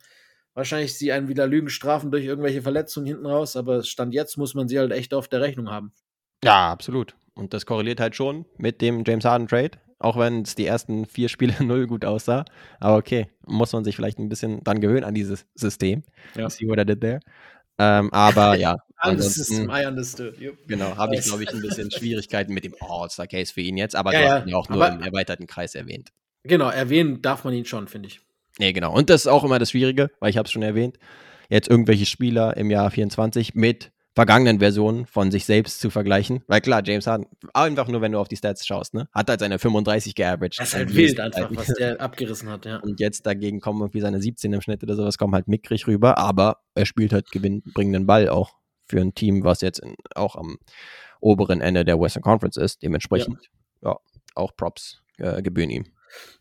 wahrscheinlich 0.55 0.97
sie 0.97 1.13
einen 1.13 1.29
wieder 1.29 1.47
Lügen 1.47 1.69
strafen 1.69 2.11
durch 2.11 2.25
irgendwelche 2.25 2.63
Verletzungen 2.63 3.07
hinten 3.07 3.27
raus, 3.27 3.57
aber 3.57 3.83
Stand 3.83 4.15
jetzt 4.15 4.37
muss 4.37 4.55
man 4.55 4.69
sie 4.69 4.79
halt 4.79 4.93
echt 4.93 5.13
auf 5.13 5.29
der 5.29 5.41
Rechnung 5.41 5.71
haben. 5.71 5.93
Ja, 6.43 6.71
absolut. 6.71 7.15
Und 7.35 7.53
das 7.53 7.67
korreliert 7.67 8.01
halt 8.01 8.15
schon 8.15 8.47
mit 8.57 8.81
dem 8.81 9.03
James 9.05 9.25
Harden 9.25 9.49
Trade, 9.49 9.73
auch 9.99 10.17
wenn 10.17 10.43
es 10.43 10.55
die 10.55 10.67
ersten 10.67 11.05
vier 11.05 11.29
Spiele 11.29 11.55
null 11.65 11.87
gut 11.87 12.05
aussah. 12.05 12.45
Aber 12.81 12.97
okay, 12.97 13.29
muss 13.47 13.73
man 13.73 13.85
sich 13.85 13.97
vielleicht 13.97 14.19
ein 14.19 14.29
bisschen 14.29 14.63
dran 14.63 14.81
gewöhnen 14.81 15.05
an 15.05 15.15
dieses 15.15 15.47
System. 15.55 16.05
Ja. 16.37 16.49
See 16.49 16.67
what 16.67 16.79
I 16.79 16.85
did 16.85 17.01
there. 17.01 17.21
Ähm, 17.79 18.13
aber 18.13 18.57
ja. 18.57 18.77
Ansonsten, 18.97 19.69
I 19.69 19.85
understood. 19.85 20.41
Yep. 20.41 20.69
Genau, 20.69 20.97
habe 20.97 21.17
ich, 21.17 21.25
glaube 21.25 21.43
ich, 21.43 21.53
ein 21.53 21.61
bisschen 21.61 21.91
Schwierigkeiten 21.91 22.55
mit 22.55 22.65
dem 22.65 22.75
All-Star-Case 22.81 23.53
für 23.53 23.61
ihn 23.61 23.77
jetzt, 23.77 23.95
aber 23.95 24.15
ja, 24.15 24.21
du 24.21 24.31
hast 24.31 24.47
ihn 24.47 24.55
auch 24.55 24.69
nur 24.69 24.83
aber, 24.83 24.95
im 24.95 25.03
erweiterten 25.03 25.47
Kreis 25.47 25.75
erwähnt. 25.75 26.11
Genau, 26.45 26.71
erwähnen 26.71 27.21
darf 27.21 27.45
man 27.45 27.53
ihn 27.53 27.67
schon, 27.67 27.89
finde 27.89 28.09
ich. 28.09 28.21
Nee, 28.59 28.73
genau. 28.73 28.95
Und 28.95 29.11
das 29.11 29.23
ist 29.23 29.27
auch 29.27 29.45
immer 29.45 29.59
das 29.59 29.71
Schwierige, 29.71 30.11
weil 30.21 30.31
ich 30.31 30.37
habe 30.37 30.47
es 30.47 30.53
schon 30.53 30.63
erwähnt. 30.63 30.99
Jetzt 31.49 31.69
irgendwelche 31.69 32.07
Spieler 32.07 32.57
im 32.57 32.71
Jahr 32.71 32.91
24 32.91 33.55
mit 33.55 33.93
vergangenen 34.15 34.61
Versionen 34.61 35.07
von 35.07 35.31
sich 35.31 35.45
selbst 35.45 35.81
zu 35.81 35.91
vergleichen. 35.91 36.43
Weil 36.47 36.61
klar, 36.61 36.83
James 36.85 37.07
Harden, 37.07 37.27
einfach 37.53 37.89
nur, 37.89 38.01
wenn 38.01 38.13
du 38.13 38.19
auf 38.19 38.29
die 38.29 38.37
Stats 38.37 38.65
schaust, 38.65 38.95
ne, 38.95 39.09
hat 39.13 39.29
halt 39.29 39.41
seine 39.41 39.59
35 39.59 40.15
geaveraged. 40.15 40.61
Das 40.61 40.69
ist 40.69 40.75
halt 40.75 40.95
wild 40.95 41.19
einfach, 41.19 41.51
was 41.53 41.67
der 41.67 42.01
abgerissen 42.01 42.49
hat, 42.49 42.65
ja. 42.65 42.77
Und 42.79 43.01
jetzt 43.01 43.27
dagegen 43.27 43.61
kommen 43.61 43.81
irgendwie 43.81 44.01
seine 44.01 44.21
17 44.21 44.53
im 44.53 44.61
Schnitt 44.61 44.83
oder 44.85 44.95
sowas, 44.95 45.19
kommen 45.19 45.35
halt 45.35 45.49
mickrig 45.49 45.87
rüber, 45.87 46.17
aber 46.19 46.59
er 46.75 46.87
spielt 46.87 47.13
halt 47.13 47.31
gewinnbringenden 47.33 48.07
Ball 48.07 48.29
auch 48.29 48.55
für 48.87 49.01
ein 49.01 49.15
Team, 49.15 49.43
was 49.43 49.63
jetzt 49.63 49.81
in, 49.81 49.97
auch 50.15 50.37
am 50.37 50.59
oberen 51.21 51.61
Ende 51.61 51.85
der 51.85 51.99
Western 51.99 52.23
Conference 52.23 52.57
ist. 52.57 52.83
Dementsprechend, 52.83 53.51
ja, 53.83 53.91
ja 53.91 53.99
auch 54.37 54.55
Props 54.57 55.03
äh, 55.19 55.43
gebühren 55.43 55.71
ihm. 55.71 55.87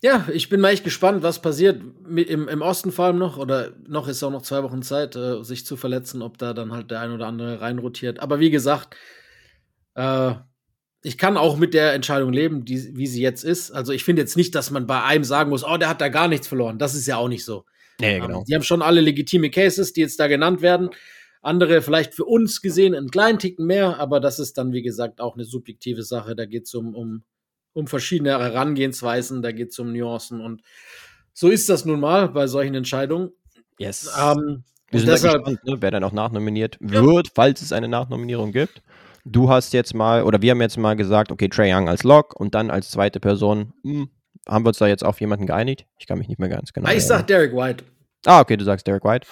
Ja, 0.01 0.27
ich 0.33 0.49
bin 0.49 0.59
mal 0.59 0.71
echt 0.71 0.83
gespannt, 0.83 1.23
was 1.23 1.41
passiert 1.41 1.81
im, 2.05 2.47
im 2.47 2.61
Osten 2.61 2.91
vor 2.91 3.05
allem 3.05 3.17
noch. 3.17 3.37
Oder 3.37 3.71
noch 3.87 4.07
ist 4.07 4.23
auch 4.23 4.31
noch 4.31 4.41
zwei 4.41 4.61
Wochen 4.63 4.81
Zeit, 4.81 5.15
äh, 5.15 5.43
sich 5.43 5.65
zu 5.65 5.77
verletzen, 5.77 6.21
ob 6.21 6.37
da 6.37 6.53
dann 6.53 6.71
halt 6.71 6.91
der 6.91 6.99
ein 6.99 7.11
oder 7.11 7.27
andere 7.27 7.61
reinrotiert. 7.61 8.19
Aber 8.19 8.39
wie 8.39 8.49
gesagt, 8.49 8.95
äh, 9.95 10.33
ich 11.03 11.17
kann 11.17 11.37
auch 11.37 11.57
mit 11.57 11.73
der 11.73 11.93
Entscheidung 11.93 12.33
leben, 12.33 12.65
die, 12.65 12.95
wie 12.95 13.07
sie 13.07 13.21
jetzt 13.21 13.43
ist. 13.43 13.71
Also 13.71 13.91
ich 13.91 14.03
finde 14.03 14.21
jetzt 14.21 14.37
nicht, 14.37 14.55
dass 14.55 14.71
man 14.71 14.87
bei 14.87 15.03
einem 15.03 15.23
sagen 15.23 15.49
muss, 15.49 15.65
oh, 15.65 15.77
der 15.77 15.89
hat 15.89 16.01
da 16.01 16.09
gar 16.09 16.27
nichts 16.27 16.47
verloren. 16.47 16.79
Das 16.79 16.95
ist 16.95 17.07
ja 17.07 17.17
auch 17.17 17.27
nicht 17.27 17.45
so. 17.45 17.65
Nee, 17.99 18.19
genau. 18.19 18.39
Ähm, 18.39 18.45
die 18.47 18.55
haben 18.55 18.63
schon 18.63 18.81
alle 18.81 19.01
legitime 19.01 19.49
Cases, 19.49 19.93
die 19.93 20.01
jetzt 20.01 20.19
da 20.19 20.27
genannt 20.27 20.61
werden. 20.61 20.89
Andere 21.41 21.81
vielleicht 21.81 22.13
für 22.13 22.23
uns 22.23 22.61
gesehen 22.61 22.95
einen 22.95 23.11
kleinen 23.11 23.37
Ticken 23.37 23.65
mehr, 23.65 23.99
aber 23.99 24.21
das 24.21 24.39
ist 24.39 24.57
dann, 24.57 24.71
wie 24.71 24.81
gesagt, 24.81 25.19
auch 25.19 25.35
eine 25.35 25.43
subjektive 25.43 26.03
Sache. 26.03 26.35
Da 26.35 26.45
geht 26.45 26.63
es 26.63 26.73
um, 26.73 26.95
um 26.95 27.23
um 27.73 27.87
verschiedene 27.87 28.31
Herangehensweisen, 28.31 29.41
da 29.41 29.51
geht 29.51 29.71
es 29.71 29.79
um 29.79 29.91
Nuancen 29.91 30.41
und 30.41 30.61
so 31.33 31.49
ist 31.49 31.69
das 31.69 31.85
nun 31.85 31.99
mal 31.99 32.29
bei 32.29 32.47
solchen 32.47 32.75
Entscheidungen. 32.75 33.31
Yes. 33.79 34.13
Ähm, 34.19 34.63
wir 34.91 34.99
sind 34.99 35.09
deshalb, 35.09 35.43
gespannt, 35.45 35.65
ne, 35.65 35.77
wer 35.79 35.91
dann 35.91 36.03
auch 36.03 36.11
nachnominiert 36.11 36.77
wird, 36.79 37.27
ja. 37.27 37.31
falls 37.33 37.61
es 37.61 37.71
eine 37.71 37.87
Nachnominierung 37.87 38.51
gibt. 38.51 38.83
Du 39.25 39.49
hast 39.49 39.73
jetzt 39.73 39.95
mal, 39.95 40.23
oder 40.23 40.41
wir 40.41 40.51
haben 40.51 40.61
jetzt 40.61 40.77
mal 40.77 40.95
gesagt, 40.95 41.31
okay, 41.31 41.47
Trey 41.47 41.73
Young 41.73 41.89
als 41.89 42.03
Lock 42.03 42.39
und 42.39 42.53
dann 42.53 42.69
als 42.69 42.91
zweite 42.91 43.19
Person, 43.19 43.73
hm, 43.83 44.09
haben 44.47 44.65
wir 44.65 44.69
uns 44.69 44.77
da 44.77 44.87
jetzt 44.87 45.03
auf 45.03 45.19
jemanden 45.21 45.47
geeinigt? 45.47 45.85
Ich 45.97 46.05
kann 46.05 46.17
mich 46.17 46.27
nicht 46.27 46.39
mehr 46.39 46.49
ganz 46.49 46.73
genau. 46.73 46.89
Ich 46.91 47.05
sag 47.05 47.25
Derek 47.27 47.53
White. 47.53 47.85
Ah, 48.25 48.39
okay, 48.39 48.57
du 48.57 48.63
sagst 48.63 48.87
Derek 48.87 49.03
White. 49.03 49.27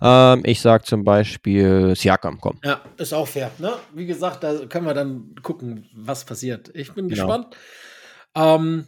Ähm, 0.00 0.42
ich 0.44 0.60
sag 0.60 0.84
zum 0.84 1.04
Beispiel 1.04 1.94
Siakam, 1.94 2.40
komm. 2.40 2.58
Ja, 2.64 2.80
ist 2.96 3.12
auch 3.12 3.28
fair. 3.28 3.50
Ne? 3.58 3.72
Wie 3.94 4.06
gesagt, 4.06 4.42
da 4.42 4.66
können 4.66 4.86
wir 4.86 4.94
dann 4.94 5.34
gucken, 5.42 5.88
was 5.94 6.24
passiert. 6.24 6.70
Ich 6.74 6.92
bin 6.92 7.08
genau. 7.08 7.26
gespannt. 7.26 7.56
Ähm, 8.34 8.86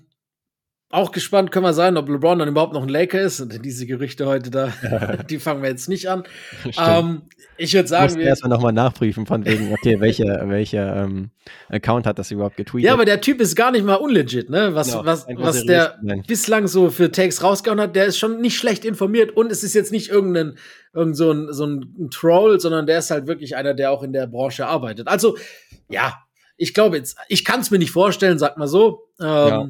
auch 0.95 1.11
gespannt 1.11 1.51
können 1.51 1.65
wir 1.65 1.73
sein, 1.73 1.97
ob 1.97 2.09
LeBron 2.09 2.39
dann 2.39 2.49
überhaupt 2.49 2.73
noch 2.73 2.83
ein 2.83 2.89
Laker 2.89 3.21
ist. 3.21 3.41
Und 3.41 3.65
diese 3.65 3.85
Gerüchte 3.85 4.27
heute 4.27 4.51
da, 4.51 4.73
die 5.31 5.39
fangen 5.39 5.63
wir 5.63 5.69
jetzt 5.69 5.89
nicht 5.89 6.09
an. 6.09 6.23
Ähm, 6.79 7.23
ich 7.57 7.75
würde 7.75 7.89
sagen, 7.89 8.17
wir 8.17 8.27
erstmal 8.27 8.51
nochmal 8.51 8.73
nachprüfen 8.73 9.27
von 9.27 9.45
wegen, 9.45 9.73
okay, 9.73 10.01
welcher 10.01 10.49
welche, 10.49 10.79
ähm, 10.79 11.31
Account 11.69 12.07
hat 12.07 12.19
das 12.19 12.31
überhaupt 12.31 12.57
getweetet? 12.57 12.87
Ja, 12.87 12.93
aber 12.93 13.05
der 13.05 13.21
Typ 13.21 13.41
ist 13.41 13.57
gar 13.57 13.73
nicht 13.73 13.85
mal 13.85 13.97
unlegit, 13.97 14.51
ne? 14.51 14.75
Was, 14.75 14.93
genau, 14.93 15.05
was, 15.05 15.27
was 15.29 15.67
der 15.67 15.99
Nein. 16.03 16.23
bislang 16.27 16.69
so 16.69 16.91
für 16.91 17.11
Takes 17.11 17.43
rausgehauen 17.43 17.81
hat, 17.81 17.97
der 17.97 18.07
ist 18.07 18.19
schon 18.19 18.41
nicht 18.41 18.57
schlecht 18.57 18.85
informiert 18.85 19.37
und 19.37 19.51
es 19.51 19.65
ist 19.65 19.75
jetzt 19.75 19.91
nicht 19.91 20.11
irgendein, 20.11 20.57
irgend 20.93 21.17
so 21.17 21.33
ein, 21.33 21.53
so 21.53 21.67
ein 21.67 22.09
Troll, 22.11 22.61
sondern 22.61 22.87
der 22.87 22.99
ist 22.99 23.11
halt 23.11 23.27
wirklich 23.27 23.57
einer, 23.57 23.75
der 23.75 23.91
auch 23.91 24.05
in 24.05 24.13
der 24.13 24.29
Branche 24.29 24.67
arbeitet. 24.67 25.09
Also, 25.09 25.37
ja, 25.89 26.15
ich 26.57 26.73
glaube 26.73 26.97
jetzt, 26.97 27.17
ich 27.29 27.45
kann 27.45 27.61
es 27.61 27.73
mir 27.73 27.79
nicht 27.79 27.91
vorstellen, 27.91 28.39
sag 28.39 28.57
mal 28.59 28.69
so. 28.69 29.09
Ähm, 29.21 29.27
ja 29.27 29.69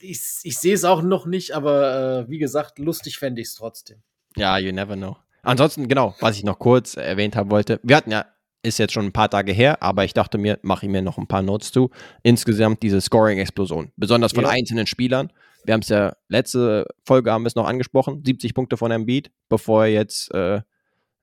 ich, 0.00 0.20
ich 0.42 0.58
sehe 0.58 0.74
es 0.74 0.84
auch 0.84 1.02
noch 1.02 1.26
nicht, 1.26 1.52
aber 1.52 2.26
äh, 2.26 2.30
wie 2.30 2.38
gesagt, 2.38 2.78
lustig 2.78 3.18
fände 3.18 3.40
ich 3.40 3.48
es 3.48 3.54
trotzdem. 3.54 4.02
Ja, 4.36 4.58
you 4.58 4.72
never 4.72 4.96
know. 4.96 5.16
Ansonsten, 5.42 5.88
genau, 5.88 6.14
was 6.20 6.36
ich 6.36 6.44
noch 6.44 6.58
kurz 6.58 6.96
erwähnt 6.96 7.36
haben 7.36 7.50
wollte, 7.50 7.80
wir 7.82 7.96
hatten 7.96 8.10
ja, 8.10 8.26
ist 8.62 8.78
jetzt 8.78 8.92
schon 8.92 9.06
ein 9.06 9.12
paar 9.12 9.30
Tage 9.30 9.52
her, 9.52 9.82
aber 9.82 10.04
ich 10.04 10.12
dachte 10.14 10.36
mir, 10.36 10.58
mache 10.62 10.86
ich 10.86 10.92
mir 10.92 11.00
noch 11.00 11.16
ein 11.16 11.26
paar 11.26 11.42
Notes 11.42 11.72
zu. 11.72 11.90
Insgesamt 12.22 12.82
diese 12.82 13.00
Scoring-Explosion, 13.00 13.92
besonders 13.96 14.32
von 14.32 14.44
ja. 14.44 14.50
einzelnen 14.50 14.86
Spielern. 14.86 15.32
Wir 15.64 15.74
haben 15.74 15.80
es 15.80 15.88
ja 15.88 16.14
letzte 16.28 16.86
Folge 17.04 17.32
haben 17.32 17.42
wir 17.42 17.48
es 17.48 17.54
noch 17.54 17.66
angesprochen, 17.66 18.22
70 18.24 18.54
Punkte 18.54 18.76
von 18.76 18.90
Embiid, 18.90 19.30
bevor 19.48 19.84
er 19.84 19.92
jetzt 19.92 20.32
äh, 20.34 20.60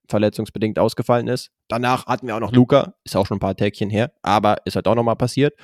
verletzungsbedingt 0.10 0.80
ausgefallen 0.80 1.28
ist. 1.28 1.52
Danach 1.68 2.06
hatten 2.06 2.28
wir 2.28 2.36
auch 2.36 2.40
noch 2.40 2.52
Luca, 2.52 2.96
ist 3.04 3.16
auch 3.16 3.26
schon 3.26 3.38
ein 3.38 3.42
paar 3.42 3.56
Tägchen 3.56 3.90
her, 3.90 4.12
aber 4.22 4.58
ist 4.66 4.76
halt 4.76 4.88
auch 4.88 4.96
nochmal 4.96 5.16
passiert. 5.16 5.56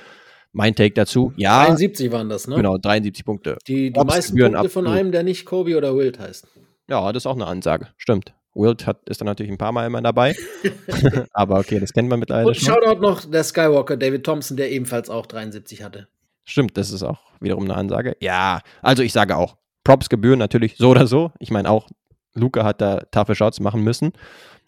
Mein 0.52 0.74
Take 0.74 0.94
dazu, 0.94 1.32
ja. 1.36 1.64
73 1.66 2.12
waren 2.12 2.28
das, 2.28 2.46
ne? 2.46 2.56
Genau, 2.56 2.76
73 2.76 3.24
Punkte. 3.24 3.56
Die, 3.66 3.92
die 3.92 4.00
meisten 4.00 4.36
Punkte 4.38 4.58
ab, 4.58 4.70
von 4.70 4.86
einem, 4.86 5.10
der 5.10 5.22
nicht 5.22 5.46
Kobe 5.46 5.76
oder 5.76 5.96
Wild 5.96 6.18
heißt. 6.18 6.46
Ja, 6.88 7.10
das 7.12 7.22
ist 7.22 7.26
auch 7.26 7.36
eine 7.36 7.46
Ansage. 7.46 7.88
Stimmt. 7.96 8.34
Wild 8.54 8.86
hat, 8.86 9.08
ist 9.08 9.20
dann 9.20 9.26
natürlich 9.26 9.50
ein 9.50 9.56
paar 9.56 9.72
Mal 9.72 9.86
immer 9.86 10.02
dabei. 10.02 10.36
Aber 11.32 11.58
okay, 11.58 11.80
das 11.80 11.92
kennen 11.92 12.10
wir 12.10 12.18
mittlerweile 12.18 12.48
Und. 12.48 12.56
Shoutout 12.56 13.00
noch 13.00 13.24
der 13.24 13.44
Skywalker, 13.44 13.96
David 13.96 14.24
Thompson, 14.24 14.58
der 14.58 14.70
ebenfalls 14.70 15.08
auch 15.08 15.24
73 15.24 15.82
hatte. 15.82 16.08
Stimmt, 16.44 16.76
das 16.76 16.90
ist 16.90 17.02
auch 17.02 17.20
wiederum 17.40 17.64
eine 17.64 17.74
Ansage. 17.74 18.16
Ja, 18.20 18.60
also 18.82 19.02
ich 19.02 19.12
sage 19.12 19.36
auch, 19.36 19.56
Props 19.84 20.08
gebühren 20.08 20.38
natürlich 20.38 20.76
so 20.76 20.90
oder 20.90 21.06
so. 21.06 21.32
Ich 21.38 21.50
meine 21.50 21.70
auch, 21.70 21.88
Luca 22.34 22.64
hat 22.64 22.80
da 22.80 23.00
taffe 23.10 23.34
Shots 23.34 23.60
machen 23.60 23.82
müssen. 23.82 24.12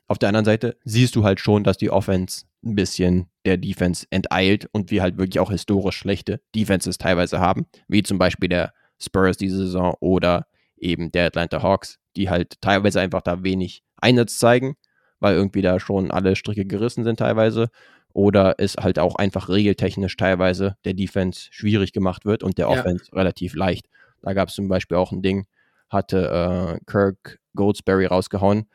Auf 0.07 0.19
der 0.19 0.29
anderen 0.29 0.45
Seite 0.45 0.77
siehst 0.85 1.17
du 1.17 1.25
halt 1.25 1.41
schon, 1.41 1.65
dass 1.65 1.79
die 1.79 1.91
Offense 1.91 2.45
ein 2.65 2.75
bisschen 2.75 3.29
der 3.45 3.57
Defense 3.57 4.07
enteilt 4.11 4.69
und 4.73 4.91
wir 4.91 5.03
halt 5.03 5.19
wirklich 5.19 5.41
auch 5.41 5.51
historisch 5.51 5.97
schlechte 5.97 6.41
Defenses 6.55 6.99
teilweise 6.99 7.41
haben, 7.41 7.67
wie 7.89 8.03
zum 8.03 8.19
Beispiel 8.19 8.49
der 8.49 8.73
Spurs 8.99 9.37
diese 9.37 9.59
Saison 9.59 9.95
oder 10.01 10.47
eben 10.77 11.11
der 11.13 11.27
Atlanta 11.27 11.63
Hawks, 11.63 11.99
die 12.17 12.29
halt 12.31 12.61
teilweise 12.61 13.01
einfach 13.01 13.23
da 13.23 13.43
wenig 13.43 13.83
Einsatz 13.97 14.39
zeigen, 14.39 14.77
weil 15.21 15.35
irgendwie 15.35 15.63
da 15.63 15.81
schon 15.81 16.11
alle 16.11 16.37
Stricke 16.37 16.67
gerissen 16.67 17.05
sind 17.05 17.19
teilweise 17.19 17.71
oder 18.13 18.55
es 18.59 18.77
halt 18.77 18.99
auch 18.99 19.17
einfach 19.17 19.49
regeltechnisch 19.49 20.17
teilweise 20.17 20.77
der 20.85 20.95
Defense 20.95 21.49
schwierig 21.51 21.93
gemacht 21.93 22.25
wird 22.25 22.43
und 22.43 22.59
der 22.59 22.71
ja. 22.71 22.73
Offense 22.73 23.13
relativ 23.13 23.55
leicht. 23.55 23.89
Da 24.23 24.33
gab 24.33 24.49
es 24.49 24.55
zum 24.55 24.69
Beispiel 24.69 24.97
auch 24.97 25.13
ein 25.13 25.23
Ding, 25.23 25.47
hatte 25.91 26.79
äh, 26.81 26.85
Kirk 26.87 27.41
Goldsberry 27.55 28.07
rausgehauen, 28.07 28.69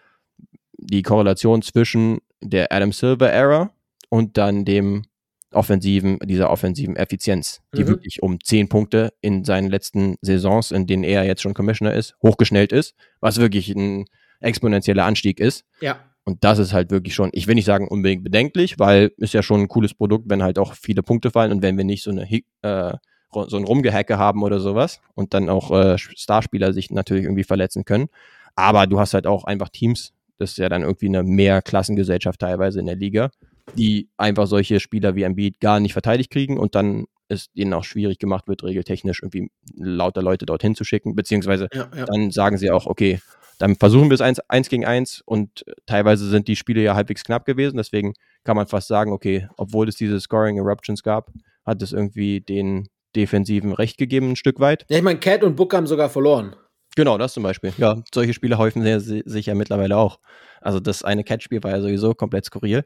die 0.81 1.03
Korrelation 1.03 1.61
zwischen 1.61 2.19
der 2.41 2.71
Adam 2.71 2.91
Silver 2.91 3.31
Era 3.31 3.71
und 4.09 4.37
dann 4.37 4.65
dem 4.65 5.03
offensiven, 5.51 6.19
dieser 6.23 6.49
offensiven 6.49 6.95
Effizienz, 6.95 7.61
die 7.75 7.83
mhm. 7.83 7.87
wirklich 7.87 8.21
um 8.21 8.39
zehn 8.39 8.69
Punkte 8.69 9.13
in 9.21 9.43
seinen 9.43 9.69
letzten 9.69 10.15
Saisons, 10.21 10.71
in 10.71 10.85
denen 10.85 11.03
er 11.03 11.23
jetzt 11.23 11.41
schon 11.41 11.53
Commissioner 11.53 11.93
ist, 11.93 12.15
hochgeschnellt 12.21 12.71
ist, 12.71 12.95
was 13.19 13.39
wirklich 13.39 13.69
ein 13.69 14.05
exponentieller 14.41 15.05
Anstieg 15.05 15.39
ist. 15.39 15.65
Ja. 15.81 15.99
Und 16.23 16.43
das 16.43 16.59
ist 16.59 16.73
halt 16.73 16.91
wirklich 16.91 17.15
schon, 17.15 17.29
ich 17.33 17.47
will 17.47 17.55
nicht 17.55 17.65
sagen 17.65 17.87
unbedingt 17.87 18.23
bedenklich, 18.23 18.77
weil 18.77 19.11
ist 19.17 19.33
ja 19.33 19.41
schon 19.41 19.61
ein 19.61 19.67
cooles 19.67 19.95
Produkt, 19.95 20.25
wenn 20.29 20.43
halt 20.43 20.59
auch 20.59 20.75
viele 20.75 21.01
Punkte 21.01 21.31
fallen 21.31 21.51
und 21.51 21.63
wenn 21.63 21.77
wir 21.77 21.85
nicht 21.85 22.03
so 22.03 22.11
eine 22.11 22.29
äh, 22.61 22.93
so 23.31 23.57
ein 23.57 23.63
Rumgehacke 23.63 24.17
haben 24.17 24.43
oder 24.43 24.59
sowas 24.59 25.01
und 25.13 25.33
dann 25.33 25.49
auch 25.49 25.71
äh, 25.71 25.97
Starspieler 25.97 26.73
sich 26.73 26.91
natürlich 26.91 27.23
irgendwie 27.23 27.43
verletzen 27.43 27.85
können. 27.85 28.07
Aber 28.55 28.87
du 28.87 28.99
hast 28.99 29.13
halt 29.13 29.27
auch 29.27 29.43
einfach 29.43 29.69
Teams, 29.69 30.13
das 30.39 30.51
ist 30.51 30.57
ja 30.57 30.69
dann 30.69 30.81
irgendwie 30.81 31.07
eine 31.07 31.23
Mehrklassengesellschaft 31.23 32.39
teilweise 32.39 32.79
in 32.79 32.85
der 32.85 32.95
Liga, 32.95 33.29
die 33.75 34.09
einfach 34.17 34.47
solche 34.47 34.79
Spieler 34.79 35.15
wie 35.15 35.23
Embiid 35.23 35.59
gar 35.59 35.79
nicht 35.79 35.93
verteidigt 35.93 36.31
kriegen 36.31 36.57
und 36.57 36.75
dann 36.75 37.05
es 37.27 37.51
denen 37.51 37.73
auch 37.73 37.83
schwierig 37.83 38.17
gemacht 38.17 38.47
wird, 38.47 38.63
regeltechnisch 38.63 39.21
irgendwie 39.21 39.51
lauter 39.75 40.23
Leute 40.23 40.45
dorthin 40.45 40.75
zu 40.75 40.83
schicken, 40.83 41.15
beziehungsweise 41.15 41.67
ja, 41.73 41.89
ja. 41.95 42.05
dann 42.05 42.31
sagen 42.31 42.57
sie 42.57 42.71
auch, 42.71 42.87
okay, 42.87 43.19
dann 43.59 43.75
versuchen 43.75 44.09
wir 44.09 44.15
es 44.15 44.21
eins, 44.21 44.39
eins 44.47 44.69
gegen 44.69 44.85
eins 44.85 45.21
und 45.25 45.63
teilweise 45.85 46.27
sind 46.27 46.47
die 46.47 46.55
Spiele 46.55 46.81
ja 46.81 46.95
halbwegs 46.95 47.23
knapp 47.23 47.45
gewesen, 47.45 47.77
deswegen 47.77 48.13
kann 48.43 48.55
man 48.55 48.67
fast 48.67 48.87
sagen, 48.87 49.11
okay, 49.11 49.47
obwohl 49.57 49.87
es 49.87 49.95
diese 49.95 50.19
Scoring 50.19 50.57
Eruptions 50.57 51.03
gab, 51.03 51.29
hat 51.65 51.81
es 51.83 51.93
irgendwie 51.93 52.41
den 52.41 52.87
Defensiven 53.15 53.73
recht 53.73 53.97
gegeben, 53.97 54.31
ein 54.31 54.35
Stück 54.35 54.59
weit. 54.59 54.85
Ja, 54.89 54.97
ich 54.97 55.03
meine, 55.03 55.19
Cat 55.19 55.43
und 55.43 55.55
Book 55.55 55.73
haben 55.73 55.87
sogar 55.87 56.09
verloren. 56.09 56.55
Genau, 56.95 57.17
das 57.17 57.33
zum 57.33 57.43
Beispiel. 57.43 57.73
Ja, 57.77 57.97
solche 58.13 58.33
Spiele 58.33 58.57
häufen 58.57 58.99
sich 58.99 59.45
ja 59.45 59.55
mittlerweile 59.55 59.97
auch. 59.97 60.19
Also 60.61 60.79
das 60.79 61.03
eine 61.03 61.23
Catch-Spiel 61.23 61.63
war 61.63 61.71
ja 61.71 61.81
sowieso 61.81 62.13
komplett 62.13 62.45
skurril. 62.45 62.83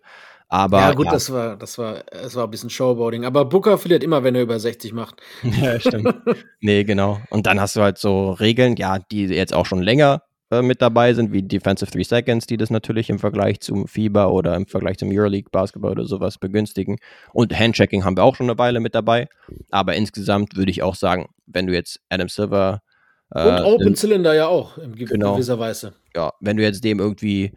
Aber, 0.50 0.80
ja, 0.82 0.94
gut, 0.94 1.08
ja. 1.08 1.14
das 1.14 1.32
war, 1.32 1.56
das 1.56 1.78
war, 1.78 2.04
es 2.12 2.36
war 2.36 2.44
ein 2.44 2.52
bisschen 2.52 2.70
Showboarding. 2.70 3.26
Aber 3.26 3.46
Booker 3.46 3.78
verliert 3.78 4.04
immer, 4.04 4.24
wenn 4.24 4.36
er 4.36 4.44
über 4.44 4.60
60 4.60 4.94
macht. 4.94 5.22
ja, 5.44 5.80
stimmt. 5.80 6.14
nee, 6.62 6.84
genau. 6.84 7.20
Und 7.30 7.48
dann 7.48 7.60
hast 7.60 7.76
du 7.76 7.82
halt 7.82 7.98
so 7.98 8.32
Regeln, 8.32 8.76
ja, 8.76 9.00
die 9.00 9.26
jetzt 9.26 9.54
auch 9.54 9.66
schon 9.66 9.82
länger 9.82 10.22
äh, 10.52 10.62
mit 10.62 10.82
dabei 10.82 11.14
sind, 11.16 11.34
wie 11.34 11.42
Defensive 11.42 11.90
Three 11.90 12.04
Seconds, 12.04 12.46
die 12.46 12.58
das 12.58 12.70
natürlich 12.70 13.10
im 13.10 13.18
Vergleich 13.18 13.62
zum 13.62 13.88
FIBA 13.88 14.28
oder 14.28 14.56
im 14.56 14.68
Vergleich 14.68 14.98
zum 14.98 15.10
Euroleague 15.12 15.50
Basketball 15.52 15.92
oder 15.92 16.06
sowas 16.06 16.38
begünstigen. 16.38 16.98
Und 17.32 17.58
Handchecking 17.58 18.06
haben 18.06 18.18
wir 18.18 18.24
auch 18.24 18.36
schon 18.36 18.50
eine 18.50 18.60
Weile 18.60 18.80
mit 18.80 18.94
dabei. 18.94 19.30
Aber 19.72 19.96
insgesamt 19.96 20.56
würde 20.56 20.70
ich 20.70 20.84
auch 20.84 20.96
sagen, 20.96 21.30
wenn 21.48 21.66
du 21.66 21.74
jetzt 21.74 22.00
Adam 22.10 22.30
Silver 22.30 22.82
und 23.34 23.66
Open 23.66 23.96
Cylinder 23.96 24.34
ja 24.34 24.48
auch, 24.48 24.78
in 24.78 24.96
genau. 24.96 25.34
gewisser 25.34 25.60
Weise. 25.60 25.94
Ja, 26.16 26.34
wenn 26.40 26.58
du 26.58 26.64
jetzt 26.64 26.84
dem 26.84 27.00
irgendwie 27.00 27.54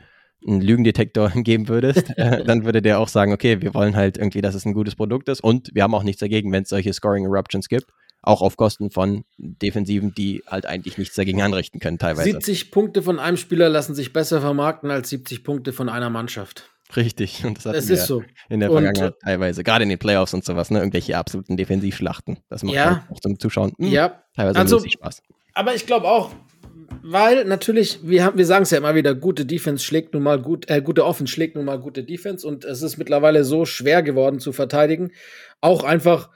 einen 0.46 0.60
Lügendetektor 0.60 1.30
geben 1.34 1.68
würdest, 1.68 2.16
äh, 2.16 2.44
dann 2.44 2.64
würde 2.64 2.82
der 2.82 2.98
auch 2.98 3.08
sagen, 3.08 3.32
okay, 3.32 3.60
wir 3.60 3.74
wollen 3.74 3.96
halt 3.96 4.16
irgendwie, 4.16 4.40
dass 4.40 4.54
es 4.54 4.64
ein 4.64 4.74
gutes 4.74 4.94
Produkt 4.94 5.28
ist 5.28 5.42
und 5.42 5.70
wir 5.74 5.82
haben 5.82 5.94
auch 5.94 6.02
nichts 6.02 6.20
dagegen, 6.20 6.52
wenn 6.52 6.62
es 6.62 6.68
solche 6.68 6.92
Scoring 6.92 7.24
Eruptions 7.24 7.68
gibt. 7.68 7.86
Auch 8.22 8.42
auf 8.42 8.56
Kosten 8.56 8.90
von 8.90 9.24
Defensiven, 9.38 10.12
die 10.12 10.42
halt 10.48 10.66
eigentlich 10.66 10.98
nichts 10.98 11.14
dagegen 11.14 11.42
anrichten 11.42 11.78
können, 11.78 11.98
teilweise. 11.98 12.24
70 12.24 12.72
Punkte 12.72 13.02
von 13.02 13.20
einem 13.20 13.36
Spieler 13.36 13.68
lassen 13.68 13.94
sich 13.94 14.12
besser 14.12 14.40
vermarkten 14.40 14.90
als 14.90 15.10
70 15.10 15.44
Punkte 15.44 15.72
von 15.72 15.88
einer 15.88 16.10
Mannschaft. 16.10 16.68
Richtig. 16.94 17.44
Und 17.44 17.64
das, 17.64 17.72
das 17.72 17.90
ist 17.90 18.06
so. 18.06 18.22
In 18.48 18.60
der 18.60 18.70
Vergangenheit 18.70 19.14
und, 19.14 19.20
teilweise, 19.20 19.64
gerade 19.64 19.82
in 19.84 19.88
den 19.88 19.98
Playoffs 19.98 20.34
und 20.34 20.44
sowas, 20.44 20.70
ne? 20.70 20.78
Irgendwelche 20.78 21.16
absoluten 21.16 21.56
Defensivschlachten. 21.56 22.38
Das 22.48 22.62
macht 22.62 22.74
ja, 22.74 22.84
halt 22.84 23.02
auch 23.10 23.20
zum 23.20 23.38
Zuschauen 23.38 23.72
mh, 23.78 23.86
hm, 23.86 23.92
ja. 23.92 24.22
teilweise 24.34 24.58
also, 24.58 24.80
Spaß. 24.80 25.22
Aber 25.56 25.74
ich 25.74 25.86
glaube 25.86 26.06
auch, 26.06 26.32
weil 27.02 27.46
natürlich, 27.46 28.00
wir, 28.02 28.24
haben, 28.24 28.36
wir 28.36 28.44
sagen 28.44 28.64
es 28.64 28.70
ja 28.72 28.78
immer 28.78 28.94
wieder, 28.94 29.14
gute 29.14 29.46
Defense 29.46 29.82
schlägt 29.82 30.12
nun 30.12 30.22
mal 30.22 30.40
gut, 30.40 30.68
äh, 30.68 30.82
gute 30.82 31.06
Offense 31.06 31.32
schlägt 31.32 31.56
nun 31.56 31.64
mal 31.64 31.80
gute 31.80 32.04
Defense 32.04 32.46
und 32.46 32.66
es 32.66 32.82
ist 32.82 32.98
mittlerweile 32.98 33.42
so 33.42 33.64
schwer 33.64 34.02
geworden 34.02 34.38
zu 34.38 34.52
verteidigen. 34.52 35.12
Auch 35.62 35.82
einfach 35.82 36.28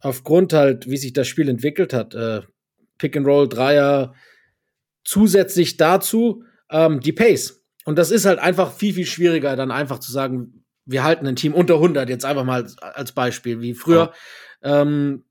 aufgrund 0.00 0.52
halt, 0.52 0.90
wie 0.90 0.96
sich 0.96 1.12
das 1.12 1.28
Spiel 1.28 1.48
entwickelt 1.48 1.92
hat. 1.92 2.14
Äh, 2.14 2.40
Pick 2.98 3.16
and 3.16 3.26
Roll, 3.26 3.48
Dreier, 3.48 4.14
zusätzlich 5.04 5.76
dazu 5.76 6.42
ähm, 6.68 6.98
die 6.98 7.12
Pace. 7.12 7.64
Und 7.84 7.98
das 7.98 8.10
ist 8.10 8.26
halt 8.26 8.40
einfach 8.40 8.72
viel, 8.72 8.94
viel 8.94 9.06
schwieriger, 9.06 9.54
dann 9.54 9.70
einfach 9.70 10.00
zu 10.00 10.10
sagen, 10.10 10.64
wir 10.86 11.04
halten 11.04 11.26
ein 11.28 11.36
Team 11.36 11.54
unter 11.54 11.74
100, 11.74 12.08
jetzt 12.08 12.24
einfach 12.24 12.44
mal 12.44 12.66
als 12.80 13.12
Beispiel, 13.12 13.60
wie 13.60 13.74
früher. 13.74 14.12
Ja. 14.64 14.82
Ähm, 14.82 15.25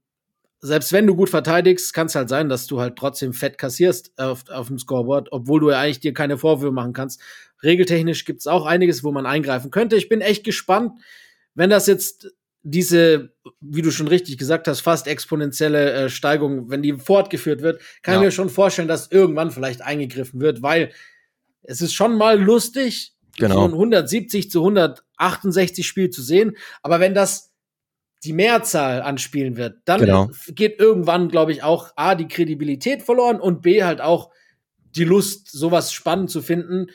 selbst 0.60 0.92
wenn 0.94 1.08
du 1.08 1.16
gut 1.16 1.30
verteidigst, 1.30 1.94
kann 1.94 2.08
es 2.08 2.16
halt 2.16 2.30
sein, 2.30 2.50
dass 2.50 2.68
du 2.68 2.80
halt 2.80 2.96
trotzdem 2.96 3.34
fett 3.34 3.58
kassierst 3.58 4.18
auf, 4.18 4.50
auf 4.50 4.68
dem 4.68 4.80
Scoreboard, 4.80 5.30
obwohl 5.32 5.60
du 5.60 5.70
ja 5.70 5.80
eigentlich 5.80 6.00
dir 6.00 6.14
keine 6.14 6.38
Vorwürfe 6.38 6.72
machen 6.74 6.94
kannst. 6.94 7.22
Regeltechnisch 7.64 8.26
gibt 8.26 8.40
es 8.40 8.48
auch 8.48 8.66
einiges, 8.66 9.04
wo 9.04 9.12
man 9.12 9.26
eingreifen 9.26 9.72
könnte. 9.72 9.96
Ich 9.96 10.10
bin 10.10 10.22
echt 10.22 10.44
gespannt, 10.44 10.94
wenn 11.54 11.70
das 11.70 11.88
jetzt 11.88 12.34
diese, 12.68 13.32
wie 13.62 13.84
du 13.84 13.92
schon 13.92 14.08
richtig 14.08 14.40
gesagt 14.40 14.68
hast, 14.68 14.82
fast 14.82 15.06
exponentielle 15.06 15.92
äh, 15.92 16.10
Steigung, 16.10 16.70
wenn 16.72 16.82
die 16.82 16.94
fortgeführt 16.94 17.62
wird, 17.62 17.80
kann 18.02 18.16
ja. 18.16 18.20
ich 18.20 18.26
mir 18.26 18.32
schon 18.32 18.50
vorstellen, 18.50 18.88
dass 18.88 19.12
irgendwann 19.12 19.52
vielleicht 19.52 19.84
eingegriffen 19.84 20.42
wird, 20.42 20.64
weil 20.64 20.92
es 21.62 21.82
ist 21.82 21.94
schon 21.94 22.18
mal 22.18 22.42
lustig, 22.42 23.14
genau. 23.38 23.62
von 23.62 23.74
170 23.74 24.50
zu 24.50 24.62
168 24.62 25.86
Spiel 25.86 26.10
zu 26.10 26.24
sehen, 26.24 26.58
aber 26.82 27.00
wenn 27.00 27.14
das 27.14 27.54
die 28.26 28.34
Mehrzahl 28.34 29.02
anspielen 29.02 29.58
wird, 29.58 29.78
dann 29.86 30.02
genau. 30.02 30.30
geht 30.50 30.80
irgendwann, 30.80 31.30
glaube 31.30 31.52
ich, 31.52 31.64
auch 31.64 31.92
A, 31.96 32.16
die 32.16 32.28
Kredibilität 32.28 33.04
verloren 33.04 33.40
und 33.40 33.62
B, 33.62 33.84
halt 33.84 34.02
auch 34.02 34.32
die 34.96 35.04
Lust, 35.04 35.52
sowas 35.52 35.94
spannend 35.94 36.30
zu 36.30 36.42
finden. 36.42 36.88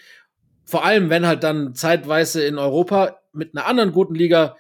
Vor 0.65 0.85
allem, 0.85 1.11
wenn 1.11 1.27
halt 1.27 1.43
dann 1.43 1.75
zeitweise 1.75 2.45
in 2.45 2.59
Europa 2.59 3.21
mit 3.33 3.57
einer 3.57 3.67
anderen 3.67 3.93
guten 3.93 4.15
Liga 4.15 4.57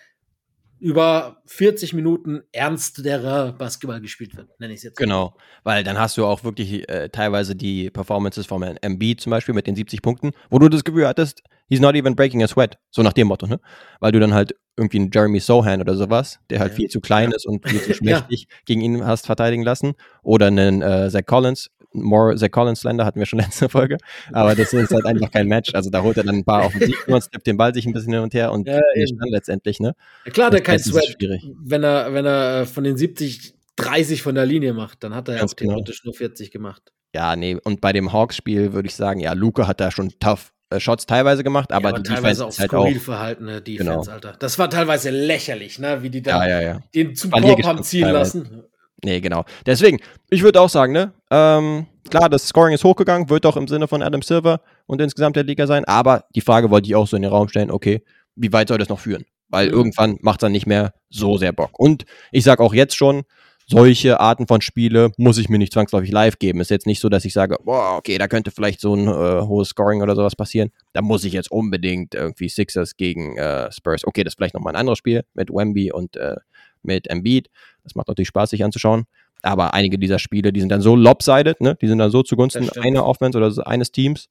über 0.78 1.42
40 1.46 1.92
Minuten 1.92 2.42
ernsterer 2.52 3.52
Basketball 3.52 4.00
gespielt 4.00 4.36
wird, 4.36 4.48
nenne 4.58 4.72
ich 4.72 4.78
es 4.78 4.84
jetzt. 4.84 4.96
Genau, 4.96 5.36
weil 5.62 5.84
dann 5.84 5.98
hast 5.98 6.16
du 6.16 6.24
auch 6.24 6.42
wirklich 6.42 6.88
äh, 6.88 7.10
teilweise 7.10 7.54
die 7.54 7.90
Performances 7.90 8.46
vom 8.46 8.62
MB 8.62 9.20
zum 9.20 9.30
Beispiel 9.30 9.54
mit 9.54 9.66
den 9.66 9.76
70 9.76 10.00
Punkten, 10.00 10.30
wo 10.48 10.58
du 10.58 10.68
das 10.70 10.82
Gefühl 10.82 11.06
hattest, 11.06 11.42
he's 11.68 11.80
not 11.80 11.94
even 11.94 12.16
breaking 12.16 12.42
a 12.42 12.48
sweat, 12.48 12.78
so 12.90 13.02
nach 13.02 13.12
dem 13.12 13.28
Motto, 13.28 13.46
ne? 13.46 13.60
Weil 14.00 14.12
du 14.12 14.20
dann 14.20 14.32
halt 14.32 14.54
irgendwie 14.80 14.98
einen 14.98 15.10
Jeremy 15.12 15.40
Sohan 15.40 15.80
oder 15.80 15.94
sowas, 15.94 16.40
der 16.50 16.60
halt 16.60 16.72
ja. 16.72 16.76
viel 16.76 16.88
zu 16.88 17.00
klein 17.00 17.32
ist 17.32 17.46
und 17.46 17.68
viel 17.68 17.80
zu 17.82 17.94
schmächtig 17.94 18.46
ja. 18.48 18.56
gegen 18.64 18.80
ihn 18.80 19.06
hast 19.06 19.26
verteidigen 19.26 19.62
lassen, 19.62 19.92
oder 20.22 20.46
einen 20.46 20.82
äh, 20.82 21.08
Zach 21.10 21.26
Collins, 21.26 21.70
More 21.92 22.36
Zach 22.36 22.50
Collins 22.50 22.80
Slender 22.80 23.04
hatten 23.04 23.18
wir 23.18 23.26
schon 23.26 23.38
letzte 23.40 23.68
Folge, 23.68 23.98
aber 24.32 24.54
das 24.54 24.72
ist 24.72 24.92
halt 24.92 25.06
einfach 25.06 25.30
kein 25.30 25.48
Match. 25.48 25.74
Also 25.74 25.90
da 25.90 26.02
holt 26.02 26.16
er 26.16 26.24
dann 26.24 26.36
ein 26.36 26.44
paar 26.44 26.64
auf 26.64 26.72
den 26.72 26.86
Sieg 26.86 27.08
und 27.08 27.22
steppt 27.22 27.46
den 27.46 27.56
Ball 27.56 27.74
sich 27.74 27.86
ein 27.86 27.92
bisschen 27.92 28.12
hin 28.12 28.22
und 28.22 28.34
her 28.34 28.52
und 28.52 28.66
ja, 28.66 28.80
dann 28.94 29.28
letztendlich, 29.28 29.80
ne? 29.80 29.94
Ja, 30.24 30.32
klar, 30.32 30.50
der 30.50 30.60
kein 30.60 30.78
Sweat, 30.78 31.16
wenn 31.64 31.84
er, 31.84 32.12
wenn 32.12 32.26
er 32.26 32.60
äh, 32.60 32.66
von 32.66 32.84
den 32.84 32.96
70 32.96 33.54
30 33.76 34.22
von 34.22 34.34
der 34.34 34.46
Linie 34.46 34.74
macht, 34.74 35.02
dann 35.02 35.14
hat 35.14 35.28
er 35.28 35.36
ja 35.36 35.44
auch 35.44 35.56
genau. 35.56 35.72
theoretisch 35.72 36.02
genau. 36.02 36.10
nur 36.10 36.18
40 36.18 36.50
gemacht. 36.50 36.92
Ja, 37.14 37.34
nee, 37.34 37.56
und 37.62 37.80
bei 37.80 37.92
dem 37.92 38.12
Hawks-Spiel 38.12 38.72
würde 38.72 38.86
ich 38.86 38.94
sagen, 38.94 39.20
ja, 39.20 39.32
Luca 39.32 39.66
hat 39.66 39.80
da 39.80 39.90
schon 39.90 40.10
tough 40.20 40.52
Shots 40.78 41.06
teilweise 41.06 41.42
gemacht, 41.42 41.72
aber, 41.72 41.88
ja, 41.88 41.94
aber 41.94 42.02
die 42.02 42.10
teilweise 42.10 42.44
Defense 42.44 42.44
auch 42.46 42.58
halt 42.58 42.74
auch 42.74 43.02
verhaltene 43.02 43.60
Defense, 43.60 43.92
genau. 43.92 44.12
Alter. 44.12 44.36
Das 44.38 44.58
war 44.58 44.70
teilweise 44.70 45.10
lächerlich, 45.10 45.78
ne, 45.78 46.02
wie 46.02 46.10
die 46.10 46.22
da 46.22 46.46
ja, 46.46 46.60
ja, 46.60 46.80
den 46.94 47.16
zum 47.16 47.32
Korb 47.32 47.64
haben 47.64 47.82
ziehen 47.82 48.04
teilweise. 48.04 48.38
lassen. 48.38 48.64
Nee, 49.02 49.20
genau. 49.20 49.44
Deswegen, 49.66 49.98
ich 50.28 50.42
würde 50.42 50.60
auch 50.60 50.68
sagen, 50.68 50.92
ne, 50.92 51.12
ähm, 51.30 51.86
klar, 52.08 52.28
das 52.28 52.46
Scoring 52.46 52.74
ist 52.74 52.84
hochgegangen, 52.84 53.30
wird 53.30 53.46
auch 53.46 53.56
im 53.56 53.66
Sinne 53.66 53.88
von 53.88 54.02
Adam 54.02 54.22
Silver 54.22 54.60
und 54.86 55.00
insgesamt 55.00 55.36
der 55.36 55.44
Liga 55.44 55.66
sein, 55.66 55.84
aber 55.86 56.24
die 56.34 56.40
Frage 56.40 56.70
wollte 56.70 56.86
ich 56.86 56.94
auch 56.94 57.06
so 57.06 57.16
in 57.16 57.22
den 57.22 57.32
Raum 57.32 57.48
stellen, 57.48 57.70
okay, 57.70 58.04
wie 58.36 58.52
weit 58.52 58.68
soll 58.68 58.78
das 58.78 58.88
noch 58.88 59.00
führen? 59.00 59.24
Weil 59.48 59.68
mhm. 59.68 59.74
irgendwann 59.74 60.18
macht 60.20 60.40
es 60.40 60.42
dann 60.42 60.52
nicht 60.52 60.66
mehr 60.66 60.92
so 61.08 61.36
sehr 61.36 61.52
Bock. 61.52 61.78
Und 61.78 62.04
ich 62.30 62.44
sage 62.44 62.62
auch 62.62 62.74
jetzt 62.74 62.96
schon, 62.96 63.22
solche 63.70 64.18
Arten 64.18 64.46
von 64.46 64.60
Spiele 64.60 65.12
muss 65.16 65.38
ich 65.38 65.48
mir 65.48 65.58
nicht 65.58 65.72
zwangsläufig 65.72 66.10
live 66.10 66.38
geben. 66.38 66.60
Ist 66.60 66.70
jetzt 66.70 66.86
nicht 66.86 67.00
so, 67.00 67.08
dass 67.08 67.24
ich 67.24 67.32
sage, 67.32 67.56
boah, 67.62 67.96
okay, 67.96 68.18
da 68.18 68.26
könnte 68.26 68.50
vielleicht 68.50 68.80
so 68.80 68.94
ein 68.94 69.06
äh, 69.06 69.42
hohes 69.46 69.68
Scoring 69.68 70.02
oder 70.02 70.16
sowas 70.16 70.34
passieren. 70.34 70.70
Da 70.92 71.02
muss 71.02 71.24
ich 71.24 71.32
jetzt 71.32 71.50
unbedingt 71.50 72.14
irgendwie 72.14 72.48
Sixers 72.48 72.96
gegen 72.96 73.36
äh, 73.36 73.70
Spurs. 73.70 74.04
Okay, 74.04 74.24
das 74.24 74.32
ist 74.32 74.36
vielleicht 74.38 74.54
nochmal 74.54 74.74
ein 74.74 74.80
anderes 74.80 74.98
Spiel 74.98 75.24
mit 75.34 75.50
Wemby 75.50 75.92
und 75.92 76.16
äh, 76.16 76.36
mit 76.82 77.08
Embiid. 77.08 77.48
Das 77.84 77.94
macht 77.94 78.08
natürlich 78.08 78.28
Spaß, 78.28 78.50
sich 78.50 78.64
anzuschauen. 78.64 79.04
Aber 79.42 79.72
einige 79.72 79.98
dieser 79.98 80.18
Spiele, 80.18 80.52
die 80.52 80.60
sind 80.60 80.70
dann 80.70 80.82
so 80.82 80.96
lopsided, 80.96 81.60
ne? 81.60 81.76
Die 81.80 81.86
sind 81.86 81.98
dann 81.98 82.10
so 82.10 82.22
zugunsten 82.22 82.68
einer 82.70 83.06
Offense 83.06 83.38
oder 83.38 83.66
eines 83.66 83.92
Teams. 83.92 84.28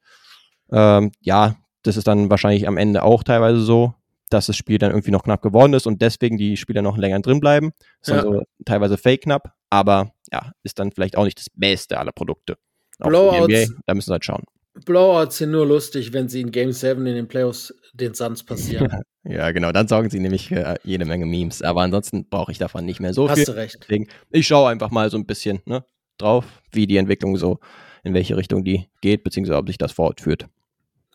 Ähm, 0.71 1.11
ja, 1.21 1.55
das 1.83 1.97
ist 1.97 2.07
dann 2.07 2.29
wahrscheinlich 2.29 2.67
am 2.67 2.77
Ende 2.77 3.03
auch 3.03 3.23
teilweise 3.23 3.61
so, 3.61 3.93
dass 4.29 4.45
das 4.45 4.55
Spiel 4.55 4.77
dann 4.77 4.91
irgendwie 4.91 5.11
noch 5.11 5.23
knapp 5.23 5.41
geworden 5.41 5.73
ist 5.73 5.87
und 5.87 6.01
deswegen 6.01 6.37
die 6.37 6.57
Spieler 6.57 6.81
noch 6.81 6.97
länger 6.97 7.19
drin 7.19 7.39
bleiben. 7.39 7.71
Ist 8.01 8.09
ja. 8.09 8.21
so 8.21 8.43
teilweise 8.65 8.97
fake 8.97 9.21
knapp, 9.21 9.53
aber 9.69 10.11
ja, 10.31 10.51
ist 10.63 10.79
dann 10.79 10.91
vielleicht 10.91 11.17
auch 11.17 11.25
nicht 11.25 11.39
das 11.39 11.47
Beste 11.53 11.99
aller 11.99 12.11
Produkte. 12.11 12.57
Blowouts, 12.99 13.47
NBA, 13.47 13.81
da 13.85 13.93
müssen 13.93 14.09
wir 14.09 14.13
halt 14.13 14.25
schauen. 14.25 14.43
Blowouts 14.85 15.37
sind 15.37 15.51
nur 15.51 15.65
lustig, 15.65 16.13
wenn 16.13 16.29
sie 16.29 16.41
in 16.41 16.51
Game 16.51 16.71
7 16.71 17.05
in 17.05 17.15
den 17.15 17.27
Playoffs 17.27 17.73
den 17.93 18.13
Suns 18.13 18.43
passieren. 18.43 19.01
ja, 19.23 19.51
genau, 19.51 19.71
dann 19.71 19.87
sorgen 19.87 20.09
sie 20.09 20.19
nämlich 20.19 20.49
für 20.49 20.77
jede 20.83 21.05
Menge 21.05 21.25
Memes. 21.25 21.61
Aber 21.61 21.81
ansonsten 21.81 22.27
brauche 22.29 22.51
ich 22.51 22.57
davon 22.57 22.85
nicht 22.85 22.99
mehr 22.99 23.13
so 23.13 23.29
Hast 23.29 23.35
viel. 23.35 23.47
Hast 23.47 23.53
du 23.53 23.57
recht. 23.57 23.77
Deswegen, 23.81 24.07
ich 24.31 24.47
schaue 24.47 24.69
einfach 24.69 24.91
mal 24.91 25.09
so 25.09 25.17
ein 25.17 25.25
bisschen 25.25 25.59
ne, 25.65 25.83
drauf, 26.17 26.45
wie 26.71 26.87
die 26.87 26.97
Entwicklung 26.97 27.35
so, 27.37 27.59
in 28.03 28.13
welche 28.13 28.37
Richtung 28.37 28.63
die 28.63 28.87
geht, 29.01 29.23
beziehungsweise 29.23 29.57
ob 29.57 29.67
sich 29.67 29.77
das 29.77 29.91
fortführt. 29.91 30.47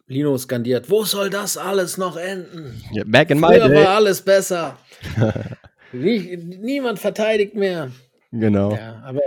Lino 0.06 0.36
skandiert, 0.36 0.90
wo 0.90 1.04
soll 1.04 1.30
das 1.30 1.56
alles 1.56 1.96
noch 1.96 2.16
enden? 2.16 2.82
Yeah, 2.94 3.04
back 3.06 3.30
in 3.30 3.40
my 3.40 3.58
day. 3.58 3.74
war 3.74 3.96
alles 3.96 4.20
besser. 4.20 4.78
Nie, 5.92 6.36
niemand 6.36 6.98
verteidigt 6.98 7.54
mehr. 7.54 7.90
Genau. 8.32 8.72
Ja, 8.74 9.02
aber 9.04 9.20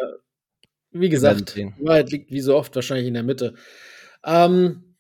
wie 0.92 1.10
gesagt, 1.10 1.56
die 1.56 1.72
Wahrheit 1.80 2.12
liegt 2.12 2.32
wie 2.32 2.42
so 2.42 2.56
oft 2.56 2.76
wahrscheinlich 2.76 3.08
in 3.08 3.14
der 3.14 3.24
Mitte. 3.24 3.56
Ähm, 4.24 4.96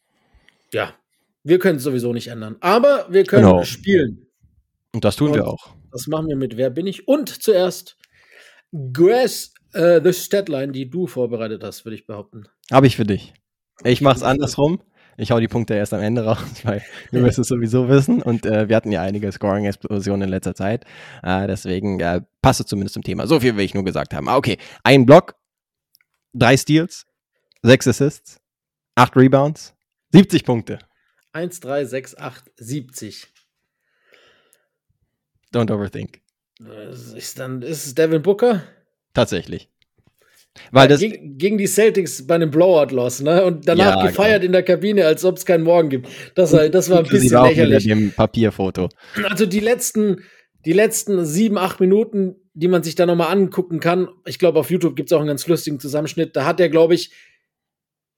ja, 0.73 0.93
wir 1.43 1.59
können 1.59 1.78
es 1.78 1.84
sowieso 1.84 2.13
nicht 2.13 2.28
ändern. 2.28 2.55
Aber 2.61 3.07
wir 3.09 3.23
können 3.23 3.43
genau. 3.43 3.63
spielen. 3.63 4.28
Und 4.93 5.03
das 5.03 5.15
tun 5.15 5.30
Und 5.30 5.36
wir 5.36 5.47
auch. 5.47 5.75
Das 5.91 6.07
machen 6.07 6.28
wir 6.28 6.36
mit 6.36 6.57
Wer 6.57 6.69
bin 6.69 6.88
ich? 6.88 7.07
Und 7.07 7.30
zuerst 7.30 7.97
Grass 8.93 9.53
uh, 9.75 9.99
the 10.03 10.13
Statline, 10.13 10.71
die 10.71 10.89
du 10.89 11.07
vorbereitet 11.07 11.63
hast, 11.63 11.86
würde 11.86 11.95
ich 11.95 12.05
behaupten. 12.05 12.45
Habe 12.71 12.88
ich 12.88 12.95
für 12.95 13.05
dich. 13.05 13.34
Ich 13.84 14.01
mache 14.01 14.17
es 14.17 14.23
andersrum. 14.23 14.82
Ich 15.20 15.32
hau 15.32 15.39
die 15.39 15.47
Punkte 15.47 15.74
erst 15.74 15.93
am 15.93 16.01
Ende 16.01 16.24
raus, 16.24 16.43
weil 16.63 16.84
du 17.11 17.24
wirst 17.24 17.39
es 17.39 17.47
sowieso 17.47 17.89
wissen. 17.89 18.22
Und 18.22 18.45
äh, 18.45 18.70
wir 18.70 18.76
hatten 18.76 18.91
ja 18.91 19.01
einige 19.01 19.32
Scoring-Explosionen 19.32 20.24
in 20.24 20.30
letzter 20.30 20.53
Zeit. 20.53 20.86
Äh, 21.24 21.47
deswegen 21.47 21.99
äh, 21.99 22.22
passt 22.41 22.59
es 22.59 22.68
zumindest 22.68 22.93
zum 22.93 23.03
Thema. 23.03 23.26
So 23.26 23.39
viel 23.39 23.57
will 23.57 23.65
ich 23.65 23.74
nur 23.74 23.84
gesagt 23.84 24.13
haben. 24.13 24.30
Ah, 24.30 24.38
okay, 24.38 24.57
ein 24.84 25.05
Block, 25.05 25.36
drei 26.34 26.55
Steals, 26.55 27.07
sechs 27.63 27.88
Assists, 27.88 28.39
acht 28.96 29.16
Rebounds, 29.16 29.75
70 30.13 30.46
Punkte. 30.46 30.79
1, 31.33 31.59
3, 31.59 31.86
6, 31.86 32.17
8, 32.17 32.51
70. 32.55 33.28
Don't 35.54 35.71
overthink. 35.71 36.21
Ist, 37.16 37.37
dann, 37.39 37.62
ist 37.62 37.86
es 37.86 37.96
Devin 37.96 38.21
Booker? 38.21 38.63
Tatsächlich. 39.13 39.70
Weil 40.71 40.88
das 40.88 41.00
gegen, 41.00 41.38
gegen, 41.38 41.58
die 41.58 41.67
Celtics 41.67 42.25
bei 42.25 42.36
einem 42.36 42.51
Blowout-Loss, 42.51 43.21
ne? 43.21 43.46
Und 43.46 43.67
danach 43.67 43.97
ja, 43.97 44.08
gefeiert 44.08 44.42
genau. 44.42 44.46
in 44.46 44.51
der 44.54 44.63
Kabine, 44.63 45.05
als 45.05 45.24
ob 45.25 45.38
es 45.38 45.46
keinen 45.46 45.63
Morgen 45.63 45.89
gibt. 45.89 46.08
Das, 46.36 46.54
war, 46.54 46.67
das 46.70 46.89
war 46.89 47.00
ein 47.00 47.05
bisschen 47.05 47.43
lächerlich. 47.43 47.86
Mit 47.86 47.97
dem 47.97 48.12
Papierfoto. 48.12 48.89
Also 49.29 49.46
die 49.46 49.59
letzten, 49.59 50.24
die 50.66 50.74
letzten 50.74 51.25
sieben, 51.25 51.58
acht 51.58 51.79
Minuten, 51.79 52.36
die 52.54 52.67
man 52.67 52.84
sich 52.84 52.96
da 52.96 53.05
nochmal 53.05 53.32
angucken 53.32 53.79
kann, 53.79 54.08
ich 54.25 54.39
glaube, 54.39 54.59
auf 54.59 54.71
YouTube 54.71 54.96
gibt 54.96 55.09
es 55.09 55.13
auch 55.13 55.20
einen 55.20 55.28
ganz 55.28 55.47
lustigen 55.47 55.79
Zusammenschnitt. 55.79 56.36
Da 56.36 56.46
hat 56.46 56.59
er, 56.59 56.70
glaube 56.70 56.96
ich, 56.96 57.12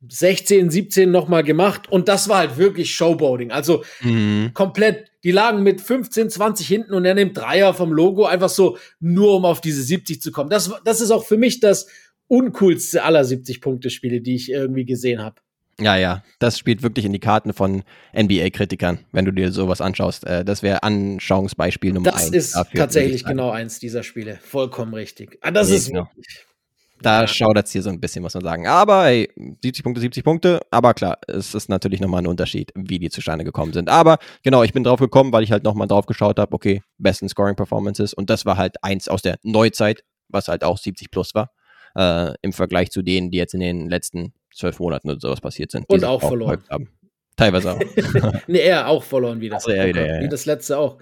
16, 0.07 0.69
17 0.69 1.11
nochmal 1.11 1.43
gemacht 1.43 1.91
und 1.91 2.07
das 2.07 2.29
war 2.29 2.37
halt 2.37 2.57
wirklich 2.57 2.95
Showboating. 2.95 3.51
Also 3.51 3.83
mhm. 4.01 4.51
komplett, 4.53 5.11
die 5.25 5.31
lagen 5.31 5.61
mit 5.61 5.81
15, 5.81 6.29
20 6.29 6.65
hinten 6.67 6.93
und 6.93 7.03
er 7.03 7.15
nimmt 7.15 7.35
Dreier 7.35 7.73
vom 7.73 7.91
Logo, 7.91 8.25
einfach 8.25 8.47
so, 8.47 8.77
nur 9.01 9.35
um 9.35 9.45
auf 9.45 9.59
diese 9.59 9.83
70 9.83 10.21
zu 10.21 10.31
kommen. 10.31 10.49
Das, 10.49 10.71
das 10.85 11.01
ist 11.01 11.11
auch 11.11 11.25
für 11.25 11.37
mich 11.37 11.59
das 11.59 11.87
uncoolste 12.29 13.03
aller 13.03 13.23
70-Punkte-Spiele, 13.23 14.21
die 14.21 14.35
ich 14.35 14.49
irgendwie 14.49 14.85
gesehen 14.85 15.21
habe. 15.21 15.41
Ja, 15.81 15.95
ja, 15.95 16.23
das 16.39 16.57
spielt 16.57 16.83
wirklich 16.83 17.05
in 17.05 17.13
die 17.13 17.19
Karten 17.19 17.53
von 17.53 17.83
NBA-Kritikern, 18.13 18.99
wenn 19.11 19.25
du 19.25 19.31
dir 19.31 19.51
sowas 19.51 19.81
anschaust. 19.81 20.25
Äh, 20.25 20.43
das 20.43 20.61
wäre 20.61 20.83
Anschauungsbeispiel 20.83 21.93
Nummer 21.93 22.11
das 22.11 22.23
eins. 22.23 22.31
Das 22.31 22.67
ist 22.67 22.75
tatsächlich 22.75 23.23
genau 23.23 23.51
eins 23.51 23.79
dieser 23.79 24.03
Spiele. 24.03 24.39
Vollkommen 24.41 24.93
richtig. 24.93 25.37
Ah, 25.41 25.51
das 25.51 25.69
nee, 25.69 25.75
ist 25.75 25.87
genau. 25.87 26.01
wirklich. 26.01 26.45
Da 27.01 27.21
ja. 27.21 27.27
schaudert 27.27 27.65
es 27.65 27.71
hier 27.71 27.81
so 27.81 27.89
ein 27.89 28.01
bisschen, 28.01 28.21
muss 28.21 28.33
man 28.33 28.43
sagen. 28.43 28.67
Aber 28.67 29.05
hey, 29.05 29.29
70 29.63 29.83
Punkte, 29.83 30.01
70 30.01 30.23
Punkte. 30.23 30.59
Aber 30.69 30.93
klar, 30.93 31.17
es 31.27 31.55
ist 31.55 31.69
natürlich 31.69 32.01
nochmal 32.01 32.23
ein 32.23 32.27
Unterschied, 32.27 32.71
wie 32.75 32.99
die 32.99 33.09
zustande 33.09 33.45
gekommen 33.45 33.71
sind. 33.71 33.89
Aber 33.89 34.17
genau, 34.43 34.63
ich 34.63 34.73
bin 34.73 34.83
drauf 34.83 34.99
gekommen, 34.99 35.31
weil 35.31 35.43
ich 35.43 35.51
halt 35.53 35.63
nochmal 35.63 35.87
drauf 35.87 36.07
geschaut 36.07 36.39
habe, 36.39 36.53
okay, 36.53 36.83
besten 36.97 37.29
Scoring 37.29 37.55
Performances. 37.55 38.13
Und 38.13 38.29
das 38.29 38.45
war 38.45 38.57
halt 38.57 38.83
eins 38.83 39.07
aus 39.07 39.21
der 39.21 39.37
Neuzeit, 39.43 40.03
was 40.27 40.49
halt 40.49 40.65
auch 40.65 40.77
70 40.77 41.09
plus 41.09 41.33
war. 41.33 41.51
Äh, 41.95 42.33
Im 42.41 42.53
Vergleich 42.53 42.91
zu 42.91 43.01
denen, 43.01 43.31
die 43.31 43.37
jetzt 43.37 43.53
in 43.53 43.59
den 43.59 43.89
letzten 43.89 44.33
zwölf 44.53 44.79
Monaten 44.79 45.09
oder 45.09 45.19
sowas 45.19 45.41
passiert 45.41 45.71
sind. 45.71 45.89
Und 45.89 46.03
auch 46.03 46.21
verloren. 46.21 46.63
Haben. 46.69 46.89
Teilweise 47.35 47.73
auch. 47.73 47.79
nee, 48.47 48.59
er 48.59 48.87
auch 48.87 49.03
verloren 49.03 49.39
wieder. 49.39 49.55
Also, 49.55 49.71
ja, 49.71 49.87
wieder 49.87 50.05
ja, 50.05 50.15
ja. 50.15 50.21
Wie 50.21 50.29
das 50.29 50.45
letzte 50.45 50.77
auch. 50.77 50.97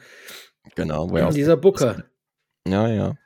Genau. 0.76 1.10
Wo 1.10 1.32
Dieser 1.32 1.58
Booker. 1.58 2.04
Ja, 2.68 2.88
ja. 2.88 3.18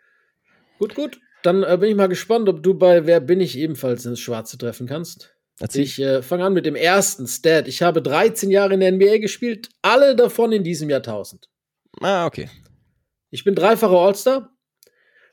Gut, 0.79 0.95
gut. 0.95 1.19
Dann 1.43 1.63
äh, 1.63 1.77
bin 1.79 1.89
ich 1.89 1.95
mal 1.95 2.07
gespannt, 2.07 2.47
ob 2.47 2.63
du 2.63 2.73
bei 2.73 3.05
Wer 3.05 3.19
bin 3.19 3.41
ich 3.41 3.57
ebenfalls 3.57 4.05
ins 4.05 4.19
Schwarze 4.19 4.57
treffen 4.57 4.87
kannst. 4.87 5.35
Erzähl. 5.59 5.83
Ich 5.83 5.99
äh, 5.99 6.21
fange 6.21 6.45
an 6.45 6.53
mit 6.53 6.65
dem 6.65 6.75
ersten 6.75 7.27
Stat. 7.27 7.67
Ich 7.67 7.81
habe 7.81 8.01
13 8.01 8.49
Jahre 8.49 8.73
in 8.73 8.79
der 8.79 8.91
NBA 8.91 9.17
gespielt, 9.17 9.69
alle 9.81 10.15
davon 10.15 10.51
in 10.51 10.63
diesem 10.63 10.89
Jahrtausend. 10.89 11.49
Ah, 11.99 12.25
okay. 12.25 12.49
Ich 13.29 13.43
bin 13.43 13.55
dreifacher 13.55 13.97
All-Star, 13.97 14.49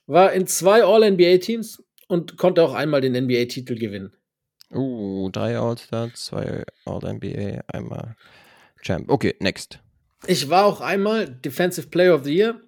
war 0.06 0.32
in 0.32 0.46
zwei 0.46 0.84
All-NBA-Teams 0.84 1.82
und 2.08 2.36
konnte 2.36 2.62
auch 2.62 2.74
einmal 2.74 3.00
den 3.00 3.12
NBA-Titel 3.12 3.76
gewinnen. 3.76 4.12
Uh, 4.70 5.30
drei 5.30 5.56
All-Star, 5.56 6.12
zwei 6.14 6.64
All-NBA, 6.84 7.62
einmal 7.68 8.16
Champ. 8.82 9.10
Okay, 9.10 9.34
next. 9.40 9.78
Ich 10.26 10.50
war 10.50 10.64
auch 10.64 10.80
einmal 10.80 11.26
Defensive 11.28 11.86
Player 11.88 12.14
of 12.14 12.24
the 12.24 12.34
Year. 12.34 12.60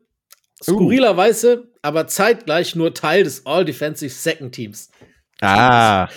Skurrilerweise, 0.62 1.62
uh. 1.62 1.66
aber 1.82 2.06
zeitgleich 2.06 2.76
nur 2.76 2.94
Teil 2.94 3.24
des 3.24 3.44
All-Defensive 3.46 4.10
Second 4.10 4.54
Teams. 4.54 4.90
Ah. 5.40 6.08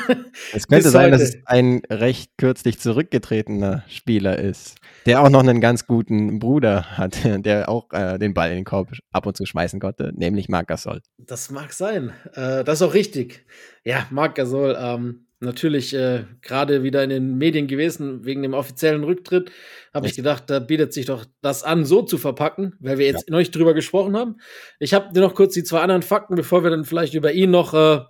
es 0.54 0.68
könnte 0.68 0.90
sein, 0.90 1.10
dass 1.10 1.20
es 1.20 1.38
ein 1.46 1.82
recht 1.90 2.32
kürzlich 2.36 2.78
zurückgetretener 2.78 3.84
Spieler 3.88 4.38
ist, 4.38 4.76
der 5.06 5.22
auch 5.22 5.30
noch 5.30 5.40
einen 5.40 5.60
ganz 5.60 5.86
guten 5.86 6.38
Bruder 6.38 6.96
hat, 6.96 7.18
der 7.24 7.68
auch 7.68 7.92
äh, 7.92 8.18
den 8.18 8.34
Ball 8.34 8.50
in 8.50 8.56
den 8.56 8.64
Korb 8.64 8.92
ab 9.12 9.26
und 9.26 9.36
zu 9.36 9.46
schmeißen 9.46 9.80
konnte, 9.80 10.12
nämlich 10.14 10.48
Marc 10.48 10.68
Gasol. 10.68 11.00
Das 11.18 11.50
mag 11.50 11.72
sein. 11.72 12.12
Äh, 12.34 12.64
das 12.64 12.80
ist 12.80 12.82
auch 12.82 12.94
richtig. 12.94 13.44
Ja, 13.84 14.06
Marc 14.10 14.36
Gasol, 14.36 14.76
ähm, 14.80 15.26
natürlich 15.40 15.94
äh, 15.94 16.24
gerade 16.42 16.82
wieder 16.82 17.02
in 17.04 17.10
den 17.10 17.38
Medien 17.38 17.66
gewesen 17.66 18.24
wegen 18.24 18.42
dem 18.42 18.54
offiziellen 18.54 19.04
Rücktritt. 19.04 19.50
Habe 19.94 20.06
ich 20.06 20.16
gedacht, 20.16 20.44
da 20.48 20.58
bietet 20.58 20.92
sich 20.92 21.06
doch 21.06 21.24
das 21.40 21.62
an, 21.62 21.84
so 21.84 22.02
zu 22.02 22.18
verpacken, 22.18 22.74
weil 22.80 22.98
wir 22.98 23.06
jetzt 23.06 23.28
ja. 23.28 23.32
noch 23.32 23.38
nicht 23.38 23.54
drüber 23.54 23.74
gesprochen 23.74 24.16
haben. 24.16 24.36
Ich 24.78 24.94
habe 24.94 25.12
dir 25.12 25.20
noch 25.20 25.34
kurz 25.34 25.54
die 25.54 25.64
zwei 25.64 25.80
anderen 25.80 26.02
Fakten, 26.02 26.34
bevor 26.34 26.64
wir 26.64 26.70
dann 26.70 26.84
vielleicht 26.84 27.14
über 27.14 27.32
ihn 27.32 27.50
noch 27.50 27.74
äh, 27.74 28.00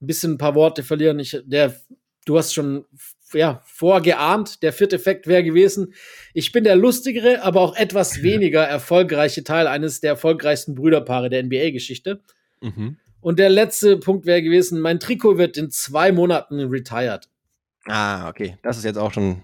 ein 0.00 0.06
bisschen 0.06 0.32
ein 0.32 0.38
paar 0.38 0.54
Worte 0.54 0.82
verlieren. 0.82 1.18
Ich, 1.18 1.38
der, 1.44 1.74
du 2.24 2.38
hast 2.38 2.54
schon 2.54 2.84
ja, 3.32 3.62
vorgeahnt, 3.64 4.62
der 4.62 4.72
vierte 4.72 4.96
Effekt 4.96 5.26
wäre 5.26 5.44
gewesen. 5.44 5.94
Ich 6.34 6.52
bin 6.52 6.64
der 6.64 6.76
lustigere, 6.76 7.42
aber 7.42 7.60
auch 7.60 7.76
etwas 7.76 8.22
weniger 8.22 8.62
erfolgreiche 8.62 9.44
Teil 9.44 9.66
eines 9.66 10.00
der 10.00 10.10
erfolgreichsten 10.10 10.74
Brüderpaare 10.74 11.30
der 11.30 11.42
NBA-Geschichte. 11.44 12.22
Mhm. 12.60 12.96
Und 13.20 13.38
der 13.38 13.50
letzte 13.50 13.98
Punkt 13.98 14.26
wäre 14.26 14.42
gewesen, 14.42 14.80
mein 14.80 14.98
Trikot 14.98 15.38
wird 15.38 15.56
in 15.56 15.70
zwei 15.70 16.10
Monaten 16.10 16.60
retired. 16.60 17.28
Ah, 17.86 18.28
okay. 18.28 18.56
Das 18.62 18.78
ist 18.78 18.84
jetzt 18.84 18.98
auch 18.98 19.12
schon 19.12 19.42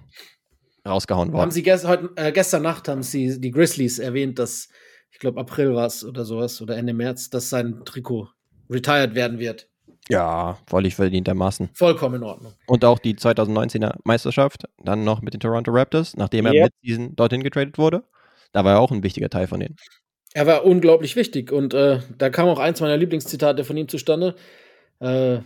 rausgehauen 0.86 1.32
worden. 1.32 1.42
Haben 1.42 1.50
Sie 1.50 1.62
gest 1.62 1.86
heute, 1.86 2.10
äh, 2.16 2.32
gestern 2.32 2.62
Nacht 2.62 2.88
haben 2.88 3.02
Sie 3.02 3.40
die 3.40 3.50
Grizzlies 3.50 3.98
erwähnt, 3.98 4.38
dass, 4.38 4.68
ich 5.10 5.18
glaube, 5.18 5.40
April 5.40 5.74
war 5.74 5.86
es 5.86 6.04
oder 6.04 6.24
sowas, 6.24 6.60
oder 6.62 6.76
Ende 6.76 6.94
März, 6.94 7.28
dass 7.30 7.50
sein 7.50 7.82
Trikot 7.84 8.28
retired 8.70 9.14
werden 9.14 9.38
wird. 9.38 9.68
Ja, 10.08 10.58
völlig 10.68 10.94
verdientermaßen. 10.94 11.70
Vollkommen 11.72 12.16
in 12.16 12.22
Ordnung. 12.22 12.52
Und 12.66 12.84
auch 12.84 12.98
die 12.98 13.14
2019er 13.14 13.96
Meisterschaft, 14.04 14.68
dann 14.82 15.04
noch 15.04 15.20
mit 15.20 15.34
den 15.34 15.40
Toronto 15.40 15.72
Raptors, 15.72 16.16
nachdem 16.16 16.46
er 16.46 16.52
yep. 16.52 16.64
mit 16.64 16.72
diesen 16.82 17.16
dorthin 17.16 17.42
getradet 17.42 17.76
wurde. 17.78 18.04
Da 18.52 18.64
war 18.64 18.74
er 18.74 18.80
auch 18.80 18.92
ein 18.92 19.02
wichtiger 19.02 19.28
Teil 19.28 19.48
von 19.48 19.60
denen. 19.60 19.76
Er 20.32 20.46
war 20.46 20.64
unglaublich 20.64 21.16
wichtig 21.16 21.50
und 21.50 21.74
äh, 21.74 22.00
da 22.18 22.30
kam 22.30 22.48
auch 22.48 22.58
eins 22.58 22.80
meiner 22.80 22.96
Lieblingszitate 22.96 23.64
von 23.64 23.76
ihm 23.76 23.88
zustande. 23.88 24.36
Äh, 25.00 25.38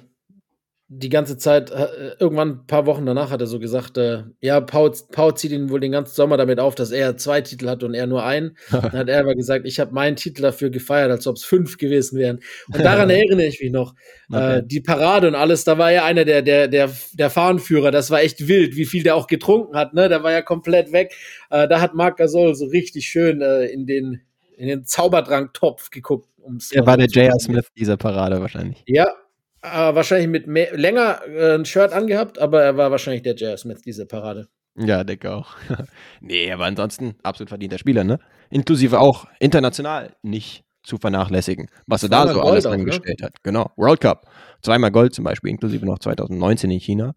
die 0.92 1.08
ganze 1.08 1.38
Zeit, 1.38 1.70
äh, 1.70 2.16
irgendwann 2.18 2.48
ein 2.48 2.66
paar 2.66 2.84
Wochen 2.84 3.06
danach 3.06 3.30
hat 3.30 3.40
er 3.40 3.46
so 3.46 3.60
gesagt, 3.60 3.96
äh, 3.96 4.24
ja, 4.40 4.60
Paul, 4.60 4.90
Paul 5.12 5.36
zieht 5.36 5.52
ihn 5.52 5.70
wohl 5.70 5.78
den 5.78 5.92
ganzen 5.92 6.16
Sommer 6.16 6.36
damit 6.36 6.58
auf, 6.58 6.74
dass 6.74 6.90
er 6.90 7.16
zwei 7.16 7.42
Titel 7.42 7.68
hat 7.68 7.84
und 7.84 7.94
er 7.94 8.08
nur 8.08 8.24
einen. 8.24 8.56
Dann 8.72 8.90
hat 8.90 9.08
er 9.08 9.20
aber 9.20 9.36
gesagt, 9.36 9.66
ich 9.66 9.78
habe 9.78 9.94
meinen 9.94 10.16
Titel 10.16 10.42
dafür 10.42 10.68
gefeiert, 10.68 11.12
als 11.12 11.28
ob 11.28 11.36
es 11.36 11.44
fünf 11.44 11.78
gewesen 11.78 12.18
wären. 12.18 12.40
Und 12.72 12.80
daran 12.80 13.08
erinnere 13.10 13.46
ich 13.46 13.60
mich 13.60 13.70
noch. 13.70 13.94
Äh, 14.32 14.34
okay. 14.34 14.58
Äh, 14.58 14.62
die 14.66 14.80
Parade 14.80 15.28
und 15.28 15.36
alles, 15.36 15.62
da 15.62 15.78
war 15.78 15.92
er 15.92 16.04
einer 16.04 16.24
der, 16.24 16.42
der, 16.42 16.66
der, 16.66 16.90
der 17.12 17.30
Fahnenführer, 17.30 17.92
das 17.92 18.10
war 18.10 18.22
echt 18.22 18.48
wild, 18.48 18.74
wie 18.74 18.84
viel 18.84 19.04
der 19.04 19.14
auch 19.14 19.28
getrunken 19.28 19.76
hat, 19.76 19.94
ne? 19.94 20.08
Da 20.08 20.24
war 20.24 20.32
ja 20.32 20.42
komplett 20.42 20.90
weg. 20.90 21.14
Äh, 21.50 21.68
da 21.68 21.80
hat 21.80 21.94
Marc 21.94 22.16
Gasol 22.16 22.56
so 22.56 22.66
richtig 22.66 23.06
schön 23.06 23.42
äh, 23.42 23.66
in 23.66 23.86
den, 23.86 24.22
in 24.56 24.66
den 24.66 24.84
Zauberdrang-Topf 24.84 25.90
geguckt. 25.90 26.26
Er 26.72 26.84
war 26.84 26.96
der 26.96 27.06
J.R. 27.06 27.38
Smith 27.38 27.68
dieser 27.76 27.96
Parade 27.96 28.40
wahrscheinlich. 28.40 28.82
Ja, 28.86 29.14
äh, 29.62 29.94
wahrscheinlich 29.94 30.28
mit 30.28 30.46
mehr, 30.46 30.76
länger 30.76 31.20
äh, 31.26 31.54
ein 31.54 31.64
Shirt 31.64 31.92
angehabt, 31.92 32.38
aber 32.38 32.62
er 32.62 32.76
war 32.76 32.90
wahrscheinlich 32.90 33.22
der 33.22 33.36
Jazz 33.36 33.64
mit 33.64 33.84
dieser 33.84 34.06
Parade. 34.06 34.48
Ja, 34.76 35.04
denke 35.04 35.32
auch. 35.32 35.56
nee, 36.20 36.50
aber 36.50 36.64
ansonsten 36.64 37.16
absolut 37.22 37.48
verdienter 37.48 37.78
Spieler, 37.78 38.04
ne? 38.04 38.18
Inklusive 38.50 39.00
auch 39.00 39.26
international 39.38 40.14
nicht 40.22 40.64
zu 40.82 40.96
vernachlässigen, 40.96 41.68
was 41.86 42.02
er 42.02 42.08
da 42.08 42.26
so 42.26 42.34
Gold 42.34 42.46
alles 42.46 42.66
auch, 42.66 42.70
ne? 42.70 42.78
angestellt 42.78 43.20
ne? 43.20 43.26
hat. 43.26 43.42
Genau, 43.42 43.70
World 43.76 44.00
Cup. 44.00 44.26
Zweimal 44.62 44.90
Gold 44.90 45.14
zum 45.14 45.24
Beispiel, 45.24 45.50
inklusive 45.50 45.84
noch 45.84 45.98
2019 45.98 46.70
in 46.70 46.80
China. 46.80 47.14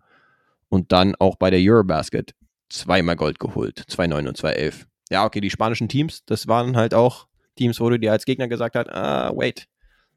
Und 0.69 0.91
dann 0.91 1.15
auch 1.19 1.35
bei 1.37 1.49
der 1.49 1.59
Eurobasket 1.61 2.33
zweimal 2.69 3.15
Gold 3.15 3.39
geholt, 3.39 3.85
2,9 3.89 4.27
und 4.27 4.37
2,11. 4.37 4.85
Ja, 5.11 5.25
okay, 5.25 5.39
die 5.39 5.49
spanischen 5.49 5.87
Teams, 5.87 6.25
das 6.25 6.47
waren 6.47 6.75
halt 6.75 6.93
auch 6.93 7.27
Teams, 7.55 7.79
wo 7.79 7.89
du 7.89 7.99
dir 7.99 8.11
als 8.11 8.25
Gegner 8.25 8.47
gesagt 8.47 8.75
hast, 8.75 8.89
ah, 8.89 9.31
wait, 9.35 9.67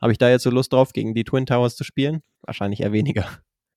habe 0.01 0.13
ich 0.13 0.19
da 0.19 0.31
jetzt 0.31 0.43
so 0.43 0.51
Lust 0.51 0.73
drauf, 0.73 0.93
gegen 0.93 1.15
die 1.15 1.25
Twin 1.25 1.47
Towers 1.47 1.77
zu 1.77 1.85
spielen? 1.85 2.23
Wahrscheinlich 2.43 2.81
eher 2.81 2.93
weniger. 2.93 3.27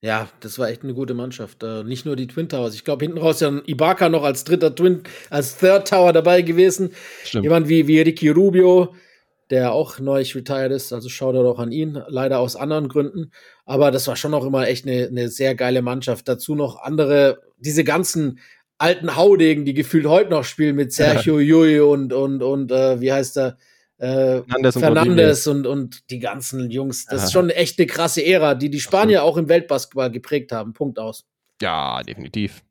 Ja, 0.02 0.30
das 0.40 0.58
war 0.58 0.70
echt 0.70 0.84
eine 0.84 0.94
gute 0.94 1.14
Mannschaft. 1.14 1.62
Äh, 1.62 1.84
nicht 1.84 2.06
nur 2.06 2.16
die 2.16 2.28
Twin 2.28 2.48
Towers. 2.48 2.74
Ich 2.74 2.86
glaube, 2.86 3.04
hinten 3.04 3.18
raus 3.20 3.42
ja 3.42 3.50
ein 3.50 3.62
Ibaka 3.66 4.08
noch 4.08 4.24
als 4.24 4.46
dritter 4.46 4.74
Twin, 4.74 5.04
als 5.30 5.58
Third 5.58 5.90
Tower 5.90 6.14
dabei 6.14 6.42
gewesen. 6.42 6.92
Stimmt. 7.26 7.44
Jemand 7.44 7.68
wie, 7.68 7.88
wie 7.88 8.00
Ricky 8.00 8.30
Rubio, 8.30 8.96
der 9.50 9.74
auch 9.74 10.00
neu 10.00 10.24
retired 10.24 10.72
ist. 10.72 10.94
Also 10.94 11.10
schaut 11.10 11.36
er 11.36 11.44
doch 11.44 11.60
an 11.60 11.74
ihn. 11.74 12.02
Leider 12.08 12.40
aus 12.40 12.56
anderen 12.56 12.88
Gründen. 12.88 13.32
Aber 13.66 13.92
das 13.92 14.08
war 14.08 14.16
schon 14.16 14.32
noch 14.32 14.46
immer 14.46 14.68
echt 14.68 14.88
eine, 14.88 15.08
eine 15.08 15.28
sehr 15.28 15.54
geile 15.56 15.82
Mannschaft. 15.82 16.30
Dazu 16.30 16.56
noch 16.56 16.82
andere, 16.82 17.42
diese 17.58 17.84
ganzen 17.84 18.40
alten 18.78 19.18
Haudegen, 19.18 19.66
die 19.66 19.74
gefühlt 19.74 20.06
heute 20.06 20.30
noch 20.30 20.46
spielen 20.46 20.78
mit 20.78 20.94
Sergio 20.94 21.40
ja. 21.40 21.46
Jui 21.46 21.80
und, 21.82 22.14
und, 22.14 22.42
und, 22.42 22.72
äh, 22.72 23.02
wie 23.02 23.12
heißt 23.12 23.38
er? 23.38 23.58
Äh, 24.00 24.42
Fernandes, 24.42 24.76
und, 24.76 24.82
Fernandes 24.82 25.48
und, 25.48 25.68
und, 25.68 26.10
die 26.10 26.20
ganzen 26.20 26.72
Jungs. 26.72 27.06
Das 27.06 27.22
ja. 27.22 27.26
ist 27.26 27.34
schon 27.34 27.50
echt 27.50 27.78
eine 27.80 27.88
krasse 27.88 28.26
Ära, 28.26 28.56
die 28.56 28.70
die 28.70 28.80
Spanier 28.80 29.24
auch 29.24 29.38
im 29.38 29.50
Weltbasketball 29.50 30.10
geprägt 30.10 30.52
haben. 30.52 30.74
Punkt 30.74 31.00
aus. 31.00 31.26
Ja, 31.62 32.02
definitiv. 32.04 32.64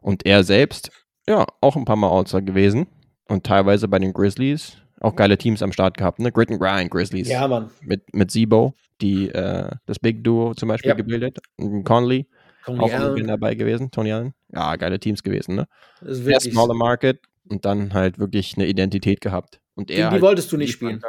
Und 0.00 0.26
er 0.26 0.42
selbst, 0.42 0.90
ja, 1.28 1.46
auch 1.60 1.76
ein 1.76 1.84
paar 1.84 1.96
Mal 1.96 2.08
Outside 2.08 2.42
gewesen. 2.42 2.88
Und 3.28 3.44
teilweise 3.44 3.86
bei 3.88 3.98
den 3.98 4.12
Grizzlies 4.12 4.76
auch 5.00 5.16
geile 5.16 5.38
Teams 5.38 5.62
am 5.62 5.72
Start 5.72 5.96
gehabt, 5.96 6.18
ne? 6.18 6.30
Grit 6.30 6.50
and 6.50 6.60
Grind 6.60 6.90
Grizzlies. 6.90 7.28
Ja, 7.28 7.48
Mann. 7.48 7.70
Mit, 7.80 8.14
mit 8.14 8.30
Sibo, 8.30 8.74
die 9.00 9.28
äh, 9.28 9.68
das 9.86 9.98
Big 9.98 10.22
Duo 10.22 10.54
zum 10.54 10.68
Beispiel 10.68 10.90
ja. 10.90 10.94
gebildet. 10.94 11.38
Und 11.56 11.84
Conley, 11.84 12.26
Tony 12.64 12.80
auch 12.80 12.92
Allen. 12.92 13.26
dabei 13.26 13.54
gewesen. 13.54 13.90
Tony 13.90 14.12
Allen. 14.12 14.34
Ja, 14.52 14.76
geile 14.76 15.00
Teams 15.00 15.22
gewesen, 15.22 15.56
ne? 15.56 15.66
Wirklich 16.00 16.52
Smaller 16.52 16.74
Market 16.74 17.20
und 17.48 17.64
dann 17.64 17.94
halt 17.94 18.18
wirklich 18.18 18.54
eine 18.56 18.66
Identität 18.66 19.20
gehabt. 19.20 19.60
Und 19.74 19.90
er 19.90 20.08
die, 20.08 20.12
halt 20.12 20.22
wolltest 20.22 20.52
du 20.52 20.56
nicht 20.56 20.72
spielen. 20.72 21.02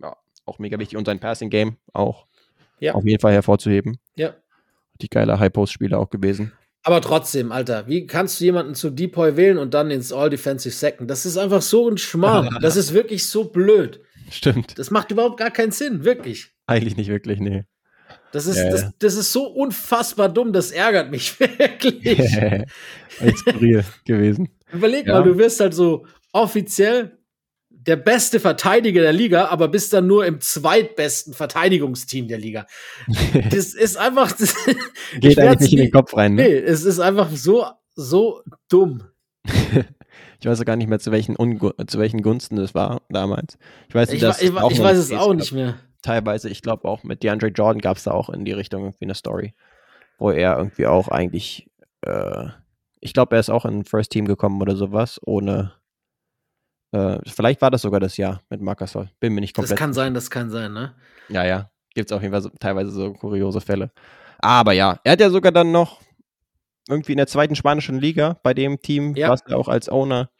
Ja, 0.00 0.16
auch 0.44 0.58
mega 0.58 0.78
wichtig. 0.78 0.96
Und 0.96 1.06
sein 1.06 1.20
Passing-Game 1.20 1.76
auch 1.92 2.26
ja. 2.80 2.94
auf 2.94 3.04
jeden 3.04 3.20
Fall 3.20 3.32
hervorzuheben. 3.32 3.98
Ja. 4.16 4.34
Die 5.00 5.08
geile 5.08 5.38
High-Post-Spieler 5.38 5.98
auch 5.98 6.10
gewesen. 6.10 6.52
Aber 6.82 7.00
trotzdem, 7.00 7.50
Alter, 7.50 7.88
wie 7.88 8.06
kannst 8.06 8.40
du 8.40 8.44
jemanden 8.44 8.74
zu 8.74 8.90
Depoy 8.90 9.36
wählen 9.36 9.58
und 9.58 9.74
dann 9.74 9.90
ins 9.90 10.12
All-Defensive 10.12 10.74
Second? 10.74 11.10
Das 11.10 11.26
ist 11.26 11.36
einfach 11.36 11.60
so 11.60 11.88
ein 11.88 11.98
Schmarrn. 11.98 12.58
das 12.62 12.76
ist 12.76 12.94
wirklich 12.94 13.26
so 13.26 13.44
blöd. 13.44 14.00
Stimmt. 14.30 14.78
Das 14.78 14.90
macht 14.90 15.10
überhaupt 15.10 15.36
gar 15.36 15.50
keinen 15.50 15.72
Sinn, 15.72 16.04
wirklich. 16.04 16.52
Eigentlich 16.66 16.96
nicht 16.96 17.08
wirklich, 17.08 17.40
nee. 17.40 17.64
Das 18.32 18.46
ist, 18.46 18.58
ja, 18.58 18.70
das, 18.70 18.92
das, 18.98 19.14
ist 19.16 19.32
so 19.32 19.46
unfassbar 19.46 20.28
dumm, 20.28 20.52
das 20.52 20.70
ärgert 20.70 21.10
mich 21.10 21.38
wirklich. 21.40 22.30
Skurril 23.36 23.84
gewesen. 24.04 24.48
Überleg 24.72 25.06
ja. 25.06 25.14
mal, 25.14 25.22
du 25.22 25.38
wirst 25.38 25.60
halt 25.60 25.74
so 25.74 26.06
offiziell 26.32 27.18
der 27.86 27.96
beste 27.96 28.40
Verteidiger 28.40 29.00
der 29.00 29.12
Liga, 29.12 29.46
aber 29.46 29.68
bist 29.68 29.92
dann 29.92 30.06
nur 30.06 30.26
im 30.26 30.40
zweitbesten 30.40 31.34
Verteidigungsteam 31.34 32.26
der 32.26 32.38
Liga. 32.38 32.66
das 33.50 33.74
ist 33.74 33.96
einfach. 33.96 34.32
Das, 34.32 34.54
Geht 35.18 35.38
eigentlich 35.38 35.60
nicht 35.60 35.72
in 35.72 35.78
den 35.78 35.90
Kopf 35.90 36.16
rein, 36.16 36.34
ne? 36.34 36.42
Nee, 36.42 36.54
es 36.56 36.84
ist 36.84 36.98
einfach 36.98 37.30
so, 37.30 37.64
so 37.94 38.42
dumm. 38.68 39.04
ich 39.44 40.46
weiß 40.46 40.60
auch 40.60 40.64
gar 40.64 40.76
nicht 40.76 40.88
mehr, 40.88 40.98
zu 40.98 41.12
welchen, 41.12 41.36
Ungu 41.36 41.70
zu 41.86 41.98
welchen 41.98 42.22
Gunsten 42.22 42.58
es 42.58 42.74
war 42.74 43.02
damals. 43.08 43.56
Ich 43.88 43.94
weiß, 43.94 44.12
ich, 44.12 44.22
ich, 44.22 44.42
ich 44.42 44.52
weiß 44.52 44.98
es 44.98 45.12
auch 45.12 45.34
nicht 45.34 45.52
mehr. 45.52 45.76
teilweise. 46.02 46.48
Ich 46.48 46.62
glaube 46.62 46.88
auch 46.88 47.04
mit 47.04 47.22
DeAndre 47.22 47.48
Jordan 47.48 47.80
gab 47.80 47.96
es 47.98 48.04
da 48.04 48.10
auch 48.10 48.30
in 48.30 48.44
die 48.44 48.52
Richtung 48.52 48.82
irgendwie 48.82 49.04
eine 49.04 49.14
Story, 49.14 49.54
wo 50.18 50.32
er 50.32 50.58
irgendwie 50.58 50.86
auch 50.86 51.08
eigentlich, 51.08 51.68
äh, 52.02 52.48
ich 53.06 53.14
glaube, 53.14 53.36
er 53.36 53.40
ist 53.40 53.50
auch 53.50 53.64
in 53.64 53.84
First 53.84 54.10
Team 54.10 54.26
gekommen 54.26 54.60
oder 54.60 54.76
sowas, 54.76 55.20
ohne. 55.24 55.72
Äh, 56.92 57.18
vielleicht 57.26 57.62
war 57.62 57.70
das 57.70 57.82
sogar 57.82 58.00
das 58.00 58.16
Jahr 58.16 58.42
mit 58.50 58.60
Marcus 58.60 58.96
Bin 59.20 59.34
mir 59.34 59.40
nicht 59.40 59.54
komplett. 59.54 59.72
Das 59.72 59.78
kann 59.78 59.92
sein, 59.92 60.12
das 60.12 60.30
kann 60.30 60.50
sein, 60.50 60.72
ne? 60.72 60.94
Ja, 61.28 61.44
ja. 61.44 61.70
Gibt 61.94 62.10
es 62.10 62.16
auf 62.16 62.22
jeden 62.22 62.32
Fall 62.32 62.42
so, 62.42 62.50
teilweise 62.60 62.90
so 62.90 63.12
kuriose 63.12 63.60
Fälle. 63.60 63.90
Aber 64.38 64.72
ja, 64.72 64.98
er 65.02 65.12
hat 65.12 65.20
ja 65.20 65.30
sogar 65.30 65.52
dann 65.52 65.72
noch 65.72 66.00
irgendwie 66.88 67.12
in 67.12 67.18
der 67.18 67.26
zweiten 67.26 67.56
spanischen 67.56 67.98
Liga 67.98 68.38
bei 68.42 68.54
dem 68.54 68.80
Team, 68.80 69.14
ja. 69.16 69.30
was 69.30 69.40
er 69.46 69.56
auch 69.56 69.68
als 69.68 69.88
Owner 69.88 70.30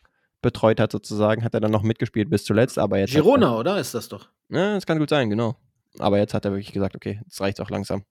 betreut 0.43 0.81
hat, 0.81 0.93
sozusagen, 0.93 1.43
hat 1.43 1.55
er 1.55 1.61
dann 1.61 1.73
noch 1.73 1.83
mitgespielt 1.83 2.31
bis 2.31 2.45
zuletzt. 2.45 2.79
Aber 2.79 2.99
jetzt 2.99 3.13
Girona, 3.13 3.55
er, 3.55 3.59
oder? 3.59 3.81
Ist 3.81 3.95
das 3.95 4.09
doch? 4.09 4.29
Ja, 4.49 4.75
das 4.75 4.87
kann 4.87 4.99
gut 4.99 5.11
sein, 5.11 5.31
genau. 5.31 5.57
Aber 5.99 6.19
jetzt 6.19 6.35
hat 6.35 6.45
er 6.45 6.53
wirklich 6.53 6.73
gesagt, 6.73 6.95
okay, 6.95 7.21
jetzt 7.25 7.41
reicht 7.41 7.61
auch 7.61 7.71
langsam. 7.71 8.05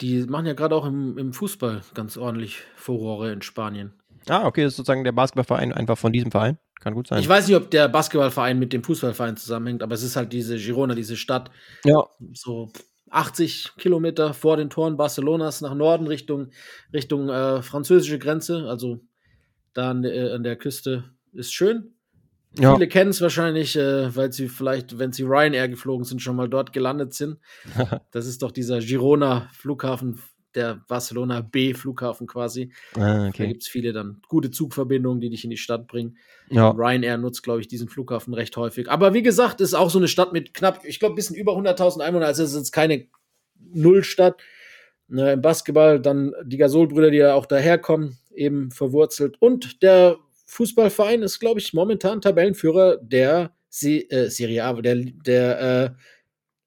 Die 0.00 0.24
machen 0.24 0.46
ja 0.46 0.54
gerade 0.54 0.74
auch 0.74 0.86
im, 0.86 1.18
im 1.18 1.32
Fußball 1.32 1.82
ganz 1.94 2.16
ordentlich 2.16 2.62
Furore 2.74 3.32
in 3.32 3.42
Spanien. 3.42 3.92
Ah, 4.28 4.46
okay, 4.46 4.62
das 4.62 4.72
ist 4.72 4.76
sozusagen 4.78 5.04
der 5.04 5.12
Basketballverein 5.12 5.72
einfach 5.72 5.98
von 5.98 6.12
diesem 6.12 6.30
Verein. 6.30 6.58
Kann 6.80 6.94
gut 6.94 7.06
sein. 7.06 7.20
Ich 7.20 7.28
weiß 7.28 7.46
nicht, 7.46 7.56
ob 7.56 7.70
der 7.70 7.88
Basketballverein 7.88 8.58
mit 8.58 8.72
dem 8.72 8.82
Fußballverein 8.82 9.36
zusammenhängt, 9.36 9.82
aber 9.82 9.94
es 9.94 10.02
ist 10.02 10.16
halt 10.16 10.32
diese 10.32 10.56
Girona, 10.56 10.94
diese 10.94 11.16
Stadt. 11.16 11.50
Ja. 11.84 12.04
So 12.32 12.70
80 13.10 13.72
Kilometer 13.78 14.34
vor 14.34 14.56
den 14.56 14.70
Toren 14.70 14.96
Barcelonas 14.96 15.60
nach 15.60 15.74
Norden 15.74 16.06
Richtung, 16.06 16.50
Richtung 16.92 17.28
äh, 17.28 17.62
französische 17.62 18.18
Grenze. 18.18 18.66
Also 18.68 19.00
da 19.72 19.90
an, 19.90 20.04
äh, 20.04 20.32
an 20.32 20.42
der 20.42 20.56
Küste 20.56 21.04
ist 21.32 21.52
schön. 21.52 21.94
Ja. 22.58 22.74
Viele 22.74 22.88
kennen 22.88 23.10
es 23.10 23.20
wahrscheinlich, 23.20 23.76
äh, 23.76 24.14
weil 24.14 24.32
sie 24.32 24.48
vielleicht, 24.48 24.98
wenn 24.98 25.12
sie 25.12 25.24
Ryanair 25.24 25.68
geflogen 25.68 26.04
sind, 26.04 26.22
schon 26.22 26.36
mal 26.36 26.48
dort 26.48 26.72
gelandet 26.72 27.14
sind. 27.14 27.38
das 28.12 28.26
ist 28.26 28.42
doch 28.42 28.52
dieser 28.52 28.80
Girona 28.80 29.48
Flughafen, 29.52 30.20
der 30.54 30.80
Barcelona 30.86 31.40
B-Flughafen 31.40 32.26
quasi. 32.26 32.72
Ah, 32.94 33.28
okay. 33.28 33.42
Da 33.42 33.46
gibt 33.46 33.62
es 33.62 33.68
viele 33.68 33.92
dann 33.92 34.22
gute 34.28 34.50
Zugverbindungen, 34.50 35.20
die 35.20 35.30
dich 35.30 35.42
in 35.42 35.50
die 35.50 35.56
Stadt 35.56 35.88
bringen. 35.88 36.16
Ja. 36.48 36.70
Ryanair 36.70 37.18
nutzt, 37.18 37.42
glaube 37.42 37.60
ich, 37.60 37.68
diesen 37.68 37.88
Flughafen 37.88 38.34
recht 38.34 38.56
häufig. 38.56 38.88
Aber 38.88 39.14
wie 39.14 39.22
gesagt, 39.22 39.60
ist 39.60 39.74
auch 39.74 39.90
so 39.90 39.98
eine 39.98 40.08
Stadt 40.08 40.32
mit 40.32 40.54
knapp, 40.54 40.84
ich 40.84 41.00
glaube, 41.00 41.14
ein 41.14 41.16
bisschen 41.16 41.36
über 41.36 41.52
100.000 41.56 42.00
Einwohnern. 42.00 42.28
Also 42.28 42.44
es 42.44 42.50
ist 42.50 42.56
jetzt 42.56 42.72
keine 42.72 43.06
Nullstadt. 43.58 44.40
Ne, 45.08 45.32
Im 45.32 45.42
Basketball 45.42 46.00
dann 46.00 46.32
die 46.44 46.56
Gasolbrüder, 46.56 47.10
die 47.10 47.18
ja 47.18 47.34
auch 47.34 47.46
daherkommen, 47.46 48.16
eben 48.34 48.70
verwurzelt. 48.70 49.36
Und 49.40 49.82
der 49.82 50.16
Fußballverein 50.46 51.22
ist, 51.22 51.38
glaube 51.40 51.60
ich, 51.60 51.72
momentan 51.72 52.20
Tabellenführer 52.20 52.98
der 52.98 53.54
Se 53.68 54.08
äh, 54.10 54.28
Serie 54.28 54.64
A, 54.64 54.72
der, 54.74 54.96
der 54.96 55.60
äh, 55.60 55.90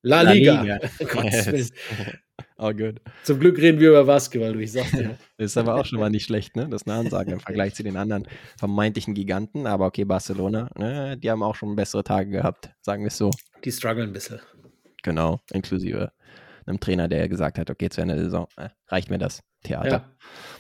La 0.02 0.22
Liga. 0.22 0.64
La 0.64 0.80
Liga. 0.80 1.24
yes. 1.24 1.72
oh, 2.58 2.72
gut. 2.72 3.02
Zum 3.24 3.40
Glück 3.40 3.58
reden 3.58 3.80
wir 3.80 3.90
über 3.90 4.06
Basketball, 4.06 4.54
du, 4.54 4.60
ich 4.60 4.72
sag's 4.72 4.92
dir. 4.92 5.18
Das 5.38 5.52
ist 5.52 5.58
aber 5.58 5.76
auch 5.76 5.86
schon 5.86 6.00
mal 6.00 6.10
nicht 6.10 6.26
schlecht, 6.26 6.56
ne? 6.56 6.68
Das 6.68 6.88
Nahensagen 6.88 7.34
im 7.34 7.40
Vergleich 7.40 7.76
zu 7.76 7.84
den 7.84 7.96
anderen 7.96 8.28
vermeintlichen 8.58 9.14
Giganten. 9.14 9.68
Aber 9.68 9.86
okay, 9.86 10.04
Barcelona, 10.04 10.70
ne? 10.76 11.16
die 11.16 11.30
haben 11.30 11.44
auch 11.44 11.54
schon 11.54 11.76
bessere 11.76 12.04
Tage 12.04 12.32
gehabt, 12.32 12.72
sagen 12.82 13.04
wir 13.04 13.10
es 13.10 13.18
so. 13.18 13.30
Die 13.64 13.72
strugglen 13.72 14.10
ein 14.10 14.14
bisschen. 14.14 14.40
Genau, 15.04 15.40
inklusive 15.52 16.12
einem 16.68 16.80
Trainer, 16.80 17.08
der 17.08 17.28
gesagt 17.30 17.58
hat, 17.58 17.70
okay, 17.70 17.86
jetzt 17.86 17.98
wäre 17.98 18.10
eine 18.10 18.22
Saison, 18.22 18.48
äh, 18.58 18.70
reicht 18.88 19.10
mir 19.10 19.18
das 19.18 19.42
Theater. 19.64 20.10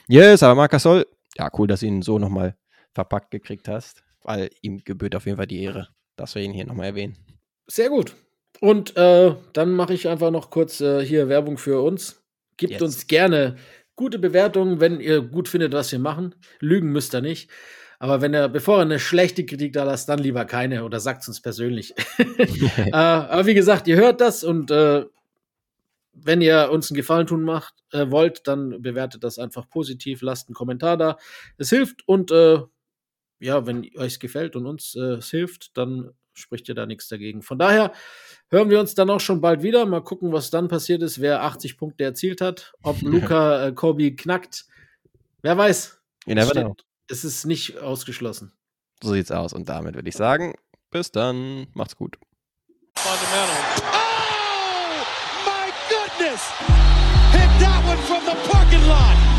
Ja. 0.07 0.31
Yes, 0.31 0.43
aber 0.43 0.55
Marc 0.55 0.71
Gasol, 0.71 1.05
ja, 1.37 1.49
cool, 1.57 1.67
dass 1.67 1.83
ihn 1.83 2.01
so 2.01 2.17
nochmal 2.17 2.55
verpackt 2.97 3.29
gekriegt 3.29 3.67
hast, 3.67 4.03
weil 4.23 4.49
ihm 4.61 4.79
gebührt 4.83 5.15
auf 5.15 5.27
jeden 5.27 5.37
Fall 5.37 5.45
die 5.45 5.61
Ehre, 5.61 5.89
dass 6.15 6.33
wir 6.33 6.41
ihn 6.41 6.51
hier 6.51 6.65
nochmal 6.65 6.87
erwähnen. 6.87 7.15
Sehr 7.67 7.89
gut. 7.89 8.15
Und 8.59 8.97
äh, 8.97 9.35
dann 9.53 9.73
mache 9.73 9.93
ich 9.93 10.07
einfach 10.07 10.31
noch 10.31 10.49
kurz 10.49 10.81
äh, 10.81 11.05
hier 11.05 11.29
Werbung 11.29 11.59
für 11.59 11.83
uns. 11.83 12.23
Gebt 12.57 12.73
Jetzt. 12.73 12.81
uns 12.81 13.05
gerne 13.05 13.57
gute 13.95 14.17
Bewertungen, 14.17 14.79
wenn 14.79 14.99
ihr 14.99 15.21
gut 15.21 15.47
findet, 15.47 15.73
was 15.73 15.91
wir 15.91 15.99
machen. 15.99 16.33
Lügen 16.59 16.91
müsst 16.91 17.13
ihr 17.13 17.21
nicht. 17.21 17.51
Aber 17.99 18.21
wenn 18.21 18.33
ihr, 18.33 18.47
bevor 18.47 18.79
ihr 18.79 18.81
eine 18.81 18.99
schlechte 18.99 19.45
Kritik 19.45 19.73
da 19.73 19.83
lasst, 19.83 20.09
dann 20.09 20.17
lieber 20.17 20.45
keine 20.45 20.83
oder 20.83 20.99
sagt 20.99 21.21
es 21.21 21.27
uns 21.27 21.41
persönlich. 21.41 21.93
äh, 22.17 22.91
aber 22.91 23.45
wie 23.45 23.53
gesagt, 23.53 23.87
ihr 23.87 23.97
hört 23.97 24.21
das 24.21 24.43
und 24.43 24.71
äh, 24.71 25.05
wenn 26.13 26.41
ihr 26.41 26.71
uns 26.71 26.89
einen 26.89 26.97
Gefallen 26.97 27.27
tun 27.27 27.43
macht, 27.43 27.75
äh, 27.91 28.09
wollt, 28.09 28.47
dann 28.47 28.81
bewertet 28.81 29.23
das 29.23 29.37
einfach 29.37 29.69
positiv, 29.69 30.23
lasst 30.23 30.47
einen 30.47 30.55
Kommentar 30.55 30.97
da. 30.97 31.17
Es 31.59 31.69
hilft 31.69 32.07
und 32.07 32.31
äh, 32.31 32.61
ja, 33.39 33.65
wenn 33.65 33.89
euch 33.97 34.19
gefällt 34.19 34.55
und 34.55 34.65
uns 34.65 34.95
äh, 34.95 35.15
es 35.15 35.29
hilft, 35.29 35.77
dann 35.77 36.11
spricht 36.33 36.69
ihr 36.69 36.75
da 36.75 36.85
nichts 36.85 37.07
dagegen. 37.07 37.41
Von 37.41 37.57
daher 37.57 37.91
hören 38.49 38.69
wir 38.69 38.79
uns 38.79 38.95
dann 38.95 39.09
auch 39.09 39.19
schon 39.19 39.41
bald 39.41 39.63
wieder. 39.63 39.85
Mal 39.85 40.03
gucken, 40.03 40.31
was 40.31 40.49
dann 40.49 40.67
passiert 40.67 41.01
ist, 41.01 41.19
wer 41.19 41.43
80 41.43 41.77
Punkte 41.77 42.03
erzielt 42.03 42.41
hat, 42.41 42.73
ob 42.83 43.01
Luca 43.01 43.67
äh, 43.67 43.71
Kobi 43.73 44.15
knackt. 44.15 44.65
Wer 45.41 45.57
weiß. 45.57 45.99
Steht, 46.21 46.85
es 47.09 47.23
ist 47.23 47.45
nicht 47.45 47.79
ausgeschlossen. 47.79 48.53
So 49.01 49.13
sieht's 49.13 49.31
aus. 49.31 49.53
Und 49.53 49.69
damit 49.69 49.95
würde 49.95 50.09
ich 50.09 50.15
sagen, 50.15 50.53
bis 50.91 51.11
dann. 51.11 51.67
Macht's 51.73 51.95
gut. 51.95 52.17
Oh, 52.97 53.09
my 55.45 55.71
goodness! 55.89 56.41
Hit 57.31 57.49
that 57.61 57.83
one 57.85 57.97
from 57.99 58.25
the 58.25 58.35
parking 58.49 58.85
lot. 58.87 59.36